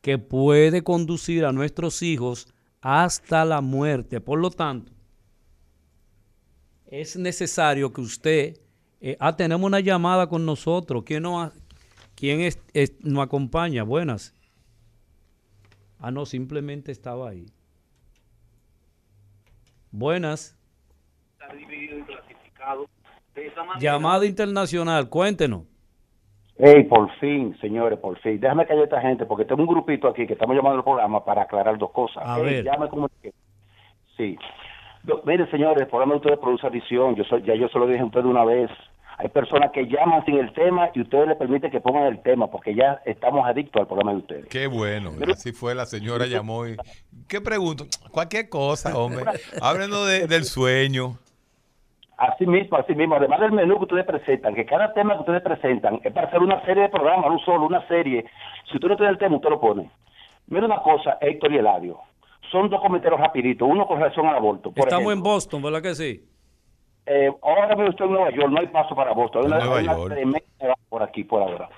que 0.00 0.16
puede 0.16 0.82
conducir 0.82 1.44
a 1.44 1.52
nuestros 1.52 2.02
hijos 2.02 2.48
hasta 2.80 3.44
la 3.44 3.60
muerte. 3.60 4.20
Por 4.20 4.38
lo 4.38 4.50
tanto, 4.50 4.91
es 6.92 7.16
necesario 7.16 7.92
que 7.92 8.02
usted... 8.02 8.58
Eh, 9.00 9.16
ah, 9.18 9.34
tenemos 9.34 9.66
una 9.66 9.80
llamada 9.80 10.28
con 10.28 10.46
nosotros. 10.46 11.02
¿Quién, 11.04 11.24
nos, 11.24 11.50
quién 12.14 12.40
es, 12.40 12.62
nos 13.02 13.24
acompaña? 13.24 13.82
Buenas. 13.82 14.32
Ah, 15.98 16.10
no, 16.10 16.26
simplemente 16.26 16.92
estaba 16.92 17.30
ahí. 17.30 17.46
Buenas. 19.90 20.56
Está 21.32 21.52
dividido 21.54 21.98
y 21.98 22.02
clasificado. 22.02 22.86
Llamada 23.80 24.26
internacional, 24.26 25.08
cuéntenos. 25.08 25.62
Hey, 26.58 26.84
por 26.84 27.10
fin, 27.18 27.56
señores, 27.60 27.98
por 27.98 28.18
fin. 28.20 28.38
Déjame 28.38 28.66
callar 28.66 28.82
a 28.82 28.84
esta 28.84 29.00
gente 29.00 29.24
porque 29.24 29.46
tengo 29.46 29.62
un 29.62 29.68
grupito 29.68 30.06
aquí 30.06 30.26
que 30.26 30.34
estamos 30.34 30.54
llamando 30.54 30.78
al 30.78 30.84
programa 30.84 31.24
para 31.24 31.42
aclarar 31.42 31.78
dos 31.78 31.90
cosas. 31.90 32.22
A 32.24 32.38
ver. 32.38 32.62
Ya 32.64 32.76
me 32.76 32.88
Sí. 34.16 34.36
Mire, 35.24 35.50
señores, 35.50 35.82
el 35.82 35.88
programa 35.88 36.14
de 36.14 36.18
ustedes 36.18 36.38
produce 36.38 36.66
adicción. 36.66 37.14
Yo 37.16 37.24
soy, 37.24 37.42
ya 37.42 37.54
yo 37.54 37.68
se 37.68 37.78
lo 37.78 37.86
dije 37.86 38.00
a 38.00 38.04
ustedes 38.04 38.26
una 38.26 38.44
vez. 38.44 38.70
Hay 39.18 39.28
personas 39.28 39.70
que 39.72 39.86
llaman 39.86 40.24
sin 40.24 40.38
el 40.38 40.52
tema 40.52 40.90
y 40.94 41.00
ustedes 41.02 41.28
les 41.28 41.36
permiten 41.36 41.70
que 41.70 41.80
pongan 41.80 42.04
el 42.04 42.22
tema 42.22 42.48
porque 42.50 42.74
ya 42.74 43.00
estamos 43.04 43.46
adictos 43.46 43.80
al 43.80 43.86
programa 43.86 44.12
de 44.12 44.18
ustedes. 44.18 44.46
Qué 44.46 44.66
bueno. 44.66 45.12
Así 45.30 45.52
fue, 45.52 45.74
la 45.74 45.86
señora 45.86 46.26
llamó 46.26 46.66
y... 46.66 46.76
¿Qué 47.28 47.40
pregunto? 47.40 47.84
Cualquier 48.10 48.48
cosa, 48.48 48.96
hombre. 48.98 49.24
Hablando 49.60 50.06
del 50.06 50.44
sueño. 50.44 51.18
Así 52.16 52.46
mismo, 52.46 52.76
así 52.76 52.94
mismo. 52.94 53.16
Además 53.16 53.40
del 53.40 53.52
menú 53.52 53.78
que 53.78 53.84
ustedes 53.84 54.06
presentan, 54.06 54.54
que 54.54 54.64
cada 54.64 54.92
tema 54.92 55.14
que 55.14 55.20
ustedes 55.20 55.42
presentan 55.42 56.00
es 56.02 56.12
para 56.12 56.28
hacer 56.28 56.40
una 56.40 56.64
serie 56.64 56.84
de 56.84 56.88
programas, 56.88 57.30
no 57.30 57.38
solo 57.40 57.66
una 57.66 57.86
serie. 57.88 58.24
Si 58.70 58.76
usted 58.76 58.88
no 58.88 58.96
tiene 58.96 59.12
el 59.12 59.18
tema, 59.18 59.36
usted 59.36 59.50
lo 59.50 59.60
pone. 59.60 59.90
Mira 60.46 60.66
una 60.66 60.82
cosa, 60.82 61.18
Héctor 61.20 61.52
y 61.52 61.58
Eladio. 61.58 61.98
Son 62.52 62.68
dos 62.68 62.80
comentarios 62.82 63.18
rapiditos. 63.18 63.66
Uno 63.66 63.86
con 63.86 63.98
relación 63.98 64.26
al 64.26 64.36
aborto. 64.36 64.72
Estamos 64.76 65.12
en 65.12 65.22
Boston, 65.22 65.62
¿verdad 65.62 65.82
que 65.82 65.94
sí? 65.94 66.22
Eh, 67.06 67.32
ahora 67.42 67.74
mismo 67.74 67.90
estoy 67.90 68.06
en 68.06 68.12
Nueva 68.12 68.30
York, 68.30 68.50
no 68.50 68.60
hay 68.60 68.66
paso 68.68 68.94
para 68.94 69.12
Boston. 69.12 69.52
Hay 69.52 69.84
una, 69.84 69.96
una 69.96 70.74
por 70.88 71.02
aquí, 71.02 71.24
por 71.24 71.42
ahora. 71.42 71.68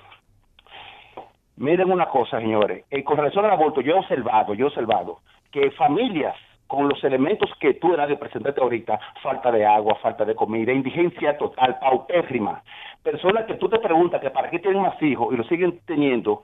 Miren 1.55 1.89
una 1.89 2.07
cosa, 2.07 2.39
señores. 2.39 2.83
Eh, 2.91 3.03
con 3.03 3.15
relación 3.17 3.45
al 3.45 3.51
aborto, 3.51 3.79
yo 3.79 3.95
he 3.95 3.99
observado, 3.99 4.53
yo 4.53 4.65
he 4.65 4.67
observado 4.67 5.21
que 5.51 5.71
familias 5.71 6.35
con 6.67 6.89
los 6.89 7.01
elementos 7.03 7.49
que 7.59 7.75
tú 7.75 7.93
eras 7.93 8.09
de 8.09 8.17
presentarte 8.17 8.59
ahorita, 8.59 8.99
falta 9.23 9.51
de 9.51 9.65
agua, 9.65 9.95
falta 10.01 10.25
de 10.25 10.35
comida, 10.35 10.73
indigencia 10.73 11.37
total, 11.37 11.79
paupérrima, 11.79 12.61
personas 13.01 13.45
que 13.45 13.53
tú 13.53 13.69
te 13.69 13.79
preguntas 13.79 14.19
que 14.19 14.31
para 14.31 14.49
qué 14.49 14.59
tienen 14.59 14.81
más 14.81 15.01
hijos 15.01 15.33
y 15.33 15.37
lo 15.37 15.43
siguen 15.45 15.79
teniendo, 15.85 16.41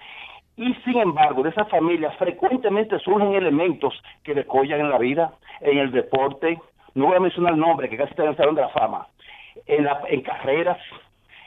y 0.62 0.76
sin 0.86 1.00
embargo 1.00 1.42
de 1.42 1.50
esas 1.50 1.68
familias 1.70 2.16
frecuentemente 2.18 3.00
surgen 3.00 3.34
elementos 3.34 4.00
que 4.24 4.36
decollan 4.36 4.80
en 4.82 4.90
la 4.92 5.00
vida, 5.00 5.34
en 5.60 5.80
el 5.80 5.92
deporte, 5.92 6.60
no 6.94 7.08
voy 7.08 7.18
a 7.18 7.20
mencionar 7.20 7.54
el 7.54 7.60
nombre 7.60 7.90
que 7.90 7.98
casi 7.98 8.12
está 8.12 8.24
en 8.24 8.30
el 8.30 8.38
Salón 8.38 8.56
de 8.56 8.62
la 8.62 8.70
Fama, 8.70 9.08
en, 9.66 9.86
la, 9.86 10.02
en 10.08 10.22
carreras, 10.22 10.78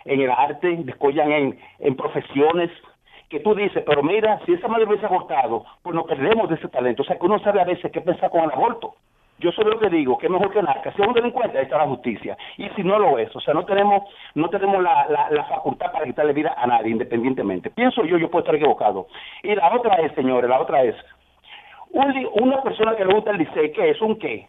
en 0.05 0.21
el 0.21 0.31
arte, 0.31 0.79
decollan 0.81 1.31
en, 1.31 1.59
en 1.79 1.97
profesiones, 1.97 2.71
que 3.31 3.39
tú 3.41 3.55
dices, 3.55 3.85
pero 3.87 4.03
mira, 4.03 4.41
si 4.45 4.53
esa 4.53 4.69
madre 4.69 4.87
hubiese 4.87 5.07
abortado, 5.07 5.65
pues 5.83 5.95
nos 5.95 6.07
perdemos 6.07 6.49
de 6.49 6.57
ese 6.57 6.69
talento. 6.69 7.03
O 7.03 7.05
sea, 7.05 7.17
que 7.17 7.25
uno 7.25 7.39
sabe 7.39 7.61
a 7.61 7.65
veces 7.65 7.91
qué 7.93 8.01
pensar 8.01 8.31
con 8.31 8.45
el 8.45 8.51
aborto. 8.51 8.95
Yo 9.39 9.51
solo 9.53 9.71
lo 9.71 9.81
que 9.81 9.91
digo, 9.91 10.17
que 10.17 10.27
es 10.27 10.33
mejor 10.33 10.53
que 10.53 10.63
nada, 10.63 10.81
si 10.83 11.03
es 11.03 11.09
un 11.09 11.13
delincuente, 11.13 11.59
ahí 11.59 11.65
está 11.65 11.79
la 11.79 11.87
justicia. 11.87 12.37
Y 12.57 12.69
si 12.71 12.83
no 12.83 12.99
lo 12.99 13.19
es, 13.19 13.35
o 13.35 13.41
sea, 13.41 13.53
no 13.53 13.65
tenemos 13.65 14.05
no 14.35 14.49
tenemos 14.49 14.83
la, 14.83 15.29
la, 15.31 15.45
facultad 15.45 15.91
para 15.93 16.05
quitarle 16.05 16.33
vida 16.33 16.55
a 16.57 16.67
nadie, 16.67 16.91
independientemente. 16.91 17.71
Pienso 17.71 18.05
yo, 18.05 18.17
yo 18.17 18.31
puedo 18.31 18.45
estar 18.45 18.55
equivocado. 18.55 19.09
Y 19.43 19.55
la 19.55 19.75
otra 19.75 19.97
es, 19.97 20.15
señores, 20.15 20.49
la 20.49 20.61
otra 20.61 20.85
es, 20.85 20.95
una 21.91 22.63
persona 22.63 22.97
que 22.97 23.05
le 23.05 23.15
gusta 23.15 23.33
el 23.33 23.39
liceo, 23.39 23.73
¿qué 23.75 23.91
es? 23.91 24.01
¿Un 24.01 24.19
qué? 24.19 24.49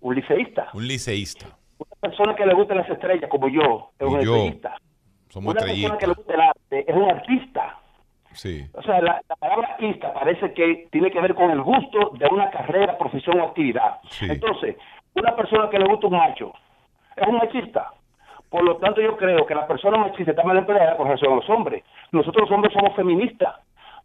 Un 0.00 0.14
liceísta. 0.14 0.68
Un 0.74 0.86
liceísta. 0.86 1.46
Una 1.78 2.00
persona 2.00 2.34
que 2.34 2.46
le 2.46 2.54
gusta 2.54 2.74
las 2.74 2.88
estrellas, 2.88 3.30
como 3.30 3.48
yo, 3.48 3.90
es 3.98 4.06
un 4.06 4.18
liceísta. 4.18 4.76
Somos 5.28 5.54
una 5.54 5.62
persona 5.62 5.98
que 5.98 6.06
le 6.06 6.14
gusta 6.14 6.34
el 6.34 6.40
arte, 6.40 6.84
es 6.90 6.96
un 6.96 7.10
artista. 7.10 7.81
O 8.74 8.82
sea, 8.82 9.00
la, 9.00 9.22
palabra 9.38 9.68
artista 9.68 10.12
parece 10.12 10.52
que 10.52 10.88
tiene 10.90 11.10
que 11.10 11.20
ver 11.20 11.34
con 11.34 11.50
el 11.50 11.62
gusto 11.62 12.12
de 12.18 12.26
una 12.26 12.50
carrera, 12.50 12.98
profesión 12.98 13.40
o 13.40 13.44
actividad. 13.44 13.98
Entonces, 14.20 14.76
una 15.14 15.34
persona 15.36 15.68
que 15.70 15.78
le 15.78 15.86
gusta 15.86 16.06
un 16.06 16.16
macho 16.16 16.52
es 17.16 17.26
un 17.26 17.36
machista. 17.36 17.92
Por 18.48 18.64
lo 18.64 18.76
tanto, 18.76 19.00
yo 19.00 19.16
creo 19.16 19.46
que 19.46 19.54
la 19.54 19.66
persona 19.66 19.98
machista 19.98 20.32
está 20.32 20.44
mal 20.44 20.58
empleada 20.58 20.96
con 20.96 21.06
relación 21.06 21.32
a 21.32 21.36
los 21.36 21.50
hombres. 21.50 21.84
Nosotros 22.12 22.48
los 22.48 22.56
hombres 22.56 22.72
somos 22.72 22.94
feministas, 22.94 23.54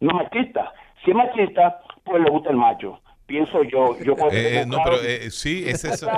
no 0.00 0.14
machistas. 0.14 0.70
Si 1.04 1.10
es 1.10 1.16
machista, 1.16 1.80
pues 2.04 2.22
le 2.22 2.30
gusta 2.30 2.50
el 2.50 2.56
macho 2.56 3.00
pienso 3.28 3.62
yo. 3.62 3.96
yo 4.02 4.16
eh, 4.32 4.64
no, 4.66 4.78
pero 4.82 4.96
eh, 5.02 5.30
sí, 5.30 5.62
es 5.68 5.84
eso. 5.84 6.08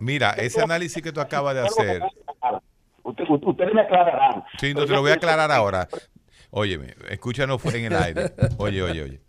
Mira, 0.00 0.30
ese 0.36 0.60
análisis 0.60 1.02
que 1.02 1.12
tú 1.12 1.20
acabas 1.20 1.54
de 1.54 1.60
hacer. 1.62 2.02
Ustedes 3.04 3.74
me 3.74 3.80
aclararán. 3.80 4.44
Sí, 4.58 4.74
no 4.74 4.84
te 4.84 4.92
lo 4.92 5.00
voy 5.00 5.12
a 5.12 5.14
aclarar 5.14 5.50
ahora. 5.50 5.88
Óyeme, 6.54 6.94
escúchanos 7.08 7.64
en 7.64 7.86
el 7.86 7.96
aire. 7.96 8.34
Oye, 8.58 8.82
oye, 8.82 9.02
oye. 9.02 9.20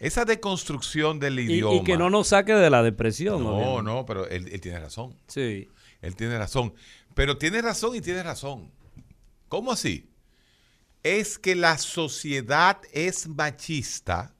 Esa 0.00 0.26
deconstrucción 0.26 1.18
del 1.18 1.40
idioma. 1.40 1.76
Y, 1.76 1.82
que 1.82 1.96
no 1.96 2.10
nos 2.10 2.28
saque 2.28 2.52
de 2.52 2.68
la 2.68 2.82
depresión. 2.82 3.42
No, 3.42 3.80
no, 3.82 4.04
pero 4.04 4.28
él, 4.28 4.48
él, 4.52 4.60
tiene 4.60 4.78
razón. 4.78 5.16
Sí. 5.28 5.70
Él 6.02 6.14
tiene 6.14 6.36
razón. 6.36 6.74
Pero 7.14 7.38
tiene 7.38 7.62
razón 7.62 7.96
y 7.96 8.02
tiene 8.02 8.22
razón. 8.22 8.70
¿Cómo 9.48 9.72
así? 9.72 10.10
Es 11.02 11.38
que 11.38 11.54
la 11.54 11.78
sociedad 11.78 12.78
es 12.92 13.26
machista 13.28 14.34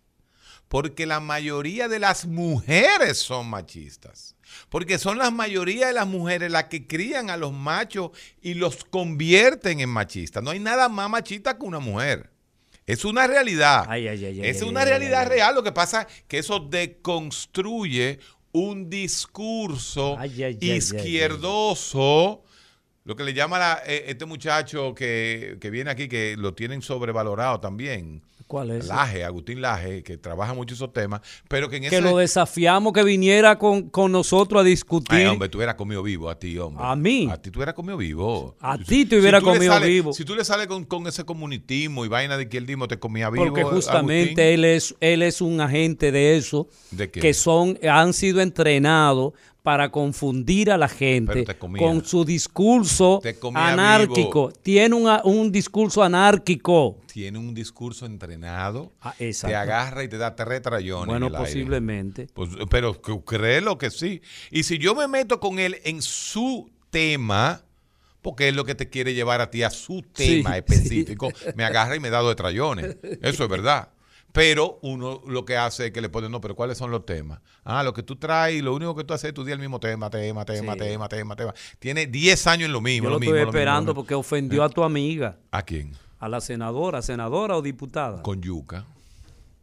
Porque 0.69 1.07
la 1.07 1.21
mayoría 1.21 1.89
de 1.89 1.99
las 1.99 2.27
mujeres 2.27 3.19
son 3.19 3.49
machistas. 3.49 4.37
Porque 4.69 4.99
son 4.99 5.19
la 5.19 5.31
mayoría 5.31 5.87
de 5.89 5.95
las 5.95 6.07
mujeres 6.07 6.53
las 6.53 6.65
que 6.65 6.87
crían 6.87 7.31
a 7.31 7.37
los 7.39 7.53
machos 7.53 8.11
y 8.43 8.55
los 8.55 8.85
convierten 8.85 9.81
en 9.81 9.89
machistas. 9.89 10.43
No 10.43 10.51
hay 10.51 10.59
nada 10.59 10.89
más 10.89 11.09
machista 11.09 11.57
que 11.57 11.65
una 11.65 11.79
mujer. 11.79 12.31
Es 12.87 13.05
una 13.05 13.27
realidad. 13.27 13.87
es 13.97 14.63
una 14.63 14.85
realidad 14.85 15.29
real. 15.29 15.55
Lo 15.55 15.63
que 15.63 15.73
pasa 15.73 16.03
es 16.03 16.25
que 16.27 16.39
eso 16.39 16.59
deconstruye 16.61 18.19
un 18.53 18.89
discurso 18.91 20.19
izquierdoso. 20.61 22.43
Lo 23.05 23.17
que 23.17 23.25
le 23.25 23.33
llama 23.33 23.59
la, 23.59 23.83
eh, 23.87 24.05
este 24.09 24.27
muchacho 24.27 24.95
que, 24.95 25.57
que 25.61 25.71
viene 25.71 25.91
aquí, 25.91 26.09
que 26.09 26.37
lo 26.37 26.53
tienen 26.55 26.83
sobrevalorado 26.83 27.59
también 27.59 28.23
¿Cuál 28.49 28.71
es? 28.71 28.87
Laje, 28.87 29.25
Agustín 29.25 29.61
Laje, 29.61 30.03
que 30.03 30.17
trabaja 30.17 30.55
mucho 30.55 30.75
esos 30.75 30.91
temas, 30.91 31.21
pero 31.49 31.69
que 31.69 31.77
en 31.77 31.91
Que 31.91 32.01
lo 32.01 32.17
desafiamos 32.17 32.95
que 32.95 33.05
viniera 33.05 33.59
con, 33.59 33.91
nosotros 34.11 34.63
a 34.63 34.65
discutir. 34.65 35.19
Ay, 35.19 35.27
hombre, 35.27 35.51
tú 35.51 35.59
hubieras 35.59 35.75
comido 35.75 36.03
vivo 36.03 36.31
a 36.31 36.39
ti, 36.39 36.59
hombre. 36.59 36.83
A 36.83 36.97
mí. 36.97 37.29
A 37.31 37.37
ti 37.37 37.51
tú 37.51 37.59
hubieras 37.59 37.75
comido 37.75 37.99
vivo. 37.99 38.57
A 38.59 38.79
ti 38.79 39.05
te 39.05 39.19
hubiera 39.19 39.43
comido 39.43 39.79
vivo. 39.81 40.15
Si 40.15 40.25
tú 40.25 40.35
le 40.35 40.47
sales 40.47 40.67
con, 40.67 41.07
ese 41.07 41.25
comunitismo 41.25 42.07
y 42.07 42.09
vaina 42.09 42.39
de 42.39 42.45
izquierdismo, 42.45 42.89
te 42.89 42.99
comía 42.99 43.29
vivo. 43.29 43.45
Porque 43.45 43.65
justamente 43.65 44.55
él 44.55 44.65
es, 44.65 44.97
él 45.01 45.21
es 45.21 45.43
un 45.43 45.61
agente 45.61 46.11
de 46.11 46.39
eso. 46.39 46.69
¿De 46.91 47.11
qué? 47.11 47.21
Que 47.21 47.35
son, 47.35 47.79
han 47.87 48.15
sido 48.15 48.41
entrenados 48.41 49.35
para 49.69 49.91
confundir 49.91 50.71
a 50.71 50.79
la 50.79 50.89
gente 50.89 51.45
con 51.79 52.03
su 52.03 52.25
discurso 52.25 53.21
anárquico. 53.53 54.51
Tiene 54.63 54.95
un 54.95 55.53
discurso 55.53 56.03
anárquico. 56.03 56.97
Tiene 57.13 57.39
un 57.39 57.53
discurso 57.53 58.07
entrenado. 58.07 58.91
Ah, 59.03 59.15
te 59.19 59.55
agarra 59.55 60.05
y 60.05 60.09
te 60.09 60.17
da 60.17 60.35
tres 60.35 60.63
trayones. 60.63 61.07
Bueno, 61.07 61.31
posiblemente. 61.31 62.29
Pues, 62.33 62.49
pero 62.71 62.99
créelo 63.27 63.77
que 63.77 63.91
sí. 63.91 64.23
Y 64.51 64.63
si 64.63 64.79
yo 64.79 64.95
me 64.95 65.07
meto 65.07 65.39
con 65.39 65.59
él 65.59 65.77
en 65.85 66.01
su 66.01 66.71
tema, 66.89 67.61
porque 68.23 68.49
es 68.49 68.57
lo 68.57 68.65
que 68.65 68.75
te 68.75 68.89
quiere 68.89 69.13
llevar 69.13 69.43
a 69.43 69.51
ti 69.51 69.65
a 69.65 69.69
su 69.69 70.01
tema 70.01 70.57
específico, 70.57 71.31
me 71.57 71.65
agarra 71.65 71.95
y 71.95 72.01
me 72.01 72.09
da 72.09 72.21
dos 72.21 72.37
trayones. 72.37 72.97
Eso 73.21 73.45
es 73.45 73.51
verdad. 73.51 73.91
Pero 74.33 74.79
uno 74.83 75.23
lo 75.27 75.45
que 75.45 75.57
hace 75.57 75.87
es 75.87 75.93
que 75.93 76.01
le 76.01 76.09
pone, 76.09 76.29
no, 76.29 76.41
pero 76.41 76.55
¿cuáles 76.55 76.79
son 76.79 76.91
los 76.91 77.07
temas? 77.07 77.41
Ah, 77.65 77.83
lo 77.83 77.93
que 77.93 78.03
tú 78.03 78.17
traes, 78.17 78.63
lo 78.63 78.75
único 78.75 78.95
que 78.95 79.05
tú 79.05 79.15
haces 79.15 79.25
es 79.25 79.29
estudiar 79.31 79.55
el 79.55 79.61
mismo 79.61 79.81
tema, 79.81 80.11
tema, 80.11 80.45
tema, 80.45 80.77
tema, 80.77 81.09
tema, 81.09 81.37
tema. 81.37 81.55
Tiene 81.79 82.07
10 82.07 82.47
años 82.47 82.67
en 82.67 82.73
lo 82.73 82.81
mismo. 82.81 83.09
Yo 83.09 83.19
lo, 83.19 83.23
estoy 83.23 83.41
esperando 83.41 83.95
porque 83.95 84.15
ofendió 84.15 84.63
a 84.63 84.69
tu 84.69 84.85
amiga. 84.85 85.39
¿A 85.51 85.63
quién? 85.63 85.93
A 86.19 86.29
la 86.29 86.41
senadora, 86.41 87.01
senadora 87.03 87.57
o 87.57 87.63
diputada. 87.63 88.23
Con 88.23 88.43
yuca. 88.43 88.85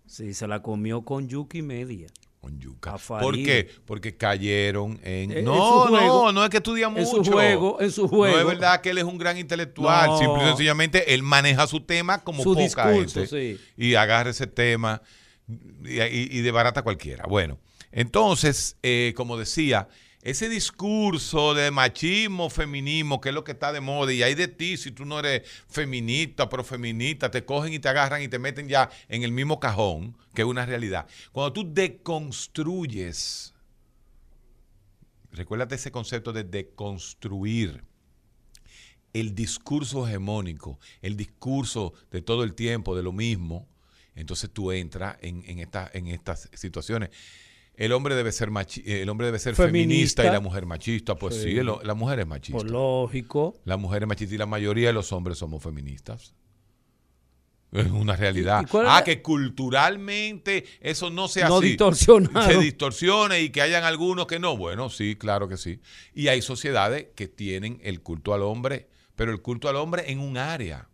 Sí, 0.07 0.33
se 0.33 0.47
la 0.47 0.61
comió 0.61 1.01
con 1.01 1.27
yuca 1.27 1.57
y 1.57 1.61
media 1.61 2.07
con 2.45 2.59
yuca. 2.59 2.95
¿Por 2.97 3.35
qué? 3.35 3.67
Porque 3.85 4.15
cayeron 4.15 4.99
en... 5.03 5.31
Eh, 5.31 5.41
no, 5.41 5.89
no, 5.89 6.31
no 6.31 6.43
es 6.43 6.49
que 6.51 6.57
estudia 6.57 6.89
mucho. 6.89 7.17
En 7.17 7.25
su 7.25 7.31
juego, 7.31 7.81
en 7.81 7.91
su 7.91 8.07
juego. 8.07 8.35
No 8.35 8.41
es 8.41 8.47
verdad 8.47 8.81
que 8.81 8.91
él 8.91 8.99
es 8.99 9.03
un 9.03 9.17
gran 9.17 9.35
intelectual. 9.39 10.19
Simple 10.19 10.43
y 10.43 10.47
sencillamente 10.49 11.15
él 11.15 11.23
maneja 11.23 11.65
su 11.65 11.79
tema 11.81 12.23
como 12.23 12.43
su 12.43 12.53
poca 12.53 12.61
discurso, 12.91 13.25
Sí. 13.25 13.59
Y 13.75 13.95
agarra 13.95 14.29
ese 14.29 14.45
tema 14.45 15.01
y, 15.47 16.37
y, 16.37 16.41
de 16.41 16.51
barata 16.51 16.83
cualquiera. 16.83 17.25
Bueno, 17.27 17.57
entonces, 17.91 18.77
eh, 18.83 19.13
como 19.17 19.37
decía, 19.37 19.87
ese 20.25 20.49
discurso 20.49 21.53
de 21.53 21.69
machismo, 21.69 22.49
feminismo, 22.49 23.21
que 23.21 23.29
es 23.29 23.35
lo 23.35 23.43
que 23.43 23.51
está 23.51 23.71
de 23.71 23.79
moda, 23.79 24.11
y 24.11 24.23
hay 24.23 24.33
de 24.33 24.47
ti, 24.47 24.75
si 24.75 24.89
tú 24.89 25.05
no 25.05 25.19
eres 25.19 25.47
feminista, 25.67 26.49
profeminista, 26.49 27.29
te 27.29 27.45
cogen 27.45 27.73
y 27.73 27.79
te 27.79 27.89
agarran 27.89 28.23
y 28.23 28.27
te 28.27 28.39
meten 28.39 28.67
ya 28.67 28.89
en 29.07 29.21
el 29.21 29.31
mismo 29.31 29.59
cajón, 29.59 30.17
que 30.33 30.41
es 30.41 30.47
una 30.47 30.65
realidad. 30.65 31.05
Cuando 31.31 31.53
tú 31.53 31.71
deconstruyes, 31.71 33.53
recuérdate 35.31 35.75
ese 35.75 35.91
concepto 35.91 36.33
de 36.33 36.43
deconstruir 36.43 37.83
el 39.13 39.35
discurso 39.35 40.07
hegemónico, 40.07 40.79
el 41.03 41.15
discurso 41.17 41.93
de 42.09 42.23
todo 42.23 42.43
el 42.43 42.55
tiempo, 42.55 42.95
de 42.95 43.03
lo 43.03 43.11
mismo, 43.11 43.69
entonces 44.15 44.49
tú 44.51 44.71
entras 44.71 45.17
en, 45.21 45.43
en 45.45 46.07
estas 46.07 46.49
situaciones 46.55 47.11
el 47.77 47.91
hombre 47.91 48.15
debe 48.15 48.31
ser 48.31 48.49
el 48.85 49.09
hombre 49.09 49.27
debe 49.27 49.39
ser 49.39 49.55
feminista, 49.55 50.25
y 50.25 50.29
la 50.29 50.39
mujer 50.39 50.65
machista. 50.65 51.15
Pues 51.15 51.41
sí, 51.41 51.55
la 51.55 51.93
mujer 51.93 52.19
es 52.19 52.27
machista. 52.27 52.59
Pues 52.59 52.71
lógico. 52.71 53.59
La 53.65 53.77
mujer 53.77 54.03
es 54.03 54.07
machista 54.07 54.35
y 54.35 54.37
la 54.37 54.45
mayoría 54.45 54.87
de 54.87 54.93
los 54.93 55.11
hombres 55.11 55.37
somos 55.37 55.61
feministas. 55.61 56.33
Es 57.71 57.91
una 57.91 58.15
realidad. 58.15 58.65
ah, 58.87 59.03
que 59.03 59.21
culturalmente 59.21 60.65
eso 60.79 61.09
no 61.09 61.27
sea 61.27 61.49
no 61.49 61.57
así. 61.57 61.77
Se 61.77 62.57
distorsione 62.57 63.41
y 63.41 63.49
que 63.49 63.61
hayan 63.61 63.83
algunos 63.83 64.27
que 64.27 64.39
no. 64.39 64.55
Bueno, 64.55 64.89
sí, 64.89 65.17
claro 65.17 65.49
que 65.49 65.57
sí. 65.57 65.81
Y 66.13 66.29
hay 66.29 66.41
sociedades 66.41 67.07
que 67.15 67.27
tienen 67.27 67.81
el 67.83 68.01
culto 68.01 68.33
al 68.33 68.43
hombre, 68.43 68.87
pero 69.15 69.31
el 69.31 69.41
culto 69.41 69.67
al 69.67 69.75
hombre 69.75 70.09
en 70.09 70.19
un 70.19 70.37
área. 70.37 70.87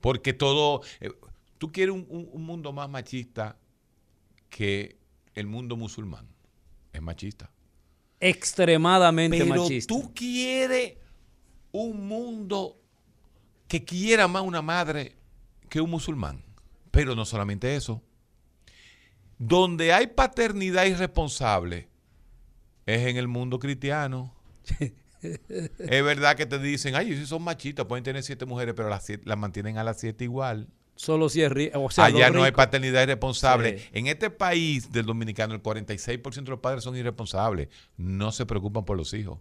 Porque 0.00 0.32
todo. 0.32 0.80
Eh, 1.00 1.10
tú 1.58 1.72
quieres 1.72 1.94
un 1.94 2.46
mundo 2.46 2.72
más 2.72 2.88
machista 2.88 3.58
que 4.48 4.97
el 5.38 5.46
mundo 5.46 5.76
musulmán 5.76 6.26
es 6.92 7.00
machista. 7.00 7.50
Extremadamente 8.20 9.38
Pero 9.38 9.62
machista. 9.62 9.94
Tú 9.94 10.12
quieres 10.14 10.94
un 11.70 12.08
mundo 12.08 12.80
que 13.68 13.84
quiera 13.84 14.26
más 14.26 14.42
una 14.42 14.62
madre 14.62 15.16
que 15.68 15.80
un 15.80 15.90
musulmán. 15.90 16.42
Pero 16.90 17.14
no 17.14 17.24
solamente 17.24 17.76
eso. 17.76 18.02
Donde 19.38 19.92
hay 19.92 20.08
paternidad 20.08 20.86
irresponsable 20.86 21.88
es 22.86 23.06
en 23.06 23.16
el 23.16 23.28
mundo 23.28 23.58
cristiano. 23.58 24.34
es 25.22 26.04
verdad 26.04 26.36
que 26.36 26.46
te 26.46 26.58
dicen, 26.58 26.96
ay, 26.96 27.14
si 27.14 27.26
son 27.26 27.42
machistas, 27.42 27.86
pueden 27.86 28.02
tener 28.02 28.22
siete 28.22 28.46
mujeres, 28.46 28.74
pero 28.74 28.88
las, 28.88 29.06
las 29.24 29.38
mantienen 29.38 29.78
a 29.78 29.84
las 29.84 30.00
siete 30.00 30.24
igual. 30.24 30.68
Solo 30.98 31.28
si 31.28 31.42
es 31.42 31.52
o 31.74 31.90
sea, 31.90 32.06
Allá 32.06 32.28
no 32.28 32.42
hay 32.42 32.50
paternidad 32.50 33.04
irresponsable. 33.04 33.88
En 33.92 34.08
este 34.08 34.30
país 34.30 34.90
del 34.90 35.06
dominicano, 35.06 35.54
el 35.54 35.62
46% 35.62 36.42
de 36.42 36.50
los 36.50 36.58
padres 36.58 36.82
son 36.82 36.96
irresponsables. 36.96 37.68
No 37.96 38.32
se 38.32 38.46
preocupan 38.46 38.84
por 38.84 38.96
los 38.96 39.14
hijos. 39.14 39.38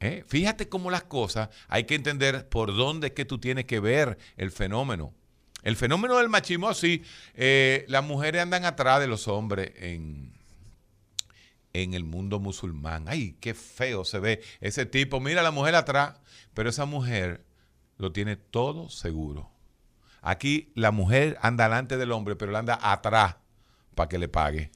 ¿Eh? 0.00 0.22
Fíjate 0.28 0.68
cómo 0.68 0.90
las 0.90 1.04
cosas, 1.04 1.48
hay 1.66 1.84
que 1.84 1.94
entender 1.94 2.46
por 2.50 2.76
dónde 2.76 3.06
es 3.06 3.12
que 3.14 3.24
tú 3.24 3.38
tienes 3.38 3.64
que 3.64 3.80
ver 3.80 4.18
el 4.36 4.50
fenómeno. 4.50 5.14
El 5.62 5.76
fenómeno 5.76 6.18
del 6.18 6.28
machismo, 6.28 6.68
así, 6.68 7.02
eh, 7.32 7.86
las 7.88 8.04
mujeres 8.04 8.42
andan 8.42 8.66
atrás 8.66 9.00
de 9.00 9.06
los 9.06 9.28
hombres 9.28 9.72
en, 9.76 10.34
en 11.72 11.94
el 11.94 12.04
mundo 12.04 12.38
musulmán. 12.38 13.06
Ay, 13.08 13.38
qué 13.40 13.54
feo 13.54 14.04
se 14.04 14.18
ve 14.18 14.42
ese 14.60 14.84
tipo. 14.84 15.20
Mira 15.20 15.42
la 15.42 15.52
mujer 15.52 15.74
atrás, 15.74 16.20
pero 16.52 16.68
esa 16.68 16.84
mujer 16.84 17.47
lo 17.98 18.12
tiene 18.12 18.36
todo 18.36 18.88
seguro. 18.88 19.50
Aquí 20.22 20.72
la 20.74 20.90
mujer 20.90 21.38
anda 21.42 21.64
delante 21.64 21.96
del 21.96 22.12
hombre, 22.12 22.36
pero 22.36 22.52
le 22.52 22.58
anda 22.58 22.78
atrás 22.80 23.36
para 23.94 24.08
que 24.08 24.18
le 24.18 24.28
pague. 24.28 24.70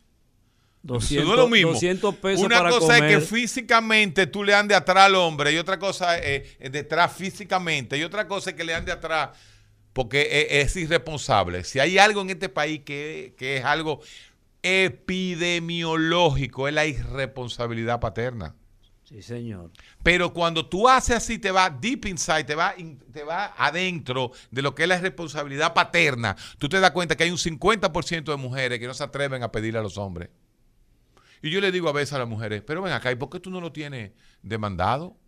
200, 0.82 1.26
no 1.26 1.34
es 1.34 1.38
lo 1.38 1.48
mismo. 1.48 1.72
200 1.72 2.14
pesos 2.16 2.44
Una 2.44 2.68
cosa 2.68 2.98
es 2.98 3.14
que 3.14 3.20
físicamente 3.20 4.26
tú 4.26 4.42
le 4.42 4.54
andes 4.54 4.76
atrás 4.76 5.06
al 5.06 5.14
hombre 5.14 5.52
y 5.52 5.58
otra 5.58 5.78
cosa 5.78 6.18
es, 6.18 6.58
detrás 6.58 7.12
físicamente 7.12 7.96
y 7.96 8.02
otra 8.02 8.26
cosa 8.26 8.50
es 8.50 8.56
que 8.56 8.64
le 8.64 8.74
ande 8.74 8.90
atrás 8.90 9.30
porque 9.92 10.48
es, 10.50 10.74
irresponsable. 10.74 11.62
Si 11.64 11.78
hay 11.78 11.98
algo 11.98 12.22
en 12.22 12.30
este 12.30 12.48
país 12.48 12.80
que, 12.84 13.34
que 13.36 13.58
es 13.58 13.64
algo 13.64 14.00
epidemiológico, 14.62 16.66
es 16.66 16.74
la 16.74 16.86
irresponsabilidad 16.86 18.00
paterna. 18.00 18.56
Sí, 19.12 19.20
señor. 19.20 19.70
Pero 20.02 20.32
cuando 20.32 20.66
tú 20.66 20.88
haces 20.88 21.16
así, 21.16 21.38
te 21.38 21.50
va 21.50 21.68
deep 21.68 22.06
inside, 22.06 22.44
te 22.44 22.54
va, 22.54 22.74
te 23.12 23.24
va 23.24 23.52
adentro 23.58 24.32
de 24.50 24.62
lo 24.62 24.74
que 24.74 24.84
es 24.84 24.88
la 24.88 24.98
responsabilidad 24.98 25.74
paterna, 25.74 26.34
tú 26.56 26.66
te 26.66 26.80
das 26.80 26.92
cuenta 26.92 27.14
que 27.14 27.24
hay 27.24 27.30
un 27.30 27.36
50% 27.36 28.24
de 28.24 28.36
mujeres 28.36 28.78
que 28.78 28.86
no 28.86 28.94
se 28.94 29.04
atreven 29.04 29.42
a 29.42 29.52
pedirle 29.52 29.80
a 29.80 29.82
los 29.82 29.98
hombres. 29.98 30.30
Y 31.42 31.50
yo 31.50 31.60
le 31.60 31.70
digo 31.72 31.90
a 31.90 31.92
veces 31.92 32.14
a 32.14 32.20
las 32.20 32.28
mujeres, 32.28 32.62
pero 32.66 32.80
ven 32.80 32.92
acá, 32.92 33.12
¿y 33.12 33.16
por 33.16 33.28
qué 33.28 33.38
tú 33.38 33.50
no 33.50 33.60
lo 33.60 33.70
tienes 33.70 34.12
demandado? 34.42 35.18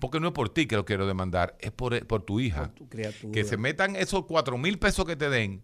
Porque 0.00 0.18
no 0.18 0.28
es 0.28 0.34
por 0.34 0.48
ti 0.48 0.66
que 0.66 0.74
lo 0.74 0.84
quiero 0.84 1.06
demandar, 1.06 1.56
es 1.60 1.70
por, 1.70 1.94
tu 2.24 2.40
hija. 2.40 2.62
Por 2.62 2.74
tu 2.74 2.88
criatura. 2.88 3.32
Que 3.32 3.44
se 3.44 3.56
metan 3.56 3.94
esos 3.94 4.24
cuatro 4.24 4.58
mil 4.58 4.80
pesos 4.80 5.04
que 5.04 5.14
te 5.14 5.30
den 5.30 5.62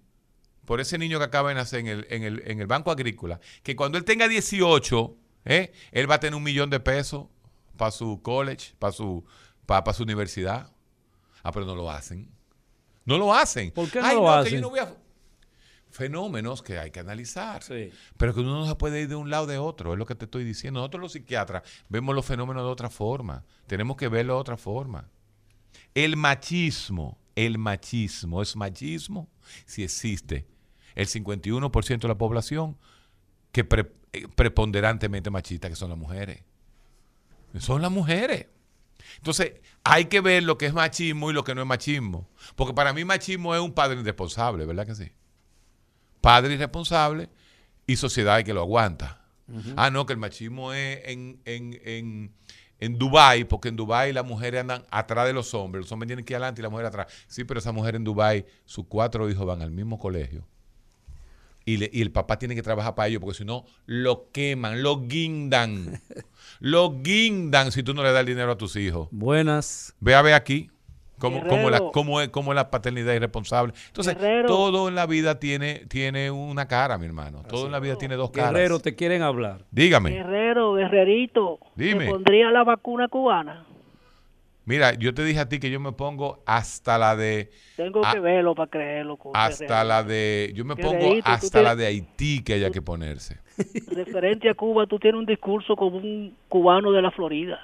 por 0.64 0.80
ese 0.80 0.96
niño 0.96 1.18
que 1.18 1.24
acaba 1.24 1.48
de 1.48 1.56
nacer 1.56 1.80
en 1.80 1.86
el, 1.88 2.06
en 2.10 2.22
el, 2.22 2.42
en 2.46 2.60
el 2.60 2.66
Banco 2.68 2.92
Agrícola, 2.92 3.40
que 3.64 3.74
cuando 3.74 3.98
él 3.98 4.04
tenga 4.04 4.28
18, 4.28 5.16
¿eh? 5.46 5.72
él 5.90 6.08
va 6.08 6.16
a 6.16 6.20
tener 6.20 6.36
un 6.36 6.42
millón 6.42 6.70
de 6.70 6.78
pesos 6.78 7.26
para 7.78 7.90
su 7.90 8.20
college, 8.20 8.74
para 8.78 8.92
su, 8.92 9.24
para, 9.64 9.90
su 9.94 10.02
universidad. 10.02 10.70
Ah, 11.42 11.50
pero 11.52 11.64
no 11.64 11.74
lo 11.74 11.90
hacen. 11.90 12.30
No 13.06 13.16
lo 13.16 13.32
hacen. 13.32 13.70
¿Por 13.70 13.90
qué 13.90 14.00
no 14.02 14.06
lo 14.14 14.20
hacen? 14.30 14.60
Fenómenos 15.90 16.60
que 16.62 16.78
hay 16.78 16.90
que 16.90 17.00
analizar. 17.00 17.62
Pero 18.18 18.34
que 18.34 18.40
uno 18.40 18.58
no 18.58 18.66
se 18.66 18.74
puede 18.74 19.00
ir 19.00 19.08
de 19.08 19.14
un 19.16 19.30
lado 19.30 19.46
de 19.46 19.56
otro, 19.56 19.94
es 19.94 19.98
lo 19.98 20.04
que 20.04 20.14
te 20.14 20.26
estoy 20.26 20.44
diciendo. 20.44 20.80
Nosotros 20.80 21.00
los 21.00 21.12
psiquiatras 21.12 21.62
vemos 21.88 22.14
los 22.14 22.26
fenómenos 22.26 22.62
de 22.64 22.68
otra 22.68 22.90
forma. 22.90 23.44
Tenemos 23.66 23.96
que 23.96 24.08
verlo 24.08 24.34
de 24.34 24.40
otra 24.40 24.58
forma. 24.58 25.08
El 25.94 26.16
machismo, 26.18 27.18
el 27.34 27.56
machismo, 27.56 28.42
es 28.42 28.54
machismo 28.54 29.28
si 29.64 29.82
existe 29.82 30.46
el 30.94 31.06
51% 31.06 32.00
de 32.00 32.08
la 32.08 32.18
población 32.18 32.76
que 33.52 33.64
pre- 33.64 33.90
eh, 34.12 34.26
preponderantemente 34.34 35.30
machista, 35.30 35.68
que 35.70 35.76
son 35.76 35.88
las 35.88 35.98
mujeres. 35.98 36.42
Son 37.58 37.82
las 37.82 37.90
mujeres. 37.90 38.46
Entonces, 39.16 39.54
hay 39.84 40.06
que 40.06 40.20
ver 40.20 40.42
lo 40.42 40.58
que 40.58 40.66
es 40.66 40.74
machismo 40.74 41.30
y 41.30 41.34
lo 41.34 41.44
que 41.44 41.54
no 41.54 41.62
es 41.62 41.66
machismo. 41.66 42.28
Porque 42.56 42.74
para 42.74 42.92
mí 42.92 43.04
machismo 43.04 43.54
es 43.54 43.60
un 43.60 43.72
padre 43.72 44.00
irresponsable, 44.00 44.66
¿verdad 44.66 44.86
que 44.86 44.94
sí? 44.94 45.10
Padre 46.20 46.54
irresponsable 46.54 47.28
y 47.86 47.96
sociedad 47.96 48.42
que 48.44 48.54
lo 48.54 48.60
aguanta. 48.60 49.24
Ah, 49.76 49.90
no, 49.90 50.04
que 50.04 50.12
el 50.12 50.18
machismo 50.18 50.74
es 50.74 51.00
en, 51.06 51.40
en, 51.46 51.80
en, 51.84 52.34
en 52.80 52.98
Dubái, 52.98 53.44
porque 53.44 53.68
en 53.68 53.76
Dubái 53.76 54.12
las 54.12 54.26
mujeres 54.26 54.60
andan 54.60 54.84
atrás 54.90 55.26
de 55.26 55.32
los 55.32 55.54
hombres. 55.54 55.84
Los 55.84 55.92
hombres 55.92 56.08
tienen 56.08 56.24
que 56.24 56.34
ir 56.34 56.36
adelante 56.36 56.60
y 56.60 56.62
las 56.62 56.70
mujeres 56.70 56.90
atrás. 56.90 57.06
Sí, 57.28 57.44
pero 57.44 57.58
esa 57.58 57.72
mujer 57.72 57.96
en 57.96 58.04
Dubái, 58.04 58.44
sus 58.66 58.86
cuatro 58.88 59.28
hijos 59.30 59.46
van 59.46 59.62
al 59.62 59.70
mismo 59.70 59.98
colegio. 59.98 60.46
Y, 61.68 61.76
le- 61.76 61.90
y 61.92 62.00
el 62.00 62.10
papá 62.10 62.38
tiene 62.38 62.54
que 62.54 62.62
trabajar 62.62 62.94
para 62.94 63.08
ellos, 63.08 63.20
porque 63.20 63.36
si 63.36 63.44
no, 63.44 63.64
lo 63.84 64.30
queman, 64.32 64.82
lo 64.82 65.02
guindan. 65.06 66.00
lo 66.60 67.02
guindan 67.02 67.72
si 67.72 67.82
tú 67.82 67.92
no 67.92 68.02
le 68.02 68.10
das 68.12 68.20
el 68.20 68.26
dinero 68.26 68.52
a 68.52 68.56
tus 68.56 68.74
hijos. 68.76 69.08
Buenas. 69.10 69.94
Ve 70.00 70.14
a 70.14 70.22
ver 70.22 70.32
aquí 70.34 70.70
cómo, 71.18 71.46
cómo, 71.46 71.68
la, 71.68 71.80
cómo 71.92 72.20
es, 72.22 72.28
cómo 72.30 72.52
es 72.52 72.56
la 72.56 72.70
paternidad 72.70 73.12
irresponsable. 73.12 73.74
Entonces, 73.88 74.14
Guerrero. 74.14 74.46
todo 74.46 74.88
en 74.88 74.94
la 74.94 75.04
vida 75.06 75.38
tiene, 75.38 75.84
tiene 75.88 76.30
una 76.30 76.66
cara, 76.66 76.96
mi 76.96 77.04
hermano. 77.06 77.42
Todo 77.48 77.66
en 77.66 77.72
la 77.72 77.80
vida 77.80 77.96
tiene 77.96 78.14
dos 78.16 78.30
caras. 78.30 78.52
Guerrero, 78.52 78.80
te 78.80 78.94
quieren 78.94 79.20
hablar. 79.22 79.66
Dígame. 79.70 80.10
Guerrero, 80.12 80.72
guerrerito, 80.74 81.58
Dime. 81.76 82.06
¿te 82.06 82.10
pondría 82.12 82.50
la 82.50 82.64
vacuna 82.64 83.08
cubana? 83.08 83.66
Mira, 84.68 84.92
yo 84.92 85.14
te 85.14 85.24
dije 85.24 85.40
a 85.40 85.48
ti 85.48 85.58
que 85.58 85.70
yo 85.70 85.80
me 85.80 85.92
pongo 85.92 86.42
hasta 86.44 86.98
la 86.98 87.16
de. 87.16 87.50
Tengo 87.74 88.02
Ah, 88.04 88.12
que 88.12 88.20
verlo 88.20 88.54
para 88.54 88.68
creerlo. 88.70 89.18
Hasta 89.32 89.82
la 89.82 90.02
de. 90.04 90.52
Yo 90.54 90.62
me 90.66 90.76
pongo 90.76 91.14
hasta 91.24 91.62
la 91.62 91.70
tienes- 91.74 91.76
de 91.78 91.86
Haití 91.86 92.42
que 92.44 92.52
haya 92.52 92.70
que 92.70 92.82
ponerse. 92.82 93.38
Referente 93.90 94.50
a 94.50 94.54
Cuba, 94.54 94.86
tú 94.86 94.98
tienes 94.98 95.18
un 95.18 95.24
discurso 95.24 95.74
como 95.74 95.96
un 95.96 96.34
cubano 96.50 96.92
de 96.92 97.00
la 97.00 97.10
Florida. 97.10 97.58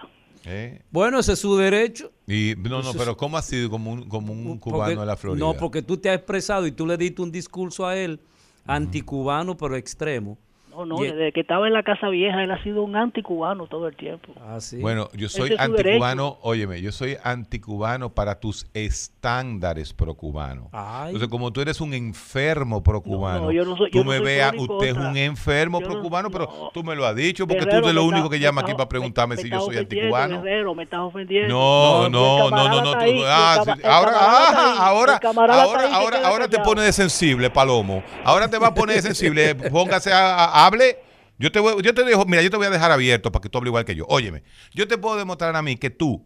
¿eh? 0.46 0.80
Bueno, 0.90 1.18
ese 1.18 1.34
es 1.34 1.38
su 1.40 1.54
derecho. 1.58 2.10
Y, 2.26 2.54
no, 2.56 2.82
no, 2.82 2.92
pero 2.94 3.14
¿cómo 3.18 3.36
ha 3.36 3.42
sido 3.42 3.68
como 3.68 3.92
un, 3.92 4.08
como 4.08 4.32
un 4.32 4.58
Porque- 4.58 4.70
cubano 4.70 5.00
de 5.00 5.06
la 5.06 5.16
Florida? 5.18 5.44
No, 5.44 5.52
porque 5.52 5.82
tú 5.82 5.98
te 5.98 6.08
has 6.08 6.16
expresado 6.16 6.66
y 6.66 6.72
tú 6.72 6.86
le 6.86 6.96
diste 6.96 7.20
un 7.20 7.30
discurso 7.30 7.86
a 7.86 7.96
él 7.98 8.18
anticubano, 8.66 9.56
pero 9.56 9.76
extremo. 9.76 10.38
No, 10.76 10.86
no, 10.86 10.96
desde 11.02 11.32
que 11.32 11.40
estaba 11.40 11.66
en 11.68 11.72
la 11.72 11.82
Casa 11.82 12.08
Vieja, 12.08 12.42
él 12.42 12.50
ha 12.50 12.62
sido 12.62 12.82
un 12.82 12.96
anticubano 12.96 13.66
todo 13.66 13.86
el 13.88 13.96
tiempo. 13.96 14.32
Ah, 14.40 14.60
sí. 14.60 14.78
Bueno, 14.78 15.08
yo 15.14 15.28
soy 15.28 15.54
anticubano, 15.58 16.38
óyeme, 16.42 16.80
yo 16.82 16.90
soy 16.92 17.16
anticubano 17.22 18.10
para 18.10 18.40
tus 18.40 18.66
estándares 18.74 19.92
procubanos. 19.92 20.66
Entonces, 21.06 21.28
como 21.28 21.52
tú 21.52 21.60
eres 21.60 21.80
un 21.80 21.94
enfermo 21.94 22.82
procubano, 22.82 23.42
no, 23.42 23.52
yo 23.52 23.64
no 23.64 23.76
soy- 23.76 23.90
tú 23.90 23.98
yo 23.98 24.04
me 24.04 24.16
soy 24.16 24.24
veas, 24.26 24.52
usted 24.56 24.86
es 24.88 24.96
un 24.96 25.16
enfermo 25.16 25.80
procubano, 25.80 26.30
pero 26.30 26.70
tú 26.72 26.82
me 26.82 26.94
lo 26.96 27.06
has 27.06 27.14
dicho, 27.14 27.46
porque 27.46 27.60
Guerrero, 27.64 27.80
tú 27.82 27.86
eres 27.88 27.94
lo 27.94 28.02
me 28.02 28.08
único 28.08 28.24
está- 28.24 28.30
que 28.30 28.38
me 28.38 28.44
llama 28.44 28.60
aquí 28.62 28.72
para 28.72 28.88
preguntarme 28.88 29.36
me 29.36 29.42
si 29.42 29.48
estás 29.48 29.60
yo 29.60 29.66
soy 29.66 29.76
anticubano. 29.78 30.42
Guerrero, 30.42 30.74
me 30.74 30.82
estás 30.82 31.00
ofendiendo. 31.00 31.48
No, 31.54 32.08
no, 32.08 32.50
no, 32.50 32.68
no, 32.68 32.82
no. 32.82 32.98
ahí, 32.98 33.18
el 33.18 33.24
ah, 33.26 33.62
el 33.66 33.86
ahora, 33.86 34.12
ah, 34.14 34.76
ahora, 34.78 35.20
ahora, 35.22 35.94
ahora, 35.94 36.26
ahora 36.28 36.48
te 36.48 36.58
pones 36.60 36.84
de 36.84 36.92
sensible, 36.92 37.50
Palomo. 37.50 38.02
Ahora 38.24 38.48
te 38.48 38.58
va 38.58 38.68
a 38.68 38.74
poner 38.74 38.96
de 38.96 39.02
sensible. 39.02 39.54
Póngase 39.70 40.12
a- 40.12 40.63
hable. 40.66 40.96
Yo 41.38 41.50
te 41.50 41.58
voy, 41.58 41.82
yo 41.82 41.92
te 41.94 42.04
dejo, 42.04 42.24
mira, 42.26 42.42
yo 42.42 42.50
te 42.50 42.56
voy 42.56 42.66
a 42.66 42.70
dejar 42.70 42.92
abierto 42.92 43.32
para 43.32 43.42
que 43.42 43.48
tú 43.48 43.58
hables 43.58 43.70
igual 43.70 43.84
que 43.84 43.94
yo. 43.96 44.04
Óyeme, 44.08 44.42
yo 44.72 44.86
te 44.86 44.96
puedo 44.98 45.16
demostrar 45.16 45.54
a 45.56 45.62
mí 45.62 45.76
que 45.76 45.90
tú, 45.90 46.24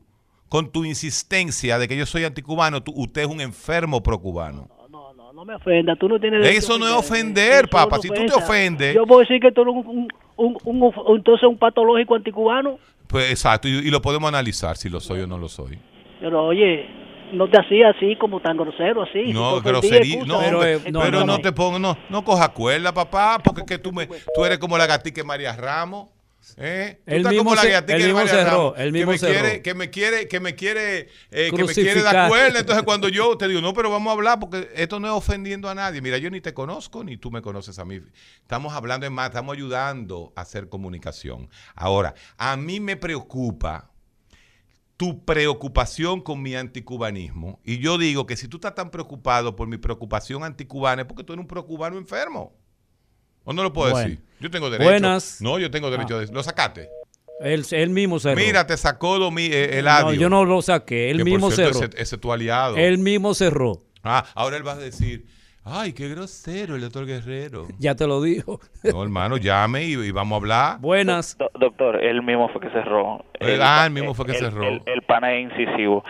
con 0.50 0.70
tu 0.70 0.84
insistencia 0.84 1.78
de 1.78 1.88
que 1.88 1.96
yo 1.96 2.04
soy 2.06 2.24
anticubano, 2.24 2.82
tú, 2.82 2.92
usted 2.94 3.22
es 3.22 3.26
un 3.28 3.40
enfermo 3.40 4.02
procubano. 4.02 4.68
No, 4.90 5.32
no 5.32 5.44
me 5.44 5.54
ofenda, 5.54 5.94
tú 5.96 6.08
no 6.08 6.18
tienes 6.18 6.40
derecho 6.42 6.58
Eso 6.58 6.78
no 6.78 6.86
es 6.86 6.92
ofender, 6.94 7.60
Eso 7.64 7.68
papá. 7.68 7.96
no 7.96 8.02
Si 8.02 8.08
tú 8.08 8.26
te 8.26 8.32
ofendes, 8.34 8.94
Yo 8.94 9.06
puedo 9.06 9.20
decir 9.20 9.40
que 9.40 9.52
tú 9.52 9.62
eres 9.62 9.74
un, 9.74 9.86
un, 9.86 10.08
un, 10.36 10.56
un 10.64 10.82
of- 10.82 11.16
entonces 11.16 11.48
un 11.48 11.56
patológico 11.58 12.14
anticubano, 12.14 12.78
pues 13.06 13.30
exacto, 13.30 13.68
y, 13.68 13.72
y 13.72 13.90
lo 13.90 14.02
podemos 14.02 14.28
analizar 14.28 14.76
si 14.76 14.88
lo 14.90 15.00
soy 15.00 15.20
o 15.20 15.26
no 15.26 15.38
lo 15.38 15.48
soy. 15.48 15.78
pero 16.20 16.44
oye, 16.46 16.86
no 17.32 17.48
te 17.50 17.58
hacía 17.60 17.90
así 17.90 18.16
como 18.16 18.40
tan 18.40 18.56
grosero 18.56 19.02
así. 19.02 19.32
No, 19.32 19.60
grosería. 19.60 20.24
No, 20.24 20.40
Pero, 20.40 20.58
hombre, 20.58 20.74
eh, 20.74 20.90
no, 20.92 21.00
pero 21.00 21.20
no, 21.20 21.26
no, 21.26 21.36
no. 21.36 21.40
te 21.40 21.52
pongo, 21.52 21.78
no, 21.78 21.96
no 22.08 22.24
coja 22.24 22.48
cuerda, 22.48 22.92
papá, 22.92 23.38
porque 23.42 23.60
es 23.62 23.66
que 23.66 23.78
tú, 23.78 23.92
me, 23.92 24.06
tú 24.34 24.44
eres 24.44 24.58
como 24.58 24.76
la 24.78 24.86
gatica 24.86 25.22
María 25.24 25.54
Ramos. 25.56 26.08
¿eh? 26.56 27.00
Tú 27.06 27.14
estás 27.14 27.32
mismo 27.32 27.44
como 27.44 27.56
la 27.56 27.62
se- 27.62 27.70
gatica 27.70 27.94
él 27.96 28.00
de 28.02 28.06
mismo 28.08 28.20
María 28.20 28.32
cerró, 28.34 28.50
Ramos, 28.50 28.74
él 28.78 28.92
que 28.92 29.06
me 29.06 29.18
cerró. 29.18 29.32
quiere, 29.40 29.62
que 29.62 29.74
me 29.74 29.90
quiere, 29.90 30.28
que 30.28 30.40
me 30.40 30.54
quiere, 30.54 31.08
eh, 31.30 31.50
que 31.54 31.64
me 31.64 31.74
quiere 31.74 32.02
dar 32.02 32.28
cuerda. 32.28 32.60
Entonces 32.60 32.84
cuando 32.84 33.08
yo 33.08 33.36
te 33.36 33.48
digo, 33.48 33.60
no, 33.60 33.74
pero 33.74 33.90
vamos 33.90 34.10
a 34.10 34.14
hablar 34.14 34.38
porque 34.40 34.68
esto 34.74 34.98
no 34.98 35.08
es 35.08 35.12
ofendiendo 35.12 35.68
a 35.68 35.74
nadie. 35.74 36.00
Mira, 36.00 36.16
yo 36.16 36.30
ni 36.30 36.40
te 36.40 36.54
conozco 36.54 37.04
ni 37.04 37.16
tú 37.18 37.30
me 37.30 37.42
conoces 37.42 37.78
a 37.78 37.84
mí. 37.84 38.00
Estamos 38.40 38.72
hablando 38.72 39.04
en 39.04 39.12
más, 39.12 39.28
estamos 39.28 39.54
ayudando 39.54 40.32
a 40.36 40.40
hacer 40.40 40.68
comunicación. 40.70 41.50
Ahora, 41.74 42.14
a 42.38 42.56
mí 42.56 42.80
me 42.80 42.96
preocupa 42.96 43.90
tu 44.98 45.24
preocupación 45.24 46.20
con 46.20 46.42
mi 46.42 46.54
anticubanismo. 46.56 47.60
Y 47.64 47.78
yo 47.78 47.96
digo 47.98 48.26
que 48.26 48.36
si 48.36 48.48
tú 48.48 48.56
estás 48.58 48.74
tan 48.74 48.90
preocupado 48.90 49.54
por 49.56 49.68
mi 49.68 49.78
preocupación 49.78 50.42
anticubana 50.42 51.02
es 51.02 51.08
porque 51.08 51.22
tú 51.24 51.32
eres 51.32 51.40
un 51.42 51.46
procubano 51.48 51.96
enfermo. 51.96 52.52
¿O 53.44 53.52
no 53.52 53.62
lo 53.62 53.72
puedo 53.72 53.92
Bueno. 53.92 54.08
decir? 54.08 54.24
Yo 54.40 54.50
tengo 54.50 54.68
derecho. 54.68 54.90
Buenas. 54.90 55.40
No, 55.40 55.58
yo 55.58 55.70
tengo 55.70 55.90
derecho. 55.90 56.18
de- 56.18 56.26
¿Lo 56.32 56.42
sacaste? 56.42 56.90
Él, 57.40 57.64
él 57.70 57.90
mismo 57.90 58.18
cerró. 58.18 58.36
Mira, 58.40 58.66
te 58.66 58.76
sacó 58.76 59.20
Domi, 59.20 59.44
eh, 59.44 59.78
el 59.78 59.84
No, 59.84 60.12
yo 60.12 60.28
no 60.28 60.44
lo 60.44 60.60
saqué, 60.62 61.10
él 61.10 61.18
Que, 61.18 61.22
por 61.22 61.30
mismo 61.32 61.50
cierto, 61.52 61.78
cerró. 61.78 61.90
Ese, 61.94 62.02
ese 62.02 62.14
es 62.16 62.20
tu 62.20 62.32
aliado. 62.32 62.76
Él 62.76 62.98
mismo 62.98 63.32
cerró. 63.34 63.84
Ah, 64.02 64.24
ahora 64.34 64.56
él 64.56 64.66
va 64.66 64.72
a 64.72 64.76
decir, 64.78 65.26
ay, 65.70 65.92
qué 65.92 66.08
grosero 66.08 66.74
el 66.76 66.80
doctor 66.82 67.06
Guerrero. 67.06 67.66
Ya 67.78 67.94
te 67.94 68.06
lo 68.06 68.20
dijo. 68.22 68.60
No, 68.84 69.02
hermano, 69.02 69.36
llame 69.36 69.84
y, 69.84 69.92
y 69.94 70.10
vamos 70.10 70.32
a 70.32 70.36
hablar. 70.40 70.80
Buenas. 70.80 71.36
Do- 71.38 71.50
doctor, 71.58 72.02
él 72.02 72.22
mismo 72.22 72.48
fue 72.50 72.60
que 72.60 72.70
cerró. 72.70 73.24
Eh, 73.40 73.58
ah, 73.62 73.84
él 73.86 73.92
mismo 73.92 74.14
fue 74.14 74.26
que 74.26 74.34
cerró. 74.34 74.62
El, 74.64 74.82
el 74.86 75.02
pana 75.02 75.32
es 75.34 75.44
incisivo. 75.50 76.04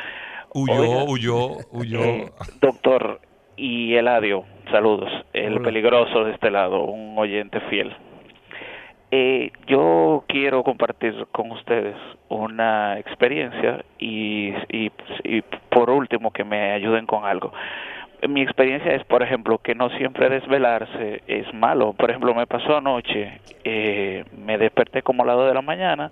Huyó, 0.55 0.81
Oiga, 0.81 1.05
huyó, 1.05 1.49
huyó. 1.73 2.01
eh, 2.03 2.33
doctor 2.61 3.21
y 3.57 3.95
Eladio, 3.95 4.45
saludos. 4.71 5.11
El 5.35 5.55
Hola. 5.57 5.63
peligroso 5.65 6.25
de 6.25 6.33
este 6.33 6.51
lado, 6.51 6.85
un 6.85 7.19
oyente 7.19 7.61
fiel. 7.69 7.95
Eh, 9.11 9.53
yo 9.67 10.25
quiero 10.29 10.63
compartir 10.63 11.27
con 11.33 11.51
ustedes 11.51 11.97
una 12.29 12.99
experiencia 12.99 13.83
y, 13.99 14.49
y, 14.71 14.91
y 15.25 15.43
por 15.71 15.89
último 15.89 16.31
que 16.31 16.45
me 16.45 16.73
ayuden 16.73 17.07
con 17.07 17.25
algo. 17.25 17.53
Mi 18.27 18.43
experiencia 18.43 18.93
es, 18.95 19.05
por 19.05 19.23
ejemplo, 19.23 19.59
que 19.59 19.75
no 19.75 19.91
siempre 19.91 20.29
desvelarse 20.29 21.23
es 21.29 21.53
malo. 21.55 21.93
Por 21.93 22.11
ejemplo, 22.11 22.35
me 22.35 22.47
pasó 22.47 22.79
anoche, 22.79 23.41
eh, 23.63 24.25
me 24.37 24.59
desperté 24.59 25.03
como 25.03 25.23
a 25.23 25.27
las 25.27 25.37
2 25.37 25.49
de 25.49 25.55
la 25.55 25.63
mañana, 25.63 26.11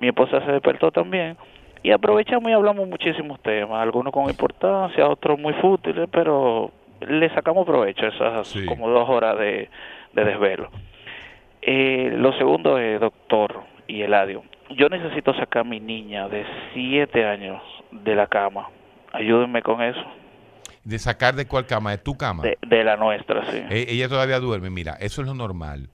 mi 0.00 0.08
esposa 0.08 0.44
se 0.44 0.50
despertó 0.50 0.90
también 0.90 1.36
y 1.82 1.92
aprovechamos 1.92 2.50
y 2.50 2.52
hablamos 2.52 2.88
muchísimos 2.88 3.40
temas, 3.40 3.80
algunos 3.80 4.12
con 4.12 4.28
importancia, 4.28 5.08
otros 5.08 5.38
muy 5.38 5.54
fútiles, 5.54 6.08
pero 6.10 6.70
le 7.00 7.28
sacamos 7.30 7.66
provecho 7.66 8.06
esas 8.06 8.54
como 8.66 8.88
dos 8.88 9.08
horas 9.08 9.38
de, 9.38 9.68
de 10.12 10.24
desvelo. 10.24 10.70
Eh, 11.62 12.12
lo 12.16 12.32
segundo 12.34 12.78
es, 12.78 13.00
doctor 13.00 13.62
y 13.86 14.02
Eladio, 14.02 14.42
yo 14.70 14.88
necesito 14.88 15.34
sacar 15.34 15.62
a 15.62 15.64
mi 15.64 15.80
niña 15.80 16.28
de 16.28 16.44
siete 16.72 17.24
años 17.24 17.62
de 17.90 18.14
la 18.14 18.26
cama. 18.26 18.68
Ayúdenme 19.12 19.62
con 19.62 19.82
eso. 19.82 20.02
¿De 20.84 20.98
sacar 20.98 21.34
de 21.36 21.46
cuál 21.46 21.66
cama? 21.66 21.90
¿De 21.90 21.98
tu 21.98 22.16
cama? 22.16 22.42
De, 22.42 22.58
de 22.66 22.84
la 22.84 22.96
nuestra, 22.96 23.44
sí. 23.50 23.58
Eh, 23.70 23.86
ella 23.88 24.08
todavía 24.08 24.40
duerme. 24.40 24.70
Mira, 24.70 24.94
eso 25.00 25.20
es 25.20 25.26
lo 25.26 25.34
normal. 25.34 25.88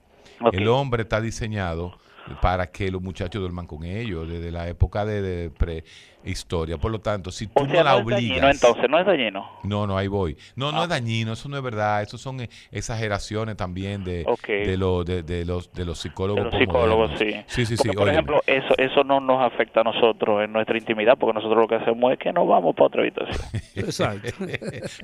El 0.53 0.69
hombre 0.69 1.03
está 1.03 1.21
diseñado 1.21 1.99
para 2.41 2.67
que 2.71 2.91
los 2.91 3.01
muchachos 3.03 3.41
duerman 3.41 3.67
con 3.67 3.85
ellos 3.85 4.29
desde 4.29 4.51
la 4.51 4.69
época 4.69 5.05
de, 5.05 5.23
de 5.23 5.51
prehistoria. 5.51 6.77
Por 6.79 6.91
lo 6.91 7.01
tanto, 7.01 7.31
si 7.31 7.47
tú 7.47 7.63
O 7.63 7.67
sea, 7.67 7.75
no 7.75 7.83
la 7.85 7.93
no 7.93 7.99
es 8.01 8.07
dañino, 8.07 8.35
obligas... 8.35 8.55
entonces, 8.55 8.91
no 8.91 8.99
es 8.99 9.07
dañino. 9.07 9.51
No, 9.63 9.87
no, 9.87 9.97
ahí 9.97 10.09
voy. 10.09 10.37
No, 10.57 10.73
no 10.73 10.83
es 10.83 10.89
dañino, 10.89 11.33
eso 11.35 11.49
no 11.49 11.57
es 11.57 11.63
verdad. 11.63 12.03
Eso 12.03 12.19
son 12.19 12.41
eh, 12.41 12.51
exageraciones 12.73 13.57
también 13.57 14.03
de, 14.05 14.25
Ok. 14.27 14.47
de, 14.49 14.77
lo- 14.77 15.05
de, 15.05 15.23
de 15.23 15.45
los, 15.45 15.73
de 15.73 15.85
los 15.85 15.99
psicólogos. 16.01 16.45
De 16.45 16.51
los 16.51 16.59
psicólogos, 16.61 17.11
sí. 17.19 17.31
Sí, 17.47 17.67
sí, 17.67 17.77
sí. 17.77 17.89
Por 17.89 17.99
óyeme. 18.03 18.13
ejemplo, 18.13 18.43
eso 18.47 18.75
eso 18.79 19.05
no 19.05 19.21
nos 19.21 19.43
afecta 19.43 19.81
a 19.81 19.85
nosotros 19.85 20.43
en 20.45 20.53
nuestra 20.53 20.77
intimidad, 20.77 21.17
porque 21.19 21.35
nosotros 21.35 21.59
lo 21.61 21.69
que 21.69 21.77
hacemos 21.77 22.13
es 22.13 22.19
que 22.19 22.33
nos 22.33 22.47
vamos 22.49 22.75
para 22.75 22.87
otra 22.87 23.03
habitación. 23.03 23.41
Exacto. 23.75 24.29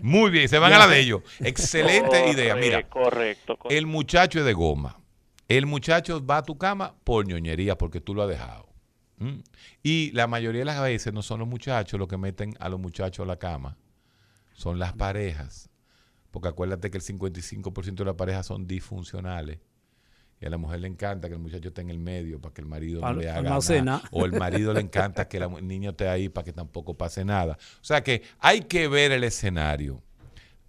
Muy 0.02 0.30
bien, 0.30 0.48
se 0.48 0.58
van 0.58 0.72
a 0.72 0.78
la 0.78 0.86
de 0.88 0.98
ellos. 1.00 1.22
Excelente 1.40 2.30
idea. 2.30 2.54
Mira, 2.56 2.82
Correcto. 2.82 3.56
correcto. 3.56 3.68
el 3.70 3.86
muchacho 3.86 4.40
es 4.40 4.44
de 4.44 4.52
goma. 4.52 4.96
El 5.48 5.66
muchacho 5.66 6.24
va 6.24 6.38
a 6.38 6.42
tu 6.42 6.56
cama 6.56 6.94
por 7.04 7.26
ñoñería, 7.26 7.76
porque 7.76 8.00
tú 8.00 8.14
lo 8.14 8.22
has 8.22 8.28
dejado. 8.28 8.68
¿Mm? 9.18 9.40
Y 9.82 10.10
la 10.12 10.26
mayoría 10.26 10.60
de 10.60 10.64
las 10.64 10.80
veces 10.80 11.12
no 11.12 11.22
son 11.22 11.40
los 11.40 11.48
muchachos 11.48 11.98
los 11.98 12.08
que 12.08 12.16
meten 12.16 12.54
a 12.58 12.68
los 12.68 12.80
muchachos 12.80 13.24
a 13.24 13.26
la 13.26 13.38
cama, 13.38 13.76
son 14.54 14.78
las 14.78 14.92
parejas. 14.94 15.68
Porque 16.30 16.48
acuérdate 16.48 16.90
que 16.90 16.96
el 16.96 17.04
55% 17.04 17.94
de 17.94 18.04
las 18.04 18.14
parejas 18.14 18.46
son 18.46 18.66
disfuncionales. 18.66 19.60
Y 20.40 20.46
a 20.46 20.50
la 20.50 20.56
mujer 20.56 20.80
le 20.80 20.88
encanta 20.88 21.28
que 21.28 21.34
el 21.34 21.40
muchacho 21.40 21.68
esté 21.68 21.82
en 21.82 21.90
el 21.90 22.00
medio 22.00 22.40
para 22.40 22.52
que 22.52 22.62
el 22.62 22.66
marido 22.66 23.00
no 23.00 23.12
le 23.12 23.30
haga 23.30 23.42
nada. 23.42 24.02
O 24.10 24.24
el 24.24 24.32
marido 24.32 24.72
le 24.72 24.80
encanta 24.80 25.28
que 25.28 25.36
el 25.36 25.68
niño 25.68 25.90
esté 25.90 26.08
ahí 26.08 26.28
para 26.28 26.44
que 26.44 26.52
tampoco 26.52 26.94
pase 26.94 27.24
nada. 27.24 27.56
O 27.80 27.84
sea 27.84 28.02
que 28.02 28.22
hay 28.40 28.62
que 28.62 28.88
ver 28.88 29.12
el 29.12 29.22
escenario. 29.22 30.02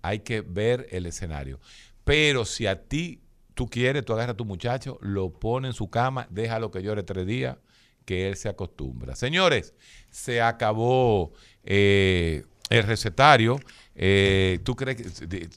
Hay 0.03 0.19
que 0.19 0.41
ver 0.41 0.87
el 0.91 1.07
escenario. 1.07 1.59
Pero 2.03 2.45
si 2.45 2.67
a 2.67 2.83
ti 2.83 3.22
tú 3.53 3.67
quieres, 3.69 4.03
tú 4.05 4.13
agarras 4.13 4.33
a 4.33 4.37
tu 4.37 4.45
muchacho, 4.45 4.97
lo 5.01 5.29
pones 5.31 5.69
en 5.69 5.73
su 5.73 5.89
cama, 5.89 6.27
déjalo 6.29 6.71
que 6.71 6.81
llore 6.83 7.03
tres 7.03 7.25
días, 7.27 7.57
que 8.05 8.27
él 8.27 8.35
se 8.35 8.49
acostumbra. 8.49 9.15
Señores, 9.15 9.73
se 10.09 10.41
acabó 10.41 11.31
eh, 11.63 12.43
el 12.69 12.83
recetario. 12.83 13.59
Eh, 13.95 14.59
¿Tú 14.63 14.75
crees 14.75 14.97
que 14.97 15.27
de- 15.27 15.49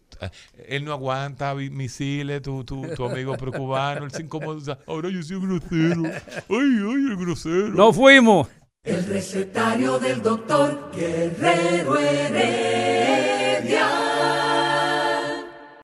él 0.69 0.85
no 0.85 0.93
aguanta 0.93 1.55
misiles, 1.55 2.41
tu, 2.43 2.65
tu, 2.65 2.87
tu 2.95 3.05
amigo 3.05 3.37
precubano, 3.37 4.05
él 4.05 4.11
se 4.13 4.23
incomoda? 4.23 4.79
Ahora 4.87 5.09
yo 5.11 5.23
soy 5.23 5.41
grosero. 5.41 6.03
Ay, 6.05 6.45
ay, 6.49 7.07
el 7.11 7.17
grosero. 7.17 7.69
¡Nos 7.69 7.95
fuimos! 7.97 8.49
El 8.85 9.05
recetario 9.07 9.99
del 9.99 10.23
doctor 10.23 10.91
Guerrero 10.95 11.99
Heredia. 11.99 13.89